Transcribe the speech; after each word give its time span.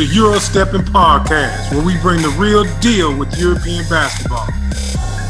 The 0.00 0.06
Euro 0.14 0.38
Stepping 0.38 0.80
Podcast, 0.80 1.72
where 1.72 1.84
we 1.84 1.94
bring 1.98 2.22
the 2.22 2.34
real 2.40 2.64
deal 2.80 3.14
with 3.14 3.38
European 3.38 3.86
basketball. 3.90 4.46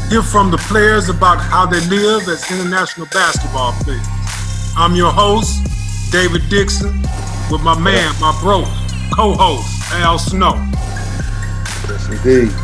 Hear 0.07 0.23
from 0.23 0.49
the 0.49 0.63
players 0.69 1.09
about 1.09 1.41
how 1.41 1.65
they 1.65 1.81
live 1.89 2.25
as 2.29 2.49
international 2.49 3.07
basketball 3.07 3.73
players. 3.83 4.07
I'm 4.77 4.95
your 4.95 5.11
host, 5.11 5.59
David 6.09 6.47
Dixon, 6.47 7.01
with 7.51 7.61
my 7.63 7.77
man, 7.77 8.15
my 8.21 8.31
bro, 8.39 8.63
co-host, 9.13 9.91
Al 9.91 10.17
Snow. 10.17 10.55
Yes, 11.91 12.07
indeed. 12.07 12.55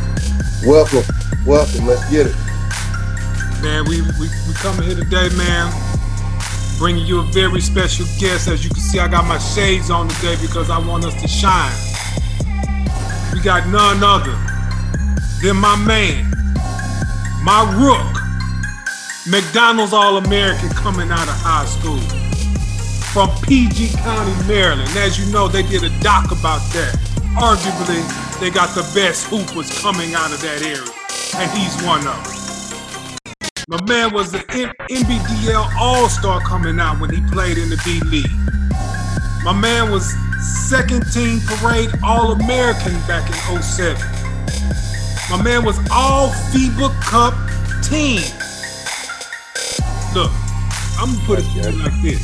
Welcome, 0.65 1.03
welcome. 1.45 1.87
Let's 1.87 2.09
get 2.09 2.27
it. 2.27 2.35
Man, 3.61 3.83
we, 3.83 3.99
we, 4.15 4.31
we 4.47 4.53
coming 4.53 4.87
here 4.87 4.95
today, 4.95 5.27
man, 5.35 5.73
bringing 6.79 7.05
you 7.05 7.19
a 7.19 7.23
very 7.33 7.59
special 7.59 8.05
guest. 8.17 8.47
As 8.47 8.63
you 8.63 8.69
can 8.69 8.79
see, 8.79 8.97
I 8.97 9.09
got 9.09 9.25
my 9.27 9.39
shades 9.39 9.89
on 9.89 10.07
today 10.07 10.37
because 10.39 10.69
I 10.69 10.79
want 10.79 11.03
us 11.03 11.21
to 11.21 11.27
shine. 11.27 11.86
We 13.37 13.43
got 13.43 13.67
none 13.67 14.03
other 14.03 14.33
than 15.43 15.57
my 15.57 15.75
man, 15.85 16.25
my 17.43 17.61
rook, 17.77 18.17
McDonald's 19.27 19.93
All-American 19.93 20.69
coming 20.69 21.11
out 21.11 21.27
of 21.27 21.37
high 21.37 21.67
school 21.67 22.01
from 23.13 23.29
PG 23.43 23.89
County, 23.97 24.33
Maryland. 24.47 24.89
As 24.97 25.19
you 25.19 25.31
know, 25.31 25.47
they 25.47 25.61
did 25.61 25.83
a 25.83 25.99
doc 25.99 26.31
about 26.31 26.65
that. 26.73 26.97
Arguably, 27.37 28.01
they 28.39 28.49
got 28.49 28.73
the 28.73 28.81
best 28.95 29.27
hoopers 29.27 29.69
coming 29.81 30.15
out 30.15 30.33
of 30.33 30.41
that 30.41 30.63
area, 30.63 30.89
and 31.37 31.51
he's 31.51 31.77
one 31.85 31.99
of 32.07 32.17
them. 32.25 33.37
My 33.69 33.79
man 33.85 34.15
was 34.15 34.31
the 34.31 34.39
NBDL 34.39 35.75
All 35.77 36.09
Star 36.09 36.41
coming 36.41 36.79
out 36.79 36.99
when 36.99 37.13
he 37.13 37.21
played 37.29 37.59
in 37.59 37.69
the 37.69 37.77
D 37.85 37.99
League. 38.09 38.25
My 39.47 39.53
man 39.53 39.91
was 39.91 40.13
second 40.67 41.05
team 41.13 41.39
parade 41.45 41.89
All 42.03 42.33
American 42.33 42.91
back 43.07 43.29
in 43.29 43.61
07. 43.61 43.95
My 45.29 45.41
man 45.41 45.63
was 45.63 45.79
all 45.89 46.31
FIBA 46.51 46.91
Cup 46.99 47.33
team. 47.81 48.19
Look, 50.13 50.33
I'm 50.99 51.15
gonna 51.15 51.25
put 51.25 51.39
it 51.39 51.43
to 51.43 51.71
you 51.71 51.81
like 51.81 51.95
this. 52.01 52.19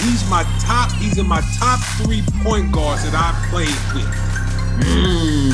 He's 0.00 0.26
my 0.30 0.42
top, 0.60 0.90
he's 0.92 1.18
in 1.18 1.28
my 1.28 1.42
top 1.58 1.80
three 1.98 2.22
point 2.42 2.72
guards 2.72 3.04
that 3.04 3.12
I 3.14 3.34
played 3.50 3.68
with. 3.92 4.08
Hmm. 4.86 5.52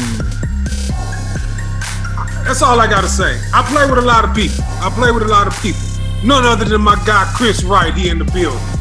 That's 2.45 2.63
all 2.63 2.79
I 2.79 2.87
gotta 2.87 3.09
say. 3.09 3.37
I 3.53 3.65
play 3.65 3.91
with 3.91 3.99
a 3.99 4.07
lot 4.07 4.25
of 4.25 4.33
people. 4.33 4.63
I 4.81 4.91
play 4.95 5.11
with 5.11 5.25
a 5.25 5.29
lot 5.29 5.49
of 5.49 5.61
people. 5.61 5.81
None 6.23 6.45
other 6.45 6.67
than 6.67 6.83
my 6.83 6.95
guy 7.05 7.29
Chris 7.35 7.65
Wright 7.65 7.93
here 7.93 8.13
in 8.13 8.19
the 8.21 8.25
building. 8.27 8.80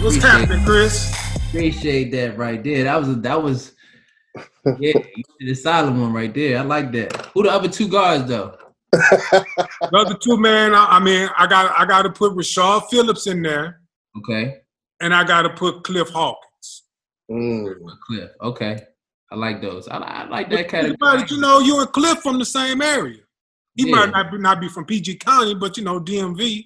What's 0.00 0.16
Appreciate 0.16 0.30
happening, 0.40 0.64
Chris? 0.64 1.36
Appreciate 1.48 2.10
that 2.12 2.38
right 2.38 2.62
there. 2.62 2.84
That 2.84 2.96
was 3.00 3.20
that 3.20 3.42
was 3.42 3.72
yeah, 4.78 4.92
you 5.16 5.24
did 5.40 5.54
solid 5.58 5.90
one 5.96 6.12
right 6.12 6.32
there. 6.32 6.58
I 6.58 6.62
like 6.62 6.92
that. 6.92 7.26
Who 7.34 7.42
the 7.42 7.50
other 7.50 7.68
two 7.68 7.88
guards 7.88 8.26
though? 8.28 8.56
The 8.92 9.96
other 9.98 10.16
two, 10.16 10.36
man. 10.38 10.74
I, 10.74 10.84
I 10.86 11.00
mean, 11.00 11.28
I 11.36 11.46
got 11.46 11.72
I 11.78 11.84
got 11.84 12.02
to 12.02 12.10
put 12.10 12.32
Rashard 12.32 12.88
Phillips 12.90 13.26
in 13.26 13.42
there, 13.42 13.80
Okay, 14.18 14.58
and 15.00 15.12
I 15.14 15.24
got 15.24 15.42
to 15.42 15.50
put 15.50 15.82
Cliff 15.84 16.08
Hawkins. 16.10 16.84
Mm. 17.30 17.74
Cliff. 18.06 18.30
Okay, 18.40 18.80
I 19.32 19.34
like 19.36 19.60
those. 19.60 19.88
I, 19.88 19.96
I 19.98 20.28
like 20.28 20.48
that 20.50 20.56
Think 20.56 20.68
category. 20.70 20.94
about 20.94 21.30
you 21.30 21.38
know, 21.40 21.58
you 21.58 21.80
and 21.80 21.90
Cliff 21.92 22.18
from 22.22 22.38
the 22.38 22.44
same 22.44 22.80
area. 22.82 23.20
He 23.74 23.88
Yeah. 23.88 23.96
might 23.96 24.10
not 24.10 24.30
be, 24.30 24.38
not 24.38 24.60
be 24.60 24.68
from 24.68 24.84
PG 24.84 25.16
County, 25.16 25.54
but 25.54 25.76
you 25.76 25.82
know, 25.84 25.98
DMV. 26.00 26.64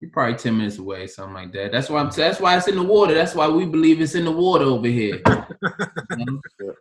You're 0.00 0.10
probably 0.12 0.36
ten 0.36 0.56
minutes 0.56 0.78
away, 0.78 1.06
something 1.08 1.34
like 1.34 1.52
that. 1.52 1.72
That's 1.72 1.90
why 1.90 2.00
I'm. 2.00 2.10
That's 2.10 2.40
why 2.40 2.56
it's 2.56 2.68
in 2.68 2.76
the 2.76 2.82
water. 2.82 3.14
That's 3.14 3.34
why 3.34 3.48
we 3.48 3.66
believe 3.66 4.00
it's 4.00 4.14
in 4.14 4.24
the 4.24 4.32
water 4.32 4.64
over 4.64 4.86
here. 4.86 5.20
You 5.26 6.24
know? 6.60 6.74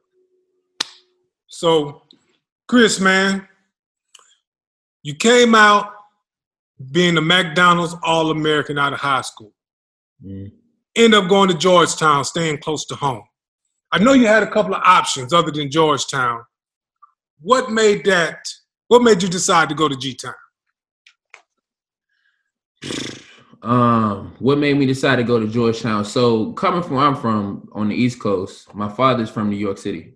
So, 1.47 2.03
Chris, 2.67 2.99
man, 2.99 3.47
you 5.01 5.15
came 5.15 5.55
out 5.55 5.93
being 6.91 7.17
a 7.17 7.21
McDonald's 7.21 7.95
All 8.03 8.29
American 8.29 8.77
out 8.77 8.93
of 8.93 8.99
high 8.99 9.21
school. 9.21 9.53
Mm. 10.23 10.51
End 10.95 11.15
up 11.15 11.27
going 11.27 11.49
to 11.49 11.57
Georgetown, 11.57 12.23
staying 12.23 12.59
close 12.59 12.85
to 12.85 12.95
home. 12.95 13.23
I 13.91 13.99
know 13.99 14.13
you 14.13 14.27
had 14.27 14.43
a 14.43 14.51
couple 14.51 14.75
of 14.75 14.81
options 14.83 15.33
other 15.33 15.51
than 15.51 15.71
Georgetown. 15.71 16.43
What 17.39 17.71
made 17.71 18.05
that? 18.05 18.47
What 18.87 19.01
made 19.01 19.23
you 19.23 19.29
decide 19.29 19.69
to 19.69 19.75
go 19.75 19.87
to 19.87 19.95
G 19.95 20.13
Town? 20.13 20.33
Um, 23.63 24.35
what 24.39 24.59
made 24.59 24.77
me 24.77 24.85
decide 24.85 25.17
to 25.17 25.23
go 25.23 25.39
to 25.39 25.47
Georgetown? 25.47 26.05
So 26.05 26.53
coming 26.53 26.83
from 26.83 26.95
where 26.95 27.05
I'm 27.05 27.15
from 27.15 27.69
on 27.73 27.89
the 27.89 27.95
East 27.95 28.19
Coast, 28.19 28.73
my 28.73 28.89
father's 28.89 29.29
from 29.29 29.49
New 29.49 29.57
York 29.57 29.77
City. 29.77 30.13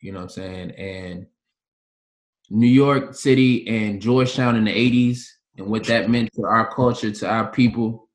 You 0.00 0.12
know 0.12 0.18
what 0.18 0.24
I'm 0.24 0.28
saying? 0.30 0.70
And 0.72 1.26
New 2.50 2.66
York 2.66 3.14
City 3.14 3.66
and 3.66 4.00
Georgetown 4.00 4.56
in 4.56 4.64
the 4.64 4.70
80s 4.70 5.26
and 5.56 5.66
what 5.66 5.84
that 5.84 6.10
meant 6.10 6.30
to 6.34 6.44
our 6.44 6.72
culture, 6.72 7.10
to 7.10 7.28
our 7.28 7.50
people, 7.50 8.08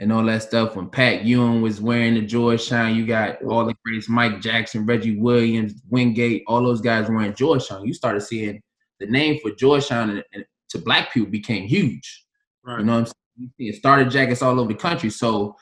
and 0.00 0.12
all 0.12 0.24
that 0.24 0.42
stuff. 0.42 0.76
When 0.76 0.88
Pat 0.88 1.24
Ewing 1.24 1.62
was 1.62 1.80
wearing 1.80 2.14
the 2.14 2.22
Georgetown, 2.22 2.94
you 2.94 3.06
got 3.06 3.42
all 3.44 3.64
the 3.64 3.74
greats, 3.84 4.08
Mike 4.08 4.40
Jackson, 4.40 4.86
Reggie 4.86 5.18
Williams, 5.18 5.74
Wingate, 5.88 6.44
all 6.46 6.62
those 6.62 6.80
guys 6.80 7.08
wearing 7.08 7.34
Georgetown. 7.34 7.86
You 7.86 7.94
started 7.94 8.20
seeing 8.20 8.60
the 9.00 9.06
name 9.06 9.38
for 9.40 9.50
Georgetown 9.52 10.10
and, 10.10 10.24
and 10.32 10.44
to 10.70 10.78
black 10.78 11.12
people 11.12 11.30
became 11.30 11.66
huge. 11.66 12.24
Right. 12.64 12.80
You 12.80 12.84
know 12.84 12.92
what 12.92 12.98
I'm 12.98 13.06
saying? 13.06 13.14
You 13.38 13.48
see 13.56 13.68
it 13.68 13.76
started 13.76 14.10
jackets 14.10 14.42
all 14.42 14.58
over 14.58 14.72
the 14.72 14.78
country. 14.78 15.10
So 15.10 15.56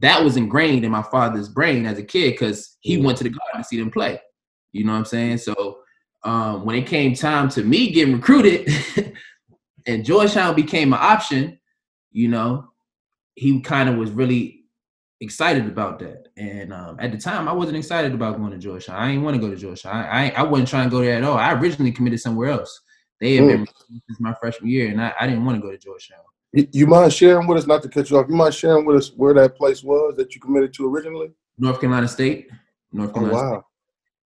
that 0.00 0.22
was 0.22 0.36
ingrained 0.36 0.84
in 0.84 0.90
my 0.90 1.02
father's 1.02 1.48
brain 1.48 1.86
as 1.86 1.98
a 1.98 2.02
kid 2.02 2.32
because 2.32 2.76
he 2.80 2.96
went 2.96 3.18
to 3.18 3.24
the 3.24 3.30
garden 3.30 3.60
to 3.60 3.64
see 3.64 3.78
them 3.78 3.90
play. 3.90 4.20
You 4.72 4.84
know 4.84 4.92
what 4.92 4.98
I'm 4.98 5.04
saying? 5.04 5.38
So 5.38 5.78
um, 6.24 6.64
when 6.64 6.76
it 6.76 6.86
came 6.86 7.14
time 7.14 7.48
to 7.50 7.62
me 7.62 7.90
getting 7.90 8.14
recruited 8.14 8.68
and 9.86 10.04
Georgetown 10.04 10.54
became 10.54 10.92
an 10.92 10.98
option, 11.00 11.58
you 12.10 12.28
know, 12.28 12.70
he 13.34 13.60
kind 13.60 13.88
of 13.88 13.96
was 13.96 14.10
really 14.10 14.64
excited 15.20 15.66
about 15.66 15.98
that. 16.00 16.28
And 16.36 16.72
um, 16.72 16.96
at 16.98 17.12
the 17.12 17.18
time, 17.18 17.48
I 17.48 17.52
wasn't 17.52 17.76
excited 17.76 18.12
about 18.12 18.38
going 18.38 18.50
to 18.52 18.58
Georgetown. 18.58 18.96
I 18.96 19.08
didn't 19.08 19.22
want 19.22 19.36
to 19.36 19.40
go 19.40 19.50
to 19.50 19.56
Georgetown. 19.56 19.94
I, 19.94 20.28
I, 20.28 20.28
I 20.38 20.42
wasn't 20.42 20.68
trying 20.68 20.88
to 20.88 20.90
go 20.90 21.00
there 21.00 21.16
at 21.16 21.24
all. 21.24 21.36
I 21.36 21.52
originally 21.54 21.92
committed 21.92 22.20
somewhere 22.20 22.50
else. 22.50 22.80
They 23.20 23.36
had 23.36 23.46
been 23.46 23.60
recruiting 23.60 24.02
since 24.08 24.20
my 24.20 24.34
freshman 24.40 24.68
year, 24.68 24.88
and 24.88 25.00
I, 25.00 25.12
I 25.20 25.28
didn't 25.28 25.44
want 25.44 25.56
to 25.56 25.62
go 25.62 25.70
to 25.70 25.78
Georgetown. 25.78 26.18
You, 26.52 26.68
you 26.72 26.86
mind 26.86 27.12
sharing 27.12 27.46
with 27.46 27.58
us, 27.58 27.66
not 27.66 27.82
to 27.82 27.88
cut 27.88 28.10
you 28.10 28.18
off, 28.18 28.26
you 28.28 28.34
mind 28.34 28.54
sharing 28.54 28.84
with 28.84 28.96
us 28.96 29.10
where 29.16 29.34
that 29.34 29.56
place 29.56 29.82
was 29.82 30.14
that 30.16 30.34
you 30.34 30.40
committed 30.40 30.72
to 30.74 30.86
originally? 30.86 31.32
North 31.58 31.80
Carolina 31.80 32.08
State. 32.08 32.50
North 32.92 33.10
Oh, 33.10 33.14
Carolina 33.14 33.38
State. 33.38 33.46
wow. 33.46 33.64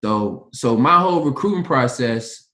So 0.04 0.48
so 0.52 0.76
my 0.76 0.98
whole 1.00 1.24
recruiting 1.24 1.64
process, 1.64 2.48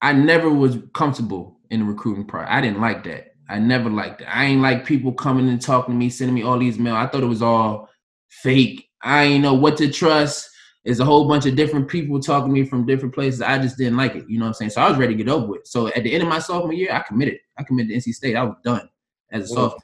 I 0.00 0.12
never 0.12 0.50
was 0.50 0.78
comfortable 0.94 1.60
in 1.70 1.80
the 1.80 1.86
recruiting 1.86 2.24
process. 2.26 2.48
I 2.52 2.60
didn't 2.60 2.80
like 2.80 3.04
that. 3.04 3.34
I 3.48 3.58
never 3.58 3.88
liked 3.90 4.22
it. 4.22 4.24
I 4.24 4.44
ain't 4.46 4.62
like 4.62 4.84
people 4.84 5.12
coming 5.12 5.48
and 5.48 5.60
talking 5.60 5.94
to 5.94 5.98
me, 5.98 6.08
sending 6.10 6.34
me 6.34 6.42
all 6.42 6.58
these 6.58 6.78
mail. 6.78 6.94
I 6.96 7.06
thought 7.06 7.22
it 7.22 7.26
was 7.26 7.42
all 7.42 7.88
fake. 8.28 8.88
I 9.02 9.24
ain't 9.24 9.42
know 9.42 9.54
what 9.54 9.76
to 9.78 9.90
trust. 9.90 10.48
There's 10.86 11.00
a 11.00 11.04
whole 11.04 11.26
bunch 11.26 11.46
of 11.46 11.56
different 11.56 11.88
people 11.88 12.20
talking 12.20 12.54
to 12.54 12.60
me 12.60 12.64
from 12.64 12.86
different 12.86 13.12
places. 13.12 13.42
I 13.42 13.58
just 13.58 13.76
didn't 13.76 13.96
like 13.96 14.14
it. 14.14 14.24
You 14.28 14.38
know 14.38 14.44
what 14.44 14.50
I'm 14.50 14.54
saying? 14.54 14.70
So 14.70 14.80
I 14.80 14.88
was 14.88 14.96
ready 14.96 15.16
to 15.16 15.24
get 15.24 15.28
over 15.28 15.44
with. 15.44 15.66
So 15.66 15.88
at 15.88 16.04
the 16.04 16.12
end 16.12 16.22
of 16.22 16.28
my 16.28 16.38
sophomore 16.38 16.72
year, 16.72 16.92
I 16.92 17.00
committed. 17.00 17.38
I 17.58 17.64
committed 17.64 17.90
to 17.90 17.96
NC 17.96 18.14
State. 18.14 18.36
I 18.36 18.44
was 18.44 18.54
done 18.64 18.88
as 19.32 19.50
a 19.50 19.54
Wow. 19.54 19.60
sophomore. 19.62 19.80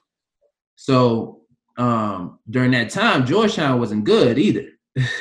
So 0.76 1.40
um, 1.76 2.38
during 2.48 2.70
that 2.70 2.90
time, 2.90 3.26
Georgetown 3.26 3.80
wasn't 3.80 4.04
good 4.04 4.38
either. 4.38 4.68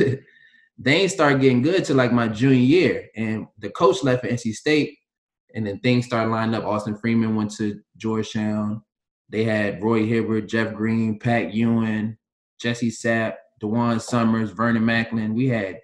they 0.78 0.96
ain't 0.96 1.12
start 1.12 1.42
getting 1.42 1.64
good 1.64 1.84
till 1.84 1.96
like 1.96 2.12
my 2.14 2.28
junior 2.28 2.60
year, 2.60 3.10
and 3.16 3.48
the 3.58 3.72
coach 3.72 4.04
left 4.04 4.22
for 4.22 4.30
NC 4.30 4.54
State, 4.54 5.00
and 5.56 5.66
then 5.66 5.80
things 5.80 6.06
started 6.06 6.30
lining 6.30 6.54
up. 6.54 6.64
Austin 6.64 6.96
Freeman 6.96 7.36
went 7.36 7.56
to 7.56 7.82
Georgetown. 7.98 8.84
They 9.30 9.44
had 9.46 9.82
Roy 9.82 10.06
Hibbert, 10.06 10.48
Jeff 10.48 10.76
Green, 10.76 11.18
Pat 11.18 11.54
Ewing, 11.56 12.18
Jesse 12.60 12.92
Sapp, 12.92 13.36
DaJuan 13.62 14.02
Summers, 14.02 14.52
Vernon 14.52 14.86
Macklin. 14.86 15.34
We 15.34 15.48
had 15.48 15.80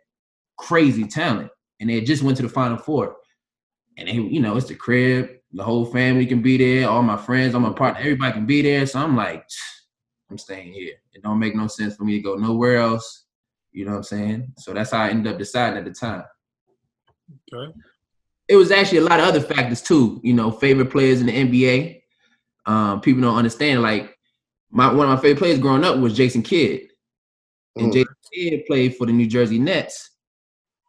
crazy 0.58 1.06
talent, 1.06 1.52
and 1.80 1.90
they 1.90 2.02
just 2.02 2.24
went 2.24 2.38
to 2.38 2.44
the 2.44 2.50
Final 2.50 2.78
Four. 2.78 3.18
And 3.98 4.08
they, 4.08 4.14
you 4.14 4.40
know, 4.40 4.58
it's 4.58 4.68
the 4.68 4.76
crib. 4.76 5.30
The 5.54 5.64
whole 5.64 5.86
family 5.86 6.26
can 6.26 6.42
be 6.42 6.58
there. 6.58 6.90
All 6.90 7.02
my 7.02 7.18
friends, 7.18 7.56
all 7.56 7.62
my 7.62 7.74
partner, 7.74 8.00
everybody 8.02 8.34
can 8.34 8.46
be 8.46 8.62
there. 8.62 8.86
So 8.86 9.00
I'm 9.00 9.16
like, 9.16 9.48
I'm 10.30 10.38
staying 10.38 10.74
here. 10.74 10.94
It 11.14 11.24
don't 11.24 11.40
make 11.40 11.56
no 11.56 11.68
sense 11.68 11.96
for 11.96 12.04
me 12.04 12.14
to 12.18 12.22
go 12.22 12.36
nowhere 12.36 12.78
else. 12.78 13.26
You 13.72 13.86
know 13.86 13.92
what 13.92 13.98
I'm 13.98 14.04
saying? 14.04 14.54
So 14.58 14.74
that's 14.74 14.92
how 14.92 15.04
I 15.04 15.10
ended 15.10 15.32
up 15.32 15.40
deciding 15.40 15.78
at 15.78 15.86
the 15.86 15.92
time. 15.92 16.24
Okay. 17.54 17.74
It 18.48 18.56
was 18.56 18.72
actually 18.72 19.00
a 19.00 19.04
lot 19.04 19.20
of 19.20 19.28
other 19.28 19.42
factors 19.42 19.82
too. 19.82 20.20
You 20.24 20.34
know, 20.34 20.52
favorite 20.52 20.90
players 20.90 21.22
in 21.22 21.28
the 21.28 21.34
NBA. 21.34 22.02
Um, 22.66 23.02
people 23.02 23.22
don't 23.22 23.38
understand. 23.38 23.82
Like 23.82 24.18
my 24.72 24.92
one 24.92 25.10
of 25.10 25.16
my 25.16 25.22
favorite 25.22 25.40
players 25.40 25.60
growing 25.60 25.84
up 25.84 25.98
was 25.98 26.16
Jason 26.16 26.44
Kidd, 26.44 26.90
and 27.80 27.92
Mm. 27.92 27.94
Jason 27.94 28.16
Kidd 28.34 28.66
played 28.66 28.96
for 28.96 29.06
the 29.06 29.14
New 29.14 29.28
Jersey 29.28 29.60
Nets 29.60 30.12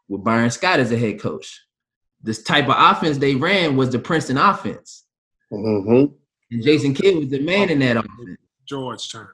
with 0.09 0.25
Byron 0.25 0.51
Scott 0.51 0.81
as 0.81 0.91
a 0.93 0.99
head 0.99 1.21
coach. 1.21 1.61
This 2.23 2.43
type 2.43 2.69
of 2.69 2.75
offense 2.77 3.19
they 3.19 3.35
ran 3.35 3.77
was 3.77 3.91
the 3.91 3.99
Princeton 3.99 4.39
offense, 4.39 5.05
Mm-hmm. 5.53 6.13
and 6.51 6.63
Jason 6.63 6.95
Kidd 6.95 7.17
was 7.17 7.29
the 7.29 7.41
man 7.41 7.71
in 7.71 7.79
that 7.81 7.97
offense. 7.97 8.39
George 8.67 9.09
Georgetown. 9.09 9.29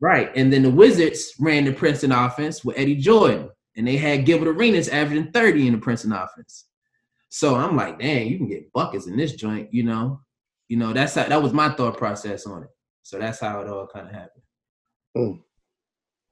Right. 0.00 0.30
And 0.36 0.52
then 0.52 0.62
the 0.62 0.70
Wizards 0.70 1.32
ran 1.40 1.64
the 1.64 1.72
Princeton 1.72 2.12
offense 2.12 2.64
with 2.64 2.78
Eddie 2.78 2.94
Jordan. 2.96 3.50
And 3.76 3.86
they 3.86 3.96
had 3.96 4.24
Gilbert 4.24 4.48
Arenas 4.48 4.88
averaging 4.88 5.32
30 5.32 5.66
in 5.66 5.72
the 5.72 5.78
Princeton 5.80 6.12
offense. 6.12 6.66
So 7.28 7.56
I'm 7.56 7.74
like, 7.76 7.98
dang, 7.98 8.28
you 8.28 8.38
can 8.38 8.48
get 8.48 8.72
buckets 8.72 9.06
in 9.06 9.16
this 9.16 9.34
joint, 9.34 9.72
you 9.74 9.82
know. 9.82 10.20
You 10.68 10.76
know, 10.76 10.92
that's 10.92 11.14
how 11.14 11.24
that 11.28 11.42
was 11.42 11.52
my 11.52 11.70
thought 11.70 11.96
process 11.96 12.46
on 12.46 12.62
it. 12.64 12.68
So 13.02 13.18
that's 13.18 13.40
how 13.40 13.60
it 13.60 13.68
all 13.68 13.86
kind 13.92 14.06
of 14.06 14.12
happened. 14.14 14.42
Mm. 15.16 15.40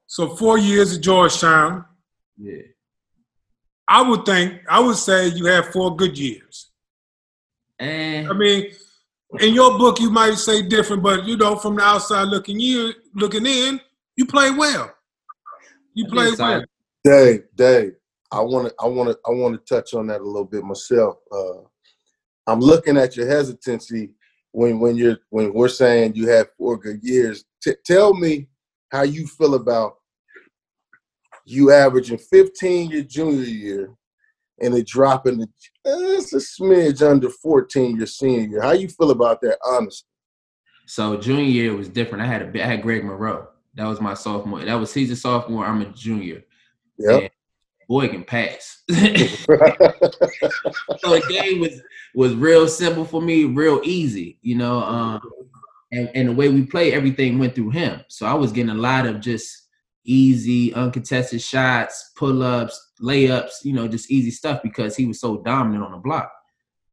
So 0.07 0.35
four 0.35 0.57
years 0.57 0.95
at 0.95 1.03
Georgetown. 1.03 1.85
Yeah. 2.37 2.61
I 3.87 4.01
would 4.01 4.25
think 4.25 4.61
I 4.69 4.79
would 4.79 4.97
say 4.97 5.27
you 5.27 5.45
had 5.45 5.65
four 5.67 5.95
good 5.95 6.17
years. 6.17 6.71
And 7.79 8.27
I 8.27 8.33
mean, 8.33 8.71
in 9.39 9.53
your 9.53 9.77
book 9.77 9.99
you 9.99 10.09
might 10.09 10.35
say 10.35 10.61
different, 10.61 11.03
but 11.03 11.25
you 11.25 11.37
know, 11.37 11.55
from 11.55 11.75
the 11.75 11.83
outside 11.83 12.23
looking 12.23 12.59
in, 12.59 12.93
looking 13.13 13.45
in, 13.45 13.79
you 14.15 14.25
play 14.25 14.51
well. 14.51 14.93
You 15.93 16.07
play 16.07 16.31
well. 16.37 16.63
Dave, 17.03 17.43
Dave, 17.55 17.93
I 18.31 18.41
want 18.41 18.67
to, 18.67 18.75
I 18.79 18.87
want 18.87 19.09
to, 19.09 19.17
I 19.25 19.31
want 19.31 19.53
to 19.55 19.75
touch 19.75 19.93
on 19.93 20.07
that 20.07 20.21
a 20.21 20.23
little 20.23 20.45
bit 20.45 20.63
myself. 20.63 21.17
Uh, 21.31 21.61
I'm 22.45 22.59
looking 22.59 22.97
at 22.97 23.15
your 23.15 23.27
hesitancy 23.27 24.11
when, 24.51 24.79
when 24.79 24.95
you're, 24.95 25.17
when 25.29 25.53
we're 25.53 25.69
saying 25.69 26.15
you 26.15 26.27
had 26.27 26.47
four 26.57 26.77
good 26.77 27.03
years. 27.03 27.45
T- 27.61 27.75
tell 27.85 28.13
me 28.13 28.47
how 28.91 29.03
you 29.03 29.27
feel 29.27 29.55
about 29.55 29.97
you 31.45 31.71
averaging 31.71 32.17
15 32.17 32.89
your 32.89 33.03
junior 33.03 33.43
year 33.43 33.89
and 34.59 34.75
it 34.75 34.87
dropping 34.87 35.39
to 35.39 35.43
eh, 35.43 36.17
it's 36.17 36.33
a 36.33 36.37
smidge 36.37 37.01
under 37.01 37.29
14 37.29 37.95
your 37.95 38.07
senior 38.07 38.47
year. 38.47 38.61
How 38.61 38.71
you 38.73 38.89
feel 38.89 39.11
about 39.11 39.41
that? 39.41 39.57
Honestly, 39.65 40.07
so 40.85 41.17
junior 41.17 41.43
year 41.43 41.75
was 41.75 41.89
different. 41.89 42.23
I 42.23 42.27
had 42.27 42.55
a 42.55 42.63
I 42.63 42.67
had 42.67 42.81
Greg 42.81 43.03
Monroe. 43.03 43.47
That 43.75 43.85
was 43.85 44.01
my 44.01 44.13
sophomore. 44.13 44.63
That 44.65 44.75
was 44.75 44.93
he's 44.93 45.11
a 45.11 45.15
sophomore. 45.15 45.65
I'm 45.65 45.81
a 45.81 45.85
junior. 45.85 46.43
Yeah. 46.97 47.27
Boy 47.87 48.09
can 48.09 48.23
pass. 48.23 48.83
so 48.89 48.95
the 51.05 51.23
game 51.29 51.59
was 51.61 51.81
was 52.15 52.33
real 52.35 52.67
simple 52.67 53.05
for 53.05 53.21
me, 53.21 53.45
real 53.45 53.79
easy, 53.83 54.39
you 54.41 54.55
know. 54.55 54.79
Um, 54.79 55.21
and, 55.91 56.09
and 56.13 56.29
the 56.29 56.33
way 56.33 56.49
we 56.49 56.65
play, 56.65 56.93
everything 56.93 57.39
went 57.39 57.55
through 57.55 57.71
him. 57.71 58.01
So 58.09 58.25
I 58.25 58.33
was 58.33 58.51
getting 58.51 58.71
a 58.71 58.75
lot 58.75 59.05
of 59.05 59.21
just 59.21 59.67
easy, 60.05 60.73
uncontested 60.73 61.41
shots, 61.41 62.11
pull 62.15 62.43
ups, 62.43 62.91
layups, 63.01 63.63
you 63.63 63.73
know, 63.73 63.87
just 63.87 64.11
easy 64.11 64.31
stuff 64.31 64.61
because 64.63 64.95
he 64.95 65.05
was 65.05 65.19
so 65.19 65.37
dominant 65.37 65.83
on 65.83 65.91
the 65.91 65.97
block. 65.97 66.31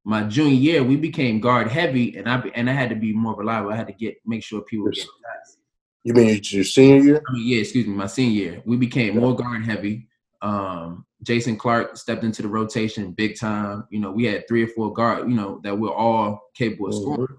My 0.04 0.24
junior 0.24 0.54
year, 0.54 0.84
we 0.84 0.96
became 0.96 1.40
guard 1.40 1.68
heavy, 1.68 2.16
and 2.18 2.28
I 2.28 2.36
and 2.54 2.68
I 2.68 2.74
had 2.74 2.90
to 2.90 2.96
be 2.96 3.14
more 3.14 3.34
reliable. 3.34 3.72
I 3.72 3.76
had 3.76 3.86
to 3.86 3.94
get 3.94 4.16
make 4.26 4.42
sure 4.42 4.60
people 4.60 4.90
get 4.90 4.98
shots. 4.98 5.56
you 6.02 6.12
mean 6.12 6.40
your 6.42 6.64
senior 6.64 7.02
year? 7.02 7.22
I 7.26 7.32
mean, 7.32 7.46
yeah, 7.46 7.60
excuse 7.60 7.86
me, 7.86 7.94
my 7.94 8.06
senior 8.06 8.42
year, 8.42 8.62
we 8.66 8.76
became 8.76 9.18
more 9.18 9.34
guard 9.34 9.64
heavy. 9.64 10.08
Um, 10.42 11.06
Jason 11.22 11.56
Clark 11.56 11.96
stepped 11.96 12.22
into 12.22 12.42
the 12.42 12.48
rotation 12.48 13.12
big 13.12 13.38
time. 13.38 13.84
You 13.90 14.00
know, 14.00 14.10
we 14.10 14.24
had 14.24 14.46
three 14.46 14.62
or 14.62 14.68
four 14.68 14.92
guard, 14.92 15.26
you 15.26 15.34
know, 15.34 15.58
that 15.64 15.78
were 15.78 15.94
all 15.94 16.50
capable 16.54 16.88
of 16.88 16.94
scoring. 16.94 17.38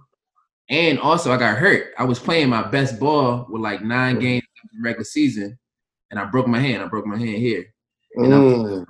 And 0.69 0.97
also, 0.99 1.31
I 1.31 1.37
got 1.37 1.57
hurt. 1.57 1.93
I 1.97 2.03
was 2.05 2.19
playing 2.19 2.49
my 2.49 2.63
best 2.63 2.99
ball 2.99 3.45
with 3.49 3.61
like 3.61 3.81
9 3.83 4.15
Mhm. 4.15 4.21
games 4.21 4.43
in 4.73 4.81
the 4.81 4.83
regular 4.89 5.03
season, 5.03 5.59
and 6.09 6.19
I 6.19 6.25
broke 6.25 6.47
my 6.47 6.59
hand. 6.59 6.81
I 6.81 6.87
broke 6.87 7.05
my 7.05 7.17
hand 7.17 7.37
here, 7.37 7.65
And 8.17 8.33
I- 8.33 8.37
Mm. 8.37 8.85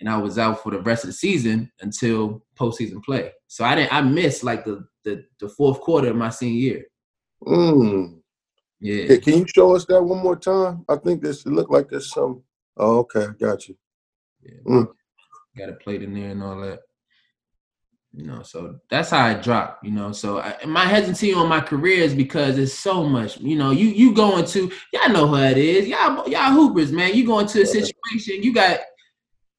and 0.00 0.08
I 0.10 0.18
was 0.18 0.38
out 0.38 0.62
for 0.62 0.72
the 0.72 0.80
rest 0.82 1.04
of 1.04 1.08
the 1.08 1.14
season 1.14 1.70
until 1.80 2.44
postseason 2.58 3.02
play. 3.02 3.32
So 3.46 3.64
I 3.64 3.74
didn't. 3.76 3.92
I 3.94 4.02
missed 4.02 4.42
like 4.44 4.64
the 4.64 4.86
the, 5.04 5.24
the 5.38 5.48
fourth 5.48 5.80
quarter 5.80 6.08
of 6.08 6.16
my 6.16 6.30
senior 6.30 6.58
year. 6.58 6.84
Mm. 7.44 8.20
Yeah. 8.80 9.16
Can 9.18 9.38
you 9.38 9.46
show 9.46 9.76
us 9.76 9.84
that 9.86 10.02
one 10.02 10.20
more 10.20 10.34
time? 10.34 10.84
I 10.88 10.96
think 10.96 11.22
this 11.22 11.46
it 11.46 11.52
looked 11.52 11.70
like 11.70 11.88
there's 11.88 12.12
some. 12.12 12.42
Oh, 12.76 12.98
okay, 12.98 13.28
got 13.38 13.68
you. 13.68 13.76
Yeah. 14.42 14.58
Mm. 14.66 14.88
Got 15.56 15.68
a 15.68 15.74
plate 15.74 16.02
in 16.02 16.12
there 16.12 16.30
and 16.30 16.42
all 16.42 16.60
that. 16.60 16.80
You 18.16 18.24
know, 18.24 18.42
so 18.42 18.80
that's 18.88 19.10
how 19.10 19.26
I 19.26 19.34
dropped. 19.34 19.84
You 19.84 19.90
know, 19.90 20.10
so 20.10 20.40
I, 20.40 20.64
my 20.64 20.86
hesitancy 20.86 21.34
on 21.34 21.50
my 21.50 21.60
career 21.60 22.02
is 22.02 22.14
because 22.14 22.56
it's 22.56 22.72
so 22.72 23.04
much. 23.04 23.38
You 23.38 23.56
know, 23.56 23.72
you 23.72 23.88
you 23.88 24.14
going 24.14 24.46
to 24.46 24.72
y'all 24.90 25.12
know 25.12 25.26
how 25.26 25.42
it 25.42 25.58
is. 25.58 25.86
Y'all 25.86 26.26
y'all 26.26 26.50
hoopers, 26.50 26.92
man. 26.92 27.14
You 27.14 27.26
going 27.26 27.46
to 27.46 27.60
a 27.60 27.66
situation. 27.66 28.42
You 28.42 28.54
got 28.54 28.80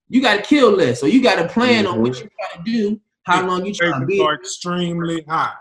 you 0.09 0.23
got 0.23 0.39
a 0.39 0.41
kill 0.41 0.71
list, 0.71 1.01
so 1.01 1.05
you 1.05 1.21
got 1.21 1.37
a 1.37 1.47
plan 1.47 1.85
on 1.85 2.01
what 2.01 2.13
mm-hmm. 2.13 2.23
you 2.23 2.29
got 2.41 2.65
to 2.65 2.71
do. 2.71 3.01
How 3.23 3.45
long 3.45 3.63
you 3.63 3.75
trying 3.75 3.99
to 3.99 4.07
be? 4.07 4.19
are 4.21 4.33
extremely 4.33 5.23
high. 5.29 5.53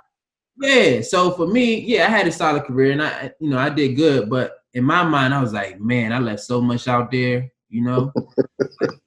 Yeah. 0.58 1.02
So 1.02 1.32
for 1.32 1.46
me, 1.46 1.80
yeah, 1.80 2.06
I 2.06 2.08
had 2.08 2.26
a 2.26 2.32
solid 2.32 2.64
career 2.64 2.92
and 2.92 3.02
I, 3.02 3.30
you 3.40 3.50
know, 3.50 3.58
I 3.58 3.68
did 3.68 3.96
good. 3.96 4.30
But 4.30 4.56
in 4.72 4.84
my 4.84 5.02
mind, 5.02 5.34
I 5.34 5.42
was 5.42 5.52
like, 5.52 5.80
man, 5.80 6.12
I 6.12 6.18
left 6.18 6.40
so 6.40 6.62
much 6.62 6.88
out 6.88 7.10
there. 7.10 7.52
You 7.68 7.82
know, 7.82 8.12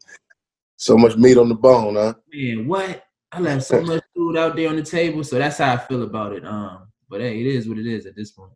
So 0.80 0.98
much 0.98 1.18
meat 1.18 1.38
on 1.38 1.50
the 1.50 1.56
bone, 1.56 1.96
huh? 1.96 2.14
man, 2.34 2.66
what? 2.66 3.04
I 3.32 3.40
left 3.40 3.66
so 3.66 3.82
much 3.82 4.04
food 4.16 4.38
out 4.38 4.56
there 4.56 4.70
on 4.70 4.76
the 4.76 4.84
table. 4.84 5.24
So 5.24 5.38
that's 5.38 5.58
how 5.60 5.74
I 5.74 5.78
feel 5.78 6.04
about 6.04 6.34
it. 6.34 6.46
Um, 6.46 6.88
but 7.10 7.22
hey, 7.22 7.40
it 7.40 7.46
is 7.48 7.68
what 7.68 7.78
it 7.78 7.86
is 7.86 8.06
at 8.06 8.16
this 8.16 8.32
point. 8.32 8.52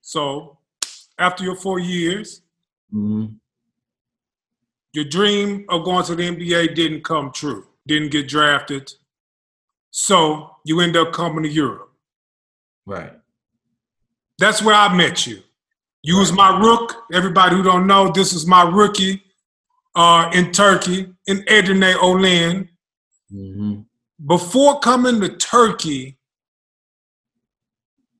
So 0.00 0.58
after 1.18 1.44
your 1.44 1.56
four 1.56 1.78
years, 1.78 2.42
Mhm. 2.92 3.38
your 4.92 5.04
dream 5.04 5.64
of 5.68 5.84
going 5.84 6.04
to 6.04 6.14
the 6.14 6.24
NBA 6.24 6.68
didn't 6.68 7.02
come 7.04 7.32
true. 7.32 7.66
Didn't 7.86 8.10
get 8.10 8.28
drafted. 8.28 8.92
So 9.90 10.56
you 10.64 10.80
end 10.80 10.96
up 10.96 11.12
coming 11.12 11.42
to 11.44 11.48
Europe. 11.48 11.92
Right. 12.86 13.12
That's 14.38 14.62
where 14.62 14.74
I 14.74 14.94
met 14.94 15.26
you. 15.26 15.42
You 16.02 16.18
was 16.18 16.32
my 16.32 16.58
rook. 16.58 17.04
Everybody 17.12 17.56
who 17.56 17.62
don't 17.62 17.86
know, 17.86 18.10
this 18.12 18.32
is 18.32 18.46
my 18.46 18.62
rookie 18.62 19.22
uh, 19.96 20.30
in 20.34 20.50
Turkey, 20.52 21.14
in 21.26 21.38
Edirne 21.44 21.94
Olin. 22.02 22.68
Hmm 23.34 23.80
Before 24.26 24.78
coming 24.80 25.20
to 25.20 25.36
Turkey, 25.36 26.18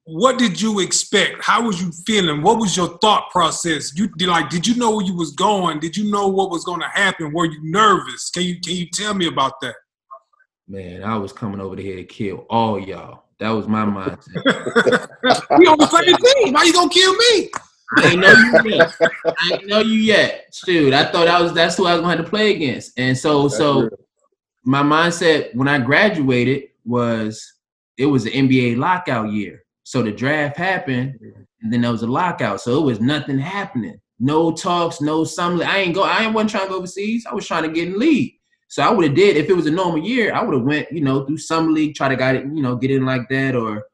what 0.07 0.39
did 0.39 0.61
you 0.61 0.81
expect? 0.81 1.43
How 1.43 1.63
was 1.63 1.81
you 1.81 1.91
feeling? 2.05 2.43
What 2.43 2.59
was 2.59 2.77
your 2.77 2.99
thought 2.99 3.31
process? 3.31 3.97
You 3.97 4.09
did 4.19 4.29
like, 4.29 4.51
did 4.51 4.67
you 4.67 4.75
know 4.75 4.97
where 4.97 5.07
you 5.07 5.15
was 5.15 5.31
going? 5.33 5.79
Did 5.79 5.97
you 5.97 6.11
know 6.11 6.29
what 6.29 6.51
was 6.51 6.65
going 6.65 6.81
to 6.81 6.89
happen? 6.89 7.33
Were 7.33 7.47
you 7.47 7.61
nervous? 7.63 8.31
Can 8.31 8.43
you 8.43 8.61
can 8.61 8.75
you 8.75 8.87
tell 8.93 9.15
me 9.15 9.29
about 9.29 9.61
that? 9.63 9.75
Man, 10.69 11.05
I 11.05 11.17
was 11.17 11.33
coming 11.33 11.61
over 11.61 11.77
here 11.81 11.97
to 11.97 12.05
kill 12.05 12.47
all 12.51 12.79
y'all. 12.79 13.25
That 13.39 13.51
was 13.51 13.69
my 13.69 13.85
mindset. 13.85 14.43
we 15.59 15.67
on 15.67 15.79
the 15.79 15.87
same 15.87 16.17
team. 16.17 16.53
Why 16.53 16.65
you 16.65 16.73
gonna 16.73 16.91
kill 16.91 17.15
me? 17.15 17.51
I 17.97 18.07
ain't 18.07 18.21
know 18.21 18.33
you 18.33 18.61
yet. 18.65 18.95
I 19.41 19.53
ain't 19.53 19.69
know 19.69 19.81
you 19.81 20.01
yet, 20.01 20.55
dude. 20.65 20.93
I 20.93 21.11
thought 21.11 21.29
I 21.29 21.41
was 21.41 21.53
that's 21.53 21.77
who 21.77 21.87
I 21.87 21.93
was 21.93 22.03
going 22.03 22.13
to 22.13 22.17
have 22.17 22.27
to 22.27 22.31
play 22.31 22.55
against. 22.55 22.99
And 22.99 23.17
so, 23.17 23.45
That's 23.45 23.59
so 23.59 23.81
real. 23.83 24.04
My 24.65 24.83
mindset 24.83 25.55
when 25.55 25.69
I 25.69 25.79
graduated 25.79 26.65
was 26.85 27.53
it 27.97 28.07
was 28.07 28.27
an 28.27 28.33
NBA 28.33 28.77
lockout 28.77 29.33
year. 29.33 29.65
So 29.85 30.03
the 30.03 30.13
draft 30.13 30.57
happened, 30.57 31.19
and 31.63 31.73
then 31.73 31.83
there 31.83 31.93
was 31.93 32.03
a 32.03 32.07
lockout. 32.07 32.61
So 32.61 32.79
it 32.79 32.85
was 32.85 33.01
nothing 33.01 33.39
happening. 33.39 34.01
No 34.19 34.53
talks, 34.53 35.01
no 35.01 35.25
summer. 35.25 35.65
I 35.65 35.79
ain't 35.79 35.95
go. 35.95 36.03
I 36.03 36.25
ain't 36.25 36.35
wasn't 36.35 36.51
trying 36.51 36.65
to 36.65 36.71
go 36.71 36.77
overseas. 36.79 37.27
I 37.27 37.35
was 37.35 37.47
trying 37.47 37.65
to 37.65 37.69
get 37.69 37.89
in 37.89 37.99
league. 37.99 38.35
So 38.69 38.83
I 38.83 38.91
would 38.91 39.05
have 39.07 39.15
did 39.15 39.37
if 39.37 39.49
it 39.49 39.55
was 39.55 39.67
a 39.67 39.71
normal 39.71 39.99
year. 39.99 40.35
I 40.35 40.43
would 40.43 40.55
have 40.55 40.65
went, 40.65 40.91
you 40.91 41.03
know, 41.03 41.25
through 41.25 41.39
summer 41.39 41.71
league, 41.71 41.95
try 41.95 42.09
to 42.09 42.17
got 42.17 42.35
it, 42.35 42.45
you 42.45 42.63
know, 42.63 42.77
get 42.77 42.91
in 42.91 43.05
like 43.05 43.29
that, 43.29 43.55
or 43.55 43.85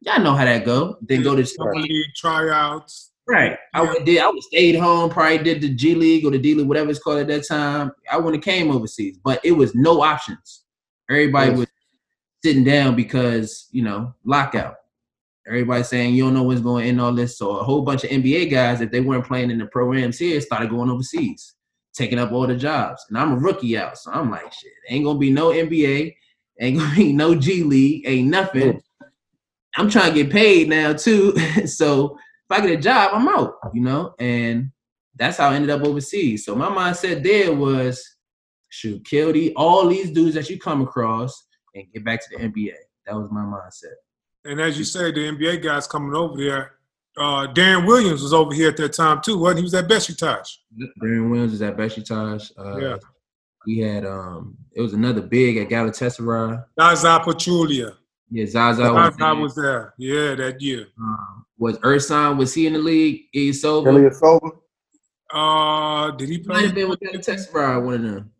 y'all 0.00 0.22
know 0.22 0.34
how 0.34 0.44
that 0.44 0.64
go. 0.64 0.96
Then 1.02 1.22
go 1.22 1.34
to 1.34 1.44
Summer 1.44 1.74
league 1.74 2.14
tryouts. 2.14 3.10
Right. 3.28 3.58
I 3.74 3.82
would 3.82 4.04
did. 4.04 4.18
I 4.18 4.28
would 4.28 4.42
stayed 4.42 4.76
home. 4.76 5.10
Probably 5.10 5.38
did 5.38 5.60
the 5.60 5.68
G 5.74 5.94
League 5.94 6.24
or 6.24 6.30
the 6.30 6.38
D 6.38 6.54
League, 6.54 6.68
whatever 6.68 6.90
it's 6.90 7.00
called 7.00 7.18
at 7.18 7.26
that 7.26 7.46
time. 7.46 7.90
I 8.10 8.16
wouldn't 8.18 8.44
have 8.44 8.54
came 8.54 8.70
overseas, 8.70 9.18
but 9.22 9.40
it 9.44 9.52
was 9.52 9.74
no 9.74 10.02
options. 10.02 10.62
Everybody 11.10 11.50
Yes. 11.50 11.58
was 11.58 11.66
sitting 12.44 12.64
down 12.64 12.94
because 12.94 13.68
you 13.72 13.82
know 13.82 14.14
lockout. 14.24 14.76
Everybody 15.46 15.82
saying 15.82 16.14
you 16.14 16.24
don't 16.24 16.34
know 16.34 16.42
what's 16.44 16.60
going 16.60 16.86
in 16.88 17.00
all 17.00 17.12
this. 17.12 17.38
So 17.38 17.56
a 17.58 17.64
whole 17.64 17.82
bunch 17.82 18.04
of 18.04 18.10
NBA 18.10 18.50
guys, 18.50 18.80
if 18.80 18.90
they 18.90 19.00
weren't 19.00 19.26
playing 19.26 19.50
in 19.50 19.58
the 19.58 19.66
programs 19.66 20.18
here, 20.18 20.40
started 20.40 20.70
going 20.70 20.90
overseas, 20.90 21.54
taking 21.94 22.18
up 22.18 22.32
all 22.32 22.46
the 22.46 22.56
jobs. 22.56 23.04
And 23.08 23.18
I'm 23.18 23.32
a 23.32 23.36
rookie 23.36 23.76
out, 23.78 23.98
so 23.98 24.12
I'm 24.12 24.30
like, 24.30 24.52
shit, 24.52 24.72
ain't 24.88 25.04
gonna 25.04 25.18
be 25.18 25.30
no 25.30 25.50
NBA, 25.50 26.14
ain't 26.60 26.78
gonna 26.78 26.94
be 26.94 27.12
no 27.12 27.34
G 27.34 27.64
League, 27.64 28.04
ain't 28.06 28.28
nothing. 28.28 28.80
I'm 29.76 29.90
trying 29.90 30.14
to 30.14 30.22
get 30.22 30.32
paid 30.32 30.68
now 30.68 30.92
too, 30.92 31.36
so 31.66 32.16
if 32.48 32.58
I 32.58 32.60
get 32.64 32.78
a 32.78 32.82
job, 32.82 33.10
I'm 33.14 33.28
out, 33.28 33.54
you 33.74 33.82
know, 33.82 34.14
and 34.18 34.70
that's 35.16 35.38
how 35.38 35.50
I 35.50 35.54
ended 35.54 35.70
up 35.70 35.82
overseas. 35.82 36.44
So 36.44 36.54
my 36.54 36.68
mindset 36.68 37.22
there 37.22 37.52
was, 37.52 38.16
shoot, 38.68 39.04
kill 39.04 39.32
the 39.32 39.52
all 39.54 39.88
these 39.88 40.10
dudes 40.10 40.34
that 40.34 40.48
you 40.50 40.58
come 40.58 40.82
across 40.82 41.46
and 41.74 41.84
get 41.92 42.04
back 42.04 42.20
to 42.20 42.36
the 42.36 42.44
NBA. 42.44 42.74
That 43.06 43.16
was 43.16 43.28
my 43.30 43.40
mindset. 43.40 43.94
And 44.44 44.60
as 44.60 44.78
you 44.78 44.84
say, 44.84 45.10
the 45.10 45.28
NBA 45.30 45.62
guys 45.62 45.86
coming 45.86 46.14
over 46.14 46.36
there. 46.36 46.72
Uh, 47.18 47.46
Deron 47.52 47.86
Williams 47.86 48.22
was 48.22 48.34
over 48.34 48.52
here 48.52 48.68
at 48.68 48.76
that 48.76 48.92
time 48.92 49.20
too, 49.22 49.38
wasn't 49.38 49.58
he? 49.58 49.62
He 49.62 49.64
was 49.64 49.74
at 49.74 49.88
Besiktas. 49.88 50.48
Deron 51.02 51.30
Williams 51.30 51.52
was 51.52 51.62
at 51.62 51.76
Besiktas. 51.76 52.52
Uh, 52.58 52.78
Yeah. 52.78 52.96
We 53.66 53.78
had 53.78 54.06
um, 54.06 54.56
it 54.74 54.80
was 54.80 54.92
another 54.92 55.20
big 55.22 55.56
at 55.56 55.68
Galatasaray. 55.68 56.64
Zaza 56.78 57.20
Pachulia. 57.24 57.96
Yeah, 58.30 58.46
Zaza 58.46 58.92
was, 58.92 59.14
Zaza 59.16 59.34
was 59.34 59.54
there. 59.56 59.94
Yeah, 59.98 60.36
that 60.36 60.60
year. 60.60 60.86
um, 61.00 61.35
Was 61.58 61.78
Ersan, 61.78 62.36
was 62.36 62.52
he 62.54 62.66
in 62.66 62.74
the 62.74 62.78
league? 62.78 63.22
Ilyasova? 63.34 63.86
Ilyasova? 64.10 64.56
Uh, 65.32 66.10
did 66.16 66.28
he 66.28 66.38
Might 66.38 66.44
play? 66.46 66.66
have 66.66 66.74
been 66.74 66.88
with 66.88 67.00
that 67.00 67.22
Texas 67.22 67.46
Brown, 67.46 67.84
one 67.84 67.94
of 67.94 68.02
them. 68.02 68.30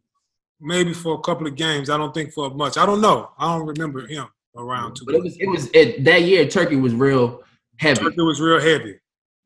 Maybe 0.61 0.93
for 0.95 1.15
a 1.15 1.21
couple 1.21 1.47
of 1.47 1.55
games. 1.57 1.91
I 1.91 1.97
don't 1.97 2.15
think 2.15 2.33
for 2.33 2.51
much. 2.51 2.79
I 2.79 2.87
don't 2.87 3.01
know. 3.01 3.31
I 3.39 3.57
don't 3.57 3.67
remember 3.67 4.07
him 4.07 4.27
around 4.57 4.95
too. 4.97 5.05
But 5.05 5.17
it 5.17 5.23
was 5.23 5.37
it 5.39 5.47
was 5.47 5.69
it, 5.75 6.05
that 6.05 6.23
year 6.23 6.47
Turkey 6.47 6.77
was 6.77 6.95
real 6.95 7.43
heavy. 7.79 8.01
Turkey 8.01 8.23
was 8.23 8.41
real 8.41 8.61
heavy. 8.61 8.99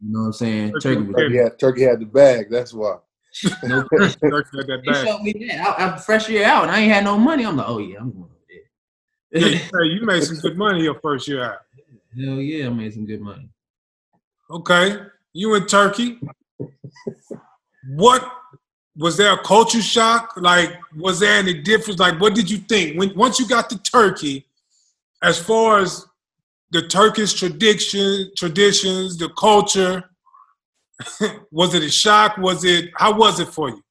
You 0.03 0.13
know 0.13 0.21
what 0.21 0.27
I'm 0.27 0.33
saying? 0.35 0.73
Turkey 0.73 0.83
Turkey 0.83 0.99
was 1.01 1.07
was 1.09 1.17
Turkey 1.17 1.37
had, 1.39 1.59
Turkey 1.59 1.83
had 1.83 2.01
the 2.01 2.07
bag. 2.07 2.47
That's 2.51 2.73
why. 2.73 2.97
no 3.65 3.83
Turkey 3.99 4.15
had 4.23 4.67
that 4.69 4.83
They 4.85 4.93
bag. 4.93 5.07
showed 5.07 5.23
me 5.23 5.33
that. 5.49 5.81
I, 5.81 5.95
I 5.95 5.99
fresh 5.99 6.29
year 6.29 6.45
out 6.45 6.65
and 6.65 6.73
I 6.73 6.81
ain't 6.81 6.93
had 6.93 7.05
no 7.05 7.19
money. 7.19 7.45
I'm 7.45 7.57
like, 7.57 7.69
oh 7.69 7.79
yeah, 7.79 7.99
I'm 7.99 8.11
going 8.13 8.25
over 8.25 8.35
Yeah, 8.51 9.41
there. 9.41 9.49
you, 9.51 9.57
hey, 9.59 9.95
you 10.01 10.07
made 10.07 10.23
some 10.23 10.37
good 10.37 10.57
money 10.57 10.83
your 10.83 11.01
first 11.01 11.27
year 11.27 11.43
out. 11.45 11.59
Hell 12.17 12.35
yeah, 12.37 12.67
I 12.67 12.69
made 12.71 12.93
some 12.95 13.07
good 13.07 13.21
money. 13.21 13.49
Okay, 14.51 14.97
you 15.33 15.55
in 15.55 15.67
Turkey. 15.67 16.19
What 17.91 18.29
was 18.97 19.17
there 19.17 19.33
a 19.33 19.43
culture 19.45 19.81
shock? 19.81 20.35
Like, 20.37 20.77
was 20.97 21.21
there 21.21 21.39
any 21.39 21.55
difference? 21.63 22.01
Like, 22.01 22.21
what 22.21 22.35
did 22.35 22.51
you 22.51 22.59
think 22.59 22.99
when 22.99 23.15
once 23.17 23.39
you 23.39 23.47
got 23.47 23.71
to 23.71 23.79
Turkey, 23.79 24.47
as 25.23 25.39
far 25.39 25.79
as 25.79 26.05
the 26.73 26.83
Turkish 26.83 27.35
tradition, 27.35 28.33
traditions, 28.37 29.17
the 29.19 29.29
culture? 29.39 30.11
was 31.53 31.75
it 31.75 31.85
a 31.85 31.91
shock? 31.91 32.37
Was 32.37 32.65
it 32.65 32.91
how 32.97 33.17
was 33.17 33.39
it 33.39 33.49
for 33.49 33.69
you? 33.69 33.83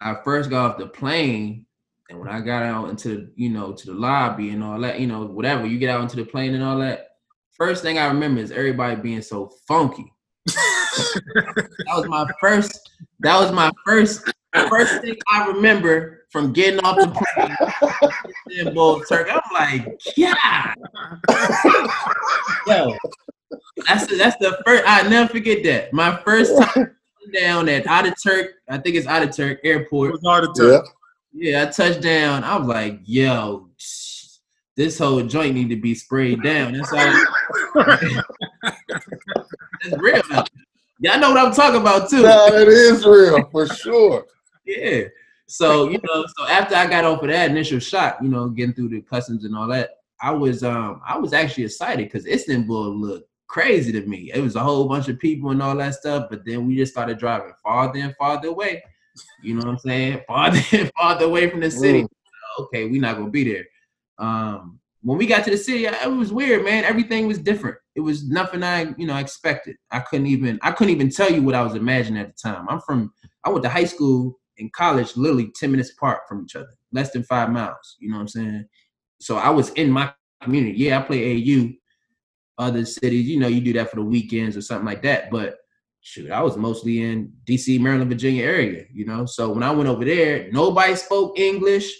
I 0.00 0.16
first 0.22 0.50
got 0.50 0.72
off 0.72 0.78
the 0.78 0.88
plane, 0.88 1.64
and 2.10 2.20
when 2.20 2.28
I 2.28 2.40
got 2.40 2.62
out 2.62 2.90
into 2.90 3.08
the, 3.08 3.32
you 3.34 3.48
know, 3.48 3.72
to 3.72 3.86
the 3.86 3.94
lobby 3.94 4.50
and 4.50 4.62
all 4.62 4.78
that, 4.80 5.00
you 5.00 5.06
know, 5.06 5.24
whatever, 5.24 5.66
you 5.66 5.78
get 5.78 5.88
out 5.88 6.02
into 6.02 6.16
the 6.16 6.24
plane 6.26 6.54
and 6.54 6.62
all 6.62 6.78
that. 6.80 7.05
First 7.56 7.82
thing 7.82 7.98
I 7.98 8.06
remember 8.06 8.40
is 8.40 8.50
everybody 8.50 8.96
being 8.96 9.22
so 9.22 9.50
funky. 9.66 10.12
That 10.46 11.66
was 11.96 12.06
my 12.08 12.26
first. 12.40 12.90
That 13.20 13.38
was 13.40 13.52
my 13.52 13.70
first. 13.84 14.30
First 14.68 15.02
thing 15.02 15.16
I 15.30 15.46
remember 15.48 16.24
from 16.30 16.52
getting 16.52 16.80
off 16.80 16.96
the 16.96 17.08
plane, 17.08 17.56
Istanbul, 18.50 19.00
Turkey. 19.04 19.30
I'm 19.30 19.40
like, 19.52 20.00
yeah, 20.16 20.72
yo, 22.66 22.96
that's 23.86 24.06
the, 24.06 24.16
that's 24.16 24.36
the 24.38 24.58
first. 24.64 24.84
I 24.86 25.06
never 25.08 25.28
forget 25.30 25.62
that. 25.64 25.92
My 25.92 26.16
first 26.24 26.56
time 26.62 26.96
down 27.34 27.68
at 27.68 27.84
Ataturk, 27.84 28.48
I 28.68 28.78
think 28.78 28.96
it's 28.96 29.06
Ataturk 29.06 29.58
It 29.62 29.68
Airport. 29.68 30.12
was 30.12 30.22
hard 30.24 30.46
to 30.54 30.70
Yeah. 30.72 30.80
Yeah, 31.38 31.62
I 31.64 31.66
touched 31.66 32.00
down. 32.00 32.44
I 32.44 32.56
was 32.56 32.66
like, 32.66 33.00
yo, 33.04 33.68
this 34.74 34.98
whole 34.98 35.22
joint 35.22 35.54
need 35.54 35.68
to 35.68 35.76
be 35.76 35.94
sprayed 35.94 36.42
down. 36.42 36.72
That's 36.72 36.90
all. 36.94 37.14
That's 39.82 39.98
real. 39.98 40.22
Now. 40.30 40.44
Y'all 40.98 41.20
know 41.20 41.30
what 41.30 41.46
I'm 41.46 41.52
talking 41.52 41.80
about 41.80 42.08
too. 42.08 42.22
No, 42.22 42.46
it 42.46 42.68
is 42.68 43.04
real 43.04 43.44
for 43.50 43.66
sure. 43.66 44.26
Yeah. 44.64 45.04
So 45.46 45.88
you 45.90 45.98
know, 46.02 46.24
so 46.36 46.46
after 46.46 46.74
I 46.74 46.86
got 46.86 47.04
off 47.04 47.22
of 47.22 47.28
that 47.28 47.50
initial 47.50 47.78
shock, 47.78 48.18
you 48.22 48.28
know, 48.28 48.48
getting 48.48 48.74
through 48.74 48.88
the 48.88 49.02
customs 49.02 49.44
and 49.44 49.56
all 49.56 49.68
that, 49.68 49.90
I 50.20 50.30
was 50.32 50.62
um 50.64 51.00
I 51.06 51.18
was 51.18 51.32
actually 51.32 51.64
excited 51.64 52.06
because 52.06 52.26
Istanbul 52.26 52.96
looked 52.96 53.28
crazy 53.46 53.92
to 53.92 54.00
me. 54.02 54.30
It 54.34 54.40
was 54.40 54.56
a 54.56 54.60
whole 54.60 54.88
bunch 54.88 55.08
of 55.08 55.18
people 55.18 55.50
and 55.50 55.62
all 55.62 55.76
that 55.76 55.94
stuff, 55.94 56.28
but 56.30 56.44
then 56.44 56.66
we 56.66 56.76
just 56.76 56.92
started 56.92 57.18
driving 57.18 57.52
farther 57.62 58.00
and 58.00 58.16
farther 58.16 58.48
away. 58.48 58.82
You 59.42 59.54
know 59.54 59.60
what 59.60 59.68
I'm 59.68 59.78
saying? 59.78 60.20
Farther 60.28 60.60
and 60.72 60.92
farther 60.94 61.24
away 61.24 61.48
from 61.48 61.60
the 61.60 61.70
city. 61.70 62.02
Mm. 62.02 62.08
Okay, 62.58 62.86
we're 62.86 63.00
not 63.00 63.16
gonna 63.16 63.30
be 63.30 63.50
there. 63.50 63.64
Um, 64.18 64.78
when 65.06 65.18
we 65.18 65.26
got 65.26 65.44
to 65.44 65.52
the 65.52 65.56
city, 65.56 65.86
it 65.86 66.10
was 66.10 66.32
weird, 66.32 66.64
man. 66.64 66.82
Everything 66.82 67.28
was 67.28 67.38
different. 67.38 67.76
It 67.94 68.00
was 68.00 68.28
nothing 68.28 68.64
I, 68.64 68.92
you 68.98 69.06
know, 69.06 69.16
expected. 69.16 69.76
I 69.92 70.00
couldn't 70.00 70.26
even, 70.26 70.58
I 70.62 70.72
couldn't 70.72 70.92
even 70.92 71.10
tell 71.10 71.30
you 71.30 71.42
what 71.42 71.54
I 71.54 71.62
was 71.62 71.76
imagining 71.76 72.20
at 72.20 72.34
the 72.34 72.34
time. 72.42 72.66
I'm 72.68 72.80
from, 72.80 73.12
I 73.44 73.50
went 73.50 73.62
to 73.62 73.68
high 73.68 73.84
school 73.84 74.36
and 74.58 74.72
college, 74.72 75.16
literally 75.16 75.52
ten 75.54 75.70
minutes 75.70 75.92
apart 75.92 76.22
from 76.28 76.42
each 76.42 76.56
other, 76.56 76.74
less 76.90 77.12
than 77.12 77.22
five 77.22 77.50
miles. 77.50 77.96
You 78.00 78.08
know 78.08 78.16
what 78.16 78.22
I'm 78.22 78.28
saying? 78.28 78.64
So 79.20 79.36
I 79.36 79.48
was 79.50 79.68
in 79.74 79.92
my 79.92 80.12
community. 80.42 80.76
Yeah, 80.76 80.98
I 80.98 81.02
play 81.02 81.36
AU. 81.36 81.68
Other 82.58 82.84
cities, 82.84 83.28
you 83.28 83.38
know, 83.38 83.46
you 83.46 83.60
do 83.60 83.74
that 83.74 83.90
for 83.90 83.96
the 83.96 84.02
weekends 84.02 84.56
or 84.56 84.60
something 84.60 84.86
like 84.86 85.02
that. 85.02 85.30
But 85.30 85.58
shoot, 86.00 86.32
I 86.32 86.42
was 86.42 86.56
mostly 86.56 87.04
in 87.04 87.32
DC, 87.46 87.78
Maryland, 87.78 88.10
Virginia 88.10 88.42
area. 88.44 88.86
You 88.92 89.06
know, 89.06 89.24
so 89.24 89.50
when 89.50 89.62
I 89.62 89.70
went 89.70 89.88
over 89.88 90.04
there, 90.04 90.50
nobody 90.50 90.96
spoke 90.96 91.38
English. 91.38 91.92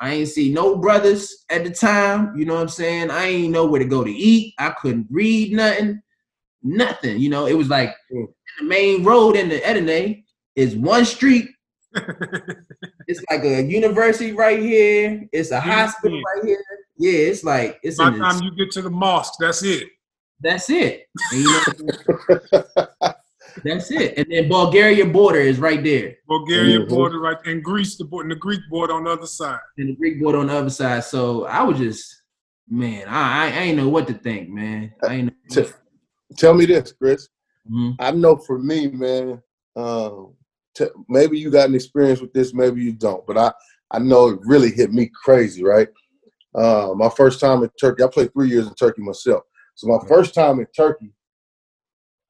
I 0.00 0.14
ain't 0.14 0.28
see 0.28 0.52
no 0.52 0.76
brothers 0.76 1.44
at 1.50 1.62
the 1.64 1.70
time. 1.70 2.34
You 2.36 2.46
know 2.46 2.54
what 2.54 2.62
I'm 2.62 2.68
saying? 2.68 3.10
I 3.10 3.26
ain't 3.26 3.52
know 3.52 3.66
where 3.66 3.78
to 3.80 3.84
go 3.86 4.02
to 4.02 4.10
eat. 4.10 4.54
I 4.58 4.70
couldn't 4.70 5.06
read 5.10 5.52
nothing, 5.52 6.00
nothing. 6.62 7.18
You 7.18 7.28
know, 7.30 7.46
it 7.46 7.54
was 7.54 7.68
like 7.68 7.94
Mm. 8.12 8.26
the 8.58 8.64
main 8.64 9.04
road 9.04 9.36
in 9.36 9.48
the 9.48 9.60
Edirne 9.60 10.24
is 10.56 10.74
one 10.76 11.04
street. 11.04 11.48
It's 13.06 13.24
like 13.28 13.42
a 13.42 13.62
university 13.62 14.32
right 14.32 14.60
here. 14.60 15.26
It's 15.32 15.50
a 15.50 15.54
Yeah. 15.54 15.60
hospital 15.60 16.20
right 16.22 16.44
here. 16.44 16.62
Yeah, 16.96 17.30
it's 17.30 17.42
like 17.42 17.80
it's 17.82 17.96
By 17.96 18.10
the 18.10 18.18
time 18.18 18.42
you 18.42 18.54
get 18.54 18.70
to 18.72 18.82
the 18.82 18.90
mosque, 18.90 19.34
that's 19.40 19.62
it. 19.64 19.88
that's 20.40 20.70
it. 20.70 21.06
And, 21.32 21.40
you 21.40 21.50
know, 21.50 21.64
that's 23.64 23.90
it. 23.90 24.14
And 24.18 24.26
then 24.30 24.48
Bulgaria 24.48 25.04
border 25.06 25.40
is 25.40 25.58
right 25.58 25.82
there. 25.82 26.16
Bulgaria 26.28 26.80
Mhm. 26.80 26.88
border 26.88 27.20
right 27.20 27.36
and 27.46 27.62
Greece 27.62 27.96
the 27.96 28.04
border 28.04 28.24
and 28.24 28.32
the 28.32 28.36
Greek 28.40 28.60
border 28.70 28.94
on 28.94 29.04
the 29.04 29.10
other 29.10 29.26
side. 29.26 29.60
and 29.78 29.88
the 29.90 29.96
Greek 29.96 30.20
border 30.20 30.38
on 30.38 30.46
the 30.48 30.54
other 30.54 30.70
side. 30.70 31.04
So 31.04 31.44
I 31.46 31.62
was 31.62 31.78
just, 31.78 32.22
man, 32.68 33.06
I, 33.08 33.46
I, 33.46 33.46
I 33.46 33.60
ain't 33.64 33.76
know 33.76 33.88
what 33.88 34.06
to 34.08 34.14
think, 34.14 34.48
man. 34.48 34.92
I 35.02 35.14
ain't 35.14 35.32
know. 35.54 35.64
Tell 36.36 36.54
me 36.54 36.64
this, 36.66 36.92
Chris. 36.92 37.28
Mhm. 37.70 37.96
I 37.98 38.10
know 38.12 38.36
for 38.36 38.58
me, 38.58 38.88
man. 38.88 39.42
Um, 39.76 40.34
t- 40.74 40.86
maybe 41.08 41.38
you 41.38 41.50
got 41.50 41.68
an 41.68 41.74
experience 41.74 42.20
with 42.20 42.32
this, 42.32 42.54
maybe 42.54 42.82
you 42.82 42.92
don't. 42.92 43.26
But 43.26 43.36
I, 43.38 43.52
I 43.90 43.98
know 43.98 44.28
it 44.28 44.40
really 44.44 44.70
hit 44.70 44.92
me 44.92 45.10
crazy, 45.24 45.64
right? 45.64 45.88
Uh, 46.54 46.92
my 46.96 47.08
first 47.08 47.40
time 47.40 47.62
in 47.62 47.70
Turkey. 47.80 48.02
I 48.02 48.08
played 48.08 48.32
three 48.32 48.48
years 48.48 48.66
in 48.66 48.74
Turkey 48.74 49.02
myself. 49.02 49.42
So 49.74 49.86
my 49.86 49.98
first 50.08 50.34
time 50.34 50.58
in 50.60 50.66
Turkey, 50.76 51.12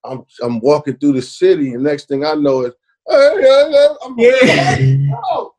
I'm 0.05 0.25
I'm 0.43 0.61
walking 0.61 0.97
through 0.97 1.15
the 1.15 1.23
city, 1.23 1.75
and 1.75 1.83
next 1.83 2.09
thing 2.09 2.25
I 2.25 2.35
know 2.35 2.63
is, 2.63 2.75
hey, 3.09 3.35
hey, 3.41 3.71
hey, 3.73 3.89
I'm 4.05 4.19
Yeah. 4.19 4.79
yo, 4.79 5.53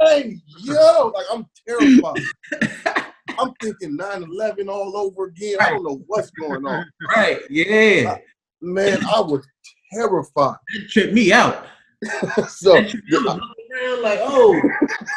hey, 0.00 0.38
yo, 0.60 1.12
like 1.14 1.26
I'm 1.32 1.46
terrified. 1.66 2.22
I'm 3.38 3.52
thinking 3.60 3.98
9/11 3.98 4.68
all 4.68 4.96
over 4.96 5.26
again. 5.26 5.58
I 5.60 5.70
don't 5.70 5.84
know 5.84 6.02
what's 6.06 6.30
going 6.30 6.64
on, 6.66 6.84
Right. 7.14 7.40
Yeah. 7.50 8.16
man. 8.60 8.98
I 9.04 9.20
was 9.20 9.46
terrified. 9.92 10.56
That 10.72 10.88
tripped 10.90 11.12
me 11.12 11.32
out. 11.32 11.66
so, 12.48 12.80
me 12.80 12.92
out. 13.28 13.40
Looking 13.70 14.02
like, 14.02 14.18
oh. 14.22 14.60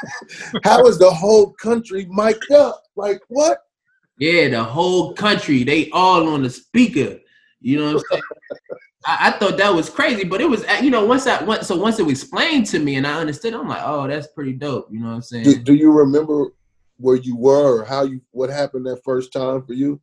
how 0.63 0.86
is 0.86 0.98
the 1.00 1.10
whole 1.10 1.53
country 1.53 2.05
mic'd 2.10 2.51
up? 2.51 2.84
Like 2.96 3.22
what? 3.29 3.60
Yeah, 4.17 4.50
the 4.50 4.63
whole 4.63 5.13
country, 5.13 5.63
they 5.63 5.89
all 5.91 6.27
on 6.27 6.43
the 6.43 6.50
speaker. 6.50 7.19
You 7.62 7.78
know 7.78 7.94
what 7.94 7.96
I'm 7.96 8.04
saying? 8.12 8.24
I, 9.06 9.18
I 9.28 9.32
thought 9.32 9.58
that 9.58 9.74
was 9.74 9.89
crazy, 9.89 10.24
but 10.24 10.42
it 10.42 10.50
was, 10.50 10.66
you 10.82 10.89
know, 10.89 11.06
once 11.06 11.28
I 11.28 11.44
went, 11.44 11.66
so 11.66 11.75
once 11.75 12.00
it 12.00 12.04
was 12.04 12.22
explained 12.22 12.66
to 12.68 12.80
me 12.80 12.96
and 12.96 13.08
I 13.08 13.20
understood, 13.20 13.54
I'm 13.54 13.68
like, 13.68 13.82
oh, 13.84 14.08
that's 14.08 14.28
pretty 14.28 14.54
dope. 14.54 14.88
You 14.92 15.00
know 15.00 15.10
what 15.10 15.16
I'm 15.16 15.22
saying? 15.22 15.44
Do, 15.44 15.56
do 15.58 15.74
you 15.74 15.92
remember 15.92 16.48
where 16.98 17.16
you 17.16 17.36
were 17.36 17.82
or 17.82 17.86
how 17.86 18.04
you 18.04 18.22
what 18.32 18.50
happened 18.50 18.86
that 18.86 19.04
first 19.04 19.32
time 19.32 19.66
for 19.66 19.74
you? 19.74 20.01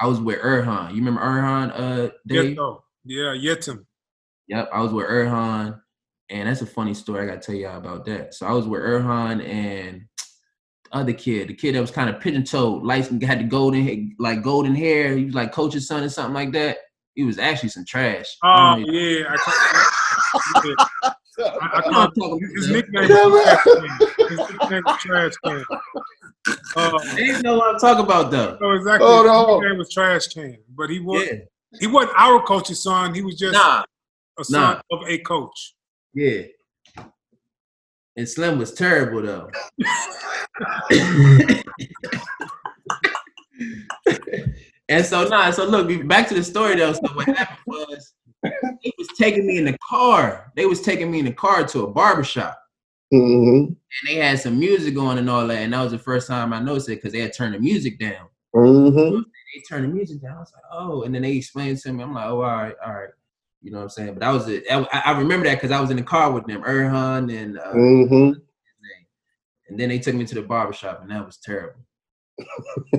I 0.00 0.06
was 0.06 0.20
with 0.20 0.40
Erhan. 0.40 0.90
You 0.90 0.96
remember 0.96 1.20
Erhan, 1.20 1.72
uh, 1.74 2.10
Dave? 2.26 2.56
Yeto. 2.56 2.82
Yeah, 3.04 3.34
Yetim. 3.34 3.84
Yep, 4.48 4.70
I 4.72 4.80
was 4.80 4.92
with 4.92 5.06
Erhan, 5.06 5.80
and 6.30 6.48
that's 6.48 6.62
a 6.62 6.66
funny 6.66 6.94
story. 6.94 7.22
I 7.22 7.26
gotta 7.26 7.40
tell 7.40 7.54
y'all 7.54 7.78
about 7.78 8.04
that. 8.06 8.34
So 8.34 8.46
I 8.46 8.52
was 8.52 8.66
with 8.66 8.80
Erhan 8.80 9.46
and 9.46 10.06
the 10.84 10.96
other 10.96 11.12
kid, 11.12 11.48
the 11.48 11.54
kid 11.54 11.74
that 11.74 11.80
was 11.80 11.90
kind 11.90 12.08
of 12.08 12.20
pigeon 12.20 12.44
toed, 12.44 12.82
light 12.82 13.06
had 13.22 13.40
the 13.40 13.44
golden 13.44 14.14
like 14.18 14.42
golden 14.42 14.74
hair. 14.74 15.16
He 15.16 15.24
was 15.24 15.34
like 15.34 15.52
coach's 15.52 15.86
son 15.86 16.02
or 16.02 16.08
something 16.08 16.34
like 16.34 16.52
that. 16.52 16.78
He 17.18 17.24
was 17.24 17.38
actually 17.40 17.70
some 17.70 17.84
trash. 17.84 18.26
Oh 18.44 18.76
don't 18.76 18.86
yeah, 18.94 19.24
I, 19.28 19.36
call- 19.38 19.54
yeah. 20.64 20.74
I, 21.60 21.66
I 21.74 21.82
You 21.84 21.90
know 21.90 21.98
what 21.98 22.14
call 22.14 22.38
his 22.54 22.70
about. 22.70 22.76
nickname 22.76 23.08
was 23.10 23.42
Trash 23.44 23.62
Can. 23.64 23.98
His 24.28 24.38
nickname 24.50 24.82
was 24.86 24.96
Trash 25.00 25.32
Can. 25.44 25.64
Uh, 26.76 26.96
They 27.16 27.24
didn't 27.24 27.42
know 27.42 27.56
what 27.58 27.74
I'm 27.74 27.80
talking 27.80 28.04
about 28.04 28.30
though. 28.30 28.56
so 28.60 28.70
exactly, 28.70 29.08
Oh, 29.10 29.22
his 29.24 29.32
no. 29.32 29.58
nickname 29.58 29.78
was 29.78 29.90
Trash 29.92 30.28
Can, 30.28 30.58
but 30.76 30.90
he 30.90 31.00
was 31.00 31.26
Yeah, 31.26 31.38
he 31.80 31.86
wasn't 31.88 32.14
our 32.16 32.40
coach's 32.44 32.84
son. 32.84 33.14
He 33.16 33.22
was 33.22 33.34
just 33.36 33.54
nah, 33.54 33.82
a 34.38 34.44
son 34.44 34.76
nah. 34.76 34.80
of 34.96 35.02
a 35.08 35.18
coach. 35.18 35.74
yeah. 36.14 36.42
And 38.16 38.28
Slim 38.28 38.58
was 38.58 38.72
terrible 38.74 39.22
though. 39.22 39.50
and 44.88 45.04
so 45.04 45.28
nah, 45.28 45.50
so 45.50 45.64
look, 45.64 46.06
back 46.08 46.28
to 46.28 46.34
the 46.34 46.42
story 46.42 46.76
though. 46.76 46.92
So 46.92 47.00
what 47.14 47.26
happened 47.26 47.58
was 47.66 48.14
they 48.42 48.92
was 48.98 49.08
taking 49.18 49.46
me 49.46 49.58
in 49.58 49.64
the 49.64 49.76
car. 49.88 50.52
They 50.56 50.66
was 50.66 50.80
taking 50.80 51.10
me 51.10 51.20
in 51.20 51.24
the 51.26 51.32
car 51.32 51.64
to 51.66 51.82
a 51.84 51.90
barbershop. 51.90 52.58
hmm 53.10 53.64
And 53.66 53.76
they 54.06 54.16
had 54.16 54.38
some 54.40 54.58
music 54.58 54.96
on 54.98 55.18
and 55.18 55.28
all 55.28 55.46
that. 55.46 55.58
And 55.58 55.72
that 55.72 55.82
was 55.82 55.92
the 55.92 55.98
first 55.98 56.28
time 56.28 56.52
I 56.52 56.60
noticed 56.60 56.88
it 56.88 56.96
because 56.96 57.12
they 57.12 57.20
had 57.20 57.34
turned 57.34 57.54
the 57.54 57.60
music 57.60 57.98
down. 57.98 58.28
hmm 58.54 59.20
they 59.54 59.62
turned 59.68 59.84
the 59.84 59.88
music 59.88 60.20
down. 60.20 60.36
I 60.36 60.40
was 60.40 60.52
like, 60.54 60.64
oh, 60.70 61.02
and 61.02 61.14
then 61.14 61.22
they 61.22 61.32
explained 61.32 61.78
to 61.78 61.92
me. 61.92 62.02
I'm 62.02 62.12
like, 62.14 62.26
oh, 62.26 62.42
all 62.42 62.42
right, 62.42 62.74
all 62.84 62.94
right. 62.94 63.08
You 63.62 63.72
know 63.72 63.78
what 63.78 63.84
I'm 63.84 63.88
saying? 63.90 64.14
But 64.14 64.22
I 64.22 64.30
was, 64.30 64.46
it. 64.48 64.64
I 64.70 65.18
remember 65.18 65.46
that 65.46 65.56
because 65.56 65.70
I 65.70 65.80
was 65.80 65.90
in 65.90 65.96
the 65.96 66.02
car 66.02 66.30
with 66.30 66.46
them, 66.46 66.62
Erhan 66.62 67.34
and, 67.34 67.58
uh, 67.58 67.72
hmm 67.72 68.32
and 69.68 69.78
then 69.78 69.90
they 69.90 69.98
took 69.98 70.14
me 70.14 70.24
to 70.24 70.34
the 70.34 70.42
barbershop, 70.42 71.02
and 71.02 71.10
that 71.10 71.24
was 71.24 71.36
terrible. 71.36 71.80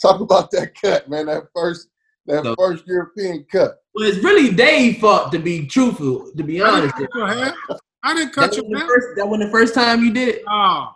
Talk 0.00 0.20
about 0.20 0.50
that 0.52 0.72
cut, 0.80 1.08
man. 1.08 1.26
That 1.26 1.44
first, 1.54 1.88
that 2.26 2.44
So- 2.44 2.54
first 2.58 2.86
European 2.86 3.44
cut. 3.50 3.82
Well, 3.94 4.08
it's 4.08 4.22
really 4.22 4.54
Dave's 4.54 4.98
fault 4.98 5.32
to 5.32 5.38
be 5.38 5.66
truthful, 5.66 6.30
to 6.36 6.42
be 6.42 6.60
honest. 6.60 6.94
I 6.94 6.98
didn't 6.98 7.12
cut 7.12 7.18
your 7.18 7.28
hair. 7.28 7.54
I 8.02 8.14
didn't 8.14 8.26
That 8.26 8.34
cut 8.34 8.48
was 8.50 8.56
your 8.58 8.66
the 8.70 8.78
hair. 8.78 8.86
first, 8.88 9.06
that 9.16 9.26
was 9.26 9.40
the 9.40 9.50
first 9.50 9.74
time 9.74 10.04
you 10.04 10.12
did 10.12 10.28
it. 10.28 10.42
Oh. 10.48 10.92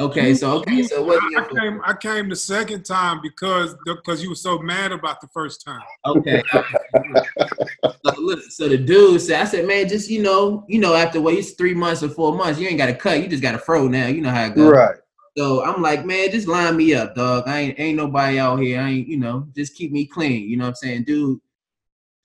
Okay, 0.00 0.32
so 0.32 0.52
okay, 0.58 0.84
so 0.84 1.02
it 1.02 1.06
wasn't 1.06 1.36
I 1.36 1.60
came. 1.60 1.80
I 1.84 1.92
came 1.92 2.28
the 2.28 2.36
second 2.36 2.84
time 2.84 3.18
because 3.20 3.74
because 3.84 4.22
you 4.22 4.28
were 4.28 4.36
so 4.36 4.60
mad 4.60 4.92
about 4.92 5.20
the 5.20 5.26
first 5.26 5.64
time. 5.64 5.80
Okay. 6.06 6.40
so, 6.52 8.12
look, 8.18 8.38
so 8.48 8.68
the 8.68 8.78
dude 8.78 9.20
said, 9.20 9.40
I 9.40 9.44
said, 9.44 9.66
man, 9.66 9.88
just 9.88 10.08
you 10.08 10.22
know, 10.22 10.64
you 10.68 10.78
know, 10.78 10.94
after 10.94 11.20
wait 11.20 11.44
three 11.58 11.74
months 11.74 12.04
or 12.04 12.10
four 12.10 12.32
months, 12.36 12.60
you 12.60 12.68
ain't 12.68 12.78
got 12.78 12.86
to 12.86 12.94
cut. 12.94 13.20
You 13.20 13.26
just 13.28 13.42
got 13.42 13.50
to 13.52 13.58
fro 13.58 13.88
now. 13.88 14.06
You 14.06 14.20
know 14.20 14.30
how 14.30 14.44
it 14.44 14.54
goes. 14.54 14.70
Right. 14.70 14.94
So 15.38 15.64
I'm 15.64 15.80
like, 15.80 16.04
man, 16.04 16.32
just 16.32 16.48
line 16.48 16.76
me 16.76 16.94
up, 16.94 17.14
dog. 17.14 17.44
I 17.46 17.60
ain't 17.60 17.78
ain't 17.78 17.96
nobody 17.96 18.40
out 18.40 18.58
here. 18.58 18.80
I 18.80 18.88
ain't, 18.88 19.06
you 19.06 19.18
know, 19.18 19.46
just 19.54 19.76
keep 19.76 19.92
me 19.92 20.04
clean. 20.04 20.50
You 20.50 20.56
know 20.56 20.64
what 20.64 20.70
I'm 20.70 20.74
saying, 20.74 21.04
dude? 21.04 21.38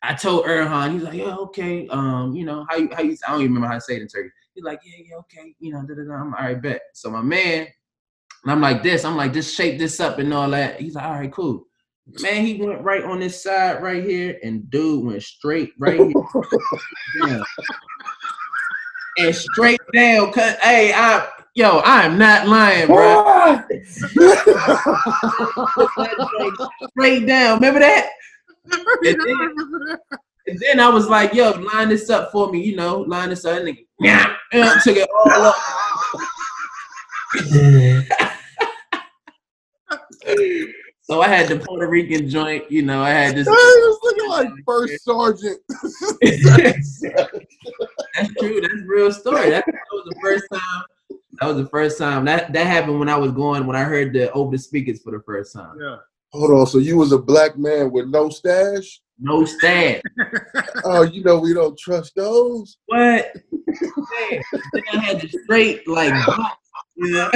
I 0.02 0.16
told 0.16 0.46
Erhan, 0.46 0.94
he's 0.94 1.04
like, 1.04 1.14
yeah, 1.14 1.36
okay. 1.36 1.88
Um, 1.90 2.36
you 2.36 2.44
know, 2.44 2.66
how 2.68 2.76
you 2.76 2.90
how 2.92 3.04
you 3.04 3.16
I 3.28 3.34
don't 3.34 3.42
even 3.42 3.54
remember 3.54 3.68
how 3.68 3.76
to 3.76 3.82
say 3.82 3.98
it 3.98 4.02
in 4.02 4.08
Turkey. 4.08 4.32
He's 4.56 4.64
like, 4.64 4.80
yeah, 4.84 5.06
yeah, 5.08 5.18
okay, 5.18 5.54
you 5.60 5.72
know, 5.72 5.84
da, 5.84 5.94
da, 5.94 6.06
da. 6.06 6.14
I'm 6.16 6.34
all 6.34 6.44
right, 6.44 6.60
bet. 6.60 6.82
So 6.94 7.12
my 7.12 7.22
man, 7.22 7.68
and 8.42 8.52
I'm 8.52 8.62
like 8.62 8.82
this, 8.82 9.06
I'm 9.06 9.16
like, 9.16 9.32
just 9.32 9.56
shape 9.56 9.78
this 9.78 10.00
up 10.00 10.18
and 10.18 10.34
all 10.34 10.50
that. 10.50 10.82
He's 10.82 10.96
like, 10.96 11.06
all 11.06 11.12
right, 11.14 11.32
cool. 11.32 11.68
Man, 12.20 12.44
he 12.44 12.56
went 12.56 12.82
right 12.82 13.04
on 13.04 13.20
this 13.20 13.44
side 13.44 13.84
right 13.84 14.04
here, 14.04 14.40
and 14.42 14.68
dude 14.72 15.06
went 15.06 15.22
straight 15.22 15.74
right 15.78 16.00
here. 16.00 17.44
And 19.20 19.36
straight 19.36 19.80
down, 19.94 20.32
cut. 20.32 20.58
Hey, 20.58 20.92
I 20.92 21.30
yo, 21.56 21.80
I 21.80 22.04
am 22.04 22.18
not 22.18 22.48
lying, 22.48 22.88
bro. 22.88 23.62
straight 26.92 27.28
down. 27.28 27.56
Remember 27.56 27.80
that? 27.80 28.10
And 28.72 28.86
then, 29.04 29.20
and 30.48 30.60
then 30.60 30.80
I 30.80 30.88
was 30.90 31.08
like, 31.08 31.34
yo, 31.34 31.52
line 31.52 31.90
this 31.90 32.10
up 32.10 32.32
for 32.32 32.50
me, 32.52 32.64
you 32.64 32.76
know, 32.76 33.02
line 33.02 33.30
this 33.30 33.46
up. 33.46 33.58
And 33.58 33.68
then, 33.68 33.78
yeah, 34.00 34.36
yeah, 34.52 34.80
took 34.84 34.98
it 34.98 35.08
all 35.10 35.32
up. 35.32 35.56
so 41.02 41.22
I 41.22 41.28
had 41.28 41.48
the 41.48 41.60
Puerto 41.60 41.88
Rican 41.88 42.30
joint, 42.30 42.72
you 42.72 42.82
know, 42.82 43.02
I 43.02 43.10
had 43.10 43.36
this. 43.36 43.48
Hey, 43.48 43.54
it's 43.54 44.04
looking 44.04 44.30
like 44.30 44.50
first 44.66 45.04
sergeant. 45.04 45.60
That's 46.22 47.02
true. 48.40 48.62
That's 48.62 48.74
a 48.74 48.86
real 48.86 49.12
story. 49.12 49.50
That, 49.50 49.66
that 49.66 49.76
was 49.92 50.06
the 50.10 50.16
first 50.22 50.46
time. 50.52 50.84
That 51.44 51.56
was 51.56 51.64
the 51.64 51.70
first 51.70 51.98
time. 51.98 52.26
That 52.26 52.54
that 52.54 52.66
happened 52.68 53.00
when 53.00 53.10
I 53.10 53.18
was 53.18 53.32
going 53.34 53.66
when 53.68 53.76
I 53.76 53.84
heard 53.84 54.14
the 54.14 54.32
open 54.32 54.58
speakers 54.58 55.02
for 55.02 55.12
the 55.12 55.22
first 55.26 55.54
time. 55.54 55.76
yeah. 55.82 55.98
Hold 56.32 56.52
on. 56.52 56.66
So 56.66 56.78
you 56.80 56.98
was 56.98 57.12
a 57.12 57.18
black 57.18 57.58
man 57.58 57.92
with 57.92 58.08
no 58.08 58.30
stash? 58.30 59.02
No 59.20 59.46
stab. 59.46 60.02
Oh, 60.86 61.04
you 61.04 61.24
know 61.24 61.40
we 61.40 61.54
don't 61.54 61.78
trust 61.78 62.14
those. 62.16 62.78
What? 62.88 63.36
Man, 63.52 64.42
then 64.74 64.84
I 64.94 64.98
had 65.00 65.22
the 65.22 65.30
straight 65.44 65.88
like 65.88 66.12
box, 66.26 66.58
you 66.96 67.12
know? 67.12 67.30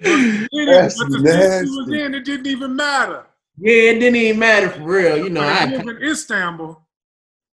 That's 0.00 0.98
but 0.98 1.10
the 1.10 1.20
nasty. 1.22 1.70
was 1.70 1.88
in, 1.92 2.14
it 2.14 2.24
didn't 2.24 2.46
even 2.46 2.76
matter. 2.76 3.26
Yeah, 3.58 3.90
it 3.90 3.98
didn't 3.98 4.16
even 4.16 4.38
matter 4.38 4.68
for 4.70 4.82
real. 4.82 5.16
You 5.18 5.30
know, 5.30 5.40
But 5.40 5.52
if 5.52 5.58
I 5.60 5.64
you 5.72 5.78
live 5.84 5.96
in 5.96 6.02
Istanbul. 6.08 6.85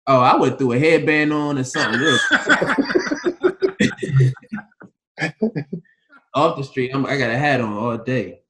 Oh 0.06 0.20
I 0.20 0.36
went 0.36 0.58
through 0.58 0.72
a 0.72 0.78
headband 0.78 1.32
on 1.32 1.58
or 1.58 1.64
something 1.64 2.00
real 2.00 2.18
off 6.34 6.56
the 6.56 6.64
street. 6.64 6.90
I'm, 6.94 7.04
I 7.06 7.16
got 7.18 7.30
a 7.30 7.38
hat 7.38 7.60
on 7.60 7.72
all 7.72 7.98
day. 7.98 8.40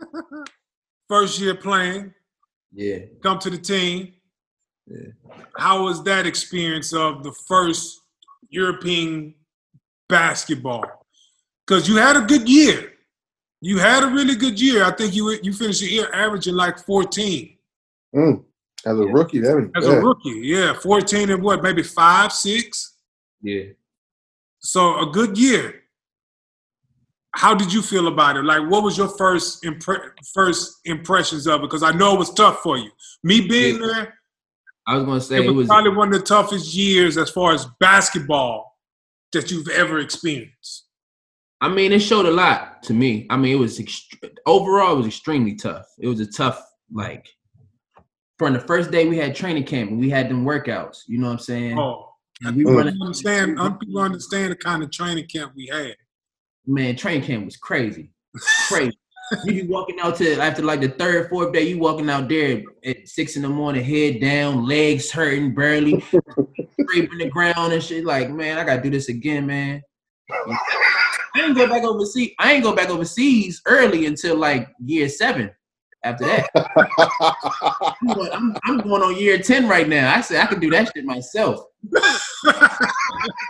First 1.08 1.40
year 1.40 1.54
playing, 1.54 2.12
Yeah. 2.72 2.98
come 3.22 3.38
to 3.40 3.50
the 3.50 3.58
team. 3.58 4.14
Yeah. 4.86 5.08
How 5.56 5.84
was 5.84 6.02
that 6.04 6.26
experience 6.26 6.92
of 6.94 7.22
the 7.22 7.32
first 7.46 8.00
European 8.48 9.34
basketball? 10.08 10.84
Because 11.66 11.86
you 11.88 11.96
had 11.96 12.16
a 12.16 12.22
good 12.22 12.48
year. 12.48 12.92
You 13.60 13.78
had 13.78 14.02
a 14.02 14.06
really 14.06 14.34
good 14.36 14.58
year. 14.60 14.84
I 14.84 14.92
think 14.92 15.14
you 15.14 15.30
you 15.42 15.52
finished 15.52 15.80
the 15.80 15.88
year 15.88 16.10
averaging 16.12 16.54
like 16.54 16.78
14 16.86 17.54
Mm. 18.14 18.42
As 18.86 18.98
a 18.98 19.02
Yeah. 19.04 19.10
rookie, 19.12 19.40
that 19.40 19.70
as 19.76 19.86
bad. 19.86 19.98
a 19.98 20.00
rookie. 20.00 20.40
Yeah, 20.42 20.72
14 20.78 21.30
and 21.30 21.42
what, 21.42 21.62
maybe 21.62 21.82
five, 21.82 22.32
six. 22.32 22.94
Yeah. 23.42 23.64
So 24.60 25.00
a 25.00 25.06
good 25.10 25.36
year. 25.38 25.82
How 27.34 27.54
did 27.54 27.72
you 27.72 27.82
feel 27.82 28.08
about 28.08 28.36
it? 28.36 28.44
Like, 28.44 28.68
what 28.70 28.82
was 28.82 28.96
your 28.96 29.08
first 29.08 29.62
impre- 29.62 30.10
first 30.34 30.78
impressions 30.84 31.46
of 31.46 31.60
it? 31.60 31.62
Because 31.62 31.82
I 31.82 31.92
know 31.92 32.14
it 32.14 32.18
was 32.18 32.32
tough 32.32 32.60
for 32.62 32.76
you. 32.78 32.90
Me 33.22 33.40
being 33.46 33.80
Yeah. 33.80 33.86
there, 33.86 34.14
I 34.86 34.96
was 34.96 35.04
gonna 35.04 35.20
say 35.20 35.36
it 35.36 35.44
it 35.44 35.48
was, 35.48 35.56
was 35.56 35.66
probably 35.68 35.90
one 35.90 36.08
of 36.12 36.14
the 36.18 36.24
toughest 36.24 36.74
years 36.74 37.16
as 37.18 37.30
far 37.30 37.52
as 37.52 37.66
basketball 37.78 38.78
that 39.32 39.50
you've 39.50 39.68
ever 39.68 39.98
experienced. 39.98 40.86
I 41.60 41.68
mean, 41.68 41.92
it 41.92 41.98
showed 42.00 42.24
a 42.26 42.30
lot 42.30 42.82
to 42.84 42.94
me. 42.94 43.26
I 43.28 43.36
mean, 43.36 43.52
it 43.56 43.58
was 43.58 43.78
ext- 43.78 44.16
overall 44.46 44.94
it 44.94 44.98
was 44.98 45.06
extremely 45.08 45.54
tough. 45.56 45.86
It 45.98 46.08
was 46.08 46.20
a 46.20 46.26
tough 46.26 46.64
like 46.90 47.28
from 48.38 48.52
the 48.52 48.60
first 48.60 48.90
day 48.90 49.08
we 49.08 49.16
had 49.18 49.34
training 49.34 49.64
camp 49.64 49.90
and 49.90 49.98
we 49.98 50.08
had 50.10 50.28
them 50.28 50.44
workouts. 50.44 50.98
You 51.06 51.18
know 51.18 51.26
what 51.26 51.32
I'm 51.34 51.38
saying? 51.40 51.78
Oh, 51.78 52.12
And 52.44 52.56
we 52.56 52.64
running, 52.64 52.94
you 52.96 53.02
understand? 53.02 53.58
People 53.80 54.00
understand 54.00 54.52
the 54.52 54.56
kind 54.56 54.82
of 54.82 54.90
training 54.90 55.26
camp 55.26 55.52
we 55.56 55.66
had. 55.66 55.96
man. 56.66 56.96
Training 56.96 57.22
camp 57.26 57.44
was 57.44 57.56
crazy, 57.56 58.12
crazy. 58.68 58.96
you 59.44 59.62
be 59.62 59.68
walking 59.68 59.98
out 60.00 60.16
to 60.16 60.40
after 60.40 60.62
like 60.62 60.80
the 60.80 60.88
third, 60.88 61.28
fourth 61.28 61.52
day. 61.52 61.62
You 61.68 61.78
walking 61.78 62.08
out 62.08 62.28
there 62.28 62.62
at 62.84 63.06
six 63.08 63.36
in 63.36 63.42
the 63.42 63.48
morning, 63.48 63.84
head 63.84 64.20
down, 64.20 64.66
legs 64.66 65.10
hurting, 65.10 65.54
barely 65.54 66.00
scraping 66.80 67.18
the 67.18 67.28
ground 67.28 67.72
and 67.72 67.82
shit. 67.82 68.04
Like, 68.06 68.30
man, 68.30 68.56
I 68.58 68.64
gotta 68.64 68.80
do 68.82 68.88
this 68.90 69.08
again, 69.08 69.46
man. 69.46 69.82
I 70.30 71.42
ain't 71.42 71.56
go 71.56 71.68
back 71.68 71.82
overseas. 71.84 72.30
I 72.38 72.52
ain't 72.54 72.64
go 72.64 72.74
back 72.74 72.88
overseas 72.90 73.60
early 73.66 74.06
until 74.06 74.36
like 74.36 74.68
year 74.82 75.08
seven. 75.08 75.50
After 76.04 76.24
that, 76.26 76.48
I'm 78.02 78.14
going, 78.14 78.30
I'm, 78.32 78.80
going 78.82 79.02
on 79.02 79.16
year 79.16 79.38
ten 79.38 79.68
right 79.68 79.88
now. 79.88 80.14
I 80.14 80.20
said 80.20 80.40
I 80.40 80.46
could 80.46 80.60
do 80.60 80.70
that 80.70 80.92
shit 80.94 81.04
myself. 81.04 81.64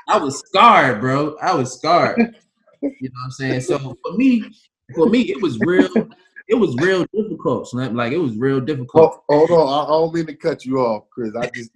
I 0.09 0.17
was 0.17 0.41
scarred, 0.49 1.01
bro. 1.01 1.37
I 1.43 1.55
was 1.55 1.75
scarred. 1.75 2.35
You 2.81 2.89
know 2.91 3.11
what 3.13 3.25
I'm 3.25 3.31
saying? 3.33 3.61
So 3.61 3.79
for 4.03 4.17
me, 4.17 4.51
for 4.95 5.07
me, 5.09 5.21
it 5.31 5.41
was 5.43 5.59
real. 5.61 6.09
It 6.49 6.55
was 6.55 6.75
real 6.79 7.05
difficult. 7.15 7.69
Like 7.75 8.13
it 8.13 8.19
was 8.19 8.37
real 8.37 8.61
difficult. 8.61 9.23
Hold, 9.29 9.51
on, 9.51 9.69
I, 9.69 9.85
I 9.85 9.89
don't 9.89 10.15
mean 10.15 10.27
to 10.27 10.35
cut 10.35 10.65
you 10.65 10.79
off, 10.79 11.05
Chris. 11.11 11.35
I 11.37 11.51
just, 11.55 11.71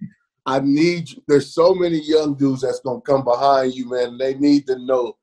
I 0.47 0.59
need. 0.61 1.11
you- 1.11 1.23
There's 1.27 1.53
so 1.53 1.75
many 1.75 1.99
young 1.99 2.33
dudes 2.33 2.61
that's 2.61 2.79
gonna 2.79 3.01
come 3.01 3.23
behind 3.23 3.75
you, 3.75 3.87
man. 3.89 4.17
They 4.17 4.33
need 4.33 4.65
to 4.67 4.79
know 4.79 5.17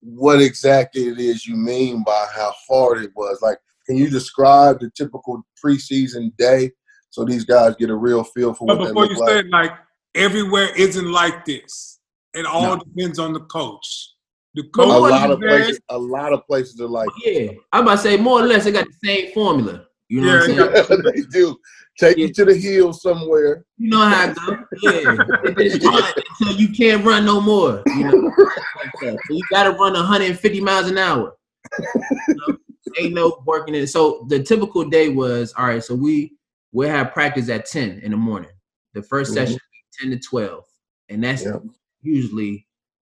what 0.00 0.42
exactly 0.42 1.04
it 1.08 1.18
is 1.18 1.46
you 1.46 1.56
mean 1.56 2.02
by 2.04 2.26
how 2.34 2.52
hard 2.68 3.02
it 3.02 3.12
was. 3.16 3.40
Like, 3.40 3.58
can 3.86 3.96
you 3.96 4.08
describe 4.08 4.80
the 4.80 4.90
typical 4.96 5.42
preseason 5.64 6.34
day 6.36 6.70
so 7.10 7.24
these 7.24 7.44
guys 7.44 7.74
get 7.76 7.90
a 7.90 7.94
real 7.96 8.24
feel 8.24 8.54
for 8.54 8.66
But 8.66 8.78
what 8.78 8.84
they 8.86 8.90
before 8.90 9.02
look 9.04 9.12
you 9.12 9.18
like? 9.18 9.28
say 9.28 9.38
it, 9.40 9.50
like 9.50 9.72
everywhere 10.14 10.68
isn't 10.76 11.10
like 11.10 11.44
this. 11.44 12.00
It 12.34 12.46
all 12.46 12.76
No. 12.76 12.82
depends 12.84 13.18
on 13.18 13.32
the 13.32 13.40
coach. 13.40 14.10
The 14.54 14.62
But 14.74 14.84
a 14.84 14.86
coach 14.86 15.10
lot 15.10 15.30
of 15.30 15.40
places, 15.40 15.80
a 15.88 15.98
lot 15.98 16.32
of 16.32 16.46
places 16.46 16.80
are 16.80 16.88
like, 16.88 17.10
Yeah, 17.24 17.52
I'm 17.72 17.82
about 17.82 17.96
to 17.96 17.98
say 18.02 18.16
more 18.16 18.40
or 18.40 18.46
less. 18.46 18.64
They 18.64 18.72
got 18.72 18.86
the 18.86 19.08
same 19.08 19.32
formula. 19.32 19.86
You 20.08 20.20
know 20.20 20.38
what 20.38 20.50
I'm 20.50 20.56
Yeah, 20.56 20.84
saying? 20.84 21.02
they 21.14 21.20
do. 21.30 21.56
Take 21.98 22.18
you 22.18 22.32
to 22.32 22.44
the 22.44 22.54
hill 22.54 22.92
somewhere. 22.92 23.64
You 23.78 23.90
know 23.90 24.04
how 24.06 24.30
it 24.30 24.36
go. 24.36 24.58
Yeah. 24.76 25.16
They 25.56 25.68
until 25.68 26.56
you 26.56 26.68
can't 26.74 27.04
run 27.04 27.24
no 27.26 27.40
more. 27.40 27.82
You 27.94 28.04
know? 28.04 28.34
So 29.02 29.18
you 29.28 29.44
gotta 29.50 29.70
run 29.70 29.92
150 29.92 30.60
miles 30.60 30.90
an 30.90 30.98
hour. 30.98 31.34
You 32.28 32.36
know? 32.48 32.56
Ain't 32.98 33.14
no 33.14 33.42
working 33.46 33.74
it. 33.74 33.86
So 33.88 34.26
the 34.28 34.42
typical 34.42 34.84
day 34.84 35.08
was 35.08 35.52
all 35.56 35.66
right, 35.66 35.82
so 35.82 35.94
we 35.94 36.36
we'll 36.72 36.88
have 36.88 37.12
practice 37.12 37.48
at 37.48 37.66
10 37.66 38.00
in 38.02 38.10
the 38.12 38.16
morning. 38.16 38.50
The 38.94 39.02
1st 39.02 39.30
Mhm. 39.30 39.34
session 39.34 39.58
10 40.00 40.10
to 40.10 40.18
12. 40.18 40.64
And 41.08 41.22
that's 41.22 41.44
Yep. 41.44 41.62
usually 42.02 42.66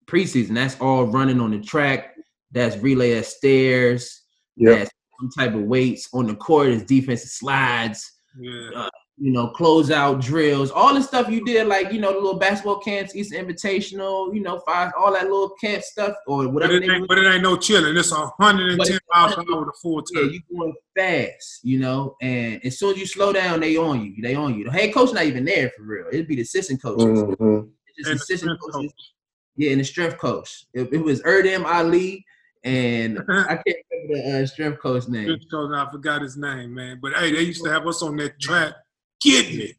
preseason. 0.07 0.55
That's 0.55 0.81
all 0.81 1.07
running 1.07 1.41
on 1.41 1.51
the 1.51 1.61
track. 1.61 2.15
That's 2.53 2.77
relay 2.79 3.13
at 3.19 3.27
stairs. 3.27 4.23
Yep. 4.57 4.79
That's 4.79 4.91
some 5.21 5.31
type 5.37 5.55
of 5.55 5.63
weights 5.63 6.09
on 6.13 6.27
the 6.29 6.35
court 6.37 6.69
is 6.69 6.83
defensive 6.85 7.31
slides 7.31 8.13
Yeah. 8.39 8.89
You 9.21 9.33
know, 9.33 9.49
closeout 9.51 10.23
drills, 10.23 10.71
all 10.71 10.95
the 10.95 11.03
stuff 11.03 11.29
you 11.29 11.45
did, 11.45 11.67
like 11.67 11.93
you 11.93 12.01
know, 12.01 12.13
the 12.13 12.19
little 12.19 12.39
basketball 12.39 12.79
camps, 12.79 13.17
East 13.17 13.33
Invitational, 13.33 14.33
you 14.35 14.41
know, 14.41 14.61
five, 14.61 14.93
all 14.97 15.13
that 15.13 15.25
little 15.25 15.51
camp 15.51 15.83
stuff 15.83 16.15
or 16.27 16.45
But 16.45 16.55
whatever. 16.55 16.75
it, 16.75 16.89
ain't, 16.89 17.09
but 17.09 17.19
it 17.19 17.27
ain't 17.27 17.43
no 17.43 17.57
chilling. 17.57 17.97
It's 17.97 18.13
110 18.13 18.81
it's 18.81 19.05
miles 19.13 19.37
an 19.37 19.47
hour 19.53 19.65
to 19.65 19.73
full 19.83 20.03
yeah, 20.13 20.21
time. 20.23 20.31
you 20.31 20.41
going 20.57 20.75
fast, 20.97 21.61
you 21.65 21.81
know, 21.81 22.17
and 22.21 22.65
as 22.65 22.79
soon 22.79 22.93
as 22.93 22.99
you 22.99 23.07
slow 23.07 23.33
down, 23.33 23.61
they 23.61 23.77
on 23.77 24.05
you. 24.05 24.23
They 24.23 24.35
on 24.35 24.57
you. 24.57 24.65
The 24.65 24.73
head 24.73 24.95
coach 24.95 25.13
not 25.13 25.25
even 25.25 25.45
there 25.45 25.71
for 25.77 25.83
real. 25.83 26.07
It'd 26.13 26.29
be 26.29 26.37
the 26.37 26.43
assistant 26.43 26.81
coaches. 26.81 27.21
Mhm. 27.23 27.69
It's 27.97 27.99
just 27.99 28.11
And 28.11 28.21
assistant 28.21 28.61
strength 28.61 28.75
coaches. 28.75 29.13
Yeah, 29.57 29.73
and 29.73 29.81
the 29.81 29.85
strength 29.85 30.19
coach. 30.19 30.67
It, 30.73 30.93
it 30.93 30.99
was 30.99 31.21
Erdem 31.23 31.65
Ali, 31.65 32.25
and 32.63 33.19
I 33.29 33.57
can't 33.57 33.79
remember 33.91 34.31
the 34.31 34.43
uh, 34.43 34.47
strength 34.47 34.79
coach 34.81 35.09
name. 35.09 35.27
Good 35.27 35.51
coach, 35.51 35.73
I 35.75 35.91
forgot 35.91 36.23
his 36.23 36.37
name, 36.37 36.75
man. 36.75 37.01
But 37.03 37.15
hey, 37.15 37.33
they 37.33 37.43
used 37.43 37.65
to 37.65 37.71
have 37.71 37.85
us 37.89 38.01
on 38.03 38.17
that 38.19 38.39
track 38.39 38.75
getting 39.21 39.61
it. 39.61 39.77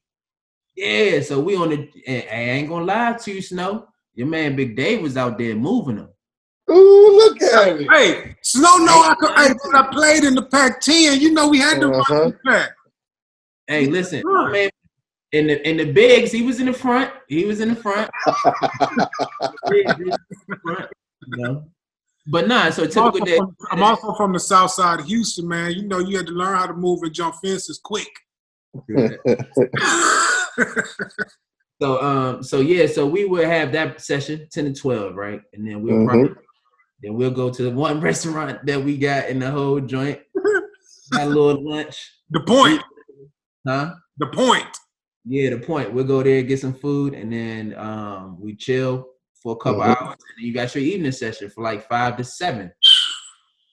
Yeah, 0.75 1.21
so 1.21 1.39
we 1.41 1.55
on 1.55 1.69
the. 1.69 1.89
I 2.07 2.35
ain't 2.35 2.69
gonna 2.69 2.85
lie 2.85 3.13
to 3.13 3.31
you, 3.33 3.41
Snow. 3.41 3.87
Your 4.13 4.27
man 4.27 4.55
Big 4.55 4.75
Dave 4.75 5.01
was 5.01 5.17
out 5.17 5.37
there 5.37 5.55
moving 5.55 5.97
them. 5.97 6.09
Ooh, 6.71 7.15
look 7.17 7.41
at 7.41 7.79
it. 7.81 7.87
Hey, 7.91 8.35
Snow, 8.43 8.77
no, 8.77 8.93
I 9.01 9.15
could. 9.19 9.31
Hey, 9.31 9.53
I 9.73 9.89
played 9.91 10.23
in 10.23 10.35
the 10.35 10.43
Pac-10, 10.43 11.19
you 11.19 11.33
know 11.33 11.47
we 11.49 11.57
had 11.59 11.79
to 11.81 11.87
run 11.89 11.99
Uh-huh. 12.01 12.25
the 12.29 12.37
pack. 12.45 12.69
Hey, 13.67 13.87
listen, 13.87 14.21
Sure. 14.21 14.49
man. 14.51 14.69
In 15.31 15.45
the 15.47 15.67
in 15.69 15.77
the 15.77 15.91
bigs, 15.91 16.31
he 16.31 16.41
was 16.41 16.59
in 16.59 16.65
the 16.65 16.73
front. 16.73 17.11
He 17.27 17.45
was 17.45 17.59
in 17.59 17.69
the 17.69 17.75
front. 17.75 18.09
Yeah, 18.25 19.95
he 19.97 20.03
was 20.05 20.17
in 20.31 20.47
the 20.47 20.57
front, 20.63 20.89
you 21.27 21.37
know. 21.43 21.65
But 22.27 22.47
nah, 22.47 22.69
so 22.71 22.83
I'm 22.83 22.89
typical 22.89 23.05
also, 23.21 23.25
day. 23.25 23.37
from, 23.37 23.55
I'm 23.71 23.83
also 23.83 24.13
from 24.13 24.33
the 24.33 24.39
south 24.39 24.71
side 24.71 24.99
of 24.99 25.05
Houston, 25.07 25.47
man. 25.47 25.71
You 25.71 25.87
know, 25.87 25.99
you 25.99 26.17
had 26.17 26.27
to 26.27 26.33
learn 26.33 26.57
how 26.57 26.65
to 26.67 26.73
move 26.73 27.03
and 27.03 27.13
jump 27.13 27.35
fences 27.43 27.79
quick. 27.83 28.07
So 31.81 32.01
um, 32.03 32.43
so 32.43 32.59
yeah, 32.59 32.87
so 32.87 33.07
we 33.07 33.23
will 33.25 33.45
have 33.45 33.71
that 33.71 34.01
session 34.01 34.47
ten 34.51 34.65
to 34.65 34.73
twelve, 34.73 35.15
right? 35.15 35.41
And 35.53 35.65
then 35.65 35.81
we'll 35.81 35.95
Mhm. 35.99 36.05
probably 36.05 36.31
then 37.01 37.13
we'll 37.13 37.31
go 37.31 37.49
to 37.49 37.63
the 37.63 37.71
one 37.71 38.01
restaurant 38.09 38.65
that 38.65 38.83
we 38.83 38.97
got 38.97 39.29
in 39.29 39.39
the 39.39 39.49
whole 39.49 39.79
joint. 39.79 40.19
Got 41.13 41.27
a 41.27 41.29
little 41.29 41.63
lunch, 41.63 42.11
the 42.29 42.41
point. 42.41 42.83
huh? 43.65 43.93
The 44.17 44.27
point. 44.27 44.67
Yeah, 45.25 45.51
the 45.51 45.59
point. 45.59 45.93
We'll 45.93 46.03
go 46.03 46.21
there, 46.21 46.41
get 46.43 46.59
some 46.59 46.73
food, 46.73 47.13
and 47.13 47.31
then 47.31 47.73
um 47.77 48.39
we 48.41 48.55
chill 48.55 49.07
for 49.41 49.53
a 49.53 49.57
couple 49.57 49.81
Mhm. 49.81 49.95
hours. 49.95 50.17
And 50.37 50.45
you 50.45 50.53
got 50.53 50.75
your 50.75 50.83
evening 50.83 51.13
session 51.13 51.49
for 51.49 51.63
like 51.63 51.87
five 51.87 52.17
to 52.17 52.23
seven. 52.25 52.71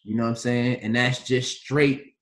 You 0.04 0.14
know 0.16 0.22
what 0.22 0.28
I'm 0.30 0.37
saying? 0.37 0.76
And 0.82 0.94
that's 0.94 1.24
just 1.26 1.59
straight 1.62 2.14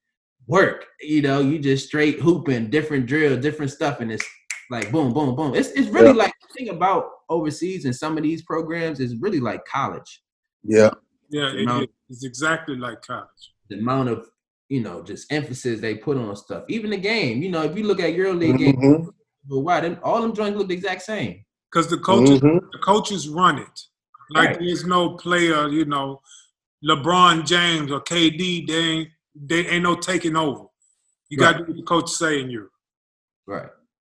work. 0.46 0.86
You 1.00 1.22
know, 1.22 1.40
you 1.40 1.58
just 1.58 1.86
straight 1.86 2.20
hooping, 2.20 2.70
different 2.70 3.06
drills, 3.06 3.40
different 3.40 3.70
stuff, 3.72 4.00
and 4.00 4.12
it's 4.12 4.24
like 4.70 4.90
boom, 4.90 5.12
boom, 5.12 5.34
boom. 5.36 5.54
It's 5.54 5.68
it's 5.70 5.88
really 5.88 6.08
Yeah. 6.08 6.24
like 6.24 6.34
the 6.42 6.54
thing 6.54 6.68
about 6.70 7.08
overseas 7.28 7.84
and 7.84 7.94
some 7.94 8.16
of 8.16 8.22
these 8.22 8.42
programs 8.42 9.00
is 9.00 9.16
really 9.20 9.40
like 9.40 9.64
college. 9.66 10.22
yeah. 10.62 10.90
Yeah, 11.30 11.52
it, 11.52 11.64
No. 11.66 11.84
it's 12.10 12.22
exactly 12.24 12.76
like 12.76 13.02
college. 13.02 13.52
The 13.68 13.78
amount 13.78 14.08
of 14.10 14.28
you 14.68 14.80
know 14.82 15.02
just 15.02 15.32
emphasis 15.32 15.80
they 15.80 15.94
put 15.96 16.16
on 16.16 16.36
stuff. 16.36 16.64
Even 16.68 16.90
the 16.90 16.96
game, 16.96 17.42
you 17.42 17.50
know, 17.50 17.62
if 17.62 17.76
you 17.76 17.84
look 17.84 17.98
at 18.00 18.14
EuroLeague 18.14 18.58
games, 18.58 18.76
Mhm. 18.76 19.12
but 19.48 19.60
why 19.60 19.80
then 19.80 19.98
all 20.02 20.20
them 20.22 20.34
joints 20.34 20.56
look 20.58 20.68
the 20.68 20.74
exact 20.74 21.02
same. 21.02 21.44
Because 21.72 21.88
the 21.88 21.98
coaches, 21.98 22.40
Mhm. 22.40 22.60
the 22.72 22.78
coaches 22.78 23.28
run 23.28 23.58
it. 23.58 23.80
Like 24.30 24.50
Right. 24.50 24.58
there's 24.60 24.84
no 24.86 25.16
player, 25.16 25.68
you 25.68 25.86
know, 25.86 26.20
LeBron 26.84 27.44
James 27.46 27.90
or 27.90 28.00
KD. 28.00 28.64
They 28.66 28.74
ain't, 28.78 29.08
they 29.34 29.66
ain't 29.66 29.82
no 29.82 29.96
taking 29.96 30.36
over. 30.36 30.64
You 31.28 31.38
got 31.38 31.52
to 31.52 31.58
do 31.58 31.64
what 31.64 31.76
the 31.76 31.82
coach 31.82 32.10
say 32.10 32.40
in 32.40 32.50
you. 32.50 32.70
Right. 33.46 33.68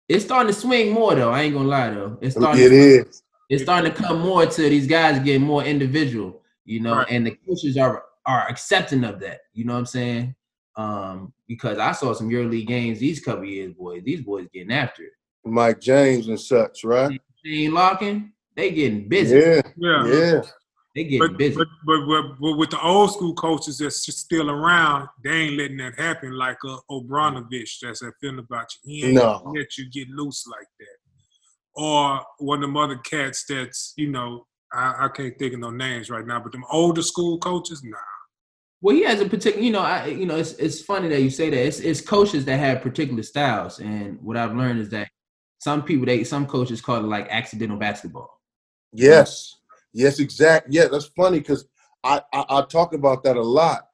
It's 0.09 0.25
starting 0.25 0.53
to 0.53 0.59
swing 0.59 0.93
more 0.93 1.15
though. 1.15 1.31
I 1.31 1.43
ain't 1.43 1.55
gonna 1.55 1.69
lie 1.69 1.91
though. 1.91 2.19
It's 2.21 2.37
starting. 2.37 2.63
It 2.65 2.69
to, 2.71 2.75
is. 2.75 3.23
It's 3.49 3.63
starting 3.63 3.93
to 3.93 3.97
come 4.03 4.21
more 4.21 4.45
to 4.45 4.63
these 4.69 4.87
guys 4.87 5.19
getting 5.21 5.43
more 5.47 5.65
individual. 5.65 6.43
You 6.65 6.81
know, 6.81 6.97
Right. 6.97 7.07
and 7.11 7.27
the 7.27 7.37
coaches 7.47 7.77
are 7.77 8.05
are 8.27 8.49
accepting 8.49 9.05
of 9.05 9.21
that. 9.21 9.41
You 9.53 9.65
know 9.65 9.73
what 9.73 9.81
I'm 9.81 9.87
saying? 9.87 10.35
Um, 10.77 11.33
because 11.49 11.79
I 11.79 11.93
saw 11.93 12.13
some 12.15 12.31
EuroLeague 12.31 12.67
games 12.67 12.99
these 12.99 13.21
couple 13.21 13.45
years, 13.45 13.73
boys. 13.75 14.03
These 14.05 14.23
boys 14.23 14.49
getting 14.53 14.73
after 14.73 15.03
it. 15.03 15.13
Mike 15.45 15.81
James 15.81 16.29
and 16.29 16.41
such, 16.41 16.85
right? 16.85 17.21
They 17.45 17.51
ain't 17.51 17.75
locking. 17.75 18.33
They 18.55 18.71
getting 18.71 19.09
busy. 19.09 19.37
Yeah. 19.39 19.63
Yeah. 19.77 20.07
Yeah. 20.07 20.43
They 20.95 21.05
getting 21.05 21.29
But, 21.29 21.39
busy. 21.39 21.57
but, 21.57 21.69
but, 21.87 22.07
but, 22.07 22.23
but 22.41 22.57
with 22.59 22.71
the 22.71 22.81
old 22.83 23.13
school 23.13 23.35
coaches 23.35 23.79
that's 23.79 24.05
just 24.05 24.19
still 24.19 24.51
around, 24.51 25.09
they 25.25 25.31
ain't 25.31 25.57
letting 25.57 25.79
that 25.79 25.99
happen 25.99 26.33
like 26.33 26.59
uh, 26.69 26.77
Obradovic 26.91 27.71
that's 27.81 28.03
at 28.03 28.13
Fenerbahce. 28.23 28.79
He 28.85 29.05
ain't 29.05 29.15
No. 29.15 29.43
let 29.55 29.79
you 29.79 29.91
get 29.91 30.09
loose 30.11 30.47
like 30.47 30.69
that. 30.81 30.99
Or 31.75 32.21
one 32.39 32.59
of 32.59 32.69
them 32.69 32.77
other 32.77 32.97
cats 32.99 33.45
that's, 33.49 33.95
you 33.97 34.09
know, 34.11 34.47
I, 34.73 35.07
I 35.07 35.09
can't 35.09 35.39
think 35.39 35.55
of 35.55 35.61
no 35.61 35.71
names 35.71 36.11
right 36.11 36.27
now, 36.27 36.41
but 36.41 36.53
them 36.53 36.65
older 36.71 37.03
school 37.03 37.39
coaches, 37.39 37.83
nah. 37.83 37.97
Well, 38.83 38.97
he 38.97 39.05
has 39.05 39.21
a 39.21 39.29
particular, 39.29 39.65
you 39.65 39.71
know, 39.73 39.81
I, 39.81 40.07
you 40.07 40.27
know, 40.27 40.37
it's 40.37 40.55
it's 40.55 40.81
funny 40.83 41.09
that 41.09 41.23
you 41.23 41.31
say 41.31 41.51
that. 41.51 41.67
It's 41.67 41.79
it's 41.79 42.01
coaches 42.01 42.45
that 42.47 42.59
have 42.59 42.83
particular 42.83 43.23
styles, 43.23 43.79
and 43.79 44.21
what 44.21 44.37
I've 44.37 44.57
learned 44.57 44.81
is 44.81 44.89
that 44.89 45.09
some 45.61 45.85
people, 45.85 46.05
they 46.05 46.25
some 46.25 46.47
coaches 46.47 46.81
call 46.81 46.97
it 46.97 47.05
like 47.05 47.29
accidental 47.31 47.77
basketball. 47.77 48.41
Yes. 48.93 49.55
Yes, 49.93 50.19
exact. 50.19 50.69
Yeah, 50.71 50.87
that's 50.91 51.07
funny 51.07 51.39
because 51.39 51.67
I, 52.05 52.23
I 52.33 52.45
I 52.49 52.63
talk 52.63 52.95
about 52.95 53.23
that 53.25 53.37
a 53.37 53.43
lot. 53.43 53.87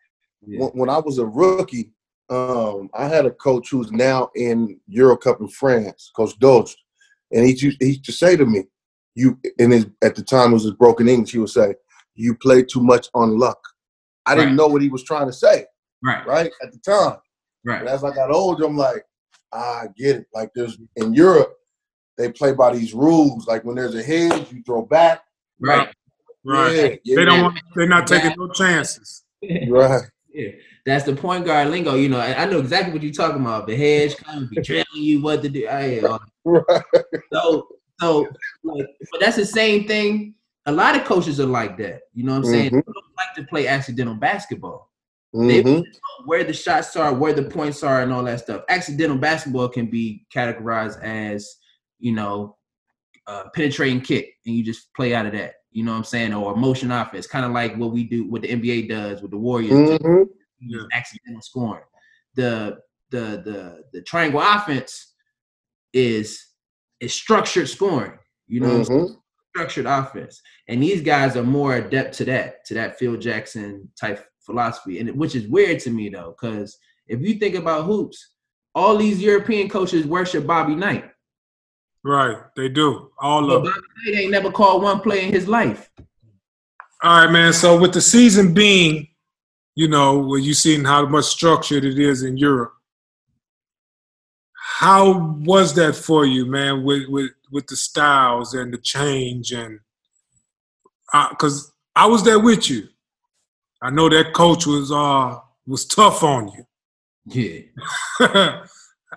Yeah. 0.47 0.61
When, 0.61 0.71
when 0.71 0.91
I 0.91 0.99
was 0.99 1.19
a 1.19 1.27
rookie, 1.27 1.93
um, 2.31 2.91
I 2.95 3.07
had 3.09 3.27
a 3.27 3.31
coach 3.31 3.71
who's 3.71 3.91
now 3.91 4.31
in 4.35 4.79
Euro 4.89 5.17
Cup 5.17 5.41
in 5.41 5.49
France, 5.49 6.11
Coach 6.15 6.39
Doge, 6.39 6.77
and 7.33 7.47
he 7.47 7.53
used, 7.53 7.79
he 7.81 7.89
used 7.89 8.05
to 8.05 8.13
say 8.13 8.37
to 8.37 8.47
me, 8.47 8.65
"You," 9.15 9.39
in 9.59 9.71
his 9.73 9.87
at 10.03 10.15
the 10.15 10.23
time 10.23 10.51
it 10.51 10.55
was 10.55 10.65
his 10.65 10.73
broken 10.75 11.09
English. 11.09 11.33
He 11.33 11.39
would 11.39 11.51
say, 11.51 11.75
"You 12.15 12.35
play 12.35 12.63
too 12.63 12.83
much 12.83 13.09
on 13.15 13.39
luck." 13.39 13.59
I 14.27 14.35
didn't 14.35 14.57
know 14.57 14.67
what 14.67 14.83
he 14.83 14.91
was 14.91 15.05
trying 15.05 15.27
to 15.27 15.33
say, 15.33 15.65
Right, 16.03 16.27
right 16.27 16.51
at 16.63 16.71
the 16.71 16.79
time. 16.79 17.17
right, 17.65 17.83
But 17.83 17.89
as 17.89 18.05
I 18.05 18.15
got 18.15 18.31
older, 18.31 18.67
I'm 18.67 18.77
like, 18.77 19.07
I 19.55 19.87
get 19.97 20.17
it. 20.17 20.27
Like 20.35 20.51
there's 20.55 20.77
in 20.97 21.15
Europe, 21.15 21.57
they 22.19 22.31
play 22.31 22.53
by 22.53 22.77
these 22.77 22.93
rules. 22.93 23.47
Like 23.47 23.65
when 23.65 23.77
there's 23.77 23.95
a 23.95 24.03
hedge, 24.03 24.53
you 24.53 24.63
throw 24.65 24.83
back. 24.83 25.23
Right. 25.61 25.89
Right. 26.45 26.75
Yeah, 26.75 26.97
yeah, 27.05 27.17
They 27.17 27.25
don't 27.25 27.39
Yeah. 27.39 27.43
want. 27.43 27.61
They're 27.75 27.89
not 27.89 28.07
taking 28.07 28.35
no 28.37 28.51
chances. 28.53 29.25
right. 29.69 30.03
Yeah, 30.33 30.51
that's 30.87 31.05
the 31.05 31.15
point 31.15 31.45
guard 31.45 31.69
lingo. 31.69 31.95
You 31.95 32.09
know, 32.09 32.19
I, 32.19 32.43
I 32.43 32.45
know 32.45 32.59
exactly 32.59 32.93
what 32.93 33.03
you're 33.03 33.13
talking 33.13 33.41
about. 33.41 33.67
The 33.67 33.77
hedge 33.77 34.17
comes, 34.17 34.49
be 34.49 34.63
telling 34.63 34.85
you 34.95 35.21
what 35.23 35.43
to 35.43 35.49
do. 35.49 35.67
I, 35.67 36.01
uh, 36.01 36.19
Right. 36.45 36.83
so, 37.33 37.69
so, 38.01 38.29
like, 38.63 38.87
but 39.11 39.21
that's 39.21 39.37
the 39.37 39.47
same 39.47 39.87
thing. 39.87 40.35
A 40.67 40.73
lot 40.73 40.97
of 40.97 41.05
coaches 41.05 41.41
are 41.41 41.47
like 41.47 41.77
that. 41.79 42.03
You 42.15 42.25
know 42.25 42.33
what 42.33 42.39
I'm 42.39 42.45
saying? 42.45 42.71
Mhm. 42.71 42.85
They 42.87 42.93
don't 42.93 43.17
like 43.17 43.35
to 43.37 43.45
play 43.45 43.67
accidental 43.67 44.15
basketball. 44.15 44.91
They 45.33 45.63
Mhm. 45.63 45.85
where 46.27 46.45
the 46.45 46.53
shots 46.53 46.95
are, 46.97 47.13
where 47.15 47.33
the 47.33 47.45
points 47.45 47.83
are, 47.83 48.03
and 48.03 48.13
all 48.13 48.25
that 48.25 48.41
stuff. 48.41 48.63
Accidental 48.69 49.19
basketball 49.19 49.69
can 49.69 49.87
be 49.87 50.27
categorized 50.35 51.03
as, 51.03 51.57
you 51.99 52.13
know, 52.13 52.57
uh, 53.29 53.45
penetrating 53.55 54.01
kick, 54.01 54.35
and 54.47 54.55
you 54.57 54.65
just 54.65 54.93
play 54.95 55.15
out 55.15 55.27
of 55.27 55.33
that. 55.33 55.55
You 55.71 55.85
know 55.85 55.93
what 55.93 55.99
I'm 55.99 56.05
saying? 56.05 56.33
Or 56.35 56.57
motion 56.57 56.91
offense, 56.91 57.27
kind 57.27 57.45
of 57.45 57.53
like 57.53 57.77
what 57.77 57.93
we 57.93 58.03
do, 58.05 58.29
what 58.29 58.43
the 58.43 58.49
NBA 58.49 58.89
does 58.89 59.21
with 59.23 59.31
the 59.31 59.37
Warriors. 59.37 59.91
just 59.91 60.03
Mhm. 60.03 60.27
use 60.61 60.87
accidental 60.93 61.43
scoring. 61.43 61.85
The 62.35 62.79
the 63.11 63.43
the 63.45 63.85
the 63.93 64.03
triangle 64.03 64.41
offense 64.43 65.15
is 65.93 66.45
is 67.01 67.13
structured 67.15 67.69
scoring. 67.69 68.19
You 68.49 68.61
know, 68.61 68.69
what 68.71 68.79
I'm 68.79 68.85
saying? 68.85 69.09
Mhm. 69.09 69.17
structured 69.55 69.87
offense, 69.87 70.41
and 70.69 70.83
these 70.83 71.03
guys 71.03 71.37
are 71.37 71.43
more 71.43 71.75
adept 71.77 72.15
to 72.19 72.25
that, 72.27 72.65
to 72.67 72.75
that 72.75 72.99
Phil 72.99 73.17
Jackson 73.17 73.91
type 74.01 74.25
philosophy, 74.41 75.01
and 75.01 75.11
which 75.17 75.35
is 75.35 75.49
weird 75.49 75.81
to 75.81 75.91
me 75.91 76.09
though, 76.09 76.35
because 76.39 76.79
if 77.09 77.21
you 77.21 77.35
think 77.35 77.55
about 77.57 77.85
hoops, 77.87 78.35
all 78.75 78.97
these 78.97 79.21
European 79.23 79.69
coaches 79.69 80.07
worship 80.07 80.47
Bobby 80.47 80.75
Knight. 80.75 81.11
Right. 82.05 82.39
They 82.57 82.69
do. 82.69 83.11
All 83.19 83.47
But 83.47 83.55
of 83.57 83.63
Bobby 83.65 83.75
them. 83.75 83.85
Knight 84.07 84.21
ain't 84.23 84.31
never 84.31 84.51
called 84.51 84.83
one 84.83 85.01
play 85.01 85.25
in 85.25 85.33
his 85.33 85.49
life. 85.49 85.91
All 87.03 87.25
right, 87.25 87.33
man. 87.33 87.53
So 87.53 87.79
with 87.79 87.93
the 87.93 88.01
season 88.01 88.55
being, 88.55 89.09
you 89.75 89.89
know, 89.89 90.19
where 90.19 90.41
you 90.41 90.55
seen 90.55 90.85
how 90.85 91.07
much 91.07 91.27
structured 91.27 91.85
it 91.85 91.99
is 91.99 92.23
in 92.23 92.37
Europe. 92.37 92.73
How 94.55 95.37
was 95.41 95.75
that 95.75 95.95
for 95.97 96.25
you, 96.25 96.47
man? 96.47 96.85
With 96.85 97.09
with 97.09 97.31
with 97.51 97.67
the 97.67 97.77
styles 97.77 98.55
and 98.55 98.73
the 98.73 98.79
change 98.79 99.53
and 99.53 99.81
because 101.31 101.73
I 101.97 102.07
was 102.07 102.23
there 102.23 102.39
with 102.39 102.69
you. 102.69 102.89
I 103.81 103.91
know 103.91 104.09
that 104.09 104.35
coach 104.35 104.67
was 104.67 104.91
uh 104.93 105.39
was 105.67 105.85
tough 105.85 106.23
on 106.23 106.49
you. 106.49 106.65
Yeah. 107.27 107.61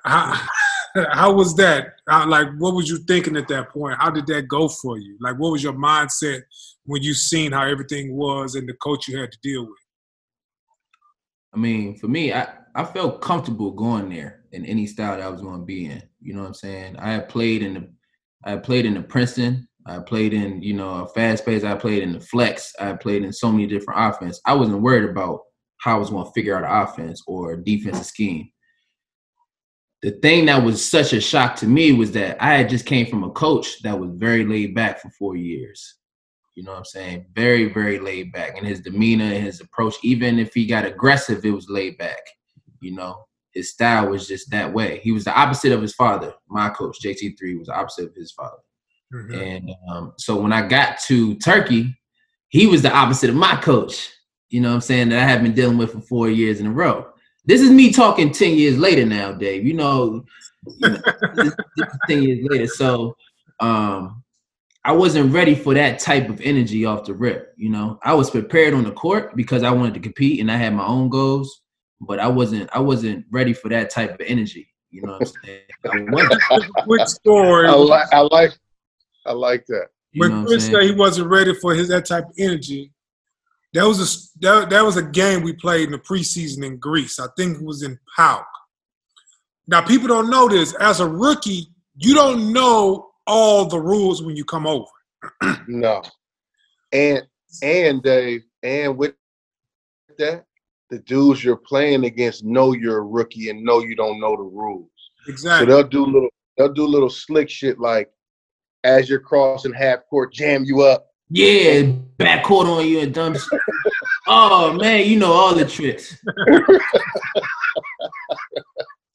how, 0.04 0.48
how 1.12 1.34
was 1.34 1.56
that? 1.56 1.94
How, 2.08 2.28
like, 2.28 2.48
what 2.58 2.74
was 2.76 2.90
you 2.90 2.98
thinking 3.00 3.38
at 3.38 3.48
that 3.48 3.70
point? 3.70 3.98
How 4.00 4.10
did 4.10 4.28
that 4.28 4.48
go 4.48 4.68
for 4.68 4.98
you? 4.98 5.18
Like, 5.22 5.38
what 5.38 5.52
was 5.52 5.64
your 5.64 5.74
mindset 5.74 6.42
when 6.86 7.02
you 7.02 7.14
seen 7.14 7.52
how 7.52 7.66
everything 7.66 8.16
was 8.16 8.56
and 8.56 8.68
the 8.68 8.74
coach 8.74 9.08
you 9.08 9.20
had 9.20 9.32
to 9.32 9.38
deal 9.42 9.62
with? 9.62 9.78
I 11.54 11.58
mean, 11.58 11.98
for 11.98 12.08
me, 12.08 12.34
I, 12.34 12.48
I 12.76 12.86
felt 12.86 13.22
comfortable 13.22 13.72
going 13.72 14.10
there. 14.10 14.44
in 14.52 14.66
any 14.66 14.86
style 14.86 15.18
that 15.18 15.26
I 15.26 15.30
was 15.30 15.42
going 15.42 15.60
to 15.60 15.66
be 15.66 15.86
in. 15.86 16.02
You 16.22 16.34
know 16.34 16.42
what 16.42 16.48
I'm 16.48 16.54
saying? 16.54 16.98
I 16.98 17.14
had 17.14 17.30
played 17.30 17.64
in 17.64 17.74
the 17.74 17.90
I 18.44 18.52
had 18.52 18.64
played 18.64 18.86
in 18.86 18.96
the 18.96 19.02
Princeton. 19.02 19.68
I 19.86 20.00
played 20.00 20.34
in, 20.34 20.62
you 20.62 20.74
know, 20.74 21.04
a 21.04 21.08
fast 21.08 21.46
pace. 21.46 21.64
I 21.64 21.76
played 21.76 22.04
in 22.04 22.14
the 22.14 22.20
flex. 22.20 22.74
I 22.80 22.94
played 22.94 23.24
in 23.24 23.32
so 23.32 23.52
many 23.52 23.68
different 23.68 24.00
offense. 24.00 24.40
I 24.46 24.54
wasn't 24.54 24.82
worried 24.82 25.10
about 25.10 25.42
how 25.82 25.96
I 25.96 26.00
was 26.00 26.10
going 26.10 26.26
to 26.26 26.32
figure 26.32 26.56
out 26.56 26.64
an 26.64 26.88
offense 26.88 27.22
or 27.28 27.56
defensive 27.58 28.06
scheme. 28.06 28.50
The 30.02 30.12
thing 30.12 30.46
that 30.48 30.64
was 30.64 30.90
such 30.90 31.14
a 31.14 31.22
shock 31.22 31.56
to 31.58 31.68
me 31.68 31.92
was 31.92 32.12
that 32.14 32.42
I 32.44 32.56
had 32.56 32.70
just 32.70 32.86
came 32.86 33.06
from 33.06 33.24
a 33.24 33.30
coach 33.32 33.82
that 33.84 34.00
was 34.00 34.10
very 34.16 34.44
laid 34.44 34.74
back 34.74 35.00
for 35.00 35.10
four 35.12 35.36
years. 35.36 35.96
You 36.56 36.64
know 36.64 36.72
what 36.72 36.80
I'm 36.80 36.86
saying? 36.86 37.26
Very, 37.34 37.72
very 37.72 38.00
laid 38.00 38.34
back. 38.34 38.58
And 38.58 38.66
his 38.66 38.82
demeanor 38.82 39.26
and 39.26 39.44
his 39.44 39.62
approach, 39.62 39.96
even 40.04 40.40
if 40.40 40.54
he 40.54 40.66
got 40.66 40.86
aggressive, 40.86 41.46
it 41.46 41.52
was 41.52 41.70
laid 41.70 41.98
back. 41.98 42.20
You 42.82 42.96
know, 42.96 43.26
his 43.54 43.72
style 43.72 44.10
was 44.10 44.28
just 44.28 44.50
that 44.52 44.74
way. 44.74 45.00
He 45.04 45.12
was 45.12 45.24
the 45.24 45.40
opposite 45.40 45.72
of 45.72 45.82
his 45.82 45.94
father. 45.94 46.34
My 46.50 46.70
coach, 46.70 46.98
JT3, 47.04 47.60
was 47.60 47.68
the 47.68 47.76
opposite 47.76 48.10
of 48.10 48.16
his 48.16 48.32
father. 48.32 48.58
Mm-hmm. 49.14 49.34
And 49.34 49.72
um, 49.90 50.14
so 50.18 50.36
when 50.36 50.54
I 50.54 50.68
got 50.68 51.00
to 51.02 51.36
Turkey, 51.36 51.96
he 52.50 52.68
was 52.68 52.82
the 52.82 52.94
opposite 52.94 53.30
of 53.30 53.36
my 53.36 53.56
coach. 53.58 54.10
You 54.50 54.62
know 54.62 54.70
what 54.70 54.76
I'm 54.76 54.82
saying? 54.82 55.10
That 55.10 55.20
I 55.20 55.28
had 55.28 55.44
been 55.44 55.54
dealing 55.54 55.78
with 55.78 55.94
for 55.94 56.02
four 56.02 56.30
years 56.30 56.60
in 56.60 56.68
a 56.68 56.72
row. 56.72 57.11
This 57.46 57.62
is 57.62 57.72
me 57.72 57.92
talking 57.92 58.32
10 58.32 58.56
years 58.56 58.78
later 58.78 59.06
now, 59.06 59.32
Dave. 59.32 59.66
You 59.66 59.74
know, 59.74 60.26
you 60.66 60.90
know 60.90 60.98
this, 61.36 61.56
this 61.76 61.88
10 62.08 62.24
years 62.24 62.40
later. 62.50 62.68
So 62.68 63.16
um, 63.60 64.24
I 64.84 64.92
wasn't 64.92 65.34
ready 65.34 65.56
for 65.56 65.74
that 65.74 66.00
type 66.00 66.30
of 66.30 66.42
energy 66.42 66.86
off 66.86 67.06
the 67.06 67.14
rip. 67.14 67.54
You 67.56 67.70
know, 67.70 68.00
I 68.04 68.14
was 68.14 68.30
prepared 68.30 68.74
on 68.74 68.84
the 68.84 68.92
court 68.92 69.36
because 69.36 69.64
I 69.64 69.72
wanted 69.72 69.94
to 69.96 70.00
compete 70.00 70.40
and 70.40 70.52
I 70.52 70.58
had 70.58 70.74
my 70.74 70.86
own 70.86 71.10
goals, 71.10 71.62
but 72.00 72.20
I 72.20 72.28
wasn't 72.28 72.70
I 72.74 72.80
wasn't 72.80 73.26
ready 73.32 73.54
for 73.54 73.70
that 73.70 73.90
type 73.90 74.16
of 74.16 74.22
energy. 74.22 74.68
You 74.90 75.04
know 75.04 75.18
what 75.20 75.34
I'm 75.84 76.08
saying? 76.08 76.70
Quick 76.84 77.08
story. 77.08 77.68
I 77.68 77.74
like 77.74 78.14
I 78.14 78.22
like 78.22 78.52
I 79.26 79.34
like 79.34 79.66
that. 79.68 79.88
when 80.16 80.46
Chris 80.46 80.66
said 80.66 80.84
he 80.84 80.94
wasn't 80.94 81.30
ready 81.30 81.54
for 81.54 81.76
his 81.76 81.88
that 81.90 82.06
type 82.06 82.26
of 82.26 82.34
energy, 82.38 82.92
that 83.74 83.88
was 83.88 84.00
a 84.00 84.40
that, 84.42 84.70
that 84.70 84.86
was 84.86 84.98
a 84.98 85.04
game 85.04 85.44
we 85.44 85.54
played 85.54 85.86
in 85.86 85.92
the 85.92 86.00
preseason 86.00 86.66
in 86.66 86.78
Greece. 86.78 87.20
I 87.20 87.28
think 87.38 87.58
it 87.58 87.64
was 87.64 87.84
in 87.84 87.98
PAOK. 88.18 88.44
Now 89.68 89.82
people 89.82 90.08
don't 90.08 90.30
know 90.30 90.50
this. 90.50 90.74
As 90.76 91.00
a 91.00 91.08
rookie, 91.08 91.68
you 91.96 92.14
don't 92.14 92.52
know 92.52 93.12
all 93.28 93.66
the 93.66 93.80
rules 93.80 94.22
when 94.22 94.36
you 94.36 94.44
come 94.44 94.68
over. 94.68 94.92
no. 95.68 96.02
And 96.92 97.24
and 97.64 98.04
Dave, 98.04 98.42
and 98.64 98.98
with 98.98 99.16
that, 100.18 100.46
the 100.90 101.00
dudes 101.00 101.44
you're 101.44 101.56
playing 101.56 102.06
against 102.06 102.44
know 102.44 102.74
you're 102.74 102.98
a 102.98 103.06
rookie 103.06 103.50
and 103.50 103.64
know 103.64 103.80
you 103.80 103.96
don't 103.96 104.20
know 104.20 104.36
the 104.36 104.44
rules. 104.44 104.90
Exactly. 105.28 105.72
So 105.72 105.76
they'll 105.76 105.90
do 105.90 106.06
little 106.06 106.30
they'll 106.58 106.74
do 106.74 106.86
little 106.86 107.10
slick 107.10 107.50
shit 107.50 107.80
like 107.80 108.12
as 108.84 109.10
you're 109.10 109.20
crossing 109.20 109.74
half 109.74 110.00
court, 110.10 110.34
jam 110.34 110.64
you 110.66 110.82
up. 110.82 111.08
Yeah, 111.34 111.94
back 112.18 112.44
court 112.44 112.68
on 112.68 112.86
you 112.86 113.00
and 113.00 113.14
dump. 113.14 113.38
oh 114.28 114.74
man, 114.74 115.08
you 115.08 115.18
know 115.18 115.32
all 115.32 115.56
the 115.56 115.66
tricks. 115.66 116.18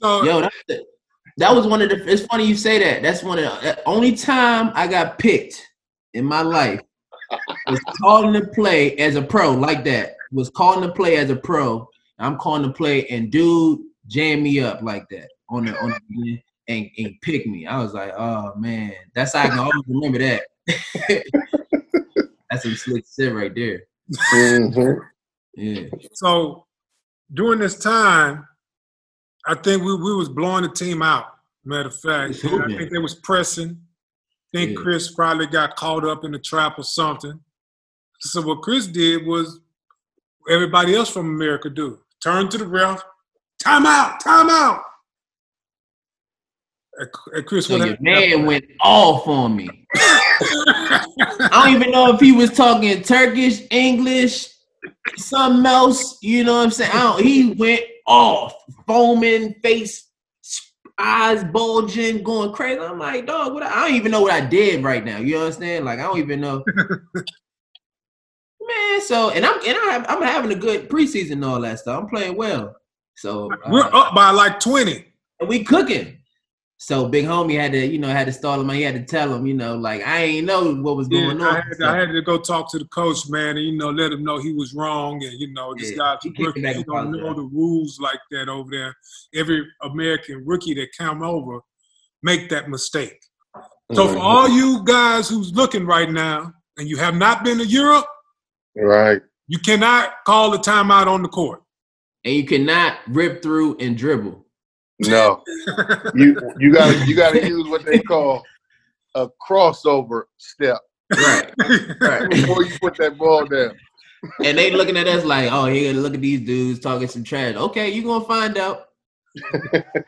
Yo, 0.00 0.40
that's 0.40 0.56
the, 0.66 0.82
that 1.36 1.54
was 1.54 1.66
one 1.66 1.82
of 1.82 1.90
the. 1.90 2.10
It's 2.10 2.24
funny 2.24 2.46
you 2.46 2.56
say 2.56 2.78
that. 2.78 3.02
That's 3.02 3.22
one 3.22 3.38
of 3.38 3.44
the 3.44 3.82
only 3.86 4.16
time 4.16 4.72
I 4.74 4.86
got 4.86 5.18
picked 5.18 5.62
in 6.14 6.24
my 6.24 6.40
life 6.40 6.80
was 7.66 7.80
calling 8.00 8.32
to 8.32 8.46
play 8.48 8.96
as 8.96 9.16
a 9.16 9.22
pro 9.22 9.52
like 9.52 9.84
that. 9.84 10.14
Was 10.32 10.48
calling 10.48 10.88
to 10.88 10.94
play 10.94 11.16
as 11.16 11.28
a 11.28 11.36
pro. 11.36 11.86
I'm 12.18 12.38
calling 12.38 12.62
to 12.62 12.72
play 12.72 13.06
and 13.08 13.30
dude 13.30 13.80
jam 14.06 14.42
me 14.42 14.60
up 14.60 14.80
like 14.80 15.06
that 15.10 15.28
on 15.50 15.66
the 15.66 15.78
on 15.80 15.90
the 15.90 16.40
and, 16.68 16.88
and 16.96 17.14
pick 17.20 17.46
me. 17.46 17.66
I 17.66 17.82
was 17.82 17.92
like, 17.92 18.14
oh 18.16 18.54
man, 18.56 18.94
that's 19.14 19.34
how 19.34 19.42
I 19.42 19.48
can 19.48 19.58
always 19.58 19.82
remember 19.86 20.18
that. 20.18 20.44
that's 22.50 22.62
some 22.62 22.74
slick 22.74 23.04
shit 23.18 23.34
right 23.34 23.54
there. 23.54 23.82
Mm-hmm. 24.34 25.00
Yeah. 25.54 25.88
So 26.12 26.66
during 27.32 27.60
this 27.60 27.78
time, 27.78 28.46
I 29.46 29.54
think 29.54 29.82
we, 29.82 29.94
we 29.94 30.14
was 30.14 30.28
blowing 30.28 30.62
the 30.62 30.70
team 30.70 31.02
out. 31.02 31.26
Matter 31.64 31.88
of 31.88 31.98
fact, 31.98 32.44
I 32.44 32.66
think 32.76 32.90
they 32.90 32.98
was 32.98 33.14
pressing. 33.16 33.70
I 34.54 34.58
think 34.58 34.70
yeah. 34.70 34.82
Chris 34.82 35.12
probably 35.12 35.46
got 35.46 35.76
caught 35.76 36.04
up 36.04 36.24
in 36.24 36.32
the 36.32 36.38
trap 36.38 36.78
or 36.78 36.84
something. 36.84 37.40
So 38.20 38.42
what 38.42 38.62
Chris 38.62 38.86
did 38.86 39.26
was 39.26 39.60
everybody 40.48 40.94
else 40.94 41.10
from 41.10 41.26
America 41.26 41.68
do. 41.68 42.00
Turn 42.22 42.48
to 42.48 42.58
the 42.58 42.66
ref, 42.66 43.02
time 43.62 43.86
out, 43.86 44.20
time 44.20 44.48
out. 44.48 44.82
And 47.32 47.44
Chris, 47.46 47.66
so 47.66 47.76
your 47.76 47.96
man 48.00 48.46
went 48.46 48.64
off 48.80 49.26
on 49.28 49.56
me. 49.56 49.68
I 51.50 51.64
don't 51.64 51.74
even 51.74 51.90
know 51.90 52.12
if 52.14 52.20
he 52.20 52.32
was 52.32 52.50
talking 52.50 53.02
Turkish, 53.02 53.62
English, 53.70 54.48
something 55.16 55.66
else. 55.66 56.18
You 56.22 56.44
know 56.44 56.56
what 56.56 56.64
I'm 56.64 56.70
saying? 56.70 56.90
I 56.92 57.00
don't, 57.00 57.22
he 57.22 57.52
went 57.52 57.82
off, 58.06 58.54
foaming, 58.86 59.54
face, 59.62 60.08
eyes 60.98 61.44
bulging, 61.44 62.22
going 62.22 62.52
crazy. 62.52 62.80
I'm 62.80 62.98
like, 62.98 63.26
dog, 63.26 63.54
what? 63.54 63.62
I 63.62 63.86
don't 63.86 63.96
even 63.96 64.12
know 64.12 64.22
what 64.22 64.32
I 64.32 64.40
did 64.40 64.82
right 64.82 65.04
now. 65.04 65.18
You 65.18 65.38
understand? 65.38 65.84
Like, 65.84 65.98
I 65.98 66.02
don't 66.02 66.18
even 66.18 66.40
know. 66.40 66.64
Man, 68.68 69.00
so 69.00 69.30
and 69.30 69.46
I'm 69.46 69.54
and 69.64 69.76
I, 69.76 70.04
I'm 70.08 70.22
having 70.22 70.50
a 70.50 70.60
good 70.60 70.88
preseason 70.88 71.32
and 71.32 71.44
all 71.44 71.60
that 71.60 71.78
stuff. 71.78 72.02
I'm 72.02 72.08
playing 72.08 72.36
well. 72.36 72.74
So 73.14 73.48
we're 73.68 73.84
uh, 73.84 73.90
up 73.90 74.14
by 74.14 74.30
like 74.30 74.58
20. 74.60 75.04
And 75.40 75.48
we 75.48 75.62
cooking. 75.62 76.18
So 76.78 77.08
big 77.08 77.24
homie 77.24 77.58
had 77.58 77.72
to, 77.72 77.86
you 77.86 77.98
know, 77.98 78.08
had 78.08 78.26
to 78.26 78.32
stall 78.32 78.60
him. 78.60 78.68
He 78.68 78.82
had 78.82 78.94
to 78.94 79.02
tell 79.02 79.34
him, 79.34 79.46
you 79.46 79.54
know, 79.54 79.76
like 79.76 80.06
I 80.06 80.22
ain't 80.22 80.46
know 80.46 80.74
what 80.74 80.96
was 80.96 81.08
going 81.08 81.40
yeah, 81.40 81.46
on. 81.46 81.56
I 81.56 81.60
had, 81.60 81.78
to, 81.78 81.86
I 81.86 81.96
had, 81.96 82.12
to 82.12 82.20
go 82.20 82.38
talk 82.38 82.70
to 82.72 82.78
the 82.78 82.84
coach, 82.86 83.30
man, 83.30 83.56
and 83.56 83.64
you 83.64 83.76
know, 83.76 83.90
let 83.90 84.12
him 84.12 84.22
know 84.22 84.38
he 84.38 84.52
was 84.52 84.74
wrong, 84.74 85.22
and 85.24 85.40
you 85.40 85.52
know, 85.54 85.74
this 85.74 85.92
yeah, 85.92 85.96
guy's 85.96 86.32
rookie. 86.38 86.60
He 86.60 86.84
don't 86.84 87.12
know 87.12 87.32
the 87.32 87.48
rules 87.50 87.98
like 87.98 88.20
that 88.30 88.50
over 88.50 88.70
there. 88.70 88.94
Every 89.34 89.66
American 89.82 90.44
rookie 90.44 90.74
that 90.74 90.88
come 90.96 91.22
over 91.22 91.60
make 92.22 92.50
that 92.50 92.68
mistake. 92.68 93.18
So 93.94 94.08
for 94.08 94.14
mm-hmm. 94.14 94.20
all 94.20 94.48
you 94.48 94.84
guys 94.84 95.30
who's 95.30 95.54
looking 95.54 95.86
right 95.86 96.10
now, 96.10 96.52
and 96.76 96.86
you 96.86 96.98
have 96.98 97.14
not 97.14 97.42
been 97.42 97.56
to 97.56 97.66
Europe, 97.66 98.06
right, 98.76 99.22
you 99.48 99.58
cannot 99.58 100.12
call 100.26 100.50
the 100.50 100.58
timeout 100.58 101.06
on 101.06 101.22
the 101.22 101.28
court, 101.28 101.62
and 102.22 102.34
you 102.34 102.44
cannot 102.44 102.98
rip 103.08 103.42
through 103.42 103.78
and 103.78 103.96
dribble. 103.96 104.45
No, 105.00 105.42
you 106.14 106.40
you 106.58 106.72
gotta 106.72 107.04
you 107.06 107.14
got 107.14 107.32
to 107.32 107.46
use 107.46 107.68
what 107.68 107.84
they 107.84 107.98
call 107.98 108.42
a 109.14 109.28
crossover 109.46 110.24
step. 110.38 110.80
Right, 111.14 111.52
right. 112.00 112.30
Before 112.30 112.64
you 112.64 112.78
put 112.80 112.96
that 112.96 113.18
ball 113.18 113.46
down. 113.46 113.76
And 114.44 114.58
they 114.58 114.70
looking 114.70 114.96
at 114.96 115.06
us 115.06 115.24
like, 115.24 115.52
oh, 115.52 115.66
here, 115.66 115.92
look 115.92 116.14
at 116.14 116.20
these 116.20 116.40
dudes 116.40 116.80
talking 116.80 117.08
some 117.08 117.24
trash. 117.24 117.54
Okay, 117.54 117.90
you 117.90 118.02
gonna 118.02 118.24
find 118.24 118.56
out. 118.56 118.86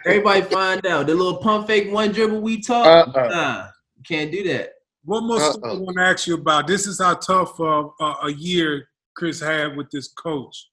Everybody 0.06 0.42
find 0.42 0.86
out. 0.86 1.06
The 1.06 1.14
little 1.14 1.36
pump 1.36 1.66
fake 1.66 1.92
one 1.92 2.12
dribble 2.12 2.40
we 2.40 2.60
talk. 2.60 3.08
Uh-uh. 3.14 3.28
Nah, 3.28 3.68
can't 4.06 4.32
do 4.32 4.42
that. 4.44 4.70
One 5.04 5.26
more 5.26 5.40
uh-uh. 5.40 5.58
I 5.64 5.72
want 5.74 5.96
to 5.98 6.02
ask 6.02 6.26
you 6.26 6.34
about. 6.34 6.66
This 6.66 6.86
is 6.86 7.00
how 7.00 7.14
tough 7.14 7.60
uh, 7.60 7.88
uh, 8.00 8.14
a 8.24 8.32
year 8.32 8.88
Chris 9.14 9.40
had 9.40 9.76
with 9.76 9.90
this 9.90 10.08
coach. 10.08 10.68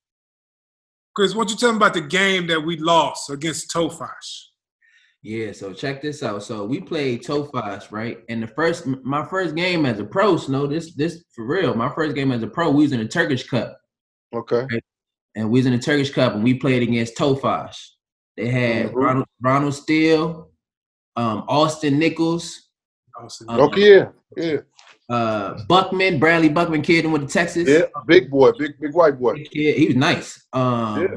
Chris, 1.16 1.34
what 1.34 1.50
you 1.50 1.56
tell 1.56 1.72
me 1.72 1.78
about 1.78 1.94
the 1.94 2.02
game 2.02 2.46
that 2.48 2.62
we 2.62 2.78
lost 2.78 3.30
against 3.30 3.72
Tofaş? 3.72 4.50
Yeah, 5.24 5.54
so 5.54 5.74
check 5.74 6.02
this 6.02 6.22
out. 6.22 6.44
So 6.44 6.66
we 6.66 6.82
played 6.82 7.24
Tofaş, 7.24 7.92
right? 7.92 8.20
And 8.30 8.44
the 8.44 8.48
first, 8.48 8.86
my 8.86 9.26
first 9.26 9.56
game 9.56 9.86
as 9.86 9.98
a 10.00 10.04
pro, 10.04 10.38
no, 10.50 10.68
this, 10.68 10.94
this 10.94 11.24
for 11.34 11.46
real. 11.46 11.74
My 11.74 11.90
first 11.96 12.16
game 12.16 12.32
as 12.32 12.44
a 12.44 12.48
pro, 12.48 12.70
we 12.70 12.84
was 12.84 12.92
in 12.92 13.00
the 13.00 13.08
Turkish 13.08 13.48
Cup. 13.48 13.78
Okay. 14.36 14.68
Right? 14.70 14.84
And 15.36 15.50
we 15.50 15.60
was 15.60 15.66
in 15.66 15.72
the 15.72 15.80
Turkish 15.80 16.12
Cup, 16.12 16.36
and 16.36 16.44
we 16.44 16.54
played 16.54 16.84
against 16.84 17.16
Tofaş. 17.16 17.78
They 18.36 18.50
had 18.50 18.88
mm-hmm. 18.88 18.98
Ronald, 18.98 19.28
Ronald 19.42 19.74
Steele, 19.74 20.52
um, 21.16 21.46
Austin 21.48 21.98
Nichols. 21.98 22.70
Austin. 23.18 23.50
Um, 23.50 23.62
okay, 23.62 23.96
yeah, 23.96 24.10
yeah 24.36 24.58
uh 25.10 25.64
Buckman, 25.68 26.20
Bradley 26.20 26.50
Buckman 26.50 26.82
kid 26.82 27.06
and 27.06 27.14
went 27.14 27.28
to 27.28 27.34
Texas. 27.34 27.68
Yeah, 27.68 27.86
big 28.08 28.30
boy, 28.30 28.52
big 28.58 28.80
big 28.80 28.94
white 28.94 29.20
boy. 29.20 29.44
Yeah, 29.52 29.74
he 29.74 29.88
was 29.88 29.96
nice. 29.96 30.46
Um 30.54 31.02
yeah. 31.02 31.08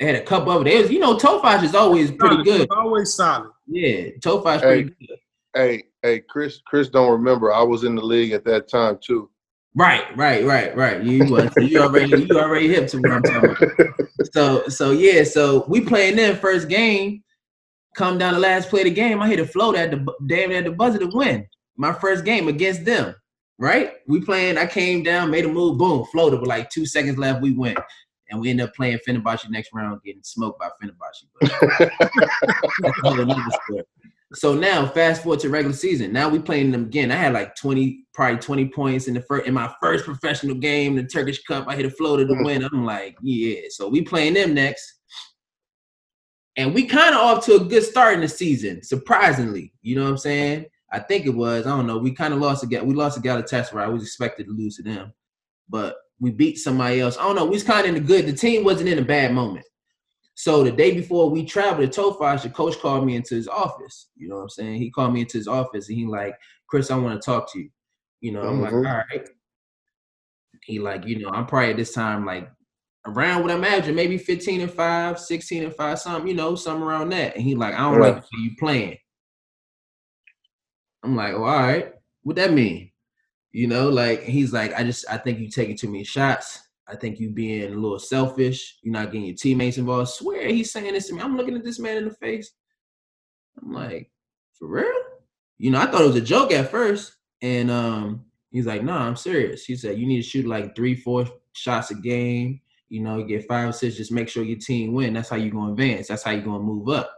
they 0.00 0.06
had 0.06 0.14
a 0.16 0.22
couple 0.22 0.52
of 0.52 0.66
it. 0.66 0.82
was, 0.82 0.90
you 0.90 0.98
know, 0.98 1.16
Tofaş 1.16 1.62
is 1.62 1.74
always 1.74 2.10
pretty 2.10 2.42
good. 2.42 2.68
Always 2.70 3.14
solid. 3.14 3.50
Yeah, 3.66 4.10
Tofaş 4.20 4.60
hey, 4.60 4.82
pretty 4.84 5.06
good. 5.06 5.18
Hey, 5.54 5.84
hey, 6.02 6.20
Chris, 6.28 6.60
Chris 6.66 6.88
don't 6.88 7.12
remember. 7.12 7.52
I 7.52 7.62
was 7.62 7.84
in 7.84 7.94
the 7.94 8.02
league 8.02 8.32
at 8.32 8.44
that 8.46 8.68
time 8.68 8.98
too. 9.00 9.30
Right, 9.76 10.04
right, 10.16 10.44
right, 10.44 10.76
right. 10.76 11.02
You 11.02 11.24
was 11.24 11.52
you 11.56 11.80
already 11.80 12.26
you 12.26 12.38
already 12.38 12.68
hip 12.68 12.88
to 12.88 12.98
what 12.98 13.12
I'm 13.12 13.22
talking 13.22 13.50
about. 13.50 13.90
So 14.32 14.66
so 14.68 14.90
yeah, 14.90 15.22
so 15.22 15.64
we 15.68 15.80
playing 15.80 16.16
them 16.16 16.36
first 16.36 16.68
game. 16.68 17.22
Come 17.94 18.18
down 18.18 18.34
the 18.34 18.40
last 18.40 18.68
play 18.68 18.80
of 18.80 18.86
the 18.86 18.90
game. 18.90 19.22
I 19.22 19.28
hit 19.28 19.38
a 19.38 19.46
float 19.46 19.76
at 19.76 19.92
the 19.92 20.04
damn 20.26 20.50
at 20.50 20.64
the 20.64 20.72
buzzer 20.72 20.98
to 20.98 21.06
win 21.12 21.46
my 21.76 21.92
first 21.92 22.24
game 22.24 22.48
against 22.48 22.84
them. 22.84 23.14
Right? 23.58 23.92
We 24.08 24.20
playing. 24.20 24.58
I 24.58 24.66
came 24.66 25.02
down, 25.02 25.30
made 25.30 25.44
a 25.44 25.48
move, 25.48 25.78
boom, 25.78 26.04
floated 26.10 26.40
with 26.40 26.48
like 26.48 26.70
two 26.70 26.86
seconds 26.86 27.18
left. 27.18 27.40
We 27.40 27.52
went, 27.52 27.78
and 28.30 28.40
we 28.40 28.50
end 28.50 28.60
up 28.60 28.74
playing 28.74 28.98
Fenerbahce 29.06 29.48
next 29.48 29.72
round, 29.72 30.02
getting 30.02 30.24
smoked 30.24 30.58
by 30.58 30.70
Fenerbahce. 30.82 31.24
But 31.40 31.90
that's 32.80 32.98
a 32.98 33.00
whole 33.02 33.20
another 33.20 33.42
story. 33.64 33.84
So 34.34 34.54
now, 34.54 34.86
fast 34.86 35.22
forward 35.22 35.40
to 35.40 35.48
regular 35.48 35.76
season. 35.76 36.12
Now 36.12 36.28
we 36.28 36.40
playing 36.40 36.72
them 36.72 36.84
again. 36.84 37.12
I 37.12 37.16
had 37.16 37.32
like 37.32 37.54
twenty, 37.54 38.04
probably 38.12 38.38
twenty 38.38 38.66
points 38.66 39.06
in 39.06 39.14
the 39.14 39.20
first 39.22 39.46
in 39.46 39.54
my 39.54 39.72
first 39.80 40.04
professional 40.04 40.56
game, 40.56 40.96
the 40.96 41.04
Turkish 41.04 41.42
Cup. 41.44 41.68
I 41.68 41.76
hit 41.76 41.86
a 41.86 41.90
floater 41.90 42.26
to 42.26 42.32
mm-hmm. 42.32 42.44
win. 42.44 42.64
I'm 42.64 42.84
like, 42.84 43.16
yeah. 43.22 43.60
So 43.70 43.88
we 43.88 44.02
playing 44.02 44.34
them 44.34 44.54
next, 44.54 45.00
and 46.56 46.74
we 46.74 46.86
kind 46.86 47.14
of 47.14 47.20
off 47.20 47.44
to 47.46 47.56
a 47.56 47.64
good 47.64 47.84
start 47.84 48.14
in 48.14 48.20
the 48.20 48.28
season, 48.28 48.82
surprisingly. 48.82 49.72
You 49.82 49.96
know 49.96 50.04
what 50.04 50.10
I'm 50.10 50.18
saying? 50.18 50.66
I 50.94 51.00
think 51.00 51.26
it 51.26 51.34
was. 51.34 51.66
I 51.66 51.76
don't 51.76 51.86
know. 51.88 51.98
We 51.98 52.12
kind 52.12 52.32
of 52.32 52.40
lost 52.40 52.62
again. 52.62 52.86
We 52.86 52.94
lost 52.94 53.18
a 53.18 53.20
Galatasaray. 53.20 53.82
I 53.82 53.88
was 53.88 54.02
expected 54.04 54.46
to 54.46 54.52
lose 54.52 54.76
to 54.76 54.82
them, 54.84 55.12
but 55.68 55.96
we 56.20 56.30
beat 56.30 56.58
somebody 56.58 57.00
else. 57.00 57.16
I 57.18 57.22
don't 57.24 57.34
know. 57.34 57.44
We 57.44 57.50
was 57.50 57.64
kind 57.64 57.80
of 57.80 57.86
in 57.88 57.94
the 57.94 58.06
good. 58.06 58.26
The 58.26 58.32
team 58.32 58.62
wasn't 58.64 58.88
in 58.90 59.00
a 59.00 59.04
bad 59.04 59.32
moment. 59.32 59.66
So 60.36 60.62
the 60.62 60.70
day 60.70 60.92
before 60.94 61.30
we 61.30 61.44
traveled 61.44 61.90
to 61.90 62.00
Tofaş, 62.00 62.42
the 62.42 62.50
coach 62.50 62.78
called 62.78 63.04
me 63.06 63.16
into 63.16 63.34
his 63.34 63.48
office. 63.48 64.08
You 64.16 64.28
know 64.28 64.36
what 64.36 64.42
I'm 64.42 64.48
saying? 64.50 64.74
He 64.76 64.90
called 64.90 65.12
me 65.12 65.20
into 65.22 65.38
his 65.38 65.48
office 65.48 65.88
and 65.88 65.98
he 65.98 66.06
like, 66.06 66.36
Chris, 66.68 66.90
I 66.90 66.96
want 66.96 67.20
to 67.20 67.24
talk 67.24 67.52
to 67.52 67.58
you. 67.60 67.70
You 68.20 68.32
know, 68.32 68.42
I'm 68.42 68.58
Mhm. 68.58 68.62
like, 68.62 68.72
all 68.72 69.02
right. 69.10 69.28
He 70.64 70.78
like, 70.78 71.06
you 71.06 71.18
know, 71.20 71.28
I'm 71.30 71.46
probably 71.46 71.70
at 71.70 71.76
this 71.76 71.92
time 71.92 72.24
like 72.24 72.48
around 73.06 73.42
what 73.42 73.50
I 73.50 73.54
imagine, 73.54 73.94
maybe 73.94 74.16
15 74.16 74.60
and 74.62 74.70
5, 74.72 75.18
16 75.20 75.64
and 75.64 75.74
5, 75.74 75.98
something, 76.00 76.26
you 76.28 76.34
know, 76.34 76.54
something 76.54 76.82
around 76.82 77.10
that. 77.10 77.34
And 77.34 77.42
he 77.44 77.54
like, 77.54 77.74
I 77.74 77.78
don't 77.80 77.98
Right. 77.98 78.14
like 78.14 78.22
to 78.22 78.28
see 78.28 78.42
you 78.42 78.56
playing. 78.58 78.96
I'm 81.04 81.14
like, 81.14 81.34
oh, 81.34 81.44
all 81.44 81.60
right. 81.60 81.92
What 82.22 82.36
that 82.36 82.52
mean? 82.52 82.90
You 83.52 83.68
know, 83.68 83.88
like 83.88 84.22
he's 84.22 84.52
like, 84.52 84.72
I 84.74 84.82
just 84.82 85.04
I 85.08 85.18
think 85.18 85.38
you 85.38 85.48
taking 85.48 85.76
too 85.76 85.88
many 85.88 86.02
shots. 86.02 86.60
I 86.88 86.96
think 86.96 87.20
you 87.20 87.30
being 87.30 87.72
a 87.72 87.76
little 87.76 87.98
selfish. 87.98 88.78
You're 88.82 88.94
not 88.94 89.06
getting 89.06 89.26
your 89.26 89.36
teammates 89.36 89.78
involved. 89.78 90.10
swear 90.10 90.48
he's 90.48 90.72
saying 90.72 90.92
this 90.92 91.08
to 91.08 91.14
me. 91.14 91.20
I'm 91.20 91.36
looking 91.36 91.56
at 91.56 91.64
this 91.64 91.78
man 91.78 91.98
in 91.98 92.08
the 92.08 92.14
face. 92.14 92.50
I'm 93.62 93.72
like, 93.72 94.10
for 94.58 94.66
real? 94.66 94.92
You 95.58 95.70
know, 95.70 95.80
I 95.80 95.86
thought 95.86 96.02
it 96.02 96.06
was 96.06 96.16
a 96.16 96.20
joke 96.20 96.52
at 96.52 96.70
first. 96.70 97.14
And 97.42 97.70
um, 97.70 98.24
he's 98.50 98.66
like, 98.66 98.82
no, 98.82 98.94
I'm 98.94 99.16
serious. 99.16 99.64
He 99.64 99.76
said, 99.76 99.98
you 99.98 100.06
need 100.06 100.22
to 100.22 100.28
shoot 100.28 100.46
like 100.46 100.74
three, 100.74 100.96
four 100.96 101.26
shots 101.52 101.90
a 101.90 101.94
game. 101.94 102.60
You 102.88 103.02
know, 103.02 103.18
you 103.18 103.26
get 103.26 103.46
five 103.46 103.68
or 103.68 103.72
six, 103.72 103.96
just 103.96 104.12
make 104.12 104.28
sure 104.28 104.44
your 104.44 104.58
team 104.58 104.94
win. 104.94 105.14
That's 105.14 105.28
how 105.28 105.36
you're 105.36 105.50
gonna 105.50 105.72
advance. 105.72 106.08
That's 106.08 106.22
how 106.22 106.32
you're 106.32 106.42
gonna 106.42 106.62
move 106.62 106.88
up. 106.88 107.12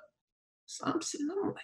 So 0.67 0.87
I'm 0.87 1.01
sitting, 1.01 1.29
I'm 1.31 1.49
like, 1.49 1.57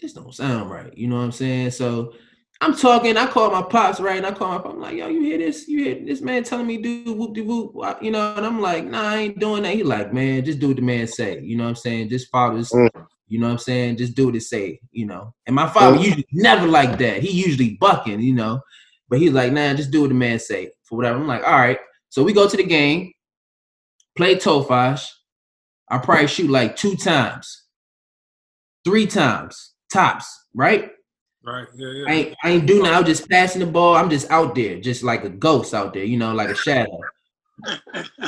this 0.00 0.12
don't 0.12 0.34
sound 0.34 0.70
right. 0.70 0.96
You 0.96 1.08
know 1.08 1.16
what 1.16 1.22
I'm 1.22 1.32
saying? 1.32 1.70
So 1.72 2.14
I'm 2.60 2.76
talking. 2.76 3.16
I 3.16 3.26
call 3.26 3.50
my 3.50 3.62
pops 3.62 4.00
right, 4.00 4.18
and 4.18 4.26
I 4.26 4.32
call 4.32 4.48
my 4.50 4.58
pop. 4.58 4.72
I'm 4.74 4.80
like, 4.80 4.96
yo, 4.96 5.08
you 5.08 5.22
hear 5.22 5.38
this? 5.38 5.66
You 5.66 5.84
hear 5.84 6.04
this 6.04 6.20
man 6.20 6.44
telling 6.44 6.66
me 6.66 6.76
do 6.78 7.12
whoop 7.14 7.34
de 7.34 7.42
whoop? 7.42 7.74
You 8.02 8.10
know? 8.10 8.34
And 8.36 8.44
I'm 8.44 8.60
like, 8.60 8.84
nah, 8.84 9.02
I 9.02 9.16
ain't 9.16 9.38
doing 9.38 9.62
that. 9.62 9.74
He 9.74 9.82
like, 9.82 10.12
man, 10.12 10.44
just 10.44 10.58
do 10.58 10.68
what 10.68 10.76
the 10.76 10.82
man 10.82 11.06
say. 11.06 11.40
You 11.40 11.56
know 11.56 11.64
what 11.64 11.70
I'm 11.70 11.76
saying? 11.76 12.10
Just 12.10 12.30
follow 12.30 12.56
this. 12.56 12.72
Mm. 12.72 12.90
You 13.28 13.38
know 13.38 13.46
what 13.46 13.52
I'm 13.52 13.58
saying? 13.58 13.96
Just 13.96 14.14
do 14.14 14.26
what 14.26 14.36
it 14.36 14.42
say. 14.42 14.80
You 14.90 15.06
know. 15.06 15.34
And 15.46 15.56
my 15.56 15.68
father 15.68 15.96
Mm. 15.96 16.04
usually 16.04 16.26
never 16.32 16.66
like 16.66 16.98
that. 16.98 17.22
He 17.22 17.30
usually 17.30 17.76
bucking. 17.80 18.20
You 18.20 18.34
know. 18.34 18.60
But 19.08 19.20
he's 19.20 19.32
like, 19.32 19.52
nah, 19.52 19.74
just 19.74 19.90
do 19.90 20.02
what 20.02 20.08
the 20.08 20.14
man 20.14 20.38
say 20.38 20.70
for 20.84 20.96
whatever. 20.96 21.18
I'm 21.18 21.26
like, 21.26 21.42
all 21.44 21.58
right. 21.58 21.78
So 22.10 22.22
we 22.22 22.32
go 22.32 22.48
to 22.48 22.56
the 22.56 22.62
game, 22.64 23.12
play 24.16 24.36
Tofaş. 24.36 25.06
I 25.88 25.98
probably 25.98 26.28
shoot 26.28 26.50
like 26.50 26.76
two 26.76 26.94
times, 26.94 27.64
three 28.84 29.06
times 29.06 29.69
tops, 29.92 30.46
right? 30.54 30.90
Right. 31.42 31.66
Yeah. 31.74 31.88
Yeah. 31.88 32.04
I 32.06 32.12
ain't, 32.12 32.36
I 32.44 32.50
ain't 32.50 32.66
doing 32.66 32.82
that. 32.82 32.94
I 32.94 33.00
was 33.00 33.08
just 33.08 33.28
passing 33.30 33.60
the 33.60 33.66
ball. 33.66 33.96
I'm 33.96 34.10
just 34.10 34.30
out 34.30 34.54
there, 34.54 34.78
just 34.78 35.02
like 35.02 35.24
a 35.24 35.30
ghost 35.30 35.72
out 35.72 35.94
there, 35.94 36.04
you 36.04 36.18
know, 36.18 36.34
like 36.34 36.50
a 36.50 36.54
shadow. 36.54 37.00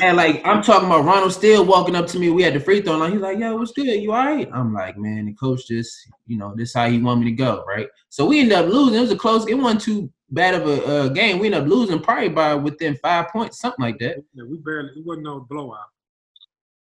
and 0.03 0.17
like 0.17 0.43
I'm 0.45 0.63
talking 0.63 0.87
about 0.87 1.05
Ronald 1.05 1.33
Steele 1.33 1.65
walking 1.65 1.97
up 1.97 2.07
to 2.09 2.19
me. 2.19 2.31
We 2.31 2.43
had 2.43 2.55
the 2.55 2.61
free 2.61 2.81
throw 2.83 2.97
line. 2.99 3.13
He's 3.13 3.21
like, 3.21 3.39
"Yo, 3.39 3.57
what's 3.57 3.73
good? 3.73 3.87
You 3.87 4.13
all 4.13 4.27
right?" 4.27 4.49
I'm 4.53 4.75
like, 4.75 4.99
"Man, 4.99 5.27
the 5.27 5.33
coach 5.35 5.67
just, 5.67 5.97
you 6.27 6.37
know, 6.37 6.55
this 6.55 6.75
how 6.75 6.89
he 6.89 6.99
want 6.99 7.21
me 7.21 7.27
to 7.27 7.33
go, 7.33 7.65
right?" 7.67 7.89
So 8.11 8.27
we 8.27 8.41
ended 8.41 8.59
up 8.59 8.67
losing. 8.67 8.99
It 8.99 9.01
was 9.01 9.11
a 9.11 9.17
close. 9.17 9.47
It 9.47 9.55
wasn't 9.55 9.81
too 9.81 10.13
bad 10.31 10.55
of 10.55 10.67
a 10.67 10.85
uh, 10.87 11.09
game. 11.09 11.39
We 11.39 11.47
ended 11.47 11.63
up 11.63 11.69
losing 11.69 12.01
probably 12.01 12.29
by 12.29 12.55
within 12.55 12.97
five 12.97 13.29
points, 13.29 13.59
something 13.59 13.83
like 13.83 13.99
that. 14.01 14.17
Yeah, 14.35 14.45
we 14.45 14.59
barely. 14.59 14.91
It 14.91 15.05
wasn't 15.05 15.25
no 15.25 15.41
blowout. 15.41 15.79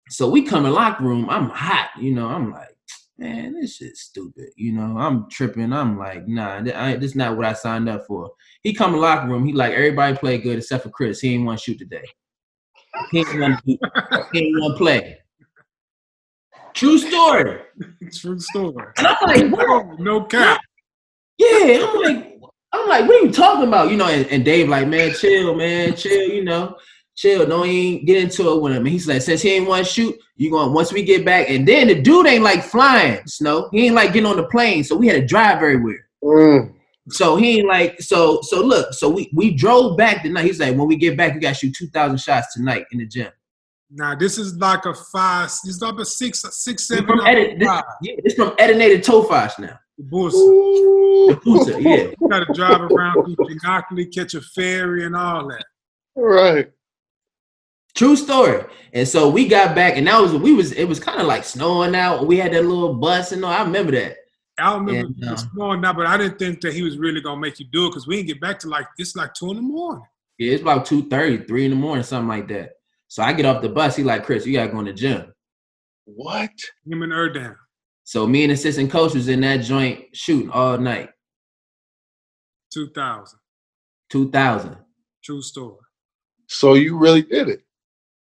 So 0.10 0.30
we 0.30 0.42
come 0.42 0.66
in 0.66 0.72
locker 0.72 1.04
room. 1.04 1.30
I'm 1.30 1.50
hot, 1.50 1.90
you 2.00 2.14
know. 2.14 2.28
I'm 2.28 2.52
like, 2.52 2.77
man, 3.18 3.60
this 3.60 3.78
shit's 3.78 4.02
stupid. 4.02 4.50
You 4.56 4.74
know, 4.74 4.98
I'm 4.98 5.30
tripping. 5.30 5.74
I'm 5.74 5.98
like, 5.98 6.28
nah, 6.28 6.62
th- 6.62 6.76
I, 6.76 6.96
this 6.96 7.16
not 7.16 7.36
what 7.36 7.46
I 7.46 7.54
signed 7.54 7.90
up 7.90 8.06
for. 8.08 8.32
He 8.62 8.74
come 8.74 8.94
in 8.94 9.02
locker 9.02 9.28
room. 9.28 9.46
He 9.46 9.54
like 9.54 9.74
everybody 9.74 10.18
play 10.18 10.38
good 10.38 10.58
except 10.58 10.84
for 10.84 10.90
Chris. 10.90 11.20
He 11.20 11.34
ain't 11.34 11.46
want 11.46 11.60
to 11.60 11.64
shoot 11.64 11.80
today. 11.80 12.06
He 13.12 13.20
ain't 13.20 13.40
want 13.40 13.60
to. 13.60 13.78
He 14.34 14.40
ain't 14.40 14.60
want 14.60 14.74
to 14.74 14.78
play. 14.78 15.18
True 16.74 16.98
story. 16.98 17.60
True 18.14 18.40
story. 18.40 18.86
And 18.98 19.08
I'm 19.08 19.18
like, 19.22 19.38
oh, 19.44 19.50
what? 19.50 19.68
Oh, 19.68 19.96
no 19.98 20.24
cap. 20.26 20.62
Yeah, 21.38 21.88
I'm 21.88 22.02
like, 22.02 22.40
I'm 22.72 22.88
like, 22.88 23.08
what 23.08 23.22
are 23.22 23.26
you 23.26 23.32
talking 23.32 23.68
about? 23.68 23.90
You 23.90 23.98
know, 23.98 24.08
and, 24.08 24.28
and 24.28 24.46
Dave 24.46 24.70
like, 24.70 24.88
man, 24.88 25.14
chill, 25.14 25.56
man, 25.56 25.96
chill, 25.96 26.30
you 26.30 26.44
know, 26.44 26.76
chill. 27.18 27.46
Don't 27.46 27.68
even 27.68 28.06
get 28.06 28.24
into 28.24 28.50
it 28.54 28.62
with 28.62 28.72
him. 28.72 28.84
And 28.84 28.88
he's 28.88 29.08
like, 29.08 29.22
since 29.22 29.42
he 29.42 29.52
ain't 29.52 29.68
want 29.68 29.86
to 29.86 29.92
shoot, 29.92 30.16
you 30.38 30.50
going 30.50 30.74
once 30.74 30.94
we 30.94 31.04
get 31.04 31.26
back. 31.26 31.50
And 31.50 31.68
then 31.68 31.88
the 31.88 32.02
dude 32.02 32.28
ain't 32.28 32.44
like 32.44 32.64
flying, 32.64 33.20
Snow. 33.26 33.68
He 33.74 33.88
ain't 33.88 33.96
like 33.96 34.14
getting 34.14 34.30
on 34.30 34.38
the 34.38 34.46
plane, 34.46 34.84
so 34.84 34.96
we 34.96 35.08
had 35.08 35.20
to 35.20 35.26
drive 35.26 35.58
everywhere. 35.58 36.08
Mm. 36.24 36.74
So 37.10 37.36
he 37.36 37.60
ain't 37.60 37.68
like, 37.68 38.02
so 38.02 38.42
so 38.42 38.62
look, 38.62 38.94
so 38.94 39.10
we 39.10 39.30
we 39.34 39.54
drove 39.54 39.98
back 39.98 40.24
the 40.24 40.30
night. 40.30 40.46
He's 40.46 40.60
like, 40.60 40.76
when 40.78 40.88
we 40.88 40.96
get 40.96 41.18
back, 41.18 41.34
we 41.34 41.40
got 41.40 41.50
to 41.50 41.56
shoot 41.56 41.76
two 41.76 41.88
thousand 41.88 42.20
shots 42.20 42.54
tonight 42.54 42.86
in 42.92 43.00
the 43.00 43.06
gym. 43.06 43.32
Now 43.90 44.16
this 44.16 44.38
is 44.38 44.56
like 44.58 44.86
a 44.86 44.94
five. 44.94 45.48
This 45.48 45.76
is 45.76 45.82
like 45.82 45.98
a 46.00 46.06
six 46.06 46.42
six 46.52 46.88
seven. 46.88 47.06
six, 47.06 47.08
This 47.08 47.18
from 47.18 47.26
edit, 47.26 47.60
this, 47.60 47.68
five. 47.68 47.84
yeah, 48.02 48.16
this 48.24 48.34
from 48.34 48.50
Edinated 48.58 49.04
Tofaş 49.06 49.60
now. 49.60 49.80
Bullshit. 49.98 50.38
The 51.28 51.42
Bursa, 51.44 51.82
yeah. 51.82 52.14
You 52.22 52.30
got 52.30 52.46
to 52.46 52.54
drive 52.54 52.82
around 52.82 53.24
through 53.24 53.36
Çanakkale, 53.36 54.14
catch 54.14 54.36
a 54.36 54.42
ferry, 54.42 55.06
and 55.06 55.16
all 55.16 55.48
that. 55.48 55.66
Right. 56.16 56.72
True 57.98 58.16
story. 58.16 58.64
And 58.94 59.08
so 59.08 59.28
we 59.28 59.48
got 59.48 59.74
back, 59.74 59.98
and 59.98 60.06
that 60.06 60.22
was 60.22 60.32
we 60.32 60.54
was 60.54 60.72
it 60.72 60.86
was 60.86 61.00
kind 61.00 61.20
of 61.20 61.26
like 61.26 61.44
snowing 61.44 61.96
out. 61.96 62.28
We 62.28 62.38
had 62.38 62.54
that 62.54 62.64
little 62.64 62.94
bus 62.94 63.32
and 63.32 63.44
all. 63.44 63.52
I 63.52 63.64
remember 63.64 63.92
that. 63.94 64.18
I 64.60 64.76
remember 64.76 65.08
And, 65.08 65.24
uh, 65.28 65.34
it's 65.34 65.48
snowing 65.52 65.84
out, 65.84 65.96
but 65.96 66.06
I 66.06 66.16
didn't 66.16 66.38
think 66.38 66.62
that 66.62 66.74
he 66.74 66.84
was 66.84 67.00
really 67.00 67.22
gonna 67.22 67.42
make 67.42 67.60
you 67.60 67.66
do 67.72 67.88
it 67.88 67.90
because 67.90 68.06
we 68.06 68.18
didn't 68.18 68.28
get 68.28 68.42
back 68.42 68.60
to 68.60 68.70
like 68.70 68.86
it's 69.00 69.16
like 69.16 69.34
two 69.34 69.50
in 69.50 69.56
the 69.56 69.64
morning. 69.64 70.04
Yeah, 70.38 70.54
it's 70.54 70.62
about 70.62 70.86
2 70.86 71.10
30, 71.10 71.46
3 71.46 71.66
in 71.66 71.72
the 71.72 71.76
morning, 71.76 72.04
something 72.04 72.28
like 72.28 72.48
that. 72.50 72.74
So 73.08 73.24
I 73.24 73.34
get 73.34 73.48
off 73.48 73.64
the 73.64 73.70
bus. 73.70 73.96
He 73.96 74.04
like, 74.04 74.24
Chris, 74.24 74.46
you 74.46 74.54
gotta 74.54 74.72
go 74.72 74.80
in 74.80 74.86
the 74.86 74.94
gym. 74.94 75.34
What? 76.06 76.52
Him 76.86 77.02
and 77.02 77.12
Erdan. 77.12 77.56
So 78.04 78.28
me 78.28 78.44
and 78.44 78.54
assistant 78.54 78.92
coach 78.92 79.16
was 79.16 79.28
in 79.28 79.42
that 79.42 79.58
joint 79.58 80.06
shooting 80.14 80.52
all 80.52 80.78
night. 80.78 81.10
Two 82.72 82.92
thousand. 82.92 83.40
2000. 84.10 84.78
True 85.24 85.42
story. 85.42 85.78
So 86.48 86.76
you 86.76 86.96
really 86.98 87.24
did 87.24 87.50
it? 87.50 87.67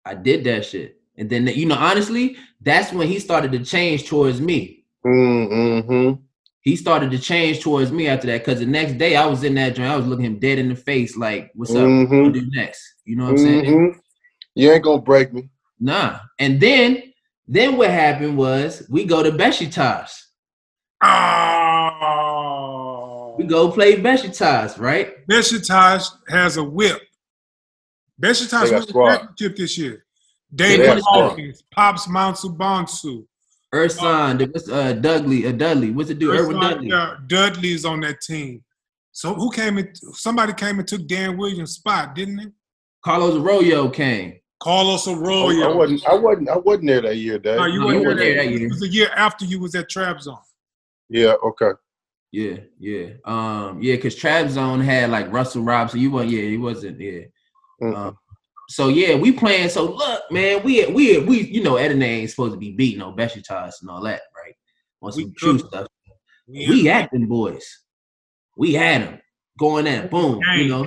I 0.05 0.13
did 0.13 0.43
that 0.45 0.65
shit. 0.65 1.01
And 1.17 1.29
then, 1.29 1.47
you 1.47 1.65
know, 1.65 1.75
honestly, 1.75 2.35
that's 2.61 2.91
when 2.93 3.07
he 3.07 3.19
started 3.19 3.51
to 3.53 3.63
change 3.63 4.07
towards 4.07 4.39
me. 4.41 4.83
Mm-hmm. 5.05 6.21
He 6.61 6.75
started 6.75 7.11
to 7.11 7.19
change 7.19 7.61
towards 7.61 7.91
me 7.91 8.07
after 8.07 8.27
that. 8.27 8.43
Cause 8.43 8.59
the 8.59 8.65
next 8.65 8.93
day 8.97 9.15
I 9.15 9.25
was 9.25 9.43
in 9.43 9.53
that 9.55 9.75
joint, 9.75 9.89
I 9.91 9.95
was 9.97 10.07
looking 10.07 10.25
him 10.25 10.39
dead 10.39 10.57
in 10.59 10.67
the 10.69 10.75
face, 10.75 11.15
like, 11.15 11.51
what's 11.55 11.71
up? 11.71 11.77
What 11.77 11.89
Mm-hmm. 11.89 12.13
you 12.13 12.21
gonna 12.23 12.33
do 12.33 12.47
next? 12.51 12.81
You 13.05 13.15
know 13.17 13.25
what 13.25 13.31
I'm 13.31 13.37
saying? 13.37 13.65
hmm 13.65 13.97
You 14.55 14.71
ain't 14.71 14.83
gonna 14.83 15.01
break 15.01 15.31
me. 15.33 15.49
Nah. 15.79 16.19
And 16.39 16.59
then, 16.59 17.13
then 17.47 17.77
what 17.77 17.89
happened 17.91 18.35
was 18.37 18.85
we 18.89 19.05
go 19.05 19.21
to 19.23 19.31
Besiktas. 19.31 20.09
Oh, 21.65 23.35
We 23.37 23.45
go 23.45 23.71
play 23.71 23.95
Besiktas, 24.01 24.79
right? 24.79 25.25
Besiktas 25.27 26.09
has 26.29 26.57
a 26.57 26.63
whip. 26.63 27.01
Besiktas 28.21 28.63
They 28.63 28.69
got 28.71 28.93
won 28.93 29.11
the 29.11 29.17
championship 29.17 29.55
this 29.57 29.77
year. 29.77 30.05
They 30.51 30.77
David 30.77 31.01
got. 31.01 31.01
Hawkins, 31.03 31.63
Pops 31.71 32.07
Mensah-Bonsu. 32.07 33.25
Ursan, 33.73 34.71
uh 34.71 34.93
Dudley, 34.93 35.47
uh 35.47 35.51
Dudley. 35.51 35.91
What's 35.91 36.07
the 36.09 36.15
dude? 36.15 36.39
Irwin 36.39 36.59
Dudley. 36.59 36.91
Uh, 36.91 37.15
Dudley 37.27 37.73
is 37.73 37.83
on 37.83 37.99
that 38.01 38.21
team. 38.21 38.63
So 39.11 39.33
who 39.33 39.51
came 39.51 39.77
in? 39.77 39.93
Somebody 40.13 40.53
came 40.53 40.79
and 40.79 40.87
took 40.87 41.01
Deron 41.01 41.37
Williams' 41.37 41.73
spot, 41.73 42.15
didn't 42.15 42.37
he? 42.37 42.47
Carlos 43.03 43.35
Arroyo 43.35 43.89
came. 43.89 44.39
Carlos 44.61 45.07
Arroyo. 45.07 45.71
I 45.71 45.75
wasn't. 45.75 46.07
I 46.07 46.13
wasn't. 46.15 46.49
I 46.49 46.57
wasn't 46.57 46.87
there 46.87 47.01
that 47.01 47.17
year, 47.17 47.37
Dave. 47.37 47.57
No, 47.57 47.65
you 47.65 47.79
No, 47.79 47.85
weren't 47.87 47.99
you 48.01 48.07
weren't 48.07 48.19
there 48.19 48.33
there 48.33 48.35
that 48.35 48.43
that 48.45 48.49
year. 48.49 48.59
year. 48.59 48.67
It 48.67 48.71
was 48.71 48.83
a 48.83 48.87
year 48.87 49.09
after 49.15 49.45
you 49.45 49.59
was 49.59 49.75
at 49.75 49.89
Trabzon. 49.89 50.39
Yeah. 51.09 51.33
Okay. 51.43 51.71
Yeah, 52.31 52.57
yeah. 52.79 53.07
Um, 53.23 53.81
yeah, 53.81 53.95
because 53.95 54.15
Trabzon 54.15 54.83
had 54.83 55.09
like 55.09 55.31
Russell 55.31 55.63
Robinson. 55.63 56.01
You 56.01 56.11
weren't, 56.11 56.29
yeah, 56.29 56.41
he 56.41 56.57
wasn't, 56.57 56.99
yeah. 56.99 57.21
Mm. 57.81 57.95
Um, 57.95 58.17
so 58.69 58.87
yeah, 58.87 59.15
we 59.15 59.31
playing. 59.31 59.69
So 59.69 59.85
look, 59.91 60.23
man, 60.31 60.63
we 60.63 60.85
we 60.87 61.19
we 61.19 61.41
you 61.41 61.61
know 61.63 61.73
Edirne 61.73 62.03
ain't 62.03 62.29
supposed 62.31 62.53
to 62.53 62.59
be 62.59 62.71
beating 62.71 62.99
no 62.99 63.11
Besiktas 63.13 63.73
and 63.81 63.89
all 63.89 64.01
that, 64.03 64.21
right? 64.35 64.53
On 65.01 65.11
We 65.15 65.23
some 65.23 65.33
true 65.37 65.57
could. 65.59 65.67
stuff. 65.67 65.87
We, 66.47 66.67
We 66.69 66.85
had 66.85 67.09
them 67.11 67.27
boys. 67.27 67.65
We 68.57 68.73
had 68.73 69.01
them 69.03 69.19
going 69.59 69.87
at 69.87 70.05
it. 70.05 70.11
boom. 70.11 70.41
You 70.55 70.67
know, 70.69 70.85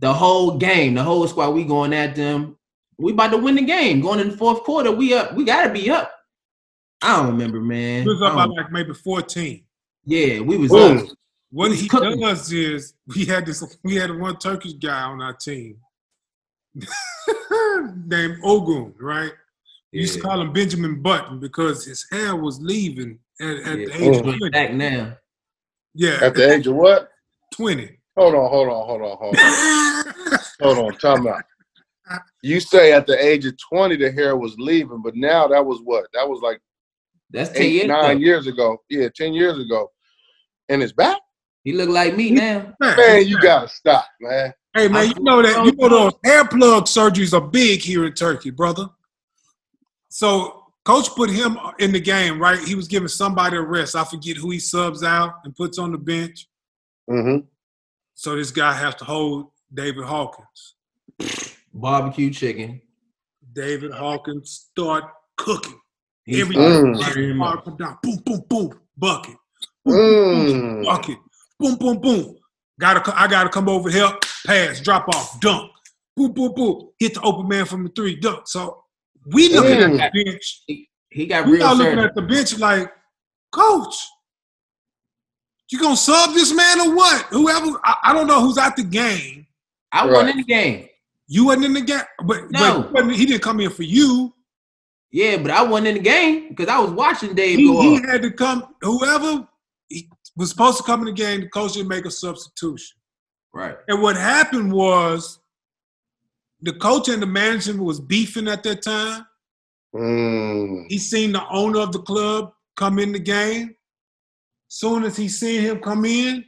the 0.00 0.12
whole 0.12 0.58
game, 0.58 0.94
the 0.94 1.02
whole 1.02 1.26
squad, 1.28 1.50
we 1.50 1.64
going 1.64 1.92
at 1.92 2.14
them. 2.14 2.56
We 2.98 3.12
about 3.12 3.30
to 3.32 3.38
win 3.38 3.54
the 3.56 3.62
game. 3.62 4.00
Going 4.00 4.20
in 4.20 4.30
the 4.30 4.36
fourth 4.36 4.62
quarter, 4.64 4.90
we 4.92 5.14
up. 5.14 5.34
We 5.34 5.44
gotta 5.44 5.72
be 5.72 5.90
up. 5.90 6.12
I 7.02 7.16
don't 7.16 7.32
remember, 7.32 7.60
man. 7.60 8.02
He 8.02 8.08
was 8.08 8.22
up 8.22 8.34
by 8.34 8.44
like 8.44 8.70
maybe 8.72 8.94
14. 8.94 9.64
yeah, 10.04 10.40
we 10.40 10.56
was 10.56 10.70
Boom. 10.70 10.98
up. 10.98 11.04
What 11.50 11.72
he 11.72 11.86
cooking. 11.88 12.18
does 12.20 12.50
is 12.52 12.94
we 13.06 13.24
had 13.24 13.46
this 13.46 13.62
we 13.84 13.94
had 13.96 14.10
one 14.18 14.36
Turkish 14.38 14.72
guy 14.74 15.02
on 15.02 15.20
our 15.22 15.34
team 15.34 15.76
named 18.06 18.38
Ogun, 18.42 18.94
right? 19.00 19.32
We 19.92 20.00
used 20.00 20.14
to 20.14 20.20
call 20.20 20.40
him 20.40 20.52
Benjamin 20.52 21.02
Button 21.02 21.38
because 21.38 21.84
his 21.84 22.04
hair 22.10 22.34
was 22.34 22.60
leaving 22.60 23.18
at, 23.40 23.46
at 23.48 23.78
Yeah, 23.78 23.86
the 23.86 24.04
age 24.04 24.16
of 24.16 24.22
20. 24.22 24.50
back 24.50 24.72
now. 24.72 25.16
Yeah, 25.94 26.18
At 26.20 26.34
the 26.34 26.52
age 26.52 26.66
of 26.66 26.74
what? 26.74 27.10
20. 27.54 27.96
Hold 28.16 28.34
on, 28.34 28.50
hold 28.50 28.68
on, 28.68 28.86
hold 28.86 29.02
on, 29.02 29.16
hold 29.18 29.36
on. 29.38 30.44
Hold 30.60 30.78
on, 30.78 30.98
time 30.98 31.26
out. 31.28 31.42
You 32.42 32.60
say 32.60 32.92
at 32.92 33.06
the 33.06 33.24
age 33.24 33.46
of 33.46 33.54
20 33.58 33.96
the 33.96 34.10
hair 34.10 34.36
was 34.36 34.54
leaving, 34.58 35.00
but 35.02 35.14
now 35.16 35.46
that 35.48 35.64
was 35.64 35.80
what? 35.82 36.06
That 36.12 36.28
was 36.28 36.40
like 36.42 36.60
That's 37.30 37.50
ten 37.50 37.62
eight, 37.62 37.72
years. 37.72 37.86
nine 37.88 38.16
ago. 38.16 38.24
years 38.24 38.46
ago. 38.46 38.78
Yeah, 38.90 39.08
10 39.14 39.32
years 39.32 39.58
ago. 39.58 39.90
And 40.68 40.82
it's 40.82 40.92
back? 40.92 41.18
He 41.62 41.72
look 41.72 41.88
like 41.88 42.16
me 42.16 42.30
now. 42.30 42.74
Man, 42.80 43.26
you 43.26 43.40
gotta 43.40 43.68
stop, 43.68 44.06
man. 44.20 44.52
Hey 44.74 44.88
man, 44.88 45.08
you 45.08 45.22
know 45.22 45.40
that 45.40 45.64
you 45.64 45.72
know 45.72 45.88
those 45.88 46.12
hair 46.24 46.44
plug 46.44 46.86
surgeries 46.86 47.32
are 47.32 47.40
big 47.40 47.80
here 47.80 48.04
in 48.06 48.12
Turkey, 48.12 48.50
brother. 48.50 48.88
So 50.08 50.64
coach 50.84 51.08
put 51.10 51.30
him 51.30 51.56
in 51.78 51.92
the 51.92 52.00
game, 52.00 52.40
right? 52.40 52.58
He 52.58 52.74
was 52.74 52.88
giving 52.88 53.06
somebody 53.08 53.56
a 53.56 53.60
rest. 53.62 53.94
I 53.94 54.02
forget 54.04 54.36
who 54.36 54.50
he 54.50 54.58
subs 54.58 55.04
out 55.04 55.34
and 55.44 55.54
puts 55.54 55.78
on 55.78 55.92
the 55.92 55.98
bench. 55.98 56.48
Mm-hmm. 57.08 57.46
So 58.14 58.34
this 58.36 58.50
guy 58.50 58.72
has 58.72 58.96
to 58.96 59.04
hold 59.04 59.50
David 59.72 60.04
Hawkins. 60.04 60.74
Barbecue 61.72 62.30
chicken. 62.30 62.80
David 63.52 63.92
Hawkins 63.92 64.68
start 64.72 65.04
cooking. 65.36 65.78
He 66.24 66.40
Every 66.40 66.54
started 66.56 66.84
Mm. 66.84 67.00
firing 67.04 67.30
him 67.30 67.42
up. 67.42 67.64
Come 67.64 67.76
down, 67.76 67.98
boom, 68.02 68.16
boom, 68.24 68.44
boom, 68.48 68.80
bucket, 68.96 69.36
Mm. 69.86 70.84
bucket, 70.84 71.18
boom, 71.60 71.76
boom, 71.76 72.00
boom. 72.00 72.36
Gotta, 72.80 73.18
I 73.20 73.28
gotta 73.28 73.48
come 73.48 73.68
over 73.68 73.88
here, 73.90 74.10
pass, 74.46 74.80
drop 74.80 75.06
off, 75.08 75.38
dunk, 75.40 75.70
boom, 76.16 76.32
boom, 76.32 76.52
boom. 76.54 76.88
Hit 76.98 77.14
the 77.14 77.20
open 77.22 77.46
man 77.48 77.66
from 77.66 77.84
the 77.84 77.90
three, 77.90 78.16
dunk. 78.16 78.48
So 78.48 78.82
we 79.26 79.48
looking 79.50 80.00
at 80.00 80.12
the 80.12 80.24
bench. 80.24 80.62
He 81.10 81.26
got 81.26 81.46
We 81.46 81.52
real 81.52 81.66
all 81.66 81.76
looking 81.76 82.00
at 82.00 82.14
the 82.16 82.22
bench 82.22 82.58
like, 82.58 82.92
Coach, 83.52 83.94
you 85.70 85.78
gonna 85.78 85.96
sub 85.96 86.34
this 86.34 86.52
man 86.52 86.80
or 86.80 86.94
what? 86.96 87.22
Whoever, 87.26 87.78
I, 87.84 87.94
I 88.04 88.12
don't 88.12 88.26
know 88.26 88.40
who's 88.40 88.58
out 88.58 88.76
the 88.76 88.82
game. 88.82 89.46
I 89.92 90.04
Right. 90.04 90.12
won 90.12 90.28
in 90.30 90.36
the 90.38 90.42
game. 90.44 90.88
You 91.28 91.46
wasn't 91.46 91.66
in 91.66 91.72
the 91.74 91.80
game, 91.80 92.00
but, 92.26 92.50
No. 92.50 92.90
but 92.92 93.08
he 93.14 93.24
didn't 93.24 93.42
come 93.42 93.60
in 93.60 93.70
for 93.70 93.84
you. 93.84 94.34
Yeah, 95.12 95.36
but 95.36 95.52
I 95.52 95.62
won 95.62 95.86
in 95.86 95.94
the 95.94 96.00
game 96.00 96.48
because 96.48 96.66
I 96.68 96.78
was 96.80 96.90
watching 96.90 97.34
Dave 97.34 97.58
He, 97.60 97.66
go 97.68 97.80
he 97.80 97.96
off. 97.98 98.04
had 98.04 98.22
to 98.22 98.32
come. 98.32 98.74
Whoever 98.82 99.30
he 99.32 99.44
was 100.36 100.50
supposed 100.50 100.78
to 100.78 100.82
come 100.82 101.00
in 101.00 101.06
the 101.06 101.12
game, 101.12 101.40
the 101.40 101.48
coach 101.48 101.74
didn't 101.74 101.88
make 101.88 102.06
a 102.06 102.10
substitution. 102.10 102.96
Right. 103.52 103.76
And 103.88 104.02
what 104.02 104.16
happened 104.16 104.72
was, 104.72 105.38
the 106.60 106.72
coach 106.72 107.08
and 107.08 107.22
the 107.22 107.26
management 107.26 107.80
was 107.80 108.00
beefing 108.00 108.48
at 108.48 108.62
that 108.62 108.82
time. 108.82 109.26
Mm. 109.94 110.86
He 110.88 110.98
seen 110.98 111.32
the 111.32 111.46
owner 111.48 111.80
of 111.80 111.92
the 111.92 112.00
club 112.00 112.52
come 112.74 112.98
in 112.98 113.12
the 113.12 113.18
game. 113.18 113.76
Soon 114.68 115.04
as 115.04 115.16
he 115.16 115.28
seen 115.28 115.60
him 115.60 115.78
come 115.78 116.04
in, 116.04 116.36
he 116.36 116.42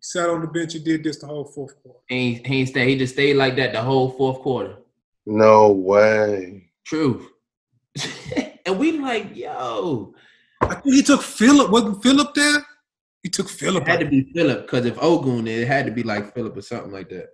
sat 0.00 0.28
on 0.28 0.42
the 0.42 0.48
bench 0.48 0.74
and 0.74 0.84
did 0.84 1.04
this 1.04 1.18
the 1.18 1.26
whole 1.26 1.44
fourth 1.44 1.80
quarter. 1.82 2.00
And 2.10 2.18
he, 2.18 2.34
he 2.44 2.60
ain't 2.60 2.68
stay. 2.68 2.88
He 2.88 2.98
just 2.98 3.14
stayed 3.14 3.34
like 3.34 3.56
that 3.56 3.72
the 3.72 3.80
whole 3.80 4.10
fourth 4.10 4.40
quarter. 4.40 4.76
No 5.24 5.70
way. 5.70 6.70
True. 6.84 7.28
and 8.66 8.78
we 8.78 8.98
like, 8.98 9.36
yo, 9.36 10.14
I 10.60 10.74
think 10.74 10.94
he 10.94 11.02
took 11.02 11.22
Philip. 11.22 11.70
Wasn't 11.70 12.02
Philip 12.02 12.34
there? 12.34 12.64
He 13.22 13.28
took 13.28 13.48
Philip. 13.48 13.82
it 13.82 13.88
had 13.88 14.00
to 14.00 14.06
be 14.06 14.30
Philip 14.34 14.62
because 14.62 14.86
if 14.86 15.00
Ogun, 15.02 15.46
it 15.46 15.66
had 15.66 15.86
to 15.86 15.92
be 15.92 16.02
like 16.02 16.34
Philip 16.34 16.56
or 16.56 16.62
something 16.62 16.92
like 16.92 17.08
that. 17.10 17.28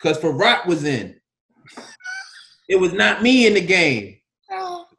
Because 0.00 0.18
Farak 0.18 0.66
was 0.66 0.84
in. 0.84 1.18
It 2.68 2.76
was 2.76 2.92
not 2.92 3.22
me 3.22 3.46
in 3.46 3.54
the 3.54 3.60
game. 3.60 4.16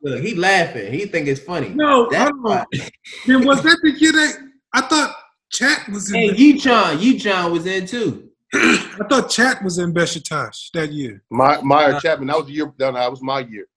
Look, 0.02 0.24
he 0.24 0.36
laughing. 0.36 0.94
He 0.94 1.06
think 1.06 1.28
it's 1.28 1.40
funny. 1.40 1.70
No, 1.70 2.08
That's 2.10 2.32
hold 2.32 2.58
on. 2.58 2.66
Then 3.26 3.46
was 3.46 3.64
that 3.64 3.80
the 3.82 3.94
kid 3.94 4.14
that 4.14 4.38
I 4.74 4.82
thought 4.82 5.16
Chat 5.52 5.90
was 5.90 6.12
in? 6.12 6.30
And 6.30 6.38
Yichon, 6.38 6.98
Yichon 6.98 7.52
was 7.52 7.66
in 7.66 7.88
too. 7.88 8.30
I 8.54 9.06
thought 9.10 9.30
Chat 9.30 9.64
was 9.64 9.80
in 9.80 9.94
Besiktas 9.94 10.70
that 10.74 10.92
year. 10.92 11.24
My 11.30 11.56
Uh, 11.86 12.00
Chatman, 12.00 12.28
that 12.28 12.38
was 12.38 12.46
the 12.46 12.54
year 12.54 12.74
no, 12.80 12.92
no, 12.92 13.00
that 13.00 13.12
was 13.12 13.22
my 13.22 13.40
year. 13.40 13.68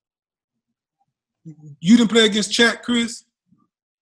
You 1.45 1.97
didn't 1.97 2.11
play 2.11 2.26
against 2.26 2.53
Chat, 2.53 2.82
Chris. 2.82 3.24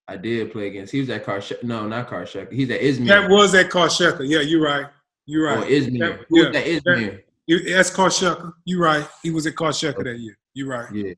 I 0.09 0.17
did 0.17 0.53
play 0.53 0.69
against. 0.69 0.93
He 0.93 1.01
was 1.01 1.11
at 1.11 1.25
Karshak. 1.25 1.63
No, 1.63 1.87
not 1.87 2.09
Karshak. 2.09 2.51
He's 2.53 2.71
at 2.71 2.81
Izmir. 2.81 3.09
That 3.09 3.31
was 3.31 3.55
at 3.55 3.69
Karşıyaka. 3.69 4.21
Yeah, 4.29 4.41
you're 4.41 4.63
right. 4.63 4.87
You're 5.27 5.49
Or 5.51 5.57
right. 5.57 5.65
Oh, 5.65 5.71
Izmir. 5.71 5.99
That- 5.99 6.27
Who 6.29 6.37
was 6.39 6.49
yeah, 6.55 6.61
at 6.61 6.67
Izmir? 6.67 7.23
You- 7.47 7.75
That's 7.75 7.91
Karşıyaka. 7.91 8.53
You're 8.65 8.81
right. 8.83 9.07
He 9.23 9.31
was 9.31 9.47
at 9.47 9.55
Karşıyaka 9.55 10.03
that 10.05 10.19
year. 10.19 10.37
You're 10.55 10.69
right. 10.69 10.91
Yeah. 10.95 11.13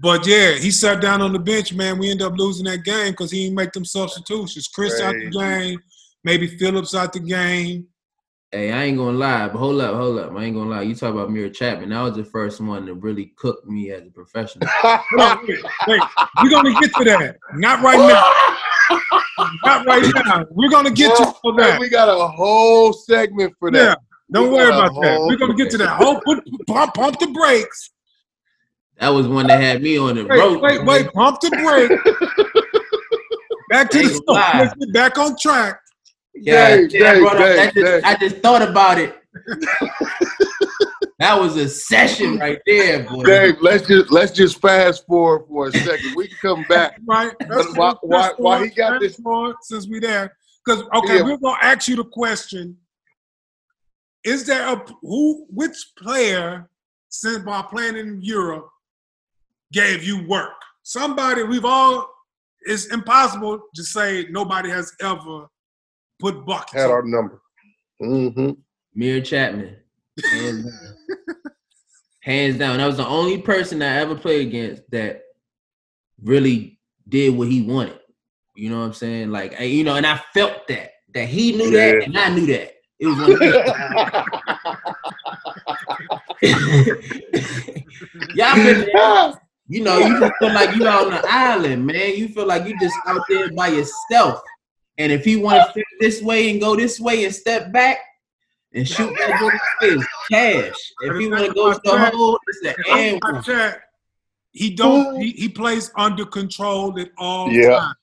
But 0.00 0.24
yeah, 0.24 0.52
he 0.52 0.70
sat 0.70 1.00
down 1.02 1.20
on 1.20 1.32
the 1.32 1.38
bench, 1.40 1.72
man. 1.74 1.98
We 1.98 2.10
ended 2.10 2.24
up 2.24 2.38
losing 2.38 2.64
that 2.66 2.84
game 2.84 3.10
because 3.10 3.32
he 3.32 3.42
didn't 3.44 3.56
make 3.56 3.72
them 3.72 3.84
substitutions. 3.84 4.68
Chris 4.68 5.00
out 5.00 5.12
the 5.14 5.30
game, 5.30 5.80
maybe 6.22 6.46
Phillips 6.46 6.94
out 6.94 7.12
the 7.12 7.18
game. 7.18 7.88
Hey, 8.52 8.72
I 8.72 8.82
ain't 8.82 8.98
gonna 8.98 9.16
lie, 9.16 9.46
but 9.46 9.58
hold 9.58 9.80
up, 9.80 9.94
hold 9.94 10.18
up. 10.18 10.32
I 10.36 10.42
ain't 10.44 10.56
gonna 10.56 10.70
lie. 10.70 10.82
You 10.82 10.96
talk 10.96 11.14
about 11.14 11.30
Mire 11.30 11.50
Chatman. 11.50 11.90
That 11.90 12.00
was 12.02 12.16
the 12.16 12.24
first 12.24 12.60
one 12.60 12.84
to 12.86 12.94
really 12.94 13.26
cook 13.36 13.64
me 13.64 13.92
as 13.92 14.02
a 14.02 14.10
professional. 14.10 14.66
Hold 14.82 15.20
on, 15.20 15.46
wait, 15.46 15.62
wait. 15.86 16.02
We're 16.42 16.50
gonna 16.50 16.74
get 16.80 16.92
to 16.94 17.04
that. 17.04 17.36
Not 17.54 17.80
right 17.80 17.96
now. 17.96 18.24
Not 19.64 19.86
right 19.86 20.12
now. 20.26 20.44
We're 20.50 20.68
gonna 20.68 20.90
get 20.90 21.14
to 21.16 21.52
that. 21.58 21.78
we 21.78 21.88
got 21.88 22.08
a 22.08 22.26
whole 22.26 22.92
segment 22.92 23.54
for 23.60 23.70
Yeah. 23.70 23.90
that. 23.90 23.98
Don't 24.32 24.48
We 24.50 24.56
worry 24.56 24.68
about 24.68 24.94
that. 25.00 25.26
We're 25.28 25.36
gonna 25.36 25.54
get 25.54 25.70
to 25.70 25.78
that. 25.78 25.90
Hold, 25.90 26.22
put, 26.22 26.44
pump, 26.66 26.94
pump 26.94 27.20
the 27.20 27.28
brakes. 27.28 27.90
That 28.98 29.10
was 29.10 29.28
one 29.28 29.46
that 29.46 29.60
had 29.60 29.80
me 29.80 29.96
on 29.96 30.16
the 30.16 30.26
Wait, 30.26 30.38
road. 30.38 30.60
wait, 30.60 30.84
wait. 30.84 31.12
Pump 31.12 31.38
the 31.40 31.50
brakes. 31.50 31.94
Back 33.68 33.90
to 33.90 34.02
the 34.02 34.08
story. 34.08 34.42
Let's 34.58 34.74
get 34.74 34.92
back 34.92 35.18
on 35.18 35.36
track. 35.40 35.80
Yeah, 36.34 36.76
Dave, 36.76 36.92
yeah, 36.92 37.08
I, 37.10 37.12
Dave, 37.14 37.22
brought 37.22 37.36
up- 37.36 37.42
Dave, 37.42 37.56
that 37.56 37.74
just- 37.74 38.04
I 38.06 38.16
just 38.16 38.36
thought 38.42 38.62
about 38.62 38.98
it. 38.98 39.16
that 41.18 41.38
was 41.38 41.56
a 41.56 41.68
session 41.68 42.38
right 42.38 42.58
there, 42.66 43.04
boy. 43.04 43.24
Dave, 43.24 43.56
let's 43.60 43.86
just 43.86 44.10
let's 44.10 44.32
just 44.32 44.60
fast 44.60 45.06
forward 45.06 45.46
for 45.48 45.68
a 45.68 45.72
second. 45.72 46.14
We 46.16 46.28
can 46.28 46.36
come 46.40 46.64
back. 46.68 46.98
Right? 47.06 47.32
That's 47.40 47.76
why- 47.76 47.94
why- 48.02 48.32
why 48.38 48.64
he 48.64 48.70
got 48.70 49.00
this- 49.00 49.16
forward, 49.16 49.56
since 49.62 49.86
we 49.88 49.98
there. 50.00 50.34
Because 50.64 50.82
okay, 50.94 51.16
Yeah. 51.18 51.22
we're 51.24 51.36
gonna 51.38 51.58
ask 51.62 51.88
you 51.88 51.96
the 51.96 52.04
question: 52.04 52.76
Is 54.24 54.44
there 54.46 54.66
a 54.68 54.84
who? 55.02 55.46
Which 55.50 55.76
player, 55.98 56.68
since 57.08 57.44
while 57.44 57.62
playing 57.64 57.96
in 57.96 58.20
Europe, 58.22 58.68
gave 59.72 60.04
you 60.04 60.26
work? 60.28 60.52
Somebody 60.82 61.42
we've 61.42 61.64
all. 61.64 62.08
It's 62.62 62.86
impossible 62.92 63.58
to 63.74 63.82
say 63.82 64.26
nobody 64.30 64.68
has 64.68 64.92
ever 65.00 65.46
put 66.20 66.44
buckets. 66.46 66.74
Had 66.74 66.90
our 66.90 67.02
number. 67.02 67.40
Mm-hmm. 68.02 68.50
Mire 68.94 69.20
Chatman. 69.20 69.76
Hands 70.30 70.64
down. 70.64 70.96
Hands 72.22 72.58
down. 72.58 72.78
That 72.78 72.86
was 72.86 72.96
the 72.98 73.06
only 73.06 73.38
person 73.38 73.82
I 73.82 73.96
ever 73.96 74.14
played 74.14 74.46
against 74.46 74.82
that 74.90 75.22
really 76.22 76.78
did 77.08 77.34
what 77.34 77.48
he 77.48 77.62
wanted. 77.62 77.98
You 78.54 78.70
know 78.70 78.78
what 78.80 78.84
I'm 78.86 78.92
saying? 78.92 79.30
Like, 79.30 79.58
I- 79.60 79.64
you 79.64 79.84
know, 79.84 79.96
and 79.96 80.06
I 80.06 80.20
felt 80.34 80.68
that. 80.68 80.90
That 81.14 81.26
he 81.28 81.56
knew 81.56 81.70
that 81.72 82.04
and 82.04 82.16
I 82.16 82.28
knew 82.28 82.46
that. 82.46 82.72
It 83.00 83.06
was 83.06 83.16
one 83.18 83.32
of 83.32 83.40
these. 83.40 83.54
Y'all 88.36 88.54
been 88.54 88.86
there. 88.92 89.32
You 89.68 89.82
know, 89.84 89.98
you 89.98 90.18
just 90.20 90.32
feel 90.40 90.52
like 90.52 90.74
you 90.76 90.86
out 90.86 91.06
on 91.06 91.12
the 91.12 91.22
island, 91.28 91.86
man. 91.86 92.16
You 92.16 92.28
feel 92.28 92.46
like 92.46 92.66
you 92.66 92.78
just 92.80 92.94
out 93.06 93.22
there 93.28 93.52
by 93.52 93.68
yourself. 93.68 94.40
And 95.00 95.10
if 95.10 95.24
he 95.24 95.36
want 95.36 95.66
to 95.66 95.72
fit 95.72 95.86
this 95.98 96.20
way 96.20 96.50
and 96.50 96.60
go 96.60 96.76
this 96.76 97.00
way 97.00 97.24
and 97.24 97.34
step 97.34 97.72
back 97.72 98.00
and 98.74 98.86
shoot 98.86 99.08
that 99.16 99.40
goal, 99.40 99.50
it's 99.80 100.06
cash. 100.30 100.74
If 101.00 101.16
he 101.16 101.26
want 101.26 101.46
to 101.46 101.54
go 101.54 101.72
to 101.72 101.80
the 101.82 102.10
hole, 102.10 102.38
it's 102.46 102.60
the 102.60 102.92
And 102.92 103.22
and 103.24 103.74
He 104.52 104.74
don't. 104.74 105.18
He, 105.18 105.30
he 105.30 105.48
plays 105.48 105.90
under 105.96 106.26
control 106.26 107.00
at 107.00 107.08
all 107.16 107.50
Yeah. 107.50 107.78
times. 107.78 107.94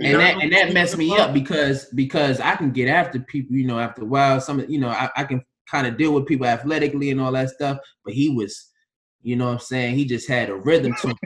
and 0.00 0.14
that 0.20 0.42
and 0.42 0.52
that 0.54 0.72
messed 0.72 0.96
me 0.96 1.18
up 1.18 1.34
because 1.34 1.84
because 1.94 2.40
I 2.40 2.56
can 2.56 2.70
get 2.70 2.88
after 2.88 3.20
people, 3.20 3.54
you 3.54 3.66
know, 3.66 3.78
after 3.78 4.00
a 4.00 4.06
while. 4.06 4.40
Some 4.40 4.64
you 4.70 4.80
know, 4.80 4.88
I, 4.88 5.10
I 5.14 5.24
can 5.24 5.44
kind 5.70 5.86
of 5.86 5.98
deal 5.98 6.14
with 6.14 6.24
people 6.26 6.46
athletically 6.46 7.10
and 7.10 7.20
all 7.20 7.32
that 7.32 7.50
stuff. 7.50 7.76
But 8.06 8.14
he 8.14 8.30
was, 8.30 8.70
you 9.22 9.36
know 9.36 9.48
what 9.48 9.52
I'm 9.52 9.58
saying, 9.58 9.96
he 9.96 10.06
just 10.06 10.30
had 10.30 10.48
a 10.48 10.54
rhythm 10.54 10.94
to 11.02 11.08
him. 11.08 11.18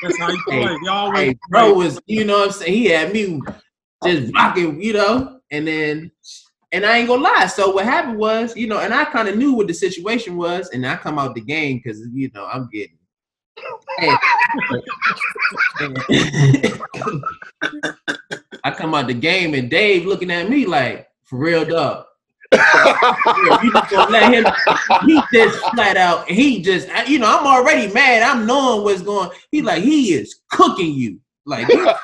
That's 0.00 0.18
how 0.18 0.30
he 0.30 0.38
Hey, 0.48 0.60
plays. 0.60 0.78
He 0.80 0.88
always 0.88 1.18
Hey, 1.26 1.38
bro 1.50 1.74
was, 1.74 2.00
you 2.06 2.24
know 2.24 2.38
what 2.38 2.46
I'm 2.46 2.52
saying? 2.52 2.72
He 2.72 2.86
had 2.86 3.12
me 3.12 3.42
just 4.04 4.28
oh, 4.28 4.30
rocking, 4.34 4.80
you 4.80 4.92
know, 4.92 5.40
and 5.50 5.66
then 5.66 6.10
And 6.72 6.84
I 6.84 6.98
ain't 6.98 7.08
gonna 7.08 7.22
lie. 7.22 7.46
So 7.46 7.70
what 7.70 7.84
happened 7.84 8.18
was, 8.18 8.56
you 8.56 8.66
know, 8.66 8.80
and 8.80 8.92
I 8.92 9.04
kind 9.04 9.28
of 9.28 9.36
knew 9.36 9.52
what 9.54 9.68
the 9.68 9.74
situation 9.74 10.36
was, 10.36 10.70
and 10.70 10.84
I 10.84 10.96
come 10.96 11.20
out 11.20 11.36
the 11.36 11.40
game 11.40 11.80
because 11.82 12.00
you 12.12 12.30
know 12.34 12.46
I'm 12.46 12.68
getting. 12.72 12.98
I 18.64 18.72
come 18.76 18.94
out 18.94 19.06
the 19.06 19.14
game 19.14 19.54
and 19.54 19.70
Dave 19.70 20.04
looking 20.04 20.32
at 20.32 20.50
me 20.50 20.66
like, 20.66 21.06
for 21.22 21.38
real, 21.38 21.64
dog. 21.64 22.06
you 22.52 22.58
just 23.72 23.90
gonna 23.90 24.10
let 24.10 24.32
him? 24.32 24.44
He 25.06 25.20
just 25.32 25.58
flat 25.70 25.96
out. 25.96 26.28
He 26.28 26.60
just, 26.60 26.88
you 27.08 27.20
know, 27.20 27.38
I'm 27.38 27.46
already 27.46 27.92
mad. 27.92 28.24
I'm 28.24 28.46
knowing 28.46 28.82
what's 28.82 29.02
going. 29.02 29.30
He 29.52 29.62
like 29.62 29.84
he 29.84 30.14
is 30.14 30.40
cooking 30.50 30.92
you. 30.92 31.20
Like 31.46 31.68
you, 31.72 31.94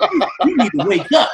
you 0.45 0.57
need 0.57 0.72
to 0.72 0.86
wake 0.86 1.11
up. 1.12 1.30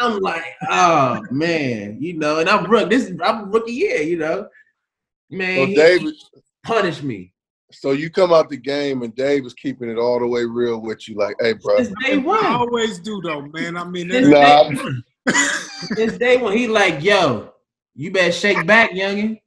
I'm 0.00 0.20
like, 0.20 0.44
oh 0.68 1.26
man, 1.30 1.98
you 2.00 2.14
know, 2.14 2.38
and 2.38 2.48
I'm 2.48 2.70
rook. 2.70 2.88
This 2.90 3.12
I'm 3.22 3.50
rookie 3.50 3.72
year, 3.72 4.00
you 4.02 4.16
know, 4.16 4.48
man. 5.30 5.68
So 5.68 5.74
David, 5.74 6.14
punish 6.62 7.02
me. 7.02 7.32
so 7.72 7.90
you 7.92 8.10
come 8.10 8.32
out 8.32 8.48
the 8.48 8.56
game 8.56 9.02
and 9.02 9.14
Dave 9.14 9.44
is 9.44 9.54
keeping 9.54 9.90
it 9.90 9.98
all 9.98 10.18
the 10.20 10.26
way 10.26 10.44
real 10.44 10.80
with 10.80 11.08
you, 11.08 11.16
like, 11.16 11.36
hey, 11.40 11.54
bro. 11.54 11.76
It's 11.78 11.92
day 12.04 12.16
one. 12.16 12.44
I 12.44 12.54
always 12.54 12.98
do 13.00 13.20
though, 13.22 13.42
man. 13.42 13.76
I 13.76 13.84
mean, 13.84 14.10
It's 14.10 14.28
Nah, 14.28 14.68
day 14.68 14.76
one. 14.76 15.04
It's 15.96 16.18
day 16.18 16.36
one. 16.36 16.56
He 16.56 16.68
like, 16.68 17.02
yo, 17.02 17.52
you 17.94 18.12
better 18.12 18.32
shake 18.32 18.66
back, 18.66 18.92
youngin. 18.92 19.40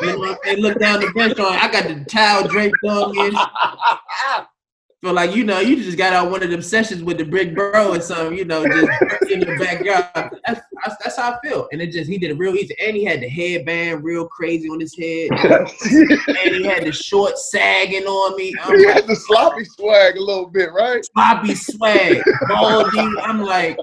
You 0.00 0.12
know 0.12 0.18
what 0.18 0.30
I'm 0.30 0.36
saying? 0.44 0.58
Look 0.58 0.78
down 0.78 1.00
the 1.00 1.08
bench 1.08 1.38
on. 1.38 1.54
I 1.54 1.70
got 1.72 1.88
the 1.88 2.04
towel 2.04 2.46
draped 2.46 2.84
on 2.84 3.16
me. 3.16 3.30
Feel 5.00 5.12
like 5.12 5.36
you 5.36 5.44
know, 5.44 5.60
you 5.60 5.76
just 5.76 5.96
got 5.96 6.12
out 6.12 6.28
one 6.28 6.42
of 6.42 6.50
them 6.50 6.60
sessions 6.60 7.04
with 7.04 7.18
the 7.18 7.24
brick 7.24 7.54
bro 7.54 7.94
or 7.94 8.00
something, 8.00 8.36
you 8.36 8.44
know, 8.44 8.66
just 8.66 8.82
in 9.30 9.38
the 9.38 9.56
backyard. 9.56 10.36
That's, 10.44 10.60
that's, 10.74 10.96
that's 11.04 11.16
how 11.16 11.34
I 11.34 11.48
feel. 11.48 11.68
And 11.70 11.80
it 11.80 11.92
just 11.92 12.10
he 12.10 12.18
did 12.18 12.32
it 12.32 12.34
real 12.36 12.56
easy. 12.56 12.74
And 12.84 12.96
he 12.96 13.04
had 13.04 13.20
the 13.20 13.28
headband 13.28 14.02
real 14.02 14.26
crazy 14.26 14.68
on 14.68 14.80
his 14.80 14.96
head. 14.98 15.30
and 15.40 16.54
he 16.56 16.64
had 16.64 16.84
the 16.84 16.90
short 16.90 17.38
sagging 17.38 18.06
on 18.06 18.36
me. 18.36 18.52
I'm 18.60 18.76
he 18.76 18.86
like, 18.86 18.94
had 18.96 19.06
the 19.06 19.14
sloppy 19.14 19.64
swag 19.66 20.16
a 20.16 20.20
little 20.20 20.46
bit, 20.46 20.72
right? 20.72 21.04
sloppy 21.14 21.54
swag, 21.54 22.20
baldy. 22.48 22.98
I'm 23.22 23.40
like, 23.40 23.78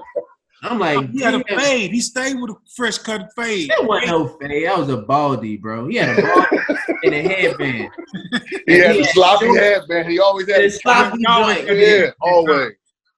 I'm 0.72 0.80
like, 0.80 1.10
he 1.12 1.22
had 1.22 1.36
a 1.36 1.44
fade. 1.44 1.92
He 1.92 2.02
stayed 2.02 2.36
with 2.36 2.52
a 2.52 2.56
fresh 2.76 2.98
cut 2.98 3.30
fade. 3.36 3.70
That 3.70 3.86
wasn't 3.86 4.10
no 4.12 4.28
fade. 4.40 4.66
That 4.68 4.78
was 4.78 4.90
a 4.90 4.98
baldy, 4.98 5.58
bro. 5.58 5.88
He 5.88 5.98
had 5.98 6.18
a 6.18 6.22
baldy 6.22 6.58
and 7.04 7.14
a 7.14 7.22
headband. 7.22 7.90
He 8.68 8.74
had 8.80 8.92
he 8.96 8.98
the 9.02 9.06
had 9.06 9.14
sloppy 9.14 9.46
short- 9.48 9.60
headband. 9.60 10.10
He 10.10 10.20
always 10.20 10.48
had 10.50 10.60
a 10.60 10.64
his 10.64 10.78
sloppy 10.80 11.24
Always 11.28 11.58
joint. 11.58 11.70
had 11.70 11.78
Yeah, 11.78 12.10
always. 12.22 12.72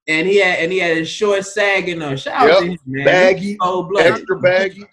And 0.10 0.28
he 0.28 0.38
had 0.38 0.60
and 0.60 0.72
he 0.72 0.80
had 0.80 0.98
a 0.98 1.06
short 1.06 1.46
sagging 1.46 2.02
on. 2.02 2.16
Shout 2.18 2.50
out 2.50 2.60
to 2.60 2.66
him, 2.68 2.78
man. 2.86 3.06
Baggy, 3.06 3.58
old 3.62 3.90
blooded. 3.90 4.14
extra 4.14 4.40
baggy. 4.40 4.84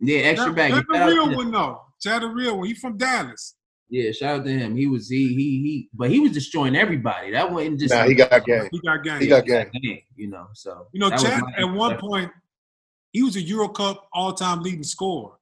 Yeah, 0.00 0.18
extra 0.20 0.46
Tell- 0.46 0.54
baggy. 0.54 0.72
tell 0.74 0.82
Shout 0.82 1.08
the 1.08 1.14
real 1.14 1.36
one 1.36 1.50
though. 1.50 1.80
Tell 2.00 2.20
the 2.20 2.28
real 2.28 2.58
one. 2.58 2.66
He 2.68 2.74
from 2.74 2.96
Dallas. 2.96 3.54
Yeah, 3.88 4.10
shout 4.10 4.40
out 4.40 4.44
to 4.44 4.50
him. 4.50 4.76
He 4.76 4.86
was 4.86 5.08
he 5.08 5.28
he 5.28 5.62
he, 5.62 5.88
but 5.94 6.10
he 6.10 6.18
was 6.18 6.32
destroying 6.32 6.74
everybody. 6.74 7.30
That 7.30 7.52
wasn't 7.52 7.78
just 7.78 7.94
Nah, 7.94 8.04
he 8.04 8.14
got 8.14 8.44
game. 8.44 8.68
He 8.72 8.80
got 8.80 9.04
game. 9.04 9.20
He 9.20 9.28
got 9.28 9.46
game. 9.46 9.70
game, 9.80 10.00
you 10.16 10.28
know. 10.28 10.48
So 10.54 10.88
you 10.92 10.98
know, 11.00 11.10
Chad 11.10 11.40
at 11.56 11.64
one 11.64 11.96
point, 11.98 12.30
he 13.12 13.22
was 13.22 13.36
a 13.36 13.40
Euro 13.42 13.68
Cup 13.68 14.08
all-time 14.12 14.62
leading 14.62 14.82
scorer. 14.82 15.34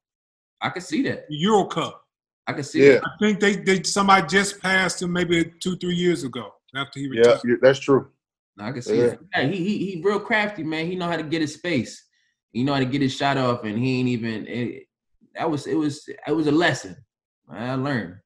I 0.61 0.71
could 0.71 0.83
see 0.83 1.03
that. 1.05 1.27
The 1.29 1.37
Euro 1.37 1.65
Cup. 1.65 2.03
I 2.47 2.53
could 2.53 2.67
see 2.67 2.87
Yeah, 2.87 2.95
that. 2.95 3.05
I 3.05 3.11
think 3.19 3.41
they, 3.41 3.57
they 3.57 3.83
somebody 3.83 4.27
just 4.27 4.61
passed 4.61 5.01
him 5.01 5.13
maybe 5.13 5.51
two, 5.61 5.77
three 5.77 5.95
years 5.95 6.25
ago 6.25 6.53
after 6.77 6.99
he 7.01 7.07
yeah, 7.07 7.21
retired. 7.21 7.41
yeah, 7.47 7.55
that's 7.63 7.79
true. 7.79 8.11
I 8.59 8.73
can 8.73 8.83
see 8.83 8.99
Yeah. 8.99 9.07
that. 9.07 9.19
Yeah, 9.35 9.47
he, 9.47 9.57
he 9.57 9.91
he 9.93 10.03
real 10.03 10.21
crafty, 10.21 10.63
man. 10.63 10.87
He 10.87 10.97
know 10.97 11.09
how 11.09 11.17
to 11.17 11.23
get 11.23 11.41
his 11.41 11.55
space. 11.55 12.05
He 12.53 12.63
know 12.63 12.75
how 12.75 12.81
to 12.81 12.85
get 12.85 13.01
his 13.01 13.15
shot 13.17 13.39
off, 13.39 13.65
and 13.65 13.79
he 13.79 14.01
ain't 14.01 14.09
even. 14.09 14.47
It, 14.47 14.85
that 15.35 15.51
was 15.51 15.67
it 15.67 15.75
was 15.75 16.07
it 16.27 16.33
was 16.33 16.47
a 16.47 16.53
lesson. 16.53 16.97
I 17.51 17.75
learned. 17.75 18.17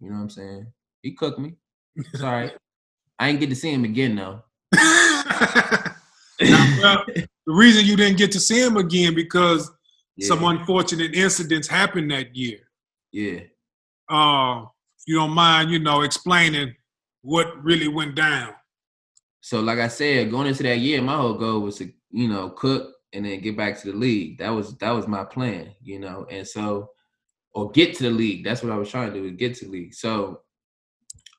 You 0.00 0.10
know 0.10 0.16
what 0.16 0.22
I'm 0.22 0.30
saying? 0.30 0.66
He 1.02 1.12
cooked 1.12 1.38
me. 1.38 1.54
It's 1.96 2.22
all 2.22 2.32
right. 2.32 2.52
I 3.18 3.28
ain't 3.30 3.40
get 3.40 3.48
to 3.50 3.56
see 3.56 3.72
him 3.72 3.84
again 3.84 4.16
though. 4.16 4.42
Now, 6.38 6.76
well, 6.82 7.04
the 7.06 7.26
reason 7.54 7.86
you 7.86 7.96
didn't 7.96 8.18
get 8.18 8.30
to 8.32 8.40
see 8.40 8.60
him 8.62 8.76
again 8.76 9.14
because 9.14 9.70
Yeah, 10.16 10.28
some 10.28 10.44
unfortunate 10.44 11.14
incidents 11.14 11.66
happened 11.66 12.10
that 12.10 12.36
year. 12.36 12.58
yeah. 13.12 13.40
Uh, 14.08 14.66
you 15.06 15.16
don't 15.16 15.30
mind, 15.32 15.70
you 15.70 15.78
know, 15.78 16.02
explaining 16.02 16.74
what 17.22 17.62
really 17.64 17.88
went 17.88 18.14
down. 18.14 18.52
So 19.40 19.60
like 19.60 19.78
I 19.78 19.88
said, 19.88 20.30
going 20.30 20.46
into 20.46 20.62
that 20.64 20.78
year, 20.78 21.00
my 21.00 21.16
whole 21.16 21.34
goal 21.34 21.60
was 21.60 21.76
to 21.78 21.90
you 22.10 22.28
know 22.28 22.50
cook 22.50 22.92
and 23.12 23.24
then 23.24 23.40
get 23.40 23.56
back 23.56 23.80
to 23.80 23.90
the 23.92 23.96
league. 23.96 24.38
That 24.38 24.50
was 24.50 24.76
that 24.78 24.90
was 24.90 25.08
my 25.08 25.24
plan, 25.24 25.70
you 25.82 25.98
know. 26.00 26.26
And 26.30 26.46
so, 26.46 26.90
or 27.56 27.70
get 27.70 27.96
to 27.96 28.02
the 28.02 28.10
league. 28.10 28.44
That's 28.44 28.62
what 28.62 28.70
I 28.70 28.76
was 28.76 28.90
trying 28.90 29.10
to 29.14 29.18
do 29.18 29.24
is 29.24 29.32
get 29.32 29.54
to 29.56 29.64
the 29.64 29.70
league. 29.70 29.94
So, 29.94 30.42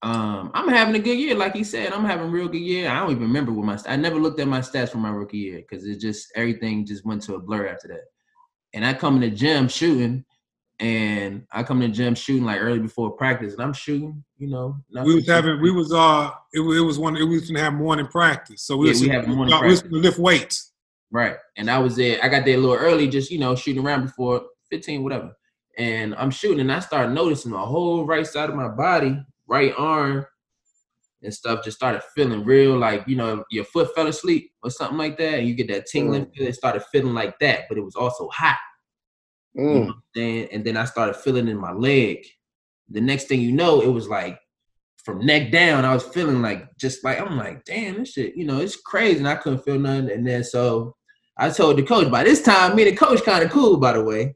um, 0.01 0.49
I'm 0.55 0.67
having 0.67 0.95
a 0.95 0.99
good 0.99 1.17
year, 1.17 1.35
like 1.35 1.53
he 1.55 1.63
said. 1.63 1.93
I'm 1.93 2.05
having 2.05 2.25
a 2.27 2.29
real 2.29 2.47
good 2.47 2.57
year. 2.57 2.89
I 2.89 2.99
don't 2.99 3.11
even 3.11 3.21
remember 3.23 3.51
what 3.51 3.65
my 3.67 3.77
I 3.87 3.95
never 3.97 4.15
looked 4.15 4.39
at 4.39 4.47
my 4.47 4.59
stats 4.59 4.89
from 4.89 5.01
my 5.01 5.11
rookie 5.11 5.37
year 5.37 5.57
because 5.57 5.85
it 5.85 5.99
just 5.99 6.31
everything 6.35 6.87
just 6.87 7.05
went 7.05 7.21
to 7.23 7.35
a 7.35 7.39
blur 7.39 7.67
after 7.67 7.87
that. 7.89 8.05
And 8.73 8.83
I 8.83 8.95
come 8.95 9.15
in 9.15 9.21
the 9.21 9.29
gym 9.29 9.67
shooting, 9.67 10.25
and 10.79 11.45
I 11.51 11.61
come 11.61 11.83
in 11.83 11.91
the 11.91 11.95
gym 11.95 12.15
shooting 12.15 12.45
like 12.45 12.61
early 12.61 12.79
before 12.79 13.11
practice, 13.11 13.53
and 13.53 13.61
I'm 13.61 13.73
shooting, 13.73 14.23
you 14.39 14.47
know. 14.49 14.75
We 14.91 15.13
was 15.13 15.27
having, 15.27 15.61
we 15.61 15.71
was, 15.71 15.93
uh, 15.93 16.31
it, 16.51 16.61
was- 16.61 16.77
it 16.77 16.81
was 16.81 16.97
one, 16.97 17.15
it 17.15 17.23
was 17.23 17.47
gonna 17.47 17.63
have 17.63 17.73
morning 17.73 18.07
practice. 18.07 18.63
So 18.63 18.75
we 18.77 18.87
Yeah, 18.87 18.93
was, 18.93 19.01
we 19.01 19.09
have 19.09 19.27
morning 19.27 19.53
uh, 19.53 19.61
we 19.61 19.67
was 19.67 19.83
lift 19.91 20.17
weights. 20.17 20.73
Right. 21.11 21.35
And 21.57 21.69
I 21.69 21.77
was 21.77 21.95
there. 21.95 22.19
I 22.23 22.27
got 22.27 22.43
there 22.43 22.55
a 22.55 22.59
little 22.59 22.75
early, 22.75 23.07
just 23.07 23.29
you 23.29 23.37
know, 23.39 23.55
shooting 23.55 23.85
around 23.85 24.01
before 24.05 24.47
15, 24.71 25.03
whatever. 25.03 25.36
And 25.77 26.15
I'm 26.15 26.31
shooting, 26.31 26.59
and 26.59 26.71
I 26.71 26.79
started 26.79 27.13
noticing 27.13 27.51
the 27.51 27.59
whole 27.59 28.05
right 28.05 28.25
side 28.25 28.49
of 28.49 28.55
my 28.55 28.67
body, 28.67 29.23
right 29.47 29.73
arm, 29.77 30.25
and 31.23 31.33
stuff 31.33 31.63
just 31.63 31.77
started 31.77 32.01
feeling 32.15 32.43
real, 32.43 32.77
like 32.77 33.03
you 33.07 33.15
know, 33.15 33.43
your 33.51 33.63
foot 33.65 33.93
fell 33.93 34.07
asleep 34.07 34.51
or 34.63 34.69
something 34.71 34.97
like 34.97 35.17
that, 35.17 35.39
and 35.39 35.47
you 35.47 35.53
get 35.53 35.67
that 35.69 35.85
tingling 35.85 36.25
feel. 36.35 36.47
It 36.47 36.55
started 36.55 36.83
feeling 36.91 37.13
like 37.13 37.37
that, 37.39 37.65
but 37.69 37.77
it 37.77 37.85
was 37.85 37.95
also 37.95 38.27
hot. 38.29 38.57
You 39.55 39.63
know 39.63 39.79
Mm. 39.79 39.85
what 39.87 39.95
I'm 39.95 40.03
saying? 40.15 40.47
And 40.51 40.65
then 40.65 40.77
I 40.77 40.85
started 40.85 41.15
feeling 41.15 41.47
in 41.47 41.57
my 41.57 41.71
leg. 41.73 42.25
The 42.89 43.01
next 43.01 43.25
thing 43.25 43.41
you 43.41 43.51
know, 43.51 43.81
it 43.81 43.87
was 43.87 44.07
like 44.07 44.39
from 45.03 45.25
neck 45.25 45.51
down, 45.51 45.85
I 45.85 45.93
was 45.93 46.03
feeling 46.03 46.41
like 46.41 46.75
just 46.77 47.03
like 47.03 47.19
I'm 47.19 47.37
like, 47.37 47.65
damn, 47.65 47.99
this 47.99 48.13
shit, 48.13 48.35
you 48.35 48.45
know, 48.45 48.59
it's 48.59 48.75
crazy. 48.75 49.19
And 49.19 49.27
I 49.27 49.35
couldn't 49.35 49.63
feel 49.63 49.79
nothing. 49.79 50.11
And 50.11 50.25
then 50.27 50.43
so 50.43 50.95
I 51.37 51.49
told 51.49 51.77
the 51.77 51.83
coach. 51.83 52.11
By 52.11 52.23
this 52.23 52.41
time, 52.41 52.75
me 52.75 52.83
and 52.87 52.91
the 52.91 52.95
coach 52.97 53.23
kind 53.23 53.43
of 53.43 53.51
cool, 53.51 53.77
by 53.77 53.93
the 53.93 54.03
way. 54.03 54.35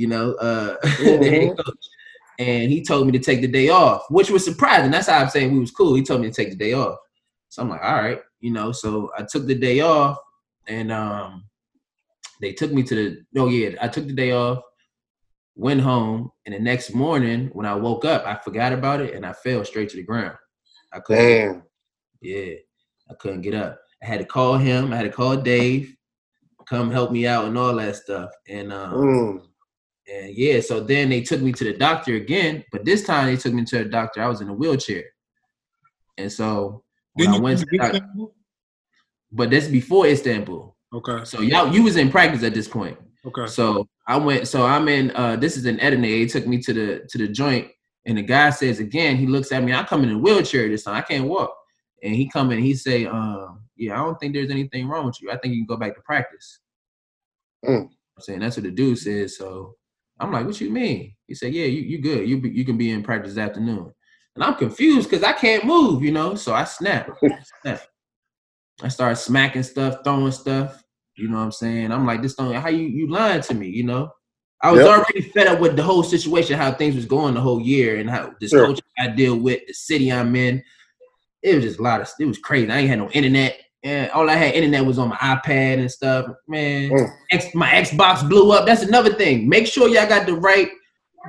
You 0.00 0.06
know, 0.06 0.32
uh 0.34 0.76
the 0.82 1.30
head 1.30 1.56
coach. 1.58 1.86
And 2.38 2.70
he 2.72 2.82
told 2.82 3.04
me 3.04 3.12
to 3.12 3.18
take 3.18 3.42
the 3.42 3.46
day 3.60 3.68
off, 3.68 4.02
which 4.08 4.30
was 4.30 4.42
surprising. 4.42 4.90
That's 4.90 5.08
how 5.08 5.18
I'm 5.18 5.28
saying 5.28 5.52
we 5.52 5.58
was 5.58 5.70
cool. 5.70 5.94
He 5.94 6.02
told 6.02 6.22
me 6.22 6.28
to 6.30 6.34
take 6.34 6.48
the 6.48 6.56
day 6.56 6.72
off. 6.72 6.96
So 7.50 7.60
I'm 7.60 7.68
like, 7.68 7.82
all 7.82 7.96
right, 7.96 8.20
you 8.40 8.50
know. 8.50 8.72
So 8.72 9.10
I 9.18 9.24
took 9.24 9.46
the 9.46 9.54
day 9.54 9.80
off, 9.80 10.16
and 10.66 10.90
um, 10.90 11.44
they 12.40 12.52
took 12.54 12.72
me 12.72 12.82
to 12.84 12.94
the. 12.94 13.06
Oh 13.38 13.48
yeah, 13.48 13.76
I 13.82 13.88
took 13.88 14.06
the 14.06 14.14
day 14.14 14.32
off, 14.32 14.60
went 15.54 15.82
home, 15.82 16.30
and 16.46 16.54
the 16.54 16.60
next 16.60 16.94
morning 16.94 17.50
when 17.52 17.66
I 17.66 17.74
woke 17.74 18.06
up, 18.06 18.24
I 18.24 18.36
forgot 18.42 18.72
about 18.72 19.02
it, 19.02 19.14
and 19.14 19.26
I 19.26 19.34
fell 19.34 19.62
straight 19.66 19.90
to 19.90 19.96
the 19.96 20.02
ground. 20.02 20.36
I 20.94 21.00
couldn't. 21.00 21.26
Damn. 21.26 21.62
Yeah, 22.22 22.54
I 23.10 23.14
couldn't 23.20 23.42
get 23.42 23.54
up. 23.54 23.78
I 24.02 24.06
had 24.06 24.20
to 24.20 24.24
call 24.24 24.56
him. 24.56 24.94
I 24.94 24.96
had 24.96 25.02
to 25.02 25.10
call 25.20 25.36
Dave, 25.36 25.94
come 26.66 26.90
help 26.90 27.12
me 27.12 27.26
out 27.26 27.44
and 27.44 27.58
all 27.58 27.74
that 27.76 27.96
stuff. 27.96 28.30
And 28.48 28.72
um, 28.72 28.94
Mm. 28.94 29.49
And 30.12 30.34
yeah, 30.34 30.60
so 30.60 30.80
then 30.80 31.08
they 31.08 31.20
took 31.20 31.40
me 31.40 31.52
to 31.52 31.64
the 31.64 31.72
doctor 31.74 32.14
again, 32.16 32.64
but 32.72 32.84
this 32.84 33.04
time 33.04 33.26
they 33.26 33.36
took 33.36 33.52
me 33.54 33.64
to 33.66 33.78
the 33.78 33.84
doctor. 33.84 34.22
I 34.22 34.28
was 34.28 34.40
in 34.40 34.48
a 34.48 34.52
wheelchair, 34.54 35.04
and 36.18 36.30
so 36.32 36.82
when 37.14 37.28
Didn't 37.28 37.40
I 37.40 37.44
went, 37.44 37.58
to 37.60 37.64
the 37.66 37.78
get 37.78 37.92
doc- 37.92 38.02
that? 38.02 38.30
but 39.32 39.50
that's 39.50 39.68
before 39.68 40.06
Istanbul. 40.06 40.76
Okay, 40.92 41.24
So 41.24 41.40
y'all, 41.40 41.72
you 41.72 41.84
was 41.84 41.96
in 41.96 42.10
practice 42.10 42.42
at 42.42 42.54
this 42.54 42.66
point. 42.66 42.98
okay. 43.24 43.46
So 43.46 43.86
I 44.08 44.16
went. 44.16 44.48
So 44.48 44.66
I'm 44.66 44.88
in. 44.88 45.12
Uh, 45.12 45.36
this 45.36 45.56
is 45.56 45.66
in 45.66 45.78
Edirne. 45.78 46.02
He 46.04 46.26
took 46.26 46.46
me 46.46 46.58
to 46.62 46.72
the 46.72 47.06
to 47.08 47.18
the 47.18 47.28
joint, 47.28 47.68
and 48.06 48.18
the 48.18 48.22
guy 48.22 48.50
says 48.50 48.80
again. 48.80 49.16
He 49.16 49.26
looks 49.28 49.52
at 49.52 49.62
me. 49.62 49.72
I 49.72 49.84
come 49.84 50.02
in 50.02 50.10
a 50.10 50.18
wheelchair 50.18 50.68
this 50.68 50.82
time. 50.84 50.96
I 50.96 51.02
can't 51.02 51.28
walk. 51.28 51.54
And 52.02 52.14
he 52.14 52.28
come 52.28 52.50
in. 52.50 52.58
He 52.58 52.74
say, 52.74 53.06
um, 53.06 53.60
"Yeah, 53.76 53.94
I 54.00 54.04
don't 54.04 54.18
think 54.18 54.34
there's 54.34 54.50
anything 54.50 54.88
wrong 54.88 55.06
with 55.06 55.22
you. 55.22 55.30
I 55.30 55.36
think 55.36 55.54
you 55.54 55.60
can 55.60 55.66
go 55.66 55.76
back 55.76 55.94
to 55.94 56.00
practice." 56.02 56.58
Mm. 57.64 57.82
I'm 58.16 58.22
saying 58.22 58.40
that's 58.40 58.56
what 58.56 58.64
the 58.64 58.70
dude 58.72 58.98
says. 58.98 59.36
So 59.36 59.76
I'm 60.20 60.32
like, 60.32 60.46
"What 60.46 60.60
you 60.60 60.70
mean?" 60.70 61.14
He 61.26 61.34
said, 61.34 61.52
"Yeah, 61.54 61.64
you 61.66 61.80
you 61.82 61.98
good. 62.00 62.28
You 62.28 62.40
be, 62.40 62.50
you 62.50 62.64
can 62.64 62.76
be 62.78 62.90
in 62.90 63.02
practice 63.02 63.34
this 63.34 63.42
afternoon." 63.42 63.92
And 64.34 64.44
I'm 64.44 64.54
confused 64.54 65.10
because 65.10 65.24
I 65.24 65.32
can't 65.32 65.64
move, 65.64 66.02
you 66.02 66.12
know. 66.12 66.34
So 66.34 66.54
I 66.54 66.64
snap. 66.64 67.10
snap. 67.62 67.80
I 68.82 68.88
started 68.88 69.16
smacking 69.16 69.62
stuff, 69.62 69.98
throwing 70.04 70.32
stuff. 70.32 70.82
You 71.16 71.28
know 71.28 71.36
what 71.38 71.44
I'm 71.44 71.52
saying? 71.52 71.92
I'm 71.92 72.06
like, 72.06 72.22
this 72.22 72.34
don't 72.34 72.54
how 72.54 72.68
you 72.68 72.86
you 72.86 73.08
lying 73.10 73.42
to 73.42 73.54
me, 73.54 73.68
you 73.68 73.84
know? 73.84 74.10
I 74.62 74.70
was 74.72 74.84
Yep. 74.84 74.88
already 74.88 75.20
fed 75.22 75.46
up 75.48 75.60
with 75.60 75.76
the 75.76 75.82
whole 75.82 76.02
situation, 76.02 76.58
how 76.58 76.72
things 76.72 76.94
was 76.94 77.06
going 77.06 77.34
the 77.34 77.40
whole 77.40 77.60
year, 77.60 77.96
and 77.96 78.08
how 78.10 78.32
this 78.40 78.50
Sure. 78.50 78.66
coach 78.66 78.80
I 78.98 79.08
deal 79.08 79.36
with, 79.38 79.60
the 79.66 79.72
city 79.72 80.12
I'm 80.12 80.34
in. 80.36 80.62
It 81.42 81.54
was 81.56 81.64
just 81.64 81.78
a 81.78 81.82
lot 81.82 82.00
of 82.02 82.08
it 82.18 82.26
was 82.26 82.38
crazy. 82.38 82.70
I 82.70 82.78
ain't 82.78 82.88
had 82.90 82.98
no 82.98 83.10
internet. 83.10 83.58
And 83.82 84.10
all 84.10 84.28
I 84.28 84.34
had 84.34 84.54
internet 84.54 84.84
was 84.84 84.98
on 84.98 85.08
my 85.08 85.16
iPad 85.16 85.78
and 85.78 85.90
stuff. 85.90 86.26
Man, 86.48 86.90
Mm. 86.90 87.16
X, 87.32 87.54
my 87.54 87.68
Xbox 87.70 88.28
blew 88.28 88.52
up. 88.52 88.66
That's 88.66 88.82
another 88.82 89.14
thing. 89.14 89.48
Make 89.48 89.66
sure 89.66 89.88
y'all 89.88 90.08
got 90.08 90.26
the 90.26 90.34
right 90.34 90.68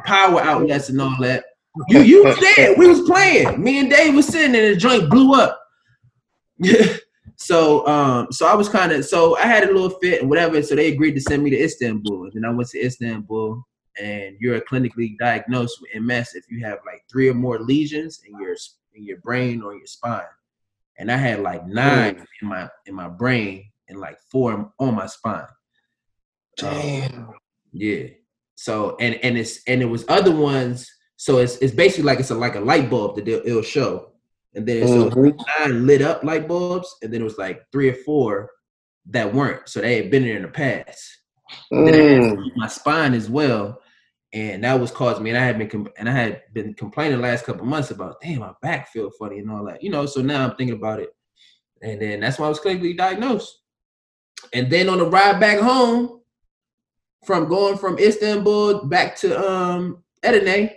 power 0.05 0.41
outlets 0.41 0.89
and 0.89 1.01
all 1.01 1.15
that. 1.21 1.45
You 1.87 2.01
you 2.01 2.23
was 2.25 2.37
there. 2.39 2.75
We 2.75 2.87
was 2.87 3.01
playing. 3.01 3.61
Me 3.63 3.79
and 3.79 3.89
Dave 3.89 4.13
was 4.13 4.27
sitting 4.27 4.55
in 4.55 4.71
the 4.71 4.75
joint 4.75 5.09
blew 5.09 5.33
up. 5.33 5.57
so 7.37 7.87
um 7.87 8.27
so 8.31 8.45
I 8.45 8.53
was 8.53 8.69
kind 8.69 8.91
of 8.91 9.05
so 9.05 9.37
I 9.37 9.43
had 9.43 9.63
a 9.63 9.71
little 9.71 9.89
fit 9.89 10.21
and 10.21 10.29
whatever. 10.29 10.61
So 10.61 10.75
they 10.75 10.91
agreed 10.91 11.13
to 11.15 11.21
send 11.21 11.43
me 11.43 11.49
to 11.49 11.57
Istanbul. 11.63 12.23
And 12.25 12.33
then 12.33 12.45
I 12.45 12.53
went 12.53 12.69
to 12.69 12.85
Istanbul 12.85 13.63
and 14.01 14.35
you're 14.39 14.59
clinically 14.61 15.17
diagnosed 15.17 15.79
with 15.81 16.01
MS 16.01 16.35
if 16.35 16.45
you 16.49 16.63
have 16.65 16.79
like 16.85 17.03
three 17.09 17.29
or 17.29 17.33
more 17.33 17.59
lesions 17.59 18.21
in 18.27 18.39
your 18.39 18.55
in 18.93 19.03
your 19.05 19.17
brain 19.17 19.61
or 19.61 19.73
your 19.73 19.87
spine. 19.87 20.21
And 20.97 21.11
I 21.11 21.17
had 21.17 21.39
like 21.39 21.65
nine 21.67 22.25
in 22.41 22.47
my 22.47 22.69
in 22.85 22.93
my 22.95 23.07
brain 23.09 23.65
and 23.89 23.99
like 23.99 24.17
four 24.31 24.71
on 24.79 24.95
my 24.95 25.07
spine. 25.07 25.47
Damn. 26.57 27.33
Yeah. 27.71 28.07
So 28.55 28.97
and 28.99 29.15
and 29.23 29.37
it's 29.37 29.61
and 29.67 29.81
it 29.81 29.85
was 29.85 30.05
other 30.07 30.35
ones. 30.35 30.89
So 31.15 31.37
it's 31.37 31.57
it's 31.57 31.73
basically 31.73 32.03
like 32.03 32.19
it's 32.19 32.31
a 32.31 32.35
like 32.35 32.55
a 32.55 32.59
light 32.59 32.89
bulb 32.89 33.15
that 33.15 33.27
it'll 33.27 33.61
show, 33.61 34.11
and 34.53 34.67
then 34.67 34.83
it's 34.83 34.91
Mhm. 34.91 35.35
nine 35.59 35.87
lit 35.87 36.01
up 36.01 36.23
light 36.23 36.47
bulbs, 36.47 36.93
and 37.01 37.13
then 37.13 37.21
it 37.21 37.23
was 37.25 37.37
like 37.37 37.63
three 37.71 37.89
or 37.89 37.95
four 37.95 38.49
that 39.07 39.33
weren't. 39.33 39.67
So 39.67 39.81
they 39.81 39.97
had 39.97 40.11
been 40.11 40.23
there 40.23 40.35
in 40.35 40.43
the 40.43 40.47
past. 40.47 41.17
Then 41.71 41.93
I 41.93 41.97
had 41.97 42.21
Mm. 42.21 42.51
my 42.55 42.67
spine 42.67 43.13
as 43.13 43.29
well, 43.29 43.80
and 44.33 44.63
that 44.63 44.79
was 44.79 44.91
causing 44.91 45.23
me. 45.23 45.31
And 45.31 45.39
I 45.39 45.45
had 45.45 45.57
been 45.57 45.69
com- 45.69 45.89
and 45.97 46.09
I 46.09 46.13
had 46.13 46.41
been 46.53 46.73
complaining 46.73 47.17
the 47.17 47.23
last 47.23 47.45
couple 47.45 47.65
months 47.65 47.91
about, 47.91 48.21
damn, 48.21 48.39
my 48.39 48.53
back 48.61 48.89
feel 48.89 49.11
funny 49.19 49.39
and 49.39 49.51
all 49.51 49.65
that, 49.65 49.83
you 49.83 49.89
know. 49.89 50.05
So 50.05 50.21
now 50.21 50.43
I'm 50.43 50.55
thinking 50.55 50.77
about 50.77 50.99
it, 50.99 51.09
and 51.81 52.01
then 52.01 52.19
that's 52.19 52.39
why 52.39 52.45
I 52.45 52.49
was 52.49 52.59
clinically 52.59 52.97
diagnosed. 52.97 53.59
And 54.53 54.69
then 54.71 54.89
on 54.89 54.97
the 54.97 55.05
ride 55.05 55.39
back 55.39 55.59
home, 55.59 56.21
from 57.25 57.47
going 57.47 57.77
from 57.77 57.99
Istanbul 57.99 58.85
back 58.85 59.15
to 59.17 59.39
um 59.39 60.03
Edirne, 60.23 60.71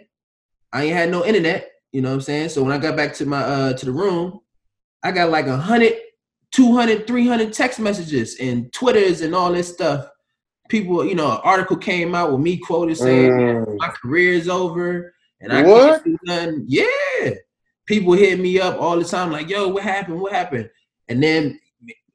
I 0.72 0.84
ain't 0.84 0.96
had 0.96 1.10
no 1.10 1.24
internet. 1.24 1.70
You 1.92 2.02
know 2.02 2.10
what 2.10 2.16
I'm 2.16 2.20
saying? 2.22 2.48
So 2.50 2.62
when 2.62 2.72
I 2.72 2.78
got 2.78 2.96
back 2.96 3.14
to 3.14 3.26
my 3.26 3.40
uh 3.40 3.72
to 3.74 3.86
the 3.86 3.92
room, 3.92 4.40
I 5.02 5.12
got 5.12 5.30
like 5.30 5.46
a 5.46 5.56
hundred, 5.56 5.94
200, 6.52 7.06
300 7.06 7.52
text 7.52 7.78
messages 7.80 8.36
and 8.40 8.72
Twitters 8.72 9.20
and 9.20 9.34
all 9.34 9.52
this 9.52 9.72
stuff. 9.72 10.08
People, 10.68 11.04
you 11.04 11.14
know, 11.14 11.30
an 11.32 11.40
article 11.44 11.76
came 11.76 12.14
out 12.14 12.32
with 12.32 12.40
me 12.40 12.56
quoted 12.56 12.96
saying 12.96 13.30
Mm. 13.32 13.76
my 13.78 13.88
career 13.88 14.32
is 14.32 14.48
over 14.48 15.14
and 15.40 15.52
I 15.52 15.62
What? 15.62 16.02
can't 16.02 16.04
do 16.04 16.18
nothing. 16.24 16.64
Yeah. 16.66 17.30
People 17.86 18.14
hit 18.14 18.40
me 18.40 18.58
up 18.60 18.80
all 18.80 18.98
the 18.98 19.04
time, 19.04 19.30
like, 19.30 19.48
yo, 19.50 19.68
what 19.68 19.82
happened? 19.82 20.20
What 20.20 20.32
happened? 20.32 20.70
And 21.08 21.22
then 21.22 21.60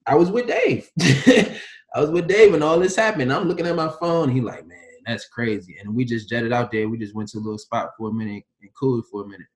I 0.08 0.16
was 0.16 0.32
with 0.32 0.47
Dave. 0.47 0.89
I 1.00 2.02
was 2.02 2.10
with 2.10 2.28
Dave 2.28 2.54
and 2.56 2.64
all 2.64 2.80
this 2.80 2.95
happened. 2.95 3.32
I'm 3.32 3.47
looking 3.47 3.68
at 3.68 3.76
my 3.76 3.89
phone. 4.00 4.30
He 4.30 4.41
like, 4.41 4.66
man, 4.66 4.78
that's 5.06 5.28
crazy. 5.28 5.78
And 5.80 5.95
we 5.95 6.06
just 6.06 6.28
jetted 6.28 6.52
out 6.52 6.72
there. 6.72 6.89
We 6.89 6.97
just 6.97 7.14
went 7.16 7.30
to 7.30 7.38
a 7.38 7.39
little 7.39 7.58
spot 7.60 7.91
for 7.97 8.10
a 8.10 8.14
minute 8.14 8.43
and 8.62 8.74
cooled 8.74 9.06
for 9.12 9.24
a 9.24 9.28
minute. 9.28 9.47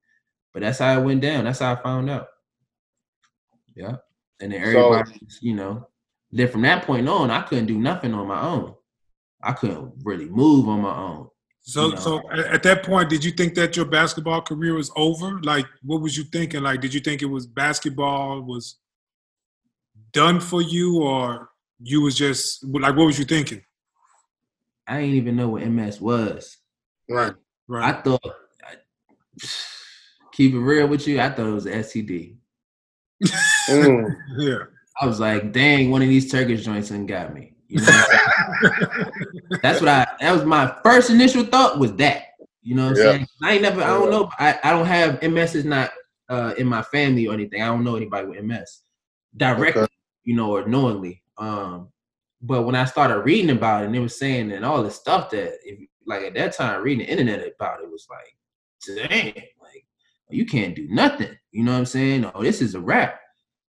But 0.53 0.61
that's 0.61 0.77
how 0.79 0.99
it 0.99 1.03
went 1.03 1.21
down. 1.21 1.45
That's 1.45 1.59
how 1.59 1.73
I 1.73 1.81
found 1.81 2.11
out. 2.11 2.27
Yeah. 3.75 3.95
And 4.39 4.51
then 4.51 4.71
So- 4.71 4.93
everybody, 4.93 5.19
you 5.41 5.55
know, 5.55 5.87
then 6.31 6.47
from 6.47 6.61
that 6.61 6.85
point 6.85 7.07
on, 7.09 7.31
I 7.31 7.41
couldn't 7.41 7.65
do 7.67 7.77
nothing 7.79 8.13
on 8.13 8.27
my 8.27 8.41
own. 8.41 8.75
I 9.43 9.53
couldn't 9.53 9.93
really 10.03 10.29
move 10.29 10.67
on 10.69 10.81
my 10.81 10.95
own. 10.95 11.27
So, 11.61 11.89
No. 11.89 11.95
so 11.95 12.31
at, 12.31 12.39
at 12.39 12.63
that 12.63 12.83
point, 12.83 13.09
did 13.09 13.23
you 13.23 13.31
think 13.31 13.55
that 13.55 13.75
your 13.75 13.85
basketball 13.85 14.41
career 14.41 14.73
was 14.73 14.91
over? 14.95 15.41
Like, 15.41 15.65
what 15.81 16.01
was 16.01 16.17
you 16.17 16.23
thinking? 16.23 16.61
Like, 16.63 16.81
did 16.81 16.93
you 16.93 16.99
think 16.99 17.21
it 17.21 17.25
was 17.27 17.45
basketball 17.47 18.41
was 18.41 18.77
done 20.11 20.39
for 20.39 20.61
you, 20.61 21.01
or 21.01 21.49
you 21.81 22.01
was 22.01 22.15
just 22.15 22.63
like, 22.65 22.95
what 22.95 23.05
was 23.05 23.17
you 23.19 23.25
thinking? 23.25 23.61
I 24.87 24.99
didn't 25.01 25.15
even 25.15 25.35
know 25.35 25.49
what 25.49 25.65
MS 25.65 26.01
was. 26.01 26.57
Right. 27.09 27.33
Right. 27.67 27.95
I 27.95 28.01
thought, 28.01 28.21
I, 28.63 28.75
keep 30.33 30.53
it 30.53 30.59
real 30.59 30.87
with 30.87 31.07
you, 31.07 31.19
I 31.21 31.29
thought 31.29 31.47
it 31.47 31.51
was 31.51 31.65
STD. 31.65 32.35
Mm. 33.69 34.13
yeah. 34.39 34.57
I 34.99 35.05
was 35.05 35.21
like, 35.21 35.53
dang, 35.53 35.89
one 35.89 36.01
of 36.01 36.09
these 36.09 36.29
Turkish 36.29 36.65
joints 36.65 36.91
and 36.91 37.07
got 37.07 37.33
me. 37.33 37.52
You 37.73 37.79
know, 37.81 37.87
what 37.87 37.95
I'm 37.95 38.03
saying? 38.03 39.59
that's 39.63 39.81
what 39.81 39.89
I. 39.89 40.05
That 40.19 40.31
was 40.31 40.45
my 40.45 40.75
first 40.83 41.09
initial 41.09 41.43
thought 41.43 41.79
was 41.79 41.91
that. 41.95 42.25
You 42.61 42.75
know 42.75 42.83
what 42.83 42.91
I'm 42.91 42.97
Yeah. 42.97 43.11
saying? 43.13 43.27
I 43.41 43.53
ain't 43.53 43.61
never. 43.63 43.81
I 43.81 43.87
don't 43.87 44.11
know. 44.11 44.29
I, 44.37 44.59
I 44.63 44.69
don't 44.69 44.85
have 44.85 45.23
MS. 45.23 45.55
Is 45.55 45.65
not 45.65 45.91
uh, 46.29 46.53
in 46.59 46.67
my 46.67 46.83
family 46.83 47.25
or 47.27 47.33
anything. 47.33 47.63
I 47.63 47.65
don't 47.65 47.83
know 47.83 47.95
anybody 47.95 48.27
with 48.27 48.43
MS 48.43 48.81
directly. 49.35 49.81
Okay. 49.81 49.91
You 50.23 50.35
know, 50.35 50.51
or 50.51 50.67
knowingly. 50.67 51.23
Um, 51.39 51.89
but 52.43 52.61
when 52.61 52.75
I 52.75 52.85
started 52.85 53.21
reading 53.21 53.49
about 53.49 53.81
it, 53.81 53.87
and 53.87 53.95
it 53.95 53.99
was 54.01 54.19
saying 54.19 54.51
and 54.51 54.63
all 54.63 54.83
the 54.83 54.91
stuff 54.91 55.31
that, 55.31 55.53
if, 55.63 55.79
like 56.05 56.21
at 56.21 56.35
that 56.35 56.53
time, 56.53 56.83
reading 56.83 57.07
the 57.07 57.11
internet 57.11 57.39
about 57.55 57.81
it 57.81 57.89
was 57.89 58.07
like, 58.07 59.09
dang, 59.09 59.33
like 59.61 59.83
you 60.29 60.45
can't 60.45 60.75
do 60.75 60.87
nothing. 60.89 61.35
You 61.51 61.63
know 61.63 61.71
what 61.71 61.79
I'm 61.79 61.85
saying? 61.87 62.29
Oh, 62.35 62.43
this 62.43 62.61
is 62.61 62.75
a 62.75 62.79
wrap. 62.79 63.19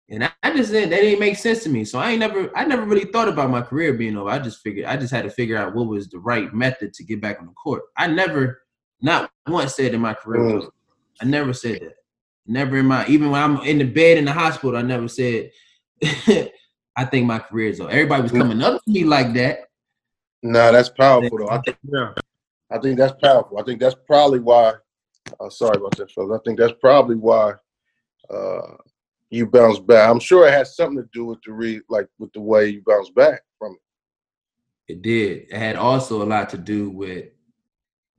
And 0.09 0.25
I, 0.25 0.31
I 0.43 0.55
just 0.55 0.73
didn't 0.73 0.91
that 0.91 1.01
didn't 1.01 1.21
make 1.21 1.37
sense 1.37 1.63
to 1.65 1.71
me. 1.71 1.85
So 1.85 1.99
I 1.99 2.11
ain't 2.11 2.21
never 2.21 2.51
I 2.57 2.65
never 2.65 2.83
really 2.83 3.11
thought 3.11 3.29
about 3.29 3.51
my 3.51 3.63
career 3.63 3.95
being 3.95 4.17
over. 4.17 4.29
I 4.29 4.39
just 4.39 4.61
figured 4.61 4.87
I 4.87 4.97
just 4.97 5.13
had 5.13 5.25
to 5.25 5.31
figure 5.31 5.57
out 5.57 5.75
what 5.75 5.87
was 5.87 6.09
the 6.09 6.19
right 6.19 6.53
method 6.53 6.93
to 6.95 7.05
get 7.05 7.21
back 7.21 7.41
on 7.41 7.47
the 7.47 7.53
court. 7.53 7.83
I 7.97 8.09
never 8.09 8.63
not 9.01 9.31
once 9.47 9.75
said 9.75 9.95
in 9.95 10.01
my 10.01 10.15
career 10.15 10.41
Mm. 10.41 10.71
I 11.21 11.25
never 11.25 11.53
said 11.53 11.81
that. 11.81 11.95
Never 12.47 12.79
in 12.79 12.87
my 12.87 13.07
even 13.07 13.31
when 13.31 13.43
I'm 13.43 13.59
in 13.63 13.79
the 13.79 13.85
bed 13.85 14.19
in 14.19 14.25
the 14.25 14.33
hospital, 14.33 14.77
I 14.77 14.83
never 14.83 15.09
said 15.09 15.51
I 16.03 17.05
think 17.05 17.27
my 17.27 17.39
career 17.39 17.69
is 17.69 17.81
over. 17.81 17.91
Everybody 17.91 18.23
was 18.23 18.33
coming 18.33 18.61
up 18.63 18.83
to 18.85 18.91
me 18.91 19.05
like 19.05 19.33
that. 19.35 19.61
Nah, 20.43 20.73
that's 20.73 20.89
powerful 20.91 21.39
though. 21.39 21.49
I 21.49 21.61
think 21.65 21.79
Yeah. 21.85 22.13
I 22.71 22.79
think 22.79 22.99
that's 22.99 23.15
powerful. 23.23 23.59
I 23.59 23.63
think 23.63 23.81
that's 23.81 23.97
probably 24.07 24.41
why. 24.41 24.75
Uh, 25.39 25.51
sorry 25.51 25.77
about 25.77 25.97
that, 25.97 26.11
fellas. 26.11 26.41
I 26.41 26.43
think 26.45 26.59
that's 26.59 26.75
probably 26.81 27.17
why 27.17 27.53
uh, 28.31 28.77
you 29.33 29.47
bounce 29.47 29.79
back. 29.79 30.11
I'm 30.11 30.21
sure 30.21 30.47
it 30.47 30.53
has 30.53 30.77
something 30.77 31.03
to 31.03 31.09
do 31.11 31.25
with 31.25 31.41
the 31.43 31.53
re 31.53 31.81
like 31.89 32.07
with 32.19 32.33
the 32.35 32.41
way 32.41 32.69
you 32.69 32.83
bounce 32.87 33.09
back 33.09 33.41
from 33.59 33.73
it. 33.73 34.93
It 34.93 35.03
did. 35.03 35.47
It 35.51 35.57
had 35.57 35.77
also 35.77 36.23
a 36.23 36.25
lot 36.25 36.51
to 36.51 36.59
do 36.59 36.91
with 36.91 37.27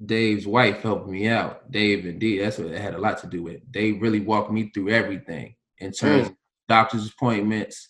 Dave's 0.04 0.48
wife 0.48 0.82
helping 0.82 1.12
me 1.12 1.28
out. 1.28 1.72
Dave 1.72 2.06
and 2.06 2.20
D. 2.20 2.40
That's 2.40 2.58
what 2.58 2.72
it 2.72 2.82
had 2.82 2.96
a 2.96 2.98
lot 2.98 3.20
to 3.20 3.28
do 3.28 3.44
with. 3.44 3.62
They 3.72 3.92
really 3.92 4.22
walked 4.22 4.52
me 4.52 4.72
through 4.74 4.90
everything 4.90 5.56
in 5.78 5.90
hmm. 5.90 5.94
terms 5.94 6.28
of 6.30 6.36
doctor's 6.68 7.08
appointments, 7.08 7.90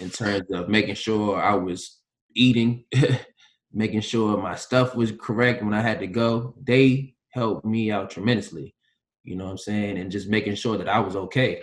in 0.00 0.10
terms 0.10 0.50
of 0.50 0.68
making 0.68 0.96
sure 0.96 1.40
I 1.40 1.54
was 1.54 1.98
eating, 2.34 2.84
making 3.72 4.00
sure 4.00 4.36
my 4.36 4.56
stuff 4.56 4.96
was 4.96 5.12
correct 5.12 5.62
when 5.62 5.74
I 5.74 5.80
had 5.80 6.00
to 6.00 6.08
go. 6.08 6.56
They 6.60 7.14
helped 7.30 7.64
me 7.64 7.92
out 7.92 8.10
tremendously. 8.10 8.74
You 9.22 9.36
know 9.36 9.44
what 9.44 9.52
I'm 9.52 9.58
saying? 9.58 9.98
And 9.98 10.10
just 10.10 10.28
making 10.28 10.56
sure 10.56 10.76
that 10.76 10.88
I 10.88 10.98
was 10.98 11.14
okay. 11.14 11.62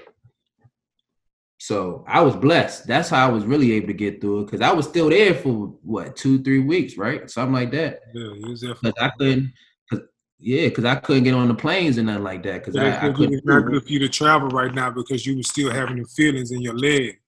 So 1.57 2.03
I 2.07 2.21
was 2.21 2.35
blessed. 2.35 2.85
That's 2.87 3.09
how 3.09 3.27
I 3.27 3.31
was 3.31 3.45
really 3.45 3.71
able 3.73 3.87
to 3.87 3.93
get 3.93 4.21
through 4.21 4.41
it 4.41 4.45
because 4.45 4.61
I 4.61 4.71
was 4.73 4.87
still 4.87 5.09
there 5.09 5.33
for 5.33 5.73
what 5.83 6.15
two, 6.15 6.43
three 6.43 6.59
weeks, 6.59 6.97
right? 6.97 7.29
Something 7.29 7.53
like 7.53 7.71
that. 7.71 8.01
Yeah. 8.13 8.33
You 8.33 8.49
was 8.49 8.61
there 8.61 8.75
for 8.75 8.81
Because 8.91 9.01
I 9.01 9.09
couldn't, 9.17 9.53
cause, 9.89 10.01
yeah, 10.37 10.67
because 10.67 10.85
I 10.85 10.95
couldn't 10.95 11.23
get 11.23 11.33
on 11.33 11.47
the 11.47 11.55
planes 11.55 11.97
and 11.97 12.07
nothing 12.07 12.23
like 12.23 12.43
that. 12.43 12.65
Because 12.65 12.75
I, 12.75 13.07
I 13.07 13.13
couldn't. 13.13 13.45
not 13.45 13.65
good 13.65 13.83
for 13.83 13.89
you 13.89 13.99
to 13.99 14.09
travel 14.09 14.49
right 14.49 14.73
now 14.73 14.91
because 14.91 15.25
you 15.25 15.37
were 15.37 15.43
still 15.43 15.71
having 15.71 15.97
the 15.97 16.05
feelings 16.15 16.51
in 16.51 16.61
your 16.61 16.75
leg. 16.77 17.19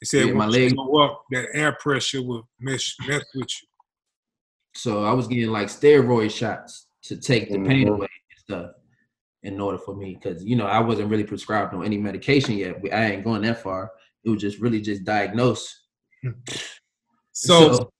They 0.00 0.04
said 0.04 0.26
Yeah, 0.26 0.32
my 0.34 0.46
leg- 0.46 0.76
go 0.76 1.02
up, 1.02 1.24
that 1.30 1.46
air 1.54 1.72
pressure 1.80 2.22
will 2.22 2.48
mess, 2.60 2.94
mess 3.06 3.24
with 3.34 3.48
you. 3.62 3.68
So 4.74 5.04
I 5.04 5.12
was 5.12 5.26
getting 5.28 5.50
like 5.50 5.68
steroid 5.68 6.30
shots 6.30 6.88
to 7.04 7.16
take 7.16 7.48
the 7.50 7.58
pain 7.58 7.86
Mhm. 7.86 7.94
away 7.94 8.08
and 8.30 8.38
stuff 8.38 8.70
in 9.42 9.60
order 9.60 9.78
for 9.78 9.94
me. 9.94 10.14
Because, 10.14 10.44
you 10.44 10.56
know, 10.56 10.66
I 10.66 10.80
wasn't 10.80 11.10
really 11.10 11.24
prescribed 11.24 11.74
on 11.74 11.84
any 11.84 11.98
medication 11.98 12.56
yet. 12.56 12.76
I 12.92 13.12
ain't 13.12 13.24
going 13.24 13.42
that 13.42 13.62
far. 13.62 13.92
It 14.24 14.30
was 14.30 14.40
just 14.40 14.58
really 14.58 14.80
just 14.80 15.04
diagnosed. 15.04 15.74
So, 17.32 17.92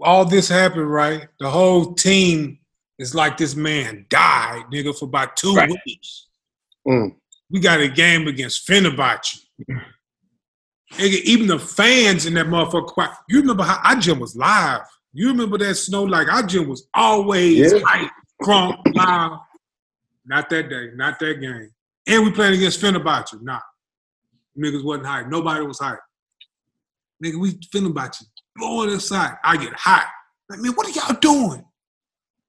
all 0.00 0.24
this 0.24 0.48
happened, 0.48 0.90
right? 0.90 1.28
The 1.40 1.50
whole 1.50 1.94
team 1.94 2.58
is 2.98 3.14
like 3.14 3.36
this 3.38 3.56
man 3.56 4.06
died, 4.10 4.64
nigga, 4.72 4.96
for 4.96 5.06
about 5.06 5.36
two 5.36 5.54
Right. 5.54 5.70
weeks. 5.86 6.28
Mm. 6.86 7.16
We 7.50 7.60
got 7.60 7.80
a 7.80 7.88
game 7.88 8.28
against 8.28 8.68
Fenerbahce. 8.68 9.40
Nigga, 10.92 11.20
even 11.22 11.46
the 11.46 11.58
fans 11.58 12.26
in 12.26 12.34
that 12.34 12.46
motherfucker. 12.46 12.86
quiet. 12.86 13.12
You 13.28 13.40
remember 13.40 13.62
how 13.64 13.80
our 13.82 13.96
gym 13.96 14.20
was 14.20 14.36
live? 14.36 14.82
You 15.12 15.28
remember 15.28 15.56
that 15.58 15.74
snow? 15.76 16.04
Like 16.04 16.28
our 16.28 16.42
gym 16.42 16.68
was 16.68 16.86
always 16.94 17.72
Yeah. 17.72 17.80
hype, 17.84 18.10
crunk, 18.42 18.76
live. 18.94 19.38
Not 20.26 20.48
that 20.50 20.68
day, 20.68 20.88
not 20.94 21.18
that 21.20 21.40
game. 21.40 21.70
And 22.06 22.24
we 22.24 22.30
playing 22.30 22.54
against 22.54 22.80
Fenerbahce. 22.80 23.40
Nah, 23.42 23.60
niggas 24.58 24.84
wasn't 24.84 25.06
hype. 25.06 25.28
Nobody 25.28 25.64
was 25.64 25.78
hype. 25.78 25.98
Nigga, 27.22 27.40
we 27.40 27.52
Fenerbahce 27.52 28.24
blowing 28.56 28.90
inside. 28.90 29.36
I 29.44 29.56
get 29.56 29.72
hot. 29.74 30.06
Like, 30.48 30.60
man, 30.60 30.72
what 30.72 30.86
are 30.86 30.90
y'all 30.90 31.18
doing? 31.20 31.64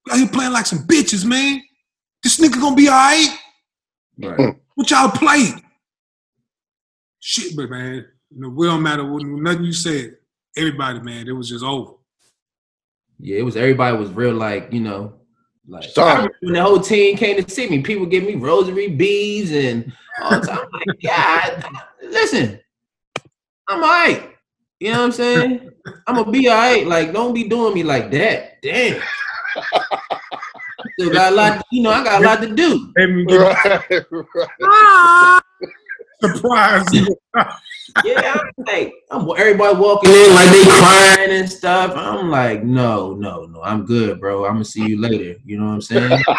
Y'all 0.07 0.17
here 0.17 0.27
playing 0.27 0.51
like 0.51 0.65
some 0.65 0.79
bitches, 0.79 1.25
man. 1.25 1.61
This 2.23 2.39
nigga 2.39 2.59
gonna 2.59 2.75
be 2.75 2.87
all 2.87 2.95
right. 2.95 3.37
Right. 4.17 4.37
Mm. 4.37 4.59
What 4.75 4.91
y'all 4.91 5.09
play? 5.09 5.51
Shit, 7.19 7.55
but 7.55 7.69
man, 7.69 8.05
You 8.29 8.41
know, 8.41 8.49
we 8.49 8.67
don't 8.67 8.83
matter 8.83 9.05
what 9.05 9.23
nothing 9.23 9.63
you 9.63 9.73
said. 9.73 10.17
Everybody, 10.57 10.99
man, 11.01 11.27
it 11.27 11.31
was 11.31 11.49
just 11.49 11.63
over. 11.63 11.93
Yeah, 13.19 13.37
it 13.37 13.43
was 13.43 13.55
everybody 13.55 13.97
was 13.97 14.11
real 14.11 14.33
like, 14.33 14.71
you 14.71 14.81
know, 14.81 15.13
like 15.67 15.89
Sorry. 15.89 16.29
when 16.41 16.53
the 16.53 16.61
whole 16.61 16.79
team 16.79 17.17
came 17.17 17.41
to 17.41 17.49
see 17.49 17.69
me, 17.69 17.81
people 17.81 18.05
give 18.05 18.23
me 18.23 18.35
rosary 18.35 18.87
beads 18.87 19.51
and 19.51 19.91
all 20.21 20.39
the 20.39 20.47
time. 20.47 20.59
I'm 20.59 20.69
like, 20.71 21.01
God, 21.01 21.65
listen, 22.03 22.59
I'm 23.67 23.83
all 23.83 23.89
right. 23.89 24.31
You 24.79 24.91
know 24.91 24.99
what 24.99 25.05
I'm 25.05 25.11
saying? 25.11 25.71
I'm 26.07 26.15
gonna 26.15 26.31
be 26.31 26.47
all 26.47 26.55
right. 26.55 26.85
Like, 26.85 27.13
don't 27.13 27.33
be 27.33 27.47
doing 27.47 27.73
me 27.73 27.83
like 27.83 28.11
that. 28.11 28.61
Damn. 28.61 29.01
Still 30.99 31.11
got 31.11 31.33
a 31.33 31.35
lot, 31.35 31.65
you 31.71 31.81
know, 31.81 31.91
I 31.91 32.03
got 32.03 32.21
a 32.21 32.25
lot 32.25 32.41
to 32.41 32.53
do. 32.53 32.93
Made 32.95 33.25
Right, 33.37 33.91
right. 33.91 34.05
ah, 34.63 35.41
surprise. 36.33 36.85
Yeah, 38.03 38.33
I'm 38.33 38.65
like, 38.65 38.93
I'm 39.09 39.29
everybody 39.37 39.77
walking 39.77 40.09
in 40.09 40.33
like 40.33 40.49
they 40.49 40.63
crying 40.65 41.31
and 41.31 41.49
stuff. 41.49 41.93
I'm 41.95 42.29
like, 42.29 42.63
no, 42.63 43.13
no, 43.13 43.45
no, 43.45 43.61
I'm 43.61 43.85
good, 43.85 44.19
bro. 44.19 44.45
I'm 44.45 44.55
gonna 44.55 44.65
see 44.65 44.85
you 44.85 44.99
later. 44.99 45.39
You 45.45 45.59
know 45.59 45.65
what 45.65 45.73
I'm 45.73 45.81
saying? 45.81 46.23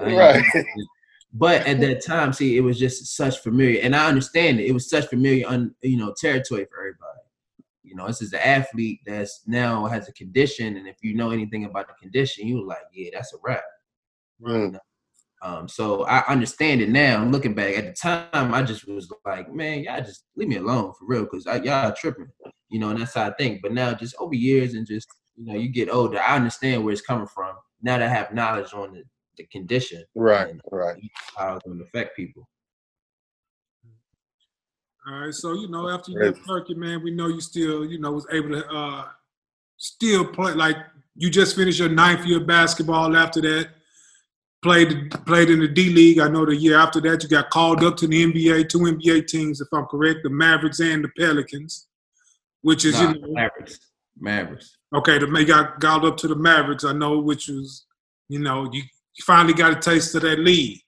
Nah, 0.00 0.16
Right. 0.16 0.44
But 1.32 1.66
at 1.66 1.80
that 1.80 2.02
time, 2.02 2.32
see, 2.32 2.56
it 2.56 2.62
was 2.62 2.78
just 2.78 3.14
such 3.14 3.40
familiar, 3.40 3.80
and 3.82 3.94
I 3.94 4.06
understand 4.06 4.58
it. 4.58 4.66
It 4.66 4.72
was 4.72 4.88
such 4.88 5.06
familiar, 5.06 5.46
un, 5.46 5.74
you 5.82 5.98
know, 5.98 6.14
territory 6.16 6.64
for 6.64 6.78
everybody. 6.78 7.20
You 7.82 7.94
know, 7.94 8.06
this 8.06 8.22
is 8.22 8.32
an 8.32 8.40
athlete 8.40 9.00
that's 9.04 9.42
now 9.46 9.84
has 9.84 10.08
a 10.08 10.12
condition, 10.12 10.78
and 10.78 10.88
if 10.88 10.96
you 11.02 11.14
know 11.14 11.30
anything 11.30 11.66
about 11.66 11.88
the 11.88 11.94
condition, 12.00 12.46
you 12.46 12.66
like, 12.66 12.78
yeah, 12.92 13.10
that's 13.12 13.34
a 13.34 13.36
wrap. 13.42 13.64
Mm. 14.40 14.78
Um, 15.42 15.68
so 15.68 16.04
I 16.06 16.26
understand 16.32 16.80
it 16.80 16.88
now. 16.88 17.24
Looking 17.24 17.54
back 17.54 17.76
at 17.76 17.84
the 17.84 17.92
time, 17.92 18.54
I 18.54 18.62
just 18.62 18.88
was 18.88 19.12
like, 19.24 19.52
man, 19.52 19.84
y'all 19.84 20.00
just 20.02 20.24
leave 20.34 20.48
me 20.48 20.56
alone 20.56 20.92
for 20.98 21.06
real, 21.06 21.24
because 21.24 21.44
y'all 21.64 21.92
tripping, 21.92 22.28
you 22.70 22.78
know, 22.80 22.90
and 22.90 23.00
that's 23.00 23.14
how 23.14 23.28
I 23.28 23.34
think. 23.34 23.60
But 23.62 23.72
now, 23.72 23.92
just 23.92 24.16
over 24.18 24.34
years 24.34 24.74
and 24.74 24.86
just 24.86 25.08
you 25.36 25.44
know, 25.44 25.58
you 25.58 25.68
get 25.68 25.90
older, 25.90 26.18
I 26.18 26.36
understand 26.36 26.82
where 26.82 26.92
it's 26.92 27.02
coming 27.02 27.26
from. 27.26 27.54
Now 27.82 27.98
that 27.98 28.08
I 28.08 28.12
have 28.12 28.32
knowledge 28.32 28.72
on 28.72 28.94
the, 28.94 29.02
the 29.36 29.44
condition, 29.52 30.02
Right, 30.14 30.48
and 30.48 30.60
right. 30.72 30.96
how 31.36 31.56
it's 31.56 31.66
going 31.66 31.78
to 31.78 31.84
affect 31.84 32.16
people. 32.16 32.48
All 35.06 35.20
right, 35.20 35.34
so 35.34 35.52
you 35.52 35.68
know, 35.68 35.88
after 35.88 36.10
you 36.10 36.18
Right. 36.18 36.34
left 36.34 36.48
Turkey, 36.48 36.74
man, 36.74 37.02
we 37.02 37.10
know 37.10 37.28
you 37.28 37.40
still, 37.40 37.84
you 37.84 37.98
know, 38.00 38.12
was 38.12 38.26
able 38.32 38.48
to 38.48 38.66
uh 38.68 39.08
still 39.76 40.26
play 40.26 40.54
like 40.54 40.76
you 41.14 41.30
just 41.30 41.54
finished 41.54 41.78
your 41.78 41.90
ninth 41.90 42.26
year 42.26 42.38
of 42.40 42.46
basketball 42.46 43.14
after 43.16 43.40
that. 43.42 43.68
Played 44.66 45.12
played 45.26 45.48
in 45.48 45.60
the 45.60 45.68
D 45.68 45.90
League. 45.90 46.18
I 46.18 46.26
know 46.26 46.44
the 46.44 46.56
year 46.56 46.76
after 46.76 47.00
that 47.02 47.22
you 47.22 47.28
got 47.28 47.50
called 47.50 47.84
up 47.84 47.96
to 47.98 48.08
the 48.08 48.32
NBA, 48.32 48.68
two 48.68 48.80
NBA 48.80 49.28
teams, 49.28 49.60
if 49.60 49.68
I'm 49.72 49.86
correct, 49.86 50.24
the 50.24 50.28
Mavericks 50.28 50.80
and 50.80 51.04
the 51.04 51.08
Pelicans, 51.16 51.86
which 52.62 52.84
is 52.84 52.94
Nah, 52.94 53.12
you 53.12 53.20
know, 53.20 53.28
Mavericks. 53.28 53.78
Mavericks. 54.18 54.76
okay, 54.92 55.18
the 55.18 55.28
may 55.28 55.44
got 55.44 55.78
called 55.78 56.04
up 56.04 56.16
to 56.16 56.26
the 56.26 56.34
Mavericks, 56.34 56.82
I 56.82 56.92
know, 56.94 57.20
which 57.20 57.46
was, 57.46 57.86
you 58.28 58.40
know, 58.40 58.64
you, 58.72 58.82
you 58.82 59.24
finally 59.24 59.54
got 59.54 59.70
a 59.70 59.78
taste 59.78 60.16
of 60.16 60.22
that 60.22 60.40
league. 60.40 60.80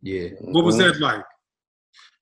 Yeah. 0.00 0.28
What 0.40 0.64
was 0.64 0.78
that 0.78 0.98
like? 0.98 1.22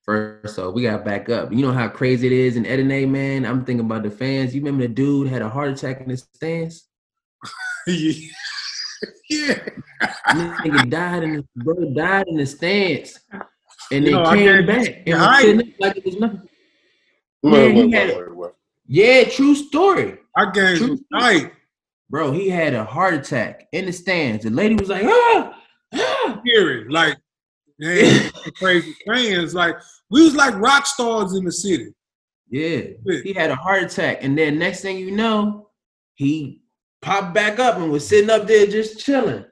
First 0.03 0.59
off, 0.59 0.73
we 0.73 0.81
got 0.81 1.05
back 1.05 1.29
up. 1.29 1.53
You 1.53 1.65
know 1.65 1.71
how 1.71 1.87
crazy 1.87 2.27
it 2.27 2.33
is 2.33 2.57
in 2.57 2.65
Edirne, 2.65 3.09
man. 3.09 3.45
I'm 3.45 3.63
thinking 3.63 3.85
about 3.85 4.03
the 4.03 4.11
fans. 4.11 4.53
You 4.53 4.59
remember 4.59 4.89
the 4.89 4.93
dude 4.93 5.29
had 5.29 5.41
a 5.41 5.47
heart 5.47 5.69
attack 5.69 6.01
in 6.01 6.09
the 6.09 6.17
stands? 6.17 6.89
yeah. 7.87 8.27
Yeah. 9.29 9.59
Nigga 10.29 10.89
died 10.89 11.23
in 11.23 11.33
the 11.37 11.45
bro 11.55 11.89
died 11.93 12.27
in 12.27 12.37
the 12.37 12.45
stands, 12.45 13.19
and 13.91 14.05
You 14.05 14.11
then 14.11 14.11
know, 14.23 14.29
came 14.31 14.65
back 14.65 14.87
and 14.87 15.07
Yeah, 15.07 15.27
was 15.31 15.41
sitting 15.41 15.61
up 15.61 15.67
like 15.79 15.97
it 15.97 16.05
was 16.05 16.19
nothing. 16.19 16.49
Wait, 17.43 17.51
Man, 17.51 17.75
he 17.75 17.81
wait, 17.83 17.93
had 17.93 18.07
wait, 18.09 18.15
a- 18.15 18.19
wait, 18.29 18.35
wait. 18.35 18.51
Yeah, 18.87 19.23
true 19.25 19.53
story, 19.55 20.17
Our 20.35 20.51
games 20.51 20.79
True. 20.79 20.91
was 20.91 21.01
tight. 21.13 21.51
bro. 22.09 22.31
He 22.31 22.49
had 22.49 22.73
a 22.73 22.83
heart 22.85 23.13
attack 23.13 23.67
in 23.73 23.85
the 23.85 23.91
stands. 23.91 24.43
The 24.45 24.49
lady 24.49 24.75
was 24.75 24.87
like, 24.89 25.03
ah, 25.05 25.61
ah. 25.93 26.41
Hearing 26.45 26.89
like, 26.89 27.17
man, 27.79 28.31
crazy 28.55 28.95
fans. 29.05 29.53
Like 29.53 29.75
we 30.09 30.23
was 30.23 30.35
like 30.35 30.55
rock 30.55 30.85
stars 30.85 31.35
in 31.35 31.43
the 31.43 31.51
city. 31.51 31.93
Yeah, 32.49 32.81
he 33.23 33.33
had 33.33 33.51
a 33.51 33.55
heart 33.55 33.83
attack, 33.83 34.19
and 34.23 34.37
then 34.37 34.57
next 34.57 34.81
thing 34.81 34.97
you 34.99 35.11
know, 35.11 35.69
he 36.15 36.61
popped 37.07 37.33
back 37.33 37.57
up 37.57 37.77
and 37.77 37.89
was 37.89 38.05
sitting 38.07 38.29
up 38.29 38.45
there 38.45 38.67
just 38.67 38.99
chilling. 38.99 39.45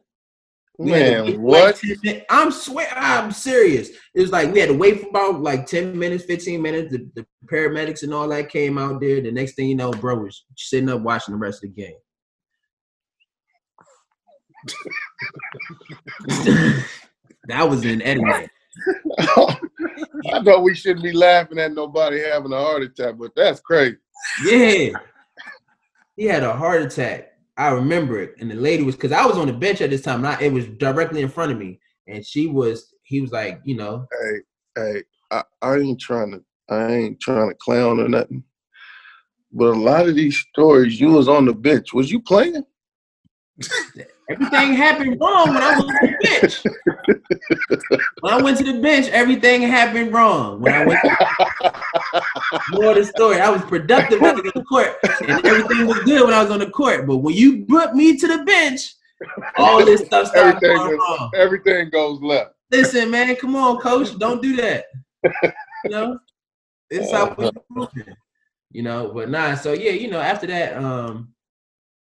We 0.77 0.91
had 0.91 0.99
to 0.99 1.23
wait 1.23 1.33
Man, 1.35 1.41
what? 1.41 1.81
Like 2.03 2.25
I'm 2.29 2.51
swear, 2.51 2.89
I'm 2.93 3.31
serious. 3.31 3.89
It 4.13 4.19
was 4.21 4.31
like 4.31 4.51
we 4.51 4.59
had 4.59 4.67
to 4.67 4.75
wait 4.75 4.99
for 4.99 5.07
about 5.07 5.41
like 5.41 5.65
10 5.65 5.97
minutes, 5.97 6.25
15 6.25 6.61
minutes. 6.61 6.91
The, 6.91 7.09
the 7.15 7.25
paramedics 7.49 8.03
and 8.03 8.13
all 8.13 8.27
that 8.27 8.49
came 8.49 8.77
out 8.77 8.99
there. 8.99 9.21
The 9.21 9.31
next 9.31 9.55
thing 9.55 9.69
you 9.69 9.75
know, 9.75 9.91
bro 9.91 10.17
was 10.17 10.43
sitting 10.57 10.89
up 10.89 10.99
watching 10.99 11.33
the 11.33 11.37
rest 11.37 11.63
of 11.63 11.73
the 11.73 11.81
game. 11.81 11.95
that 17.47 17.69
was 17.69 17.85
in 17.85 18.01
Edirne. 18.01 18.49
I 20.33 20.39
know 20.41 20.59
we 20.59 20.75
shouldn't 20.75 21.03
be 21.03 21.13
laughing 21.13 21.59
at 21.59 21.71
nobody 21.71 22.19
having 22.19 22.51
a 22.51 22.57
heart 22.57 22.81
attack, 22.81 23.15
but 23.17 23.31
that's 23.33 23.61
crazy. 23.61 23.95
Yeah. 24.43 24.89
He 26.17 26.25
had 26.25 26.43
a 26.43 26.53
heart 26.53 26.81
attack. 26.81 27.34
I 27.57 27.69
remember 27.69 28.19
it. 28.21 28.35
And 28.39 28.51
the 28.51 28.55
lady 28.55 28.83
was 28.83 28.95
because 28.95 29.11
I 29.11 29.25
was 29.25 29.37
on 29.37 29.47
the 29.47 29.53
bench 29.53 29.81
at 29.81 29.89
this 29.89 30.01
time. 30.01 30.25
And 30.25 30.27
I, 30.27 30.41
it 30.41 30.51
was 30.51 30.67
directly 30.67 31.21
in 31.21 31.29
front 31.29 31.51
of 31.51 31.57
me. 31.57 31.79
And 32.07 32.25
she 32.25 32.47
was, 32.47 32.93
he 33.03 33.21
was 33.21 33.31
like, 33.31 33.61
you 33.63 33.75
know, 33.75 34.07
Hey, 34.21 34.39
hey, 34.75 35.03
I, 35.31 35.43
I 35.61 35.75
ain't 35.77 35.99
trying 35.99 36.31
to, 36.31 36.43
I 36.69 36.93
ain't 36.93 37.19
trying 37.19 37.49
to 37.49 37.55
clown 37.55 37.99
or 37.99 38.09
nothing. 38.09 38.43
But 39.51 39.75
a 39.75 39.79
lot 39.79 40.07
of 40.07 40.15
these 40.15 40.37
stories, 40.37 40.99
you 40.99 41.11
was 41.11 41.29
on 41.29 41.45
the 41.45 41.53
bench. 41.53 41.93
Was 41.93 42.11
you 42.11 42.19
playing? 42.19 42.65
everything 44.29 44.73
happened 44.73 45.17
wrong 45.21 45.53
when 45.53 45.63
I 45.63 45.75
was 45.75 45.85
on 45.85 45.93
the 46.01 46.17
bench. 46.21 46.63
when 48.19 48.33
I 48.33 48.41
went 48.41 48.57
to 48.57 48.63
the 48.63 48.79
bench, 48.81 49.07
everything 49.07 49.61
happened 49.61 50.13
wrong. 50.13 50.59
When 50.59 50.73
I 50.73 50.85
went 50.85 50.99
more 52.71 52.91
of 52.91 52.95
the 52.95 53.05
story, 53.05 53.39
I 53.39 53.49
was 53.49 53.61
productive 53.63 54.21
when 54.21 54.31
I 54.31 54.33
was 54.33 54.45
on 54.45 54.51
the 54.55 54.63
court, 54.63 54.97
and 55.27 55.45
everything 55.45 55.87
was 55.87 55.99
good 55.99 56.23
when 56.25 56.33
I 56.33 56.41
was 56.41 56.51
on 56.51 56.59
the 56.59 56.69
court. 56.69 57.05
But 57.07 57.17
when 57.17 57.35
you 57.35 57.65
put 57.65 57.95
me 57.95 58.17
to 58.17 58.27
the 58.27 58.43
bench, 58.43 58.93
all 59.57 59.83
this 59.85 60.01
stuff 60.05 60.27
started 60.27 60.55
Everything 60.63 60.77
going 60.77 60.97
was- 60.97 61.19
wrong. 61.19 61.31
Everything 61.35 61.89
goes 61.89 62.21
left. 62.21 62.51
Listen, 62.71 63.11
man, 63.11 63.35
come 63.35 63.55
on, 63.55 63.77
coach, 63.77 64.17
don't 64.17 64.41
do 64.41 64.55
that. 64.57 64.85
You 65.83 65.89
know, 65.91 66.19
it's 66.89 67.11
how 67.11 67.33
we 67.37 67.49
moving. 67.69 68.15
You 68.71 68.83
know, 68.83 69.11
but 69.13 69.29
nah. 69.29 69.55
So 69.55 69.73
yeah, 69.73 69.91
you 69.91 70.09
know, 70.09 70.19
after 70.19 70.47
that, 70.47 70.75
um, 70.83 71.29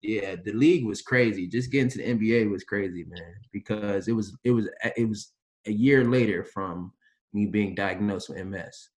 yeah, 0.01 0.35
the 0.35 0.51
league 0.51 0.85
was 0.85 1.01
crazy. 1.01 1.47
Just 1.47 1.71
getting 1.71 1.89
to 1.89 1.97
the 1.99 2.03
NBA 2.03 2.49
was 2.51 2.63
crazy, 2.63 3.05
man, 3.05 3.35
because 3.53 4.07
it 4.07 4.13
was 4.13 4.35
it 4.43 4.51
was 4.51 4.67
it 4.97 5.07
was 5.07 5.31
a 5.65 5.71
year 5.71 6.03
later 6.05 6.43
from 6.43 6.91
me 7.33 7.45
being 7.45 7.75
diagnosed 7.75 8.29
with 8.29 8.43
MS. 8.45 8.89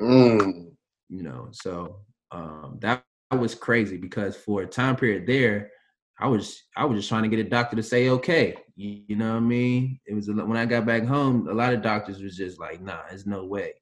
Mm. 0.00 0.70
You 1.08 1.22
know, 1.22 1.48
so 1.52 2.00
um, 2.30 2.78
that, 2.80 3.04
was 3.36 3.54
crazy 3.54 3.98
because 3.98 4.34
for 4.36 4.62
a 4.62 4.66
time 4.66 4.96
period 4.96 5.26
there, 5.26 5.70
I 6.18 6.26
was 6.26 6.62
I 6.78 6.86
was 6.86 6.98
just 6.98 7.10
trying 7.10 7.24
to 7.24 7.28
get 7.28 7.44
a 7.44 7.48
doctor 7.48 7.76
to 7.76 7.82
say 7.82 8.08
okay. 8.08 8.56
You, 8.74 9.02
you 9.06 9.16
know 9.16 9.32
what 9.32 9.36
I 9.36 9.40
mean? 9.40 10.00
It 10.06 10.14
was 10.14 10.28
a, 10.28 10.32
when 10.32 10.56
I 10.56 10.64
got 10.64 10.86
back 10.86 11.04
home, 11.04 11.46
a 11.46 11.52
lot 11.52 11.74
of 11.74 11.82
doctors 11.82 12.22
was 12.22 12.38
just 12.38 12.58
like, 12.58 12.80
nah, 12.80 13.00
there's 13.08 13.26
no 13.26 13.44
way. 13.44 13.74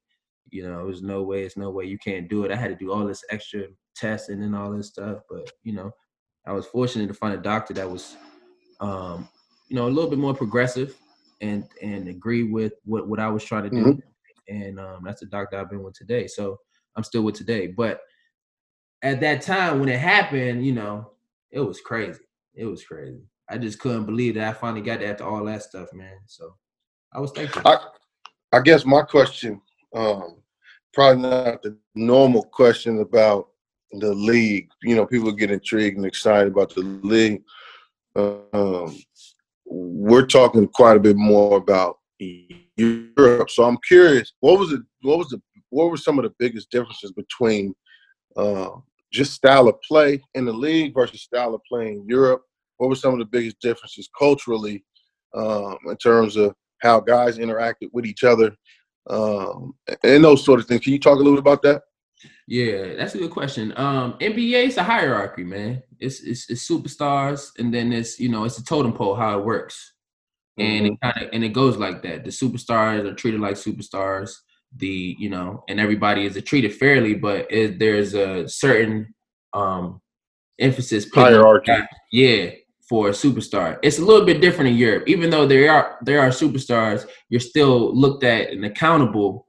You 0.50 0.68
know, 0.68 0.84
there's 0.86 1.02
no 1.02 1.22
way, 1.22 1.44
it's 1.44 1.56
no 1.56 1.70
way 1.70 1.84
you 1.84 1.96
can't 1.96 2.28
do 2.28 2.44
it. 2.44 2.50
I 2.50 2.56
had 2.56 2.70
to 2.70 2.74
do 2.74 2.92
all 2.92 3.06
this 3.06 3.22
extra 3.30 3.66
testing 3.94 4.42
and 4.42 4.56
all 4.56 4.72
this 4.72 4.88
stuff, 4.88 5.20
but 5.30 5.48
you 5.62 5.72
know, 5.72 5.92
I 6.46 6.52
was 6.52 6.66
fortunate 6.66 7.06
to 7.08 7.14
find 7.14 7.34
a 7.34 7.42
doctor 7.42 7.72
that 7.74 7.88
was, 7.88 8.16
um, 8.80 9.28
you 9.68 9.76
know, 9.76 9.86
a 9.86 9.90
little 9.90 10.10
bit 10.10 10.18
more 10.18 10.34
progressive 10.34 10.96
and 11.40 11.64
and 11.82 12.08
agree 12.08 12.44
with 12.44 12.74
what 12.84 13.08
what 13.08 13.20
I 13.20 13.28
was 13.28 13.44
trying 13.44 13.64
to 13.64 13.70
do. 13.70 14.02
And 14.48 14.78
um, 14.78 15.02
that's 15.04 15.20
the 15.20 15.26
doctor 15.26 15.58
I've 15.58 15.70
been 15.70 15.82
with 15.82 15.94
today. 15.94 16.26
So 16.26 16.58
I'm 16.96 17.04
still 17.04 17.22
with 17.22 17.34
today. 17.34 17.66
But 17.66 18.00
at 19.02 19.20
that 19.20 19.42
time 19.42 19.80
when 19.80 19.88
it 19.88 19.98
happened, 19.98 20.64
you 20.64 20.72
know, 20.72 21.10
it 21.50 21.60
was 21.60 21.80
crazy. 21.80 22.20
It 22.54 22.64
was 22.64 22.84
crazy. 22.84 23.22
I 23.48 23.58
just 23.58 23.78
couldn't 23.78 24.06
believe 24.06 24.34
that 24.34 24.48
I 24.48 24.52
finally 24.52 24.80
got 24.82 25.00
that 25.00 25.10
after 25.10 25.24
all 25.24 25.44
that 25.44 25.62
stuff, 25.62 25.92
man. 25.92 26.18
So 26.26 26.54
I 27.12 27.20
was 27.20 27.30
thankful. 27.32 27.62
I, 27.64 27.78
I 28.52 28.60
guess 28.60 28.84
my 28.84 29.02
question, 29.02 29.60
um, 29.94 30.36
probably 30.92 31.22
not 31.22 31.62
the 31.62 31.76
normal 31.94 32.42
question 32.44 33.00
about 33.00 33.48
the 33.92 34.12
league. 34.12 34.68
You 34.82 34.96
know, 34.96 35.06
people 35.06 35.30
get 35.32 35.50
intrigued 35.50 35.96
and 35.96 36.06
excited 36.06 36.52
about 36.52 36.74
the 36.74 36.80
league. 36.80 37.42
Um, 38.16 38.98
we're 39.64 40.26
talking 40.26 40.66
quite 40.68 40.96
a 40.96 41.00
bit 41.00 41.16
more 41.16 41.58
about 41.58 41.98
Europe. 42.18 43.50
So 43.50 43.64
I'm 43.64 43.78
curious, 43.86 44.32
what 44.40 44.58
was 44.58 44.72
it? 44.72 44.80
What 45.02 45.18
was 45.18 45.28
the? 45.28 45.40
What 45.70 45.90
were 45.90 45.96
some 45.96 46.18
of 46.18 46.24
the 46.24 46.34
biggest 46.38 46.70
differences 46.70 47.12
between 47.12 47.74
uh, 48.36 48.70
just 49.12 49.32
style 49.32 49.68
of 49.68 49.80
play 49.82 50.20
in 50.34 50.44
the 50.44 50.52
league 50.52 50.94
versus 50.94 51.22
style 51.22 51.54
of 51.54 51.62
play 51.68 51.88
in 51.88 52.04
Europe? 52.06 52.42
What 52.76 52.88
were 52.88 52.96
some 52.96 53.12
of 53.12 53.18
the 53.18 53.24
biggest 53.24 53.60
differences 53.60 54.08
culturally 54.18 54.84
um, 55.34 55.78
in 55.86 55.96
terms 55.96 56.36
of 56.36 56.54
how 56.82 57.00
guys 57.00 57.38
interacted 57.38 57.88
with 57.92 58.06
each 58.06 58.24
other 58.24 58.54
um, 59.08 59.74
and 60.02 60.24
those 60.24 60.44
sort 60.44 60.60
of 60.60 60.66
things. 60.66 60.82
Can 60.82 60.92
you 60.92 60.98
talk 60.98 61.14
a 61.14 61.18
little 61.18 61.32
bit 61.34 61.40
about 61.40 61.62
that? 61.62 61.82
Yeah, 62.46 62.94
that's 62.94 63.14
a 63.14 63.18
good 63.18 63.30
question. 63.30 63.72
Um, 63.76 64.14
NBA 64.20 64.66
is 64.66 64.76
a 64.76 64.82
hierarchy, 64.82 65.44
man. 65.44 65.82
It's, 65.98 66.20
it's 66.20 66.48
it's 66.48 66.68
superstars, 66.68 67.50
and 67.58 67.72
then 67.72 67.92
it's 67.92 68.18
you 68.20 68.28
know 68.28 68.44
it's 68.44 68.58
a 68.58 68.64
totem 68.64 68.92
pole 68.92 69.14
how 69.14 69.38
it 69.38 69.44
works, 69.44 69.94
and 70.58 70.86
it 70.86 70.92
Mm-hmm. 70.92 70.94
kind 71.02 71.22
of 71.22 71.30
and 71.32 71.44
it 71.44 71.50
goes 71.52 71.76
like 71.76 72.02
that. 72.02 72.24
The 72.24 72.30
superstars 72.30 73.04
are 73.04 73.14
treated 73.14 73.40
like 73.40 73.56
superstars. 73.56 74.36
The 74.78 75.16
you 75.18 75.30
know, 75.30 75.64
and 75.68 75.80
everybody 75.80 76.26
is 76.26 76.40
treated 76.42 76.74
fairly, 76.74 77.14
but 77.14 77.50
it, 77.50 77.78
there's 77.78 78.14
a 78.14 78.48
certain 78.48 79.14
um 79.52 80.00
emphasis 80.58 81.06
Hierarchy. 81.12 81.70
that, 81.72 81.88
yeah, 82.12 82.50
for 82.88 83.08
a 83.08 83.12
superstar. 83.12 83.78
It's 83.82 83.98
a 83.98 84.04
little 84.04 84.24
bit 84.26 84.40
different 84.40 84.70
in 84.70 84.76
Europe. 84.76 85.04
Even 85.06 85.30
though 85.30 85.46
there 85.46 85.70
are 85.70 85.98
there 86.02 86.20
are 86.20 86.28
superstars, 86.30 87.06
you're 87.28 87.40
still 87.40 87.94
looked 87.94 88.24
at 88.24 88.50
and 88.50 88.64
accountable 88.64 89.46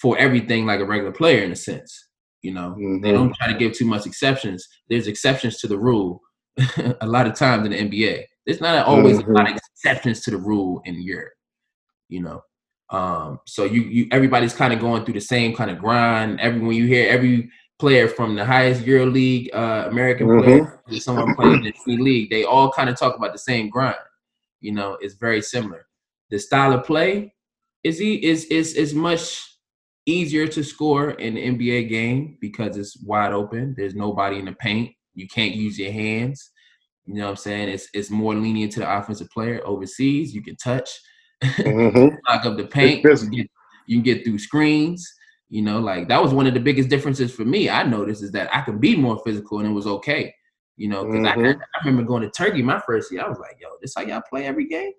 for 0.00 0.18
everything 0.18 0.66
like 0.66 0.80
a 0.80 0.84
regular 0.84 1.12
player 1.12 1.42
in 1.42 1.52
a 1.52 1.56
sense. 1.56 2.08
You 2.42 2.52
know, 2.52 2.74
they 3.02 3.10
Mhm. 3.10 3.14
don't 3.14 3.34
try 3.34 3.50
to 3.52 3.58
give 3.58 3.72
too 3.72 3.86
much 3.86 4.06
exceptions. 4.06 4.66
There's 4.88 5.06
exceptions 5.08 5.58
to 5.60 5.68
the 5.68 5.78
rule 5.78 6.20
a 7.00 7.06
lot 7.06 7.26
of 7.26 7.34
times 7.34 7.64
in 7.66 7.72
the 7.72 7.78
NBA. 7.78 8.24
There's 8.44 8.60
not 8.60 8.86
always 8.86 9.18
a 9.18 9.26
lot 9.30 9.50
of 9.50 9.56
exceptions 9.56 10.20
to 10.22 10.30
the 10.30 10.36
rule 10.36 10.80
in 10.84 11.00
Europe. 11.02 11.32
You 12.08 12.22
know, 12.22 12.40
um, 12.90 13.40
so 13.46 13.64
you 13.64 13.82
you 13.82 14.08
everybody's 14.12 14.54
kind 14.54 14.72
of 14.72 14.80
going 14.80 15.04
through 15.04 15.14
the 15.14 15.20
same 15.20 15.54
kind 15.54 15.70
of 15.70 15.78
grind. 15.78 16.40
Everyone 16.40 16.74
you 16.74 16.86
hear 16.86 17.08
every 17.08 17.50
player 17.78 18.08
from 18.08 18.36
the 18.36 18.44
highest 18.44 18.86
Euro 18.86 19.06
League 19.06 19.50
uh, 19.52 19.86
American 19.88 20.40
player 20.40 20.80
to 20.88 21.00
someone 21.00 21.34
playing 21.34 21.64
in 21.64 21.72
the 21.86 21.96
league, 21.96 22.30
they 22.30 22.44
all 22.44 22.72
kind 22.72 22.88
of 22.88 22.98
talk 22.98 23.16
about 23.16 23.32
the 23.32 23.38
same 23.38 23.68
grind. 23.68 23.96
You 24.60 24.72
know, 24.72 24.96
it's 25.00 25.14
very 25.14 25.42
similar. 25.42 25.86
The 26.30 26.38
style 26.38 26.72
of 26.72 26.84
play 26.84 27.34
is 27.84 27.98
he 27.98 28.24
is 28.24 28.44
is 28.46 28.74
is 28.74 28.94
much 28.94 29.42
easier 30.06 30.46
to 30.46 30.62
score 30.62 31.10
in 31.10 31.34
the 31.34 31.46
NBA 31.46 31.88
game 31.88 32.38
because 32.40 32.76
it's 32.76 32.96
wide 33.02 33.32
open. 33.32 33.74
There's 33.76 33.94
nobody 33.94 34.38
in 34.38 34.44
the 34.44 34.52
paint. 34.52 34.92
You 35.14 35.26
can't 35.26 35.54
use 35.54 35.78
your 35.78 35.92
hands. 35.92 36.52
You 37.04 37.14
know 37.14 37.24
what 37.24 37.30
I'm 37.30 37.36
saying? 37.36 37.68
It's 37.68 37.88
it's 37.92 38.10
more 38.10 38.34
lenient 38.34 38.72
to 38.72 38.80
the 38.80 38.98
offensive 38.98 39.30
player. 39.30 39.60
Overseas, 39.64 40.34
you 40.34 40.42
can 40.42 40.56
touch, 40.56 40.88
Mhm. 41.58 42.16
knock 42.28 42.44
up 42.46 42.56
the 42.56 42.64
paint. 42.66 43.02
You 43.04 43.16
can, 43.16 43.30
get, 43.30 43.50
you 43.86 43.96
can 43.96 44.02
get 44.02 44.24
through 44.24 44.38
screens. 44.38 45.06
You 45.48 45.62
know, 45.62 45.78
like 45.78 46.08
that 46.08 46.20
was 46.22 46.34
one 46.34 46.46
of 46.46 46.54
the 46.54 46.60
biggest 46.60 46.88
differences 46.88 47.32
for 47.32 47.44
me. 47.44 47.70
I 47.70 47.84
noticed 47.84 48.22
is 48.22 48.32
that 48.32 48.54
I 48.54 48.62
could 48.62 48.80
be 48.80 48.96
more 48.96 49.20
physical 49.24 49.60
and 49.60 49.68
it 49.68 49.72
was 49.72 49.86
okay. 49.86 50.34
You 50.76 50.88
know, 50.88 51.04
because 51.04 51.24
I, 51.26 51.34
Mhm. 51.36 51.60
I 51.60 51.86
remember 51.86 52.02
going 52.02 52.22
to 52.22 52.30
Turkey 52.30 52.62
my 52.62 52.80
first 52.80 53.12
year. 53.12 53.22
I 53.24 53.28
was 53.28 53.38
like, 53.38 53.56
yo, 53.60 53.68
this 53.80 53.94
how 53.96 54.02
y'all 54.02 54.22
play 54.28 54.44
every 54.46 54.66
game? 54.66 54.92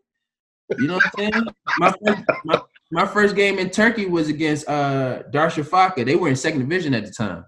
You 0.77 0.87
know 0.87 0.95
what 0.95 1.03
I'm 1.05 1.11
saying? 1.33 1.47
my, 1.79 1.93
first, 2.05 2.23
my, 2.45 2.61
my 2.91 3.05
first 3.05 3.35
game 3.35 3.59
in 3.59 3.69
Turkey 3.69 4.05
was 4.05 4.29
against 4.29 4.67
uh 4.69 5.23
Darüşşafaka. 5.33 6.05
They 6.05 6.15
were 6.15 6.29
in 6.29 6.35
second 6.35 6.59
division 6.61 6.93
at 6.93 7.05
the 7.05 7.11
time. 7.11 7.43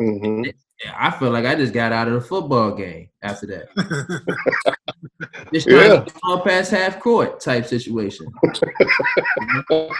Mhm. 0.00 0.52
Yeah, 0.84 0.94
I 0.98 1.10
feel 1.10 1.30
like 1.30 1.44
I 1.44 1.54
just 1.54 1.72
got 1.72 1.92
out 1.92 2.08
of 2.08 2.14
the 2.14 2.20
football 2.20 2.74
game 2.74 3.08
after 3.22 3.46
that. 3.46 3.68
Just 5.52 5.68
trying 5.68 5.90
Yeah. 5.90 5.98
to 6.00 6.04
get 6.04 6.16
all 6.24 6.40
past 6.40 6.70
half 6.70 6.98
court 7.00 7.40
type 7.40 7.66
situation. 7.66 8.32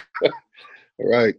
Right. 0.98 1.34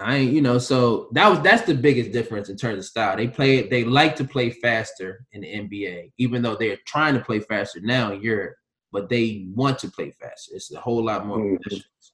I 0.00 0.16
ain't, 0.16 0.32
you 0.32 0.40
know, 0.40 0.58
so 0.58 1.08
that 1.12 1.28
was 1.28 1.40
that's 1.40 1.62
the 1.62 1.74
biggest 1.74 2.10
difference 2.10 2.48
in 2.48 2.56
terms 2.56 2.78
of 2.78 2.84
style. 2.84 3.16
They 3.16 3.28
play, 3.28 3.68
they 3.68 3.84
like 3.84 4.16
to 4.16 4.24
play 4.24 4.50
faster 4.50 5.24
in 5.32 5.42
the 5.42 5.46
NBA, 5.46 6.10
even 6.18 6.42
though 6.42 6.56
they're 6.56 6.78
trying 6.84 7.14
to 7.14 7.20
play 7.20 7.38
faster 7.38 7.80
now 7.80 8.10
in 8.12 8.20
Europe, 8.20 8.56
but 8.90 9.08
they 9.08 9.46
want 9.54 9.78
to 9.80 9.90
play 9.90 10.10
faster. 10.10 10.50
It's 10.56 10.72
a 10.72 10.80
whole 10.80 11.04
lot 11.04 11.26
more. 11.26 11.38
Mhm. 11.38 11.62
positions. 11.62 12.12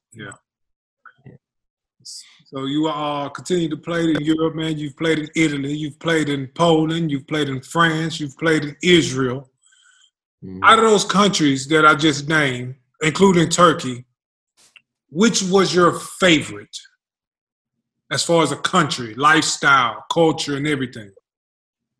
So 2.53 2.65
you 2.65 2.87
uh 2.87 3.29
continue 3.29 3.69
to 3.69 3.77
play 3.77 4.03
in 4.03 4.19
Europe, 4.21 4.55
man. 4.55 4.77
You've 4.77 4.97
played 4.97 5.19
in 5.19 5.29
Italy, 5.35 5.73
you've 5.73 5.99
played 5.99 6.27
in 6.27 6.47
Poland, 6.47 7.09
you've 7.09 7.27
played 7.27 7.47
in 7.47 7.61
France, 7.61 8.19
you've 8.19 8.37
played 8.37 8.63
in 8.65 8.75
Israel. 8.83 9.49
Mhm. 10.43 10.59
Out 10.63 10.79
of 10.79 10.85
those 10.85 11.05
countries 11.05 11.67
that 11.67 11.85
I 11.85 11.95
just 11.95 12.27
named, 12.27 12.75
including 13.01 13.47
Turkey, 13.47 14.05
which 15.09 15.41
was 15.43 15.73
your 15.73 15.93
favorite 16.19 16.77
as 18.11 18.21
far 18.23 18.43
as 18.43 18.51
a 18.51 18.57
country, 18.57 19.13
lifestyle, 19.15 20.03
culture, 20.11 20.57
and 20.57 20.67
everything? 20.67 21.11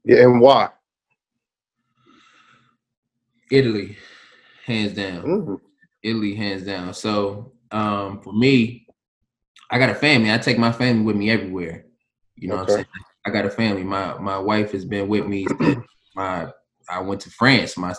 Yeah, 0.03 0.23
and 0.23 0.41
why? 0.41 0.69
Italy, 3.49 3.97
hands 4.65 4.93
down. 4.93 5.23
Mhm. 5.23 5.61
Italy, 6.03 6.35
hands 6.35 6.63
down. 6.63 6.93
So 6.93 7.53
um, 7.71 8.21
for 8.21 8.33
me, 8.33 8.85
I 9.71 9.79
got 9.79 9.89
a 9.89 9.95
family. 9.95 10.31
I 10.31 10.37
take 10.37 10.57
my 10.59 10.71
family 10.71 11.03
with 11.03 11.15
me 11.15 11.31
everywhere. 11.31 11.85
You 12.35 12.49
know 12.49 12.57
what 12.57 12.69
I'm 12.69 12.75
saying? 12.75 12.85
I 13.25 13.29
got 13.29 13.45
a 13.45 13.49
family. 13.49 13.83
My 13.83 14.17
my 14.19 14.37
wife 14.37 14.71
has 14.73 14.83
been 14.83 15.07
with 15.07 15.25
me. 15.27 15.47
my 16.15 16.51
I 16.89 16.99
went 16.99 17.21
to 17.21 17.29
France 17.29 17.77
my 17.77 17.95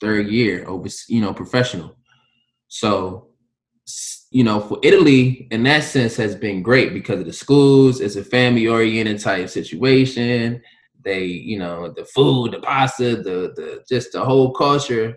third 0.00 0.28
year 0.28 0.64
over, 0.68 0.88
you 1.08 1.20
know, 1.20 1.32
professional. 1.32 1.96
So, 2.68 3.28
you 4.30 4.44
know, 4.44 4.60
for 4.60 4.78
Italy, 4.82 5.48
in 5.50 5.62
that 5.62 5.84
sense, 5.84 6.16
has 6.16 6.34
been 6.34 6.62
great 6.62 6.92
because 6.92 7.20
of 7.20 7.26
the 7.26 7.32
schools. 7.32 8.00
It's 8.00 8.16
a 8.16 8.24
family 8.24 8.66
oriented 8.66 9.20
type 9.20 9.48
situation. 9.48 10.60
They, 11.02 11.24
you 11.24 11.58
know, 11.58 11.92
the 11.96 12.04
food, 12.04 12.52
the 12.52 12.60
pasta, 12.60 13.16
the 13.16 13.52
the 13.56 13.84
just 13.88 14.12
the 14.12 14.24
whole 14.24 14.52
culture 14.52 15.16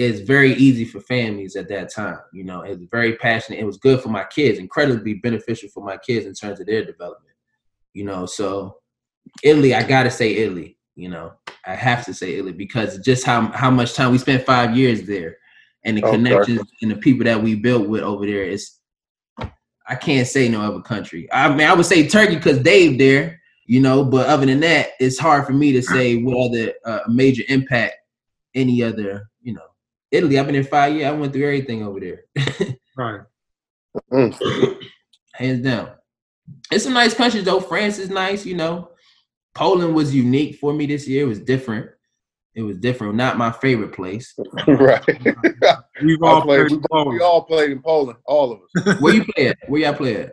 is 0.00 0.20
very 0.22 0.54
easy 0.54 0.84
for 0.84 1.00
families 1.00 1.56
at 1.56 1.68
that 1.68 1.92
time. 1.92 2.18
You 2.32 2.44
know, 2.44 2.62
it's 2.62 2.82
very 2.90 3.16
passionate. 3.16 3.60
It 3.60 3.66
was 3.66 3.76
good 3.76 4.00
for 4.00 4.08
my 4.08 4.24
kids, 4.24 4.58
incredibly 4.58 5.14
beneficial 5.14 5.68
for 5.68 5.84
my 5.84 5.98
kids 5.98 6.26
in 6.26 6.34
terms 6.34 6.58
of 6.58 6.66
their 6.66 6.84
development. 6.84 7.34
You 7.92 8.04
know, 8.04 8.24
so 8.24 8.78
Italy, 9.42 9.74
I 9.74 9.82
gotta 9.82 10.10
say 10.10 10.36
Italy. 10.36 10.78
You 10.96 11.10
know, 11.10 11.32
I 11.66 11.74
have 11.74 12.04
to 12.06 12.14
say 12.14 12.34
Italy 12.34 12.52
because 12.52 12.98
just 12.98 13.24
how 13.24 13.46
how 13.52 13.70
much 13.70 13.94
time 13.94 14.10
we 14.12 14.18
spent 14.18 14.46
five 14.46 14.76
years 14.76 15.02
there, 15.02 15.36
and 15.84 15.98
the 15.98 16.02
Okay. 16.02 16.16
connections 16.16 16.60
and 16.82 16.90
the 16.90 16.96
people 16.96 17.24
that 17.24 17.42
we 17.42 17.54
built 17.54 17.88
with 17.88 18.02
over 18.02 18.26
there 18.26 18.44
is. 18.44 18.76
I 19.88 19.96
can't 19.96 20.28
say 20.28 20.48
no 20.48 20.60
other 20.60 20.82
country. 20.82 21.28
I 21.32 21.48
mean, 21.48 21.66
I 21.66 21.72
would 21.72 21.84
say 21.84 22.06
Turkey 22.06 22.36
because 22.36 22.60
Dave 22.60 22.96
there, 22.96 23.40
you 23.66 23.80
know. 23.80 24.04
But 24.04 24.28
other 24.28 24.46
than 24.46 24.60
that, 24.60 24.90
it's 25.00 25.18
hard 25.18 25.46
for 25.46 25.52
me 25.52 25.72
to 25.72 25.82
say 25.82 26.16
what 26.22 26.36
other 26.36 26.74
uh, 26.84 27.00
major 27.08 27.42
impact 27.48 27.96
any 28.54 28.84
other. 28.84 29.29
Italy, 30.10 30.38
I've 30.38 30.46
been 30.46 30.54
in 30.56 30.64
five 30.64 30.94
years. 30.94 31.06
I 31.06 31.12
went 31.12 31.32
through 31.32 31.44
everything 31.44 31.82
over 31.82 32.00
there, 32.00 32.24
Right. 32.96 33.20
Mm. 34.12 34.76
hands 35.34 35.60
down. 35.62 35.90
It's 36.70 36.84
some 36.84 36.92
nice 36.92 37.14
countries 37.14 37.44
though. 37.44 37.60
France 37.60 37.98
is 37.98 38.10
nice, 38.10 38.44
you 38.44 38.56
know. 38.56 38.90
Poland 39.54 39.94
was 39.94 40.14
unique 40.14 40.56
for 40.56 40.72
me 40.72 40.86
this 40.86 41.08
year. 41.08 41.24
It 41.24 41.28
was 41.28 41.40
different. 41.40 41.90
It 42.54 42.62
was 42.62 42.76
different. 42.76 43.14
Not 43.14 43.38
my 43.38 43.52
favorite 43.52 43.92
place. 43.92 44.34
right. 44.66 45.04
We've 46.02 46.22
all 46.22 46.42
played, 46.42 46.68
played 46.68 46.70
we, 46.70 46.76
in 46.76 46.84
Poland. 46.90 47.18
we 47.18 47.24
all 47.24 47.42
played 47.44 47.70
in 47.70 47.82
Poland, 47.82 48.18
all 48.26 48.52
of 48.52 48.60
us. 48.62 49.00
Where 49.00 49.14
you 49.14 49.24
play 49.24 49.48
at? 49.48 49.58
Where 49.68 49.80
y'all 49.82 49.94
play 49.94 50.16
at? 50.24 50.32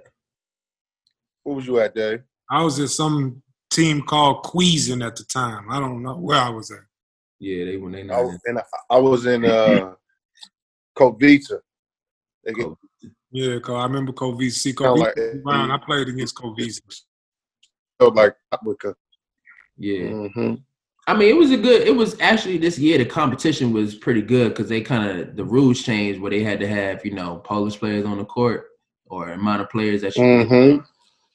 Where 1.43 1.55
was 1.55 1.67
you 1.67 1.79
at, 1.79 1.93
Dave? 1.95 2.23
I 2.49 2.63
was 2.63 2.79
at 2.79 2.89
some 2.89 3.41
team 3.69 4.01
called 4.01 4.43
Kwidzyn 4.43 5.05
at 5.05 5.15
the 5.15 5.23
time. 5.25 5.69
I 5.69 5.79
don't 5.79 6.01
know 6.01 6.17
where 6.17 6.39
I 6.39 6.49
was 6.49 6.71
at. 6.71 6.79
Yeah, 7.39 7.65
they 7.65 7.77
when 7.77 7.91
they 7.91 8.01
I 8.01 8.03
not 8.05 8.23
was 8.25 8.39
in, 8.47 8.57
I 8.89 8.97
was 8.97 9.25
in 9.25 9.45
uh, 9.45 9.93
Kotwica. 10.97 11.59
They 12.43 12.53
get, 12.53 12.67
Yeah, 13.31 13.59
cause 13.59 13.75
I 13.75 13.83
remember 13.83 14.11
Kovic. 14.13 14.51
See, 14.51 14.73
Sound 14.73 14.99
like- 14.99 15.15
Brown. 15.43 15.71
I 15.71 15.77
played 15.77 16.07
against 16.07 16.35
Kovic. 16.35 16.81
felt 17.99 18.15
like 18.15 18.35
Africa. 18.51 18.95
Yeah. 19.77 20.09
hmm 20.09 20.55
I 21.09 21.15
mean, 21.15 21.29
it 21.29 21.37
was 21.37 21.51
a 21.51 21.57
good. 21.57 21.87
It 21.87 21.95
was 21.95 22.19
actually 22.19 22.57
this 22.57 22.77
year. 22.77 22.97
The 22.97 23.05
competition 23.05 23.71
was 23.71 23.95
pretty 23.95 24.21
good 24.21 24.49
because 24.49 24.67
they 24.67 24.81
kind 24.81 25.09
of 25.21 25.37
the 25.37 25.45
rules 25.45 25.81
changed 25.81 26.19
where 26.19 26.31
they 26.31 26.43
had 26.43 26.59
to 26.59 26.67
have 26.67 27.05
you 27.05 27.13
know 27.13 27.37
Polish 27.45 27.77
players 27.79 28.05
on 28.05 28.17
the 28.17 28.25
court 28.25 28.65
or 29.05 29.29
amount 29.29 29.61
of 29.61 29.69
players 29.69 30.01
that 30.01 30.15
you. 30.17 30.23
hmm 30.45 30.77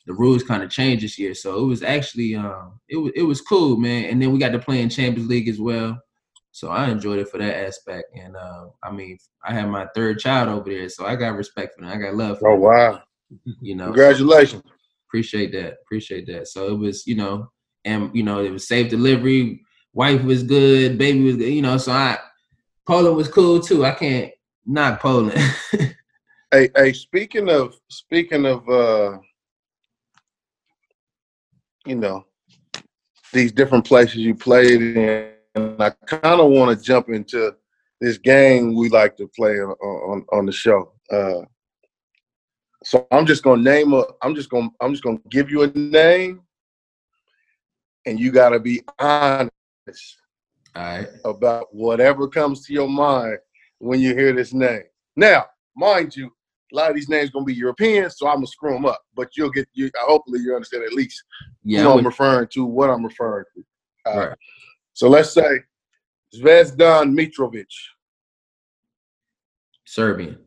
The 0.06 0.12
rules 0.14 0.42
kind 0.42 0.62
of 0.62 0.70
changed 0.70 1.04
this 1.04 1.18
year, 1.18 1.34
so 1.34 1.62
it 1.62 1.66
was 1.66 1.82
actually 1.82 2.34
um 2.34 2.80
it 2.88 2.96
was 2.96 3.12
it 3.14 3.22
was 3.22 3.40
cool, 3.40 3.76
man. 3.76 4.06
And 4.06 4.20
then 4.20 4.32
we 4.32 4.38
got 4.38 4.50
to 4.52 4.58
play 4.58 4.82
in 4.82 4.88
Champions 4.88 5.28
League 5.28 5.48
as 5.48 5.60
well, 5.60 5.98
so 6.50 6.68
I 6.70 6.88
enjoyed 6.90 7.18
it 7.20 7.28
for 7.28 7.38
that 7.38 7.56
aspect. 7.66 8.06
And 8.16 8.36
uh, 8.36 8.66
I 8.82 8.90
mean, 8.90 9.16
I 9.44 9.52
had 9.54 9.68
my 9.68 9.86
third 9.94 10.18
child 10.18 10.48
over 10.48 10.68
there, 10.70 10.88
so 10.88 11.06
I 11.06 11.14
got 11.16 11.36
respect 11.36 11.74
for 11.76 11.82
them. 11.84 11.90
I 11.92 11.96
got 11.96 12.14
love 12.16 12.38
for 12.40 12.50
Oh 12.50 12.54
them, 12.54 12.62
wow! 12.62 13.02
you 13.60 13.76
know. 13.76 13.86
Congratulations. 13.86 14.62
appreciate 15.08 15.52
that 15.52 15.76
appreciate 15.84 16.26
that 16.26 16.48
so 16.48 16.68
it 16.68 16.78
was 16.78 17.06
you 17.06 17.14
know 17.14 17.46
and 17.84 18.10
you 18.16 18.22
know 18.22 18.40
it 18.42 18.50
was 18.50 18.66
safe 18.66 18.88
delivery 18.88 19.60
wife 19.92 20.22
was 20.24 20.42
good 20.42 20.96
baby 20.96 21.22
was 21.22 21.36
good 21.36 21.52
you 21.52 21.60
know 21.60 21.76
so 21.76 21.92
i 21.92 22.16
poland 22.86 23.14
was 23.14 23.28
cool 23.28 23.60
too 23.60 23.84
i 23.84 23.90
can't 23.90 24.32
knock 24.64 25.00
poland 25.00 25.38
Hey, 26.50 26.68
hey. 26.76 26.92
Speaking 26.92 27.48
of 27.48 27.74
speaking 27.88 28.44
of, 28.44 28.68
uh, 28.68 29.18
you 31.86 31.96
know, 31.96 32.24
these 33.32 33.52
different 33.52 33.84
places 33.84 34.16
you 34.16 34.34
played 34.34 34.80
in, 34.82 35.32
and 35.54 35.82
I 35.82 35.90
kind 36.06 36.40
of 36.40 36.50
want 36.50 36.76
to 36.76 36.84
jump 36.84 37.08
into 37.08 37.54
this 38.00 38.18
game 38.18 38.74
we 38.74 38.88
like 38.88 39.16
to 39.16 39.28
play 39.28 39.60
on 39.60 39.70
on, 39.70 40.26
on 40.32 40.46
the 40.46 40.52
show. 40.52 40.92
Uh, 41.10 41.42
So 42.84 43.06
I'm 43.12 43.26
just 43.26 43.42
gonna 43.42 43.62
name 43.62 43.92
a. 43.92 44.04
I'm 44.22 44.34
just 44.34 44.50
gonna. 44.50 44.70
I'm 44.80 44.92
just 44.92 45.04
gonna 45.04 45.20
give 45.30 45.50
you 45.50 45.62
a 45.62 45.68
name, 45.68 46.42
and 48.06 48.18
you 48.18 48.32
gotta 48.32 48.58
be 48.58 48.82
honest 48.98 49.50
right. 50.74 51.06
about 51.24 51.72
whatever 51.72 52.26
comes 52.28 52.66
to 52.66 52.72
your 52.72 52.88
mind 52.88 53.38
when 53.78 54.00
you 54.00 54.14
hear 54.14 54.32
this 54.32 54.52
name. 54.52 54.82
Now, 55.16 55.46
mind 55.76 56.16
you, 56.16 56.32
a 56.72 56.76
lot 56.76 56.88
of 56.90 56.96
these 56.96 57.08
names 57.08 57.30
gonna 57.30 57.44
be 57.44 57.54
European, 57.54 58.08
so 58.10 58.26
I'm 58.28 58.36
gonna 58.36 58.46
screw 58.46 58.72
them 58.72 58.86
up. 58.86 59.00
But 59.14 59.36
you'll 59.36 59.50
get 59.50 59.68
you. 59.74 59.90
Hopefully, 60.00 60.40
you 60.40 60.54
understand 60.54 60.84
at 60.84 60.92
least 60.94 61.22
Yeah. 61.64 61.82
who 61.82 61.88
I 61.88 61.90
I'm 61.90 61.96
would- 61.96 62.04
referring 62.06 62.48
to, 62.48 62.64
what 62.64 62.90
I'm 62.90 63.04
referring 63.04 63.44
to. 63.54 63.64
All 64.06 64.18
right. 64.28 64.38
So 64.94 65.08
let's 65.08 65.30
say 65.32 65.60
Zvezdan 66.34 67.14
Mitrovic, 67.16 67.66
Serbian. 69.84 70.38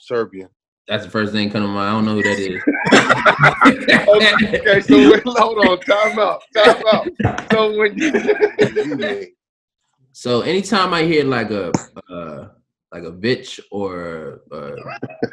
Serbian. 0.00 0.48
That's 0.86 1.04
the 1.04 1.10
first 1.10 1.32
thing 1.32 1.50
coming 1.50 1.68
to 1.68 1.74
mind. 1.74 1.90
I 1.90 1.92
don't 1.92 2.06
know 2.06 2.14
who 2.14 2.22
that 2.22 2.38
is. 2.38 2.62
okay, 4.58 4.80
so 4.80 4.96
wait, 5.10 5.22
hold 5.26 5.58
on, 5.66 5.78
time 5.80 6.18
out, 6.18 6.42
time 6.54 6.82
out. 6.90 7.52
So 7.52 7.76
when 7.76 7.98
you, 7.98 8.10
you 8.58 9.26
So 10.12 10.40
anytime 10.40 10.94
I 10.94 11.02
hear 11.02 11.24
like 11.24 11.50
a 11.50 11.70
uh, 12.10 12.48
like 12.92 13.04
a 13.04 13.12
bitch 13.12 13.60
or, 13.70 14.40
uh, 14.52 14.76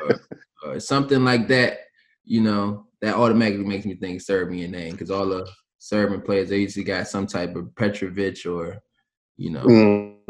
or 0.02 0.20
or 0.64 0.80
something 0.80 1.24
like 1.24 1.48
that, 1.48 1.80
you 2.24 2.42
know, 2.42 2.88
that 3.02 3.16
automatically 3.16 3.66
makes 3.66 3.86
me 3.86 3.96
think 3.96 4.22
Serbian 4.22 4.72
name 4.72 4.92
because 4.94 5.12
all 5.12 5.28
the 5.28 5.48
Serbian 5.78 6.22
players 6.22 6.50
they 6.50 6.58
usually 6.60 6.84
got 6.84 7.08
some 7.08 7.28
type 7.28 7.56
of 7.56 7.74
Petrovic 7.76 8.46
or 8.46 8.82
you 9.38 9.52
know 9.52 9.66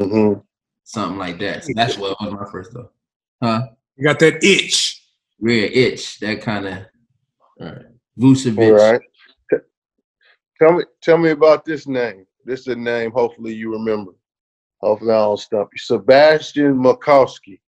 Mhm. 0.00 0.42
something 0.84 1.18
like 1.18 1.38
that. 1.38 1.64
So 1.64 1.72
that's 1.74 1.96
what 1.96 2.20
was 2.20 2.32
my 2.32 2.44
first 2.50 2.72
thought. 2.72 2.92
Huh? 3.42 3.68
You 3.96 4.04
got 4.04 4.18
that 4.20 4.44
itch. 4.44 5.02
Rear 5.40 5.70
itch, 5.72 6.18
that 6.20 6.42
kind 6.42 6.66
of. 6.66 6.78
All 7.60 7.66
right. 7.68 7.86
Vucevic. 8.18 8.58
All 8.58 8.72
right. 8.92 9.00
T- 9.50 9.56
Tell 10.58 10.72
me, 10.72 10.84
tell 11.02 11.18
me 11.18 11.30
about 11.30 11.64
this 11.64 11.86
name. 11.86 12.26
This 12.44 12.60
is 12.60 12.68
a 12.68 12.76
name. 12.76 13.10
Hopefully, 13.10 13.54
you 13.54 13.70
remember. 13.72 14.12
Hopefully, 14.80 15.12
I 15.12 15.18
don't 15.18 15.38
stump 15.38 15.70
you. 15.72 15.78
Sebastian 15.78 16.74
Machowski. 16.76 17.60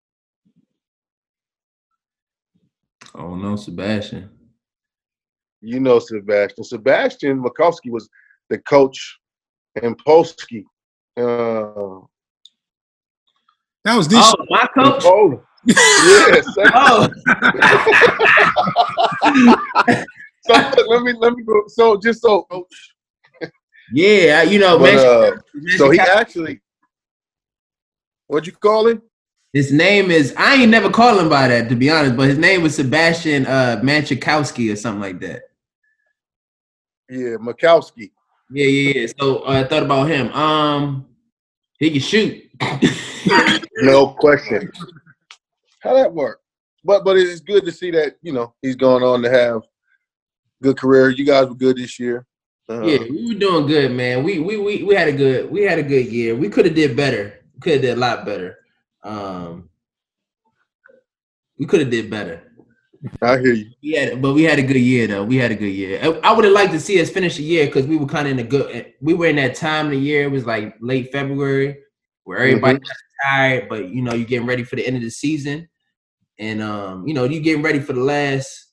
I 3.16 3.20
don't 3.22 3.42
know, 3.42 3.56
Sebastian. 3.56 4.30
You 5.62 5.80
know 5.80 6.00
Sebastian. 6.00 6.64
Sebastian 6.64 7.42
Machowski 7.44 7.90
was 7.90 8.10
the 8.50 8.60
coach 8.60 9.20
in 9.82 9.96
Polski. 9.96 10.64
Uh, 11.18 12.02
That 13.84 13.96
was 13.96 14.08
this. 14.08 14.20
Oh, 14.22 14.36
my 14.50 14.68
coach. 14.78 15.04
Poland. 15.04 15.42
yes. 15.66 16.46
Oh, 16.76 17.08
So 20.48 20.54
let 20.88 21.02
me 21.04 21.14
let 21.20 21.34
me 21.34 21.44
go. 21.44 21.64
So 21.68 21.98
just 21.98 22.22
so 22.22 22.48
yeah. 23.92 24.44
You 24.44 24.60
know, 24.60 24.78
But, 24.80 24.96
uh, 24.96 25.38
so 25.78 25.90
he 25.90 26.00
actually, 26.00 26.62
what'd 28.28 28.48
you 28.48 28.54
call 28.54 28.88
him? 28.88 29.02
His 29.54 29.72
name 29.72 30.12
is 30.12 30.34
I 30.38 30.56
ain't 30.56 30.72
never 30.72 30.90
called 30.90 31.20
him 31.20 31.30
by 31.30 31.48
that 31.48 31.70
to 31.70 31.76
be 31.76 31.90
honest, 31.90 32.16
but 32.16 32.28
his 32.28 32.38
name 32.38 32.62
was 32.62 32.76
Sebastian 32.76 33.46
uh 33.46 33.82
Manchikowski 33.84 34.72
or 34.72 34.76
something 34.76 35.02
like 35.02 35.20
that. 35.22 35.44
Yeah, 37.10 37.38
Machowski. 37.38 38.12
Yeah, 38.52 38.68
yeah, 38.68 39.02
yeah. 39.02 39.08
So 39.20 39.40
uh, 39.40 39.64
I 39.64 39.64
thought 39.64 39.84
about 39.84 40.10
him. 40.10 40.32
Um 40.34 41.06
he 41.80 41.92
can 41.92 42.02
shoot. 42.02 42.44
No 43.80 44.08
question. 44.08 44.72
How 45.82 45.94
that 45.94 46.12
work? 46.12 46.42
But 46.84 47.04
but 47.04 47.18
it's 47.18 47.42
good 47.42 47.66
to 47.66 47.72
see 47.72 47.92
that 47.92 48.16
you 48.22 48.34
know 48.34 48.54
he's 48.62 48.76
going 48.76 49.04
on 49.04 49.22
to 49.22 49.30
have 49.30 49.62
good 50.62 50.78
career. 50.78 51.10
You 51.10 51.26
guys 51.26 51.48
were 51.48 51.56
good 51.56 51.78
this 51.78 52.00
year. 52.00 52.26
Uh, 52.70 52.82
yeah, 52.84 53.00
we 53.00 53.34
were 53.34 53.40
doing 53.40 53.68
good, 53.68 53.92
man. 53.92 54.24
We 54.24 54.40
we 54.40 54.58
we, 54.58 54.84
we 54.84 54.96
had 54.96 55.08
a 55.08 55.14
good 55.14 55.52
we 55.52 55.62
had 55.62 55.80
a 55.80 55.84
good 55.84 56.08
year. 56.08 56.36
We 56.36 56.50
could 56.50 56.66
have 56.66 56.76
did 56.76 56.98
better. 56.98 57.40
Could 57.62 57.74
have 57.74 57.82
did 57.82 57.98
a 57.98 58.00
lot 58.00 58.26
better. 58.26 58.60
Um 59.04 59.70
we 61.58 61.66
could 61.66 61.80
have 61.80 61.90
did 61.90 62.10
better. 62.10 62.44
I 63.22 63.38
hear 63.40 63.54
you. 63.54 63.98
Had, 63.98 64.22
but 64.22 64.34
we 64.34 64.44
had 64.44 64.60
a 64.60 64.64
good 64.64 64.78
year 64.78 65.08
though. 65.08 65.24
We 65.24 65.38
had 65.38 65.52
a 65.52 65.56
good 65.56 65.74
year. 65.74 66.00
I, 66.02 66.08
I 66.30 66.34
would 66.34 66.46
have 66.46 66.54
liked 66.54 66.74
to 66.74 66.80
see 66.80 67.00
us 67.02 67.10
finish 67.10 67.38
the 67.38 67.44
year 67.44 67.66
because 67.68 67.86
we 67.86 67.98
were 67.98 68.08
kind 68.08 68.28
of 68.28 68.32
in 68.34 68.40
a 68.40 68.48
good. 68.48 68.94
We 69.02 69.14
were 69.14 69.28
in 69.28 69.36
that 69.38 69.56
time 69.56 69.86
of 69.86 69.92
the 69.92 70.00
year. 70.00 70.24
It 70.24 70.32
was 70.32 70.46
like 70.46 70.76
late 70.82 71.12
February, 71.12 71.78
where 72.24 72.40
everybody 72.40 72.80
got 72.80 72.96
tired, 73.26 73.70
but 73.70 73.90
you 73.90 74.02
know 74.02 74.14
you're 74.14 74.28
getting 74.28 74.48
ready 74.48 74.64
for 74.64 74.76
the 74.76 74.86
end 74.86 74.98
of 74.98 75.04
the 75.04 75.12
season, 75.12 75.68
and 76.40 76.62
um, 76.62 77.08
you 77.08 77.14
know 77.14 77.24
you're 77.24 77.42
getting 77.42 77.64
ready 77.64 77.80
for 77.80 77.94
the 77.94 78.02
last, 78.02 78.68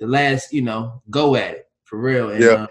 the 0.00 0.06
last, 0.06 0.52
you 0.52 0.62
know, 0.62 1.02
go 1.10 1.34
at 1.36 1.50
it 1.52 1.68
for 1.84 1.98
real. 1.98 2.30
And, 2.30 2.42
Yeah. 2.42 2.48
uh, 2.52 2.66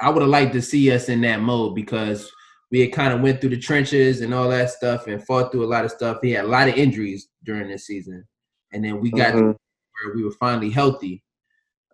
I 0.00 0.08
would 0.08 0.22
have 0.22 0.30
liked 0.30 0.54
to 0.54 0.62
see 0.62 0.90
us 0.92 1.10
in 1.10 1.20
that 1.22 1.40
mode 1.40 1.74
because 1.74 2.30
we 2.70 2.80
had 2.80 2.92
kind 2.92 3.12
of 3.12 3.20
went 3.20 3.40
through 3.40 3.50
the 3.50 3.58
trenches 3.58 4.20
and 4.20 4.32
all 4.32 4.48
that 4.48 4.70
stuff 4.70 5.06
and 5.06 5.24
fought 5.26 5.50
through 5.50 5.64
a 5.64 5.66
lot 5.66 5.84
of 5.84 5.90
stuff. 5.90 6.18
He 6.22 6.30
had 6.30 6.44
a 6.44 6.48
lot 6.48 6.68
of 6.68 6.74
injuries 6.74 7.28
during 7.44 7.68
this 7.68 7.86
season, 7.86 8.26
and 8.72 8.84
then 8.84 9.00
we 9.00 9.10
got 9.10 9.32
to 9.32 9.38
Mhm. 9.38 9.56
where 10.04 10.14
we 10.14 10.22
were 10.24 10.30
finally 10.32 10.70
healthy. 10.70 11.22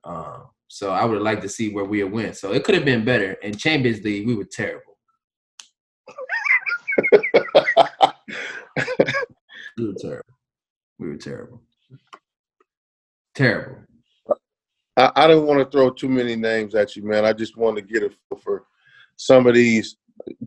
Um, 0.04 0.50
so 0.68 0.90
I 0.90 1.04
would 1.04 1.14
have 1.14 1.22
liked 1.22 1.42
to 1.42 1.48
see 1.48 1.70
where 1.72 1.84
we 1.84 2.00
had 2.00 2.12
went. 2.12 2.36
So 2.36 2.52
it 2.52 2.64
could 2.64 2.74
have 2.74 2.84
been 2.84 3.04
better. 3.04 3.32
In 3.34 3.56
Champions 3.56 4.02
League, 4.04 4.26
we 4.26 4.34
were 4.34 4.44
terrible. 4.44 4.98
We 9.78 9.88
were 9.88 9.94
terrible. 9.94 10.34
We 10.98 11.08
were 11.08 11.16
terrible. 11.16 11.60
Terrible. 13.34 13.82
I, 14.96 15.12
I 15.14 15.26
don't 15.26 15.46
want 15.46 15.60
to 15.60 15.70
throw 15.70 15.90
too 15.90 16.08
many 16.08 16.34
names 16.34 16.74
at 16.74 16.96
you, 16.96 17.04
man. 17.04 17.26
I 17.26 17.34
just 17.34 17.58
want 17.58 17.76
to 17.76 17.82
get 17.82 18.02
a 18.02 18.08
feel 18.08 18.38
for 18.42 18.64
some 19.16 19.46
of 19.46 19.54
these, 19.54 19.96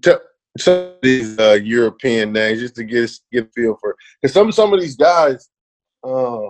t- 0.01 0.11
some 0.57 0.73
of 0.73 0.93
these 1.01 1.37
uh, 1.39 1.59
European 1.63 2.31
names, 2.31 2.59
just 2.59 2.75
to 2.75 2.83
get 2.83 3.09
a- 3.09 3.19
get 3.31 3.45
a 3.45 3.49
feel 3.49 3.77
for. 3.79 3.95
Because 4.21 4.33
some 4.33 4.51
some 4.51 4.73
of 4.73 4.81
these 4.81 4.95
guys, 4.95 5.49
uh, 6.03 6.49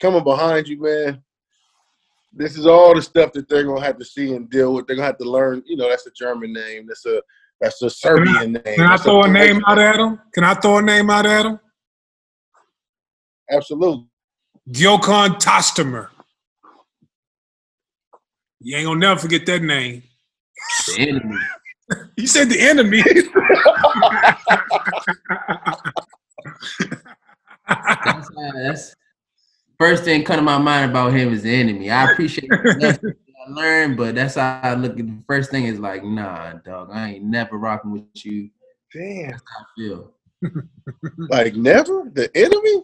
coming 0.00 0.24
behind 0.24 0.68
you, 0.68 0.80
man. 0.80 1.22
This 2.34 2.56
is 2.56 2.66
all 2.66 2.94
the 2.94 3.02
stuff 3.02 3.32
that 3.32 3.48
they're 3.48 3.64
gonna 3.64 3.84
have 3.84 3.98
to 3.98 4.04
see 4.04 4.34
and 4.34 4.48
deal 4.48 4.74
with. 4.74 4.86
They're 4.86 4.96
gonna 4.96 5.06
have 5.06 5.18
to 5.18 5.30
learn. 5.30 5.62
You 5.66 5.76
know, 5.76 5.88
that's 5.88 6.06
a 6.06 6.10
German 6.10 6.52
name. 6.52 6.86
That's 6.86 7.04
a 7.06 7.22
that's 7.60 7.80
a 7.82 7.90
Serbian 7.90 8.52
name. 8.52 8.62
Can 8.64 8.86
I 8.86 8.90
that's 8.90 9.02
throw 9.02 9.22
a 9.22 9.28
name 9.28 9.62
out 9.66 9.78
at 9.78 10.00
him? 10.00 10.18
Can 10.32 10.44
I 10.44 10.54
throw 10.54 10.78
a 10.78 10.82
name 10.82 11.10
out 11.10 11.26
at 11.26 11.46
him? 11.46 11.60
Absolutely. 13.50 14.06
Gyokan 14.70 15.40
Tostomer. 15.40 16.08
You 18.60 18.76
ain't 18.76 18.86
gonna 18.86 18.98
never 18.98 19.20
forget 19.20 19.44
that 19.46 19.62
name. 19.62 20.02
The 20.86 21.08
enemy. 21.08 21.36
You 22.16 22.26
said 22.26 22.50
the 22.50 22.60
enemy. 22.60 23.02
That's, 28.04 28.28
that's 28.54 28.94
first 29.78 30.04
thing 30.04 30.24
come 30.24 30.36
to 30.36 30.42
my 30.42 30.58
mind 30.58 30.90
about 30.90 31.12
him 31.12 31.32
is 31.32 31.42
the 31.42 31.52
enemy. 31.52 31.90
I 31.90 32.12
appreciate 32.12 32.48
the 32.48 32.76
lessons 32.80 33.14
I 33.46 33.50
learned, 33.50 33.96
but 33.96 34.14
that's 34.14 34.36
how 34.36 34.60
I 34.62 34.74
look 34.74 34.92
at 34.92 34.98
the 35.06 35.18
first 35.26 35.50
thing 35.50 35.64
is 35.64 35.80
like, 35.80 36.04
nah, 36.04 36.52
dog, 36.54 36.90
I 36.92 37.14
ain't 37.14 37.24
never 37.24 37.58
rocking 37.58 37.90
with 37.90 38.04
you. 38.24 38.50
Damn. 38.94 39.30
That's 39.30 39.42
how 39.48 39.60
I 39.60 39.64
feel. 39.76 40.12
Like 41.30 41.54
never 41.54 42.10
the 42.12 42.30
enemy. 42.34 42.82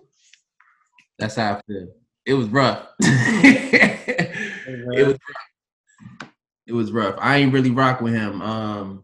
That's 1.19 1.35
how 1.37 1.55
I 1.55 1.61
feel. 1.67 1.89
It 2.25 2.35
was 2.35 2.49
rough. 2.49 2.87
it 3.01 4.37
was 5.07 5.15
rough. 5.15 5.19
It 6.69 6.73
was 6.75 6.93
rough. 6.93 7.17
I 7.19 7.39
ain't 7.39 7.53
really 7.53 7.71
rock 7.71 8.01
with 8.01 8.15
him. 8.15 8.43
Um 8.43 9.03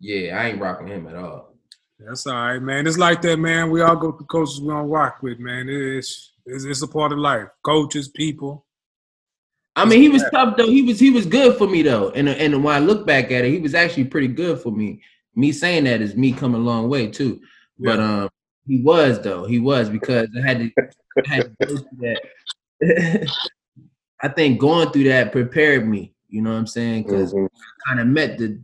yeah, 0.00 0.40
I 0.40 0.48
ain't 0.48 0.60
rocking 0.60 0.88
with 0.88 0.98
him 0.98 1.06
at 1.06 1.16
all. 1.16 1.54
That's 1.98 2.26
all 2.26 2.34
right, 2.34 2.60
man. 2.60 2.86
It's 2.86 2.98
like 2.98 3.22
that, 3.22 3.38
man. 3.38 3.70
We 3.70 3.80
all 3.80 3.96
go 3.96 4.12
through 4.12 4.26
coaches 4.26 4.60
we 4.60 4.68
don't 4.68 4.88
rock 4.88 5.22
with, 5.22 5.38
man. 5.38 5.68
It's 5.68 6.32
it's, 6.46 6.64
it's 6.64 6.82
a 6.82 6.88
part 6.88 7.12
of 7.12 7.18
life. 7.18 7.48
Coaches, 7.62 8.08
people. 8.08 8.64
I 9.76 9.84
mean, 9.84 10.02
he 10.02 10.08
was 10.08 10.24
tough 10.32 10.56
though. 10.56 10.66
He 10.68 10.82
was 10.82 10.98
he 10.98 11.10
was 11.10 11.26
good 11.26 11.56
for 11.56 11.68
me 11.68 11.82
though. 11.82 12.10
And 12.10 12.28
and 12.28 12.64
when 12.64 12.74
I 12.74 12.80
look 12.80 13.06
back 13.06 13.26
at 13.26 13.44
it, 13.44 13.52
he 13.52 13.58
was 13.58 13.74
actually 13.74 14.04
pretty 14.04 14.28
good 14.28 14.60
for 14.60 14.72
me. 14.72 15.02
Me 15.36 15.52
saying 15.52 15.84
that 15.84 16.00
is 16.00 16.16
me 16.16 16.32
coming 16.32 16.60
a 16.60 16.64
long 16.64 16.88
way 16.88 17.08
too. 17.08 17.40
But 17.78 18.00
um, 18.00 18.28
he 18.66 18.82
was 18.82 19.20
though. 19.20 19.44
He 19.44 19.60
was 19.60 19.88
because 19.88 20.28
I 20.36 20.46
had 20.46 20.58
to, 20.58 20.70
I 21.28 21.34
had 21.34 21.56
to 21.60 21.66
go 21.66 21.76
through 21.76 22.16
that. 22.80 23.30
I 24.22 24.28
think 24.28 24.60
going 24.60 24.90
through 24.90 25.04
that 25.04 25.32
prepared 25.32 25.88
me. 25.88 26.14
You 26.28 26.42
know 26.42 26.50
what 26.52 26.58
I'm 26.58 26.66
saying? 26.66 27.04
Because 27.04 27.32
Mhm. 27.32 27.48
kind 27.86 28.00
of 28.00 28.06
met 28.06 28.38
the 28.38 28.62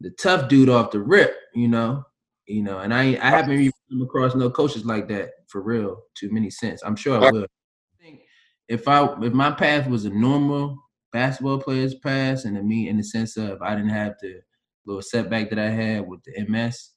the 0.00 0.10
tough 0.10 0.48
dude 0.48 0.68
off 0.68 0.90
the 0.90 1.00
rip, 1.00 1.34
you 1.54 1.68
know, 1.68 2.04
you 2.46 2.62
know, 2.62 2.78
and 2.80 2.92
I 2.92 3.16
I 3.22 3.30
haven't 3.30 3.58
even 3.60 3.72
come 3.90 4.02
across 4.02 4.34
no 4.34 4.50
coaches 4.50 4.84
like 4.84 5.08
that 5.08 5.30
for 5.48 5.62
real 5.62 6.02
too 6.14 6.30
many 6.32 6.50
since. 6.50 6.82
I'm 6.82 6.96
sure 6.96 7.16
I 7.16 7.20
will. 7.30 7.44
I 7.44 8.02
think 8.02 8.20
if 8.68 8.88
I 8.88 9.04
if 9.22 9.32
my 9.32 9.50
path 9.52 9.88
was 9.88 10.04
a 10.04 10.10
normal 10.10 10.78
basketball 11.12 11.60
player's 11.60 11.94
path, 11.94 12.44
and 12.44 12.56
to 12.56 12.62
me 12.62 12.88
in 12.88 12.96
the 12.96 13.04
sense 13.04 13.36
of 13.36 13.62
I 13.62 13.74
didn't 13.74 13.90
have 13.90 14.14
the 14.20 14.40
little 14.84 15.00
setback 15.02 15.48
that 15.50 15.58
I 15.58 15.70
had 15.70 16.06
with 16.06 16.22
the 16.24 16.38
MS, 16.48 16.90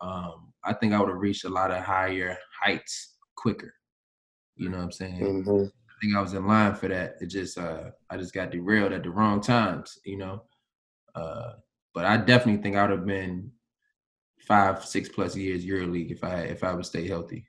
um, 0.00 0.52
I 0.62 0.74
think 0.74 0.92
I 0.92 1.00
would 1.00 1.08
have 1.08 1.18
reached 1.18 1.44
a 1.44 1.48
lot 1.48 1.70
of 1.70 1.82
higher 1.82 2.36
heights 2.62 3.16
quicker. 3.36 3.74
You 4.56 4.68
know 4.68 4.76
what 4.76 4.84
I'm 4.84 4.92
saying? 4.92 5.44
Mhm. 5.46 5.72
I 6.02 6.04
think 6.04 6.16
I 6.16 6.20
was 6.20 6.34
in 6.34 6.46
line 6.48 6.74
for 6.74 6.88
that. 6.88 7.16
It 7.20 7.26
just 7.26 7.56
uh 7.56 7.90
I 8.10 8.16
just 8.16 8.34
got 8.34 8.50
derailed 8.50 8.92
at 8.92 9.04
the 9.04 9.10
wrong 9.10 9.40
times, 9.40 9.98
you 10.04 10.16
know. 10.18 10.42
Uh 11.14 11.52
but 11.94 12.04
I 12.06 12.16
definitely 12.16 12.60
think 12.62 12.74
I 12.76 12.82
would 12.82 12.90
have 12.90 13.06
been 13.06 13.52
five, 14.40 14.84
six 14.84 15.08
plus 15.08 15.36
years 15.36 15.64
EuroLeague 15.64 16.10
if 16.10 16.24
I 16.24 16.40
if 16.40 16.64
I 16.64 16.74
would 16.74 16.86
stay 16.86 17.06
healthy. 17.06 17.46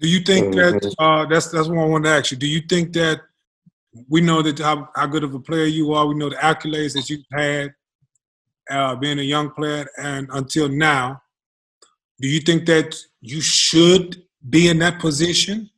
Do 0.00 0.08
you 0.08 0.20
think 0.20 0.54
Mhm. 0.54 0.70
that 0.80 0.94
uh, 0.98 1.24
that's 1.26 1.48
that's 1.50 1.68
what 1.68 1.78
I 1.78 1.86
wanted 1.86 2.08
to 2.08 2.14
ask 2.16 2.30
you? 2.30 2.36
Do 2.36 2.46
you 2.46 2.60
think 2.68 2.92
that 2.92 3.20
we 4.08 4.20
know 4.20 4.42
that 4.42 4.58
how, 4.58 4.88
how 4.94 5.06
good 5.06 5.24
of 5.24 5.34
a 5.34 5.40
player 5.40 5.64
you 5.64 5.92
are? 5.94 6.06
We 6.06 6.14
know 6.14 6.28
the 6.28 6.36
accolades 6.36 6.92
that 6.92 7.08
you've 7.08 7.24
had 7.32 7.74
uh, 8.70 8.96
being 8.96 9.18
a 9.18 9.22
young 9.22 9.50
player, 9.50 9.86
and 9.96 10.28
until 10.32 10.68
now, 10.68 11.22
do 12.20 12.28
you 12.28 12.40
think 12.40 12.66
that 12.66 12.94
you 13.22 13.40
should 13.40 14.22
be 14.50 14.68
in 14.68 14.78
that 14.80 15.00
position, 15.00 15.70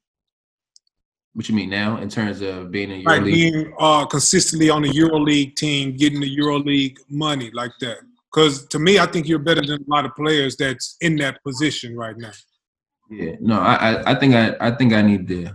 What 1.35 1.49
you 1.49 1.55
mean 1.55 1.71
now 1.71 1.99
in 1.99 2.09
terms 2.09 2.41
of 2.41 2.71
being 2.71 2.91
in 2.91 3.05
like 3.05 3.23
EuroLeague? 3.23 3.25
being 3.25 3.75
uh, 3.79 4.05
consistently 4.07 4.69
on 4.69 4.83
the 4.83 4.91
EuroLeague 4.91 5.55
team, 5.55 5.97
getting 5.97 6.21
the 6.21 6.37
EuroLeague 6.39 6.99
money 7.09 7.51
like 7.53 7.73
that? 7.81 7.99
Because 8.33 8.67
to 8.69 8.79
me, 8.79 8.99
I 8.99 9.07
think 9.07 9.29
you're 9.29 9.39
better 9.39 9.61
than 9.61 9.83
a 9.83 9.91
lot 9.91 10.05
of 10.05 10.15
players 10.15 10.57
that's 10.57 10.97
in 11.01 11.17
that 11.17 11.43
position 11.45 11.97
right 11.97 12.17
now. 12.17 12.33
Yeah, 13.11 13.33
no, 13.41 13.61
I, 13.61 13.75
I, 13.75 14.13
I 14.13 14.15
think 14.19 14.35
I, 14.35 14.57
I 14.61 14.71
think 14.73 14.93
I 14.93 15.03
need 15.03 15.27
to. 15.29 15.51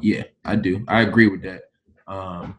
Yeah, 0.00 0.24
I 0.44 0.54
do. 0.56 0.84
I 0.86 1.02
agree 1.02 1.26
with 1.26 1.42
that. 1.42 1.62
Um, 2.06 2.56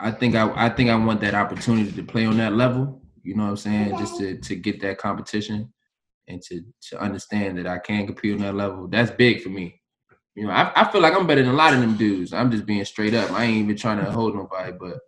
I 0.00 0.10
think 0.10 0.34
I, 0.34 0.50
I 0.54 0.68
think 0.68 0.90
I 0.90 0.96
want 0.96 1.20
that 1.20 1.34
opportunity 1.34 1.92
to 1.92 2.02
play 2.02 2.26
on 2.26 2.36
that 2.38 2.54
level. 2.54 3.02
You 3.22 3.34
know 3.34 3.44
what 3.44 3.50
I'm 3.50 3.56
saying? 3.56 3.98
Just 3.98 4.18
to 4.18 4.38
to 4.38 4.56
get 4.56 4.80
that 4.82 4.98
competition 4.98 5.72
and 6.28 6.42
to 6.42 6.62
to 6.90 7.00
understand 7.00 7.58
that 7.58 7.66
I 7.66 7.78
can 7.78 8.06
compete 8.06 8.34
on 8.34 8.40
that 8.40 8.54
level. 8.54 8.88
That's 8.88 9.10
big 9.10 9.42
for 9.42 9.48
me. 9.48 9.77
You 10.38 10.46
know, 10.46 10.52
I, 10.52 10.70
I 10.76 10.92
feel 10.92 11.00
like 11.00 11.14
I'm 11.14 11.26
better 11.26 11.42
than 11.42 11.50
a 11.50 11.56
lot 11.56 11.74
of 11.74 11.80
them 11.80 11.96
dudes. 11.96 12.32
I'm 12.32 12.48
just 12.52 12.64
being 12.64 12.84
straight 12.84 13.12
up. 13.12 13.32
I 13.32 13.42
ain't 13.42 13.56
even 13.56 13.76
trying 13.76 13.98
to 13.98 14.08
hold 14.08 14.36
nobody, 14.36 14.70
but 14.70 15.00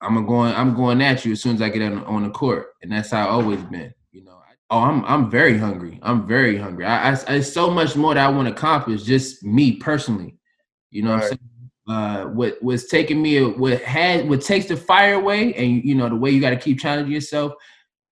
I'm 0.00 0.24
going. 0.26 0.54
I'm 0.54 0.76
going 0.76 1.02
at 1.02 1.24
you 1.24 1.32
as 1.32 1.42
soon 1.42 1.56
as 1.56 1.62
I 1.62 1.70
get 1.70 1.82
on, 1.82 2.04
on 2.04 2.22
the 2.22 2.30
court, 2.30 2.68
and 2.82 2.92
that's 2.92 3.10
how 3.10 3.24
I've 3.24 3.34
always 3.34 3.60
been. 3.64 3.92
You 4.12 4.22
know. 4.22 4.40
Oh, 4.70 4.78
I'm 4.78 5.04
I'm 5.06 5.28
very 5.28 5.58
hungry. 5.58 5.98
I'm 6.02 6.24
very 6.24 6.56
hungry. 6.56 6.86
I, 6.86 7.10
I 7.10 7.34
it's 7.34 7.52
so 7.52 7.68
much 7.68 7.96
more 7.96 8.14
that 8.14 8.24
I 8.24 8.30
want 8.30 8.46
to 8.46 8.54
accomplish. 8.54 9.02
Just 9.02 9.42
me 9.42 9.72
personally. 9.72 10.36
You 10.92 11.02
know 11.02 11.10
what 11.10 11.22
I'm 11.22 11.28
saying? 11.28 11.40
Uh, 11.88 12.24
what 12.26 12.62
was 12.62 12.86
taking 12.86 13.20
me, 13.20 13.44
what 13.44 13.82
had, 13.82 14.28
what 14.28 14.40
takes 14.40 14.66
the 14.66 14.76
fire 14.76 15.14
away, 15.14 15.52
and 15.54 15.82
you 15.84 15.96
know 15.96 16.08
the 16.08 16.14
way 16.14 16.30
you 16.30 16.40
got 16.40 16.50
to 16.50 16.56
keep 16.56 16.78
challenging 16.78 17.12
yourself 17.12 17.54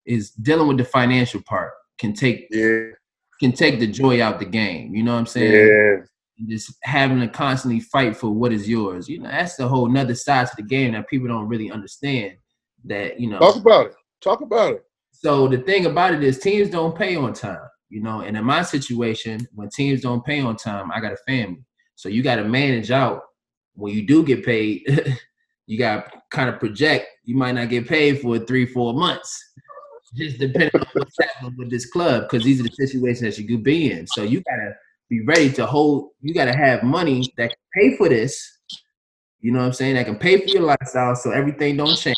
is 0.05 0.31
dealing 0.31 0.69
with 0.69 0.79
the 0.79 0.85
financial 0.85 1.43
part. 1.43 1.73
Can 1.99 2.13
take 2.13 2.47
Yeah, 2.53 2.91
can 3.41 3.53
take 3.53 3.81
the 3.81 3.87
joy 3.87 4.23
out 4.23 4.39
the 4.39 4.45
game. 4.45 4.95
You 4.95 5.03
know 5.03 5.13
what 5.13 5.21
I'm 5.21 5.27
saying? 5.27 5.53
yeah, 5.53 6.05
And 6.39 6.49
Just 6.49 6.75
having 6.83 7.21
to 7.21 7.29
constantly 7.29 7.81
fight 7.81 8.17
for 8.17 8.31
what 8.31 8.53
is 8.53 8.69
yours. 8.69 9.09
You 9.09 9.21
know 9.21 9.31
that's 9.31 9.57
the 9.57 9.69
whole 9.69 9.89
nother 9.89 10.15
side 10.15 10.47
to 10.49 10.57
the 10.57 10.63
game 10.63 10.93
that 10.93 11.09
people 11.09 11.29
don't 11.29 11.49
really 11.49 11.71
understand. 11.71 12.37
That 12.85 13.19
you 13.19 13.31
know. 13.31 13.39
talk 13.39 13.57
about 13.57 13.87
it. 13.87 13.95
Talk 14.21 14.41
about 14.41 14.75
it. 14.75 14.85
So 15.13 15.49
the 15.49 15.59
thing 15.59 15.87
about 15.87 16.15
it 16.15 16.23
is 16.23 16.39
teams 16.39 16.71
don't 16.71 16.97
pay 16.97 17.17
on 17.17 17.33
time, 17.33 17.67
you 17.89 18.03
know. 18.03 18.21
And 18.21 18.37
in 18.37 18.45
my 18.45 18.63
situation, 18.63 19.47
when 19.55 19.71
teams 19.71 20.03
don't 20.03 20.25
pay 20.25 20.41
on 20.41 20.57
time, 20.57 20.91
I 20.93 21.01
got 21.01 21.13
a 21.13 21.17
family. 21.27 21.65
So 21.95 22.09
you 22.09 22.23
got 22.23 22.37
to 22.37 22.45
manage 22.45 22.91
out 22.91 23.23
when 23.75 23.95
you 23.95 24.07
do 24.07 24.25
get 24.25 24.45
paid. 24.45 24.83
you 25.67 25.79
got 25.79 26.13
to 26.13 26.23
kind 26.31 26.49
of 26.51 26.59
project. 26.59 27.07
You 27.25 27.37
might 27.37 27.53
not 27.53 27.71
get 27.71 27.89
paid 27.89 28.21
for 28.21 28.39
three, 28.39 28.67
four 28.67 28.93
months, 28.93 29.53
just 30.15 30.39
depending 30.39 30.71
on 30.75 30.87
what's 30.93 31.17
happening 31.21 31.55
with 31.59 31.71
this 31.71 31.87
club, 31.87 32.25
because 32.25 32.45
these 32.45 32.61
are 32.61 32.65
the 32.65 32.87
situations 32.87 33.37
that 33.37 33.43
you 33.43 33.49
could 33.49 33.65
be 33.65 33.91
in. 33.91 34.07
So 34.07 34.23
you 34.23 34.43
got 34.43 34.57
to 34.57 34.75
be 35.09 35.25
ready 35.25 35.51
to 35.53 35.67
hold. 35.67 36.11
You 36.21 36.35
got 36.35 36.47
to 36.47 36.57
have 36.57 36.83
money 36.83 37.33
that 37.37 37.51
can 37.51 37.59
pay 37.75 37.97
for 37.97 38.09
this. 38.09 38.59
You 39.41 39.53
know 39.53 39.59
what 39.59 39.67
I'm 39.67 39.73
saying? 39.73 39.95
That 39.95 40.07
can 40.07 40.17
pay 40.17 40.41
for 40.41 40.49
your 40.49 40.63
lifestyle, 40.63 41.15
so 41.15 41.31
everything 41.31 41.77
don't 41.77 41.97
change, 41.97 42.17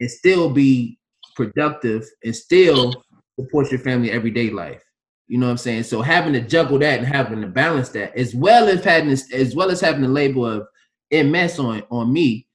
and 0.00 0.10
still 0.10 0.50
be 0.50 0.98
productive 1.36 2.04
and 2.24 2.34
still 2.34 2.92
support 3.38 3.70
your 3.70 3.80
family 3.80 4.10
everyday 4.10 4.50
life. 4.50 4.82
You 5.28 5.38
know 5.38 5.46
what 5.46 5.52
I'm 5.52 5.58
saying? 5.58 5.84
So 5.84 6.02
having 6.02 6.32
to 6.32 6.40
juggle 6.40 6.78
that 6.80 6.98
and 6.98 7.06
having 7.06 7.42
to 7.42 7.46
balance 7.46 7.90
that, 7.90 8.16
as 8.16 8.34
well 8.34 8.66
as 8.68 8.82
having 8.82 9.10
as 9.10 9.54
well 9.54 9.70
as 9.70 9.80
having 9.80 10.02
the 10.02 10.08
label 10.08 10.46
of 10.46 10.66
MS 11.12 11.58
on 11.58 11.82
on 11.90 12.12
me, 12.12 12.48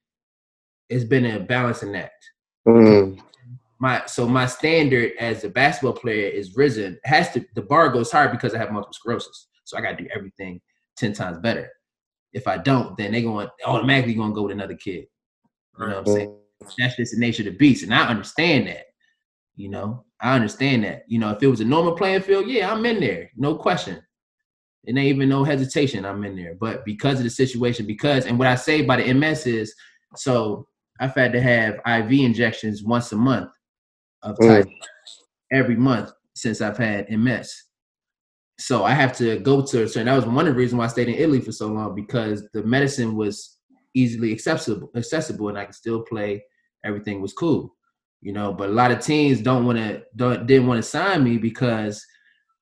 has 0.90 1.06
been 1.06 1.26
a 1.26 1.40
balancing 1.40 1.96
act. 1.96 2.12
Mm, 2.68 3.20
My 3.84 4.02
so 4.06 4.26
my 4.30 4.46
standard 4.46 5.12
as 5.20 5.44
a 5.44 5.50
basketball 5.50 5.92
player 5.92 6.30
is 6.30 6.56
risen. 6.56 6.98
Has 7.04 7.32
to 7.32 7.46
the 7.54 7.64
bar 7.64 7.90
goes 7.90 8.14
higher 8.14 8.30
because 8.30 8.56
I 8.56 8.58
have 8.60 8.72
multiple 8.72 8.94
sclerosis. 8.94 9.50
So 9.66 9.78
I 9.78 9.82
got 9.82 9.98
to 9.98 10.04
do 10.06 10.10
everything 10.16 10.62
ten 10.96 11.12
times 11.12 11.38
better. 11.40 11.70
If 12.32 12.48
I 12.48 12.60
don't, 12.60 12.98
then 12.98 13.12
they're 13.12 13.24
going 13.24 13.50
automatically 13.66 14.14
going 14.14 14.30
to 14.30 14.36
go 14.36 14.44
with 14.44 14.54
another 14.54 14.76
kid. 14.76 15.08
You 15.78 15.86
know 15.86 15.88
what 15.88 15.98
I'm 15.98 16.06
saying? 16.06 16.36
that's 16.78 16.96
just 16.96 17.12
the 17.14 17.20
nature 17.20 17.42
of 17.42 17.48
the 17.48 17.58
beast. 17.58 17.84
And 17.84 17.94
I 17.94 18.08
understand 18.08 18.68
that. 18.68 18.86
You 19.58 19.68
know, 19.68 20.06
I 20.22 20.34
understand 20.34 20.86
that. 20.86 21.04
You 21.10 21.20
know, 21.20 21.32
if 21.32 21.44
it 21.44 21.48
was 21.48 21.60
a 21.60 21.66
normal 21.66 21.98
playing 21.98 22.22
field, 22.22 22.48
yeah, 22.48 22.72
I'm 22.72 22.86
in 22.86 23.02
there. 23.02 23.32
No 23.36 23.54
question. 23.54 24.02
It 24.86 24.92
ain't 24.92 25.00
even 25.00 25.28
no 25.28 25.44
hesitation. 25.44 26.06
I'm 26.06 26.24
in 26.24 26.38
there. 26.38 26.56
But 26.58 26.86
because 26.86 27.18
of 27.18 27.26
the 27.26 27.30
situation, 27.30 27.86
because 27.86 28.28
and 28.28 28.40
what 28.40 28.48
I 28.48 28.56
say 28.56 28.82
by 28.84 29.02
the 29.02 29.14
MS 29.14 29.46
is 29.46 29.76
so 30.16 30.70
I've 31.02 31.16
had 31.16 31.34
to 31.34 31.42
have 31.42 31.82
IV 31.86 32.14
injections 32.14 32.82
once 32.82 33.12
a 33.12 33.18
month 33.18 33.50
of 34.24 34.38
Mm. 34.38 34.72
every 35.52 35.76
month 35.76 36.12
since 36.36 36.62
I've 36.62 36.78
had 36.78 37.08
MS. 37.10 37.54
So 38.60 38.84
I 38.84 38.92
have 38.92 39.16
to 39.18 39.40
go 39.40 39.62
to 39.66 39.84
a 39.84 39.88
certain. 39.88 40.06
that 40.06 40.16
was 40.16 40.26
one 40.26 40.48
of 40.48 40.54
the 40.54 40.58
reasons 40.60 40.80
why 40.80 40.86
I 40.86 40.88
stayed 40.88 41.10
in 41.10 41.16
Italy 41.16 41.42
for 41.42 41.52
so 41.52 41.68
long 41.68 41.96
because 41.96 42.48
the 42.54 42.64
medicine 42.64 43.16
was 43.16 43.58
easily 43.96 44.32
accessible 44.32 44.90
accessible 44.96 45.50
and 45.50 45.58
I 45.58 45.66
could 45.66 45.76
still 45.76 46.02
play. 46.04 46.44
Everything 46.84 47.22
was 47.22 47.34
cool. 47.34 47.76
You 48.22 48.32
know, 48.34 48.54
but 48.54 48.70
a 48.70 48.74
lot 48.74 48.92
of 48.92 49.00
teams 49.02 49.42
don't 49.42 49.66
want 49.66 49.78
to 49.80 50.04
don't 50.16 50.48
didn't 50.48 50.68
want 50.68 50.78
to 50.84 50.90
sign 50.90 51.24
me 51.24 51.38
because 51.38 52.06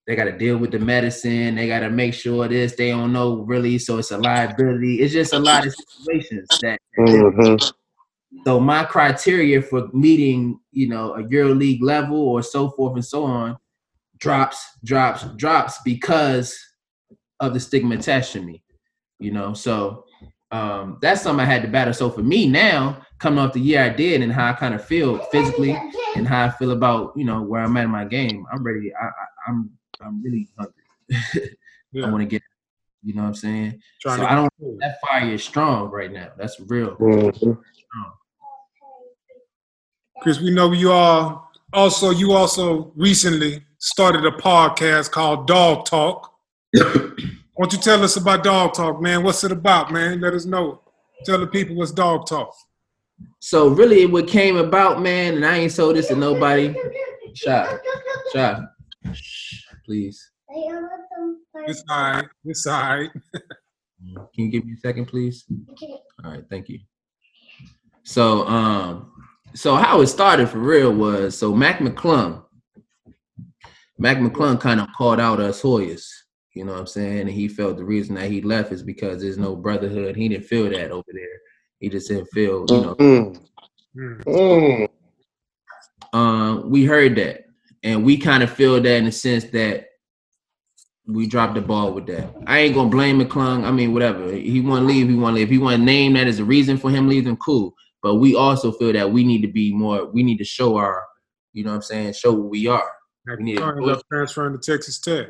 they 0.07 0.15
got 0.15 0.23
to 0.25 0.37
deal 0.37 0.57
with 0.57 0.71
the 0.71 0.79
medicine. 0.79 1.55
They 1.55 1.67
got 1.67 1.81
to 1.81 1.89
make 1.89 2.13
sure 2.15 2.47
this. 2.47 2.75
They 2.75 2.89
don't 2.89 3.13
know 3.13 3.43
really, 3.43 3.77
so 3.77 3.99
it's 3.99 4.11
a 4.11 4.17
liability. 4.17 5.01
It's 5.01 5.13
just 5.13 5.33
a 5.33 5.39
lot 5.39 5.65
of 5.67 5.73
situations 5.75 6.47
that 6.61 6.79
mhm. 6.97 7.71
So 8.45 8.59
my 8.59 8.83
criteria 8.83 9.61
for 9.61 9.89
meeting, 9.93 10.59
you 10.71 10.87
know, 10.87 11.15
a 11.15 11.27
Euro 11.29 11.53
League 11.53 11.83
level 11.83 12.17
or 12.17 12.41
so 12.41 12.69
forth 12.71 12.95
and 12.95 13.05
so 13.05 13.23
on 13.23 13.57
drops, 14.17 14.77
drops, 14.83 15.25
drops 15.35 15.79
because 15.83 16.57
of 17.39 17.53
the 17.53 17.59
stigma 17.59 17.95
attached 17.95 18.33
to 18.33 18.41
me. 18.41 18.63
You 19.19 19.31
know, 19.31 19.53
so 19.53 20.05
um, 20.51 20.97
that's 21.01 21.21
something 21.21 21.45
I 21.45 21.49
had 21.49 21.61
to 21.63 21.67
battle. 21.67 21.93
So 21.93 22.09
for 22.09 22.23
me 22.23 22.47
now, 22.47 23.05
coming 23.19 23.39
off 23.39 23.53
the 23.53 23.59
year 23.59 23.83
I 23.83 23.89
did 23.89 24.21
and 24.21 24.31
how 24.31 24.49
I 24.49 24.53
kind 24.53 24.73
of 24.73 24.83
feel 24.83 25.17
physically 25.25 25.77
and 26.15 26.27
how 26.27 26.45
I 26.45 26.49
feel 26.49 26.71
about, 26.71 27.13
you 27.15 27.25
know, 27.25 27.41
where 27.41 27.63
I'm 27.63 27.77
at 27.77 27.85
in 27.85 27.89
my 27.91 28.05
game, 28.05 28.45
I'm 28.51 28.63
ready. 28.63 28.91
I, 28.95 29.05
I, 29.05 29.09
I'm 29.47 29.71
I'm 30.01 30.21
really 30.23 30.47
hungry. 30.57 31.55
Yeah. 31.93 32.05
I 32.05 32.09
want 32.09 32.21
to 32.21 32.25
get, 32.25 32.41
you 33.03 33.13
know 33.13 33.23
what 33.23 33.27
I'm 33.27 33.35
saying? 33.35 33.81
Trying 34.01 34.19
So 34.19 34.23
to 34.23 34.31
I 34.31 34.35
don't 34.35 34.79
that 34.79 35.01
fire 35.01 35.29
is 35.29 35.43
strong 35.43 35.89
right 35.89 36.09
now. 36.09 36.29
That's 36.37 36.57
real. 36.67 36.95
Mhm. 36.95 37.57
Chris, 40.21 40.39
we 40.39 40.51
know 40.51 40.71
you 40.71 40.91
all 40.91 41.51
also 41.73 42.11
you 42.11 42.33
also 42.33 42.91
recently 42.95 43.65
started 43.79 44.23
a 44.23 44.31
podcast 44.31 45.09
called 45.09 45.47
Dawg 45.47 45.85
Talk. 45.85 46.31
Why 46.73 46.83
don't 47.57 47.73
you 47.73 47.79
tell 47.79 48.03
us 48.03 48.17
about 48.17 48.43
Dawg 48.43 48.75
Talk, 48.75 49.01
man? 49.01 49.23
What's 49.23 49.43
it 49.43 49.51
about, 49.51 49.91
man? 49.91 50.21
Let 50.21 50.33
us 50.33 50.45
know. 50.45 50.81
Tell 51.25 51.39
the 51.39 51.47
people 51.47 51.75
what's 51.75 51.91
Dawg 51.91 52.27
Talk. 52.27 52.53
So 53.39 53.69
really, 53.69 54.05
what 54.05 54.27
came 54.27 54.57
about, 54.57 55.01
man, 55.01 55.35
and 55.35 55.45
I 55.45 55.57
ain't 55.57 55.75
told 55.75 55.95
this 55.95 56.09
to 56.09 56.15
nobody. 56.15 56.75
Shot, 57.33 57.79
shot, 58.31 58.61
Shh, 59.13 59.63
please. 59.85 60.31
It's 61.65 61.83
all 61.89 62.11
right. 62.11 62.25
It's 62.45 62.67
all 62.67 62.79
right. 62.79 63.09
Can 64.35 64.45
you 64.45 64.51
give 64.51 64.65
me 64.65 64.73
a 64.73 64.77
second, 64.77 65.05
please? 65.05 65.45
All 66.23 66.31
right, 66.31 66.43
thank 66.47 66.69
you. 66.69 66.79
So, 68.03 68.47
um, 68.47 69.11
so 69.53 69.75
how 69.75 70.01
it 70.01 70.07
started 70.07 70.49
for 70.49 70.59
real 70.59 70.93
was 70.93 71.37
so 71.37 71.53
Mac 71.53 71.79
McClung, 71.79 72.43
Mac 73.97 74.17
McClung 74.17 74.59
kind 74.59 74.79
of 74.79 74.87
called 74.97 75.19
out 75.19 75.39
us 75.39 75.61
Hoyas. 75.61 76.05
You 76.53 76.65
know 76.65 76.73
what 76.73 76.81
I'm 76.81 76.87
saying? 76.87 77.21
And 77.21 77.29
he 77.29 77.47
felt 77.47 77.77
the 77.77 77.85
reason 77.85 78.15
that 78.15 78.29
he 78.29 78.41
left 78.41 78.71
is 78.73 78.83
because 78.83 79.21
there's 79.21 79.37
no 79.37 79.55
brotherhood. 79.55 80.15
He 80.17 80.27
didn't 80.27 80.45
feel 80.45 80.69
that 80.69 80.91
over 80.91 81.07
there. 81.13 81.39
He 81.79 81.87
just 81.89 82.09
didn't 82.09 82.27
feel, 82.27 82.65
you 82.69 82.81
know, 82.81 82.95
Mm, 82.95 83.39
Mm. 83.95 84.23
mm. 84.25 84.89
uh, 86.13 86.61
we 86.65 86.83
heard 86.85 87.15
that, 87.15 87.45
and 87.83 88.03
we 88.05 88.17
kind 88.17 88.43
of 88.43 88.51
feel 88.51 88.81
that 88.81 88.95
in 88.97 89.05
the 89.05 89.11
sense 89.11 89.45
that 89.45 89.87
we 91.07 91.25
dropped 91.27 91.55
the 91.55 91.61
ball 91.61 91.93
with 91.93 92.05
that. 92.07 92.33
I 92.47 92.59
ain't 92.59 92.75
gonna 92.75 92.89
blame 92.89 93.19
McClung. 93.19 93.65
I 93.65 93.71
mean, 93.71 93.93
whatever. 93.93 94.31
He 94.31 94.61
want 94.61 94.81
to 94.81 94.85
leave. 94.85 95.09
He 95.09 95.15
want 95.15 95.33
to 95.33 95.35
leave. 95.37 95.47
If 95.47 95.51
he 95.51 95.57
want 95.57 95.77
to 95.77 95.83
name 95.83 96.13
that 96.13 96.27
as 96.27 96.39
a 96.39 96.45
reason 96.45 96.77
for 96.77 96.89
him 96.89 97.07
leaving, 97.09 97.37
cool. 97.37 97.73
But 98.03 98.15
we 98.15 98.35
also 98.35 98.71
feel 98.71 98.93
that 98.93 99.11
we 99.11 99.23
need 99.23 99.41
to 99.41 99.47
be 99.47 99.73
more. 99.73 100.05
We 100.05 100.23
need 100.23 100.37
to 100.37 100.43
show 100.43 100.77
our 100.77 101.05
you 101.53 101.63
know 101.63 101.71
what 101.71 101.77
I'm 101.77 101.81
saying, 101.81 102.13
show 102.13 102.33
who 102.33 102.47
we 102.47 102.67
are. 102.67 102.89
We 103.27 103.43
need 103.43 103.57
to 103.57 103.65
Ended 103.65 103.89
up 103.89 104.03
transferring 104.11 104.59
to 104.59 104.71
Texas 104.71 104.99
Tech. 104.99 105.27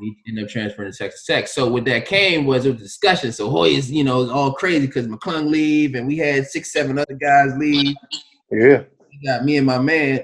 We 0.00 0.16
ended 0.26 0.44
up 0.44 0.50
transferring 0.50 0.90
to 0.90 0.96
Texas 0.96 1.24
Tech. 1.26 1.46
So 1.48 1.68
what 1.68 1.84
that 1.84 2.06
came 2.06 2.46
was 2.46 2.64
a 2.64 2.72
discussion. 2.72 3.32
So 3.32 3.50
Hoyas, 3.50 3.90
you 3.90 4.02
know, 4.02 4.22
it's 4.22 4.32
all 4.32 4.52
crazy 4.52 4.86
because 4.86 5.06
McClung 5.06 5.50
leave 5.50 5.94
and 5.94 6.06
we 6.06 6.16
had 6.16 6.46
six, 6.46 6.72
seven 6.72 6.98
other 6.98 7.14
guys 7.20 7.50
leave. 7.58 7.94
Yeah. 8.50 8.84
We 9.10 9.26
got 9.26 9.44
me 9.44 9.58
and 9.58 9.66
my 9.66 9.78
man, 9.78 10.20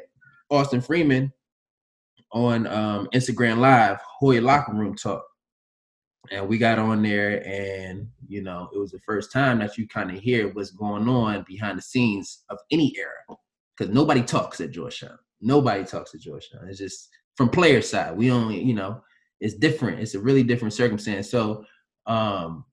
Austin 0.50 0.80
Freeman, 0.80 1.32
on 2.32 2.66
um, 2.66 3.08
Instagram 3.14 3.58
Live, 3.58 3.98
Hoy 4.18 4.40
Locker 4.40 4.72
Room 4.72 4.96
Talk. 4.96 5.24
And 6.30 6.48
we 6.48 6.58
got 6.58 6.78
on 6.78 7.02
there 7.02 7.46
and, 7.46 8.08
you 8.26 8.42
know, 8.42 8.68
it 8.74 8.78
was 8.78 8.90
the 8.90 9.00
first 9.00 9.32
time 9.32 9.58
that 9.58 9.78
you 9.78 9.86
kind 9.88 10.10
of 10.10 10.18
hear 10.18 10.48
what's 10.52 10.70
going 10.70 11.08
on 11.08 11.44
behind 11.46 11.78
the 11.78 11.82
scenes 11.82 12.44
of 12.50 12.58
any 12.70 12.94
era. 12.96 13.38
Because 13.76 13.94
nobody 13.94 14.22
talks 14.22 14.60
at 14.60 14.70
Georgetown. 14.70 15.18
Nobody 15.40 15.84
talks 15.84 16.14
at 16.14 16.20
Georgetown. 16.20 16.66
It's 16.68 16.78
just 16.78 17.08
from 17.36 17.48
player 17.48 17.82
side. 17.82 18.16
We 18.16 18.30
only, 18.30 18.62
you 18.62 18.74
know, 18.74 19.02
it's 19.40 19.54
different. 19.54 20.00
It's 20.00 20.14
a 20.14 20.20
really 20.20 20.42
different 20.42 20.74
circumstance. 20.74 21.30
So 21.30 21.64
um 22.06 22.64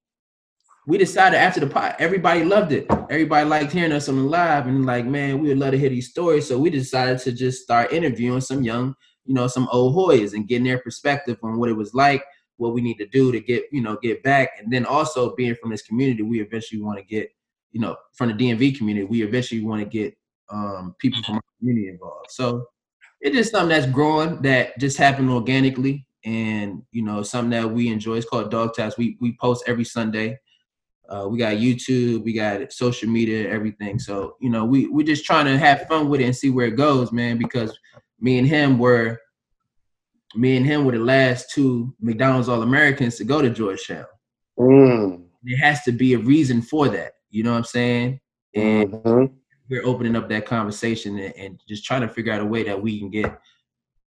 we 0.86 0.98
decided 0.98 1.38
after 1.38 1.62
the 1.62 1.68
pot, 1.68 1.96
everybody 2.00 2.44
loved 2.44 2.74
it. 2.74 2.86
Everybody 3.10 3.48
liked 3.48 3.72
hearing 3.72 3.94
us 3.94 4.10
on 4.10 4.18
the 4.18 4.24
live 4.24 4.68
and 4.68 4.86
like, 4.86 5.06
man, 5.06 5.40
we 5.40 5.48
would 5.48 5.58
love 5.58 5.72
to 5.72 5.78
hear 5.78 5.90
these 5.90 6.10
stories. 6.10 6.48
So 6.48 6.60
we 6.60 6.70
decided 6.70 7.20
to 7.20 7.32
just 7.32 7.64
start 7.64 7.94
interviewing 7.94 8.42
some 8.42 8.64
young, 8.64 8.94
you 9.24 9.34
know, 9.34 9.48
some 9.48 9.70
old 9.72 9.96
Hoyas 9.96 10.34
and 10.34 10.48
getting 10.48 10.66
their 10.66 10.80
perspective 10.80 11.38
on 11.42 11.58
what 11.58 11.70
it 11.70 11.78
was 11.78 11.94
like, 11.94 12.24
what 12.58 12.74
we 12.74 12.82
need 12.82 12.96
to 12.96 13.08
do 13.08 13.32
to 13.32 13.40
get, 13.40 13.66
you 13.72 13.82
know, 13.82 13.98
get 14.02 14.24
back. 14.24 14.52
And 14.60 14.72
then 14.72 14.86
also 14.86 15.36
being 15.36 15.56
from 15.56 15.72
this 15.72 15.82
community, 15.82 16.24
we 16.24 16.42
eventually 16.42 16.82
want 16.82 17.00
to 17.00 17.04
get, 17.04 17.30
you 17.72 17.82
know, 17.82 17.96
from 18.14 18.30
the 18.30 18.34
DMV 18.36 18.78
community, 18.78 19.06
we 19.06 19.24
eventually 19.24 19.64
want 19.64 19.82
to 19.82 19.88
get 19.88 20.16
um 20.50 20.96
people 21.00 21.22
from 21.24 21.36
our 21.36 21.42
community 21.60 21.90
involved. 21.90 22.30
So 22.30 22.68
it 23.22 23.36
is 23.36 23.50
something 23.50 23.70
that's 23.70 23.92
growing 23.92 24.42
that 24.42 24.78
just 24.78 24.98
happened 24.98 25.30
organically 25.30 26.06
and 26.26 26.84
you 26.92 27.02
know 27.04 27.24
something 27.24 27.50
that 27.50 27.70
we 27.70 27.90
enjoy 27.90 28.16
it's 28.16 28.28
called 28.28 28.52
dog 28.52 28.74
tags 28.74 28.98
we 28.98 29.18
we 29.20 29.36
post 29.42 29.64
every 29.68 29.84
sunday 29.84 30.38
uh, 31.10 31.28
we 31.28 31.38
got 31.38 31.56
youtube 31.56 32.24
we 32.24 32.34
got 32.34 32.72
social 32.72 33.10
media 33.10 33.50
everything 33.50 34.00
so 34.00 34.36
you 34.40 34.50
know 34.50 34.64
we 34.64 34.88
we're 34.88 35.06
just 35.06 35.26
trying 35.26 35.46
to 35.46 35.58
have 35.58 35.88
fun 35.88 36.08
with 36.08 36.22
it 36.22 36.26
and 36.26 36.36
see 36.36 36.50
where 36.50 36.68
it 36.68 36.78
goes 36.78 37.12
man 37.12 37.38
because 37.38 37.78
me 38.20 38.38
and 38.38 38.48
him 38.48 38.78
were 38.78 39.20
me 40.36 40.58
and 40.58 40.66
him 40.66 40.86
were 40.86 40.92
the 40.92 41.00
last 41.00 41.50
two 41.52 41.94
mcdonald's 42.00 42.50
all-americans 42.50 43.16
to 43.18 43.24
go 43.24 43.42
to 43.42 43.50
georgetown 43.50 44.06
Mm. 44.60 45.24
there 45.44 45.58
has 45.58 45.82
to 45.84 45.92
be 45.92 46.14
a 46.14 46.20
reason 46.20 46.62
for 46.62 46.88
that 46.90 47.14
you 47.32 47.44
know 47.44 47.52
what 47.52 47.58
i'm 47.58 47.64
saying 47.64 48.20
and 48.56 48.92
Mhm. 48.94 49.34
we're 49.70 49.86
opening 49.86 50.16
up 50.16 50.30
that 50.30 50.46
conversation 50.46 51.18
and, 51.18 51.34
and 51.36 51.60
just 51.68 51.84
trying 51.86 52.02
to 52.02 52.08
figure 52.08 52.32
out 52.32 52.42
a 52.42 52.46
way 52.46 52.64
that 52.64 52.80
we 52.82 53.00
can 53.00 53.10
get 53.10 53.40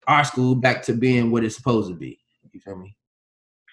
our 0.09 0.25
school 0.25 0.55
back 0.55 0.83
to 0.85 0.95
being 0.95 1.31
what 1.31 1.45
it's 1.45 1.57
supposed 1.57 1.89
to 1.89 1.95
be. 1.95 2.19
You 2.53 2.61
feel 2.61 2.77
me? 2.77 2.97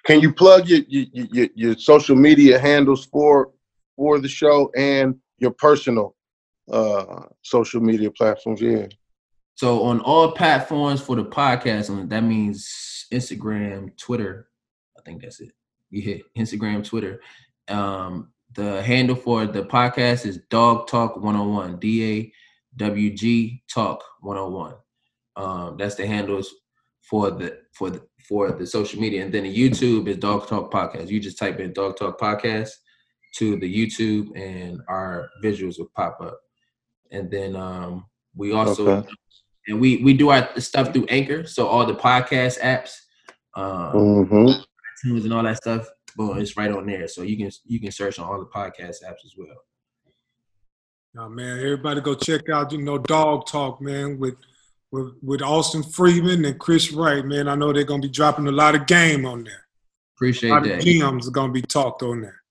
Can 0.04 0.20
you 0.20 0.34
plug 0.34 0.68
your, 0.68 0.82
your 0.88 1.06
your 1.32 1.48
your 1.56 1.78
social 1.78 2.16
media 2.16 2.60
handles 2.60 3.06
for 3.06 3.52
for 3.96 4.20
the 4.20 4.28
show 4.28 4.70
and 4.76 5.16
your 5.40 5.52
personal 5.52 6.16
uh 6.72 7.24
social 7.42 7.80
media 7.82 8.12
platforms? 8.12 8.62
Yeah. 8.62 8.88
So 9.58 9.82
on 9.86 10.02
all 10.02 10.34
platforms 10.34 11.02
for 11.02 11.16
the 11.16 11.26
podcast, 11.26 11.90
and 11.90 12.08
that 12.12 12.22
means 12.22 13.08
Instagram, 13.12 13.98
Twitter. 13.98 14.50
I 14.96 15.02
think 15.02 15.24
that's 15.24 15.40
it. 15.40 15.52
You 15.90 16.02
hit 16.04 16.22
Instagram, 16.38 16.86
Twitter. 16.86 17.22
Um, 17.68 18.32
the 18.54 18.84
handle 18.84 19.16
for 19.16 19.48
the 19.48 19.64
podcast 19.64 20.28
is 20.28 20.42
Dawg 20.52 20.88
Talk 20.88 21.16
101. 21.16 21.80
D 21.80 22.06
A 22.20 22.34
W 22.78 23.10
G 23.10 23.64
Talk 23.68 24.04
101. 24.22 24.76
Um, 25.36 25.76
that's 25.76 25.96
the 25.96 26.06
handles 26.06 26.54
for 27.02 27.32
the 27.32 27.58
for 27.74 27.90
the 27.90 28.04
for 28.30 28.52
the 28.52 28.68
social 28.68 29.02
media, 29.02 29.24
and 29.24 29.34
then 29.34 29.44
the 29.44 29.58
YouTube 29.58 30.08
is 30.08 30.18
Dawg 30.18 30.48
Talk 30.48 30.72
Podcast. 30.72 31.08
You 31.08 31.20
just 31.20 31.40
type 31.40 31.60
in 31.60 31.74
Dawg 31.74 31.98
Talk 31.98 32.20
Podcast 32.20 32.70
to 33.38 33.56
the 33.56 33.74
YouTube, 33.74 34.38
and 34.40 34.82
our 34.88 35.32
visuals 35.44 35.80
will 35.80 35.90
pop 35.96 36.22
up. 36.22 36.40
And 37.10 37.32
then 37.32 37.56
um, 37.56 38.06
we 38.36 38.54
also 38.54 38.88
Okay. 39.00 39.10
And 39.68 39.80
we 39.82 39.98
we 40.04 40.14
do 40.14 40.30
our 40.30 40.48
stuff 40.60 40.94
through 40.94 41.06
Anchor, 41.10 41.46
so 41.46 41.68
all 41.68 41.86
the 41.86 41.96
podcast 41.96 42.60
apps, 42.62 42.92
um, 43.56 43.94
Mm-hmm. 43.94 44.48
iTunes 45.10 45.24
and 45.26 45.34
all 45.34 45.44
that 45.44 45.58
stuff. 45.58 45.88
Boom, 46.16 46.38
it's 46.40 46.56
right 46.58 46.72
on 46.72 46.86
there, 46.86 47.08
so 47.08 47.22
you 47.22 47.38
can 47.38 47.52
you 47.66 47.80
can 47.80 47.92
search 47.92 48.18
on 48.20 48.28
all 48.28 48.40
the 48.40 48.46
podcast 48.46 49.04
apps 49.06 49.26
as 49.26 49.34
well. 49.38 49.56
Now, 51.14 51.28
man, 51.30 51.58
everybody 51.58 52.02
go 52.02 52.16
check 52.16 52.50
out, 52.50 52.72
you 52.72 52.82
know, 52.82 52.98
Dawg 52.98 53.48
Talk, 53.48 53.82
man, 53.82 54.18
with 54.20 54.36
with 54.92 55.14
with 55.22 55.42
Austin 55.42 55.84
Freeman 55.84 56.46
and 56.46 56.60
Chris 56.60 56.92
Wright, 56.94 57.26
man. 57.26 57.48
I 57.48 57.56
know 57.56 57.74
they're 57.74 57.84
gonna 57.84 58.02
be 58.02 58.10
dropping 58.10 58.48
a 58.48 58.52
lot 58.52 58.76
of 58.76 58.86
game 58.88 59.26
on 59.26 59.44
there. 59.44 59.54
A 59.54 60.16
Appreciate 60.16 60.50
lot 60.52 60.64
of 60.64 60.70
that. 60.70 60.82
gems 60.82 61.28
are 61.28 61.32
gonna 61.32 61.52
be 61.54 61.62
talked 61.62 62.04
on 62.04 62.22
there. 62.22 62.42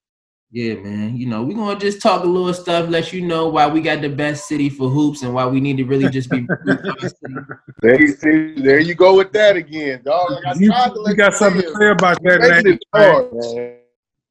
Yeah, 0.53 0.75
man. 0.75 1.17
You 1.17 1.27
know, 1.27 1.43
we're 1.43 1.57
gonna 1.57 1.79
just 1.79 2.01
talk 2.01 2.23
a 2.23 2.27
little 2.27 2.55
stuff, 2.55 2.89
let 2.89 3.13
you 3.13 3.21
know 3.23 3.49
why 3.49 3.67
we 3.67 3.81
got 3.81 4.01
the 4.01 4.09
best 4.09 4.47
city 4.47 4.71
for 4.71 4.89
hoops 4.89 5.23
and 5.23 5.35
why 5.35 5.45
we 5.47 5.61
need 5.61 5.77
to 5.79 5.85
really 5.85 6.09
just 6.09 6.31
be 6.31 6.47
There 7.83 8.01
you 8.01 8.09
see, 8.09 8.55
there 8.63 8.79
you 8.79 8.95
go 8.95 9.17
with 9.17 9.33
that 9.33 9.57
again, 9.57 10.03
dog. 10.05 10.31
I 10.47 10.55
You, 10.57 10.69
tried 10.71 10.89
to 10.91 10.95
you 10.95 11.03
let 11.03 11.17
got 11.17 11.33
you 11.33 11.39
something 11.39 11.63
to 11.63 11.75
say 11.75 11.89
about 11.89 12.23
that, 12.23 12.41
man. 12.41 12.51
Making 12.65 12.73
it 12.75 12.85
hard, 12.95 13.33
man. 13.33 13.77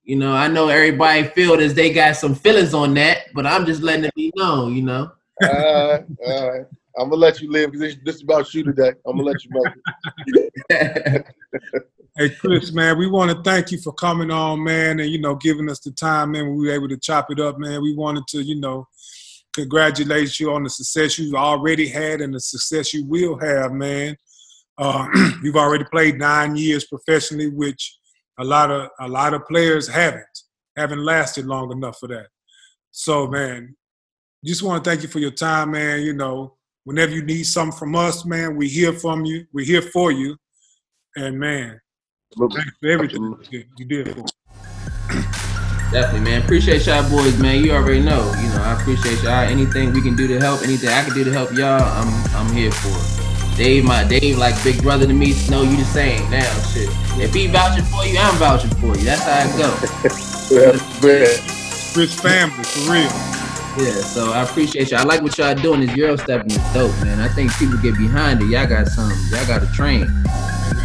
you 0.03 0.15
know, 0.15 0.31
I 0.33 0.47
know 0.47 0.69
everybody 0.69 1.23
feel 1.23 1.59
as 1.59 1.73
they 1.73 1.91
got 1.91 2.15
some 2.15 2.33
feelings 2.33 2.73
on 2.73 2.93
that, 2.93 3.25
but 3.33 3.45
I'm 3.45 3.65
just 3.65 3.81
letting 3.81 4.05
it 4.05 4.15
be 4.15 4.31
known, 4.35 4.73
you 4.73 4.83
know. 4.83 5.11
All 5.43 5.49
right, 5.49 6.05
all 6.25 6.49
right. 6.51 6.65
I'm 6.97 7.09
gonna 7.09 7.21
let 7.21 7.41
you 7.41 7.51
live 7.51 7.71
because 7.71 7.93
this, 7.93 7.97
this 8.05 8.15
is 8.15 8.23
about 8.23 8.53
you 8.53 8.63
today. 8.63 8.93
I'm 9.05 9.17
gonna 9.17 9.23
let 9.23 9.43
you 9.43 9.51
make 9.51 9.73
it. 10.69 11.25
Hey 12.17 12.29
Chris, 12.29 12.71
man, 12.71 12.97
we 12.97 13.07
want 13.07 13.29
to 13.29 13.43
thank 13.43 13.73
you 13.73 13.77
for 13.77 13.91
coming 13.91 14.31
on, 14.31 14.63
man, 14.63 15.01
and 15.01 15.09
you 15.09 15.19
know, 15.19 15.35
giving 15.35 15.69
us 15.69 15.81
the 15.81 15.91
time, 15.91 16.31
man. 16.31 16.55
We 16.55 16.65
were 16.65 16.73
able 16.73 16.87
to 16.87 16.95
chop 16.95 17.29
it 17.29 17.41
up, 17.41 17.59
man. 17.59 17.81
We 17.81 17.93
wanted 17.93 18.25
to, 18.27 18.41
you 18.41 18.57
know, 18.57 18.87
congratulate 19.51 20.39
you 20.39 20.53
on 20.53 20.63
the 20.63 20.69
success 20.69 21.19
you've 21.19 21.35
already 21.35 21.89
had 21.89 22.21
and 22.21 22.33
the 22.33 22.39
success 22.39 22.93
you 22.93 23.03
will 23.05 23.37
have, 23.39 23.73
man. 23.73 24.15
Uh, 24.77 25.09
you've 25.43 25.57
already 25.57 25.83
played 25.91 26.17
nine 26.17 26.55
years 26.55 26.85
professionally, 26.85 27.49
which 27.49 27.97
a 28.39 28.45
lot 28.45 28.71
of 28.71 28.87
a 29.01 29.09
lot 29.09 29.33
of 29.33 29.45
players 29.45 29.85
haven't 29.85 30.39
haven't 30.77 31.03
lasted 31.03 31.45
long 31.45 31.69
enough 31.73 31.97
for 31.99 32.07
that. 32.07 32.27
So, 32.91 33.27
man, 33.27 33.75
just 34.45 34.63
want 34.63 34.81
to 34.81 34.89
thank 34.89 35.03
you 35.03 35.09
for 35.09 35.19
your 35.19 35.31
time, 35.31 35.71
man. 35.71 35.99
You 35.99 36.13
know, 36.13 36.55
whenever 36.85 37.11
you 37.11 37.23
need 37.23 37.43
something 37.43 37.77
from 37.77 37.93
us, 37.93 38.23
man, 38.23 38.55
we 38.55 38.69
hear 38.69 38.93
from 38.93 39.25
you. 39.25 39.45
We're 39.51 39.65
here 39.65 39.81
for 39.81 40.13
you, 40.13 40.37
and 41.17 41.37
man. 41.37 41.81
Thanks 42.37 42.71
for 42.81 42.89
everything 42.89 43.23
you 43.23 43.37
did- 43.51 43.67
you 43.77 43.85
did 43.85 44.13
for 44.15 44.21
us. 44.21 44.31
Definitely, 45.91 46.21
man. 46.31 46.41
Appreciate 46.43 46.85
y'all 46.85 47.09
boys, 47.09 47.37
man. 47.39 47.63
You 47.63 47.71
already 47.71 48.01
know. 48.01 48.33
You 48.41 48.49
know, 48.49 48.61
I 48.63 48.73
appreciate 48.79 49.21
y'all. 49.23 49.47
Anything 49.47 49.93
we 49.93 50.01
can 50.01 50.15
do 50.15 50.27
to 50.27 50.39
help, 50.39 50.61
anything 50.63 50.89
I 50.89 51.03
can 51.03 51.13
do 51.13 51.23
to 51.23 51.31
help 51.31 51.53
y'all, 51.53 51.81
I'm 51.81 52.09
I'm 52.35 52.53
here 52.53 52.71
for. 52.71 52.89
it. 52.89 53.57
Dave, 53.57 53.85
my 53.85 54.03
Dave, 54.03 54.37
like 54.37 54.61
big 54.63 54.81
brother 54.83 55.07
to 55.07 55.13
me. 55.13 55.33
Know 55.49 55.61
you 55.63 55.77
the 55.77 55.85
same. 55.85 56.29
Now, 56.29 56.43
shit. 56.73 56.89
If 57.17 57.33
he 57.33 57.47
vouching 57.47 57.85
for 57.85 58.05
you, 58.05 58.17
I'm 58.19 58.35
vouching 58.35 58.71
for 58.81 58.97
you. 58.97 59.05
That's 59.05 59.23
how 59.23 59.45
it 59.47 59.57
go. 59.57 59.69
Man. 61.07 61.39
Rich 61.95 62.15
family, 62.15 62.63
for 62.65 62.91
real. 62.91 63.34
Yeah. 63.77 63.91
So 64.01 64.31
I 64.31 64.43
appreciate 64.43 64.91
y'all. 64.91 65.01
I 65.01 65.03
like 65.03 65.21
what 65.21 65.37
y'all 65.37 65.53
doing. 65.53 65.81
This 65.81 65.95
Euro 65.97 66.15
stepping 66.15 66.51
is 66.51 66.73
dope, 66.73 66.95
man. 67.03 67.19
I 67.19 67.27
think 67.27 67.53
people 67.57 67.77
get 67.77 67.97
behind 67.97 68.41
it. 68.41 68.47
Y'all 68.47 68.65
got 68.65 68.87
some. 68.87 69.11
Y'all 69.29 69.45
got 69.47 69.59
to 69.61 69.71
train. 69.73 70.07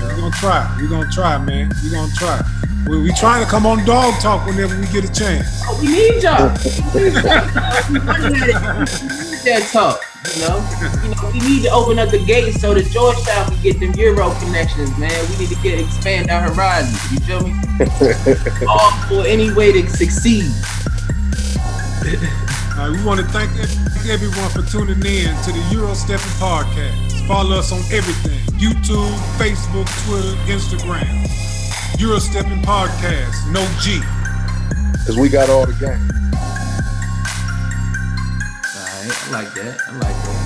We're 0.01 0.17
gonna 0.17 0.31
try. 0.33 0.77
We're 0.81 0.89
gonna 0.89 1.11
try, 1.11 1.39
man. 1.39 1.71
We're 1.85 1.93
gonna 1.93 2.12
try. 2.15 2.43
We, 2.89 3.01
we 3.03 3.12
trying 3.12 3.45
to 3.45 3.51
come 3.51 3.65
on 3.65 3.85
dog 3.85 4.21
talk 4.21 4.45
whenever 4.47 4.79
we 4.79 4.87
get 4.87 5.05
a 5.05 5.12
chance. 5.12 5.62
Oh, 5.65 5.79
we 5.83 5.89
need 5.89 6.23
y'all. 6.23 6.51
We 6.95 7.05
need 7.05 7.12
that 9.45 9.69
talk. 9.73 10.03
You 10.35 10.41
know, 10.43 10.59
you 11.03 11.15
know, 11.15 11.31
we 11.33 11.39
need 11.49 11.62
to 11.62 11.71
open 11.71 11.99
up 11.99 12.11
the 12.11 12.23
gates 12.25 12.61
so 12.61 12.75
that 12.75 12.87
Georgetown 12.91 13.47
can 13.51 13.62
get 13.62 13.79
them 13.79 13.93
Euro 13.93 14.35
connections, 14.41 14.97
man. 14.99 15.31
We 15.31 15.39
need 15.39 15.49
to 15.51 15.62
get 15.62 15.79
expand 15.79 16.31
our 16.31 16.43
horizons. 16.43 17.12
You 17.12 17.21
feel 17.21 17.41
me? 17.41 17.55
All 18.69 18.91
for 19.09 19.27
any 19.27 19.53
way 19.53 19.73
to 19.73 19.89
succeed. 19.89 20.51
Uh, 22.81 22.90
we 22.90 23.05
want 23.05 23.20
to 23.20 23.27
thank 23.27 23.51
everyone 24.09 24.48
for 24.48 24.62
tuning 24.62 24.97
in 25.05 25.36
to 25.44 25.52
the 25.52 25.69
Euro 25.70 25.93
Stepping 25.93 26.32
Podcast. 26.40 27.27
Follow 27.28 27.59
us 27.59 27.73
on 27.73 27.81
everything 27.93 28.40
YouTube, 28.57 29.12
Facebook, 29.36 29.85
Twitter, 30.07 30.35
Instagram. 30.51 31.28
Euro 32.01 32.19
Stepping 32.19 32.62
Podcast, 32.62 33.52
no 33.52 33.61
G. 33.82 34.01
Because 34.93 35.19
we 35.19 35.28
got 35.28 35.51
all 35.51 35.66
the 35.66 35.74
game. 35.74 35.90
All 38.65 38.81
right, 38.81 39.12
I 39.12 39.31
like 39.31 39.52
that. 39.52 39.78
I 39.86 39.93
like 39.98 40.16
that. 40.16 40.40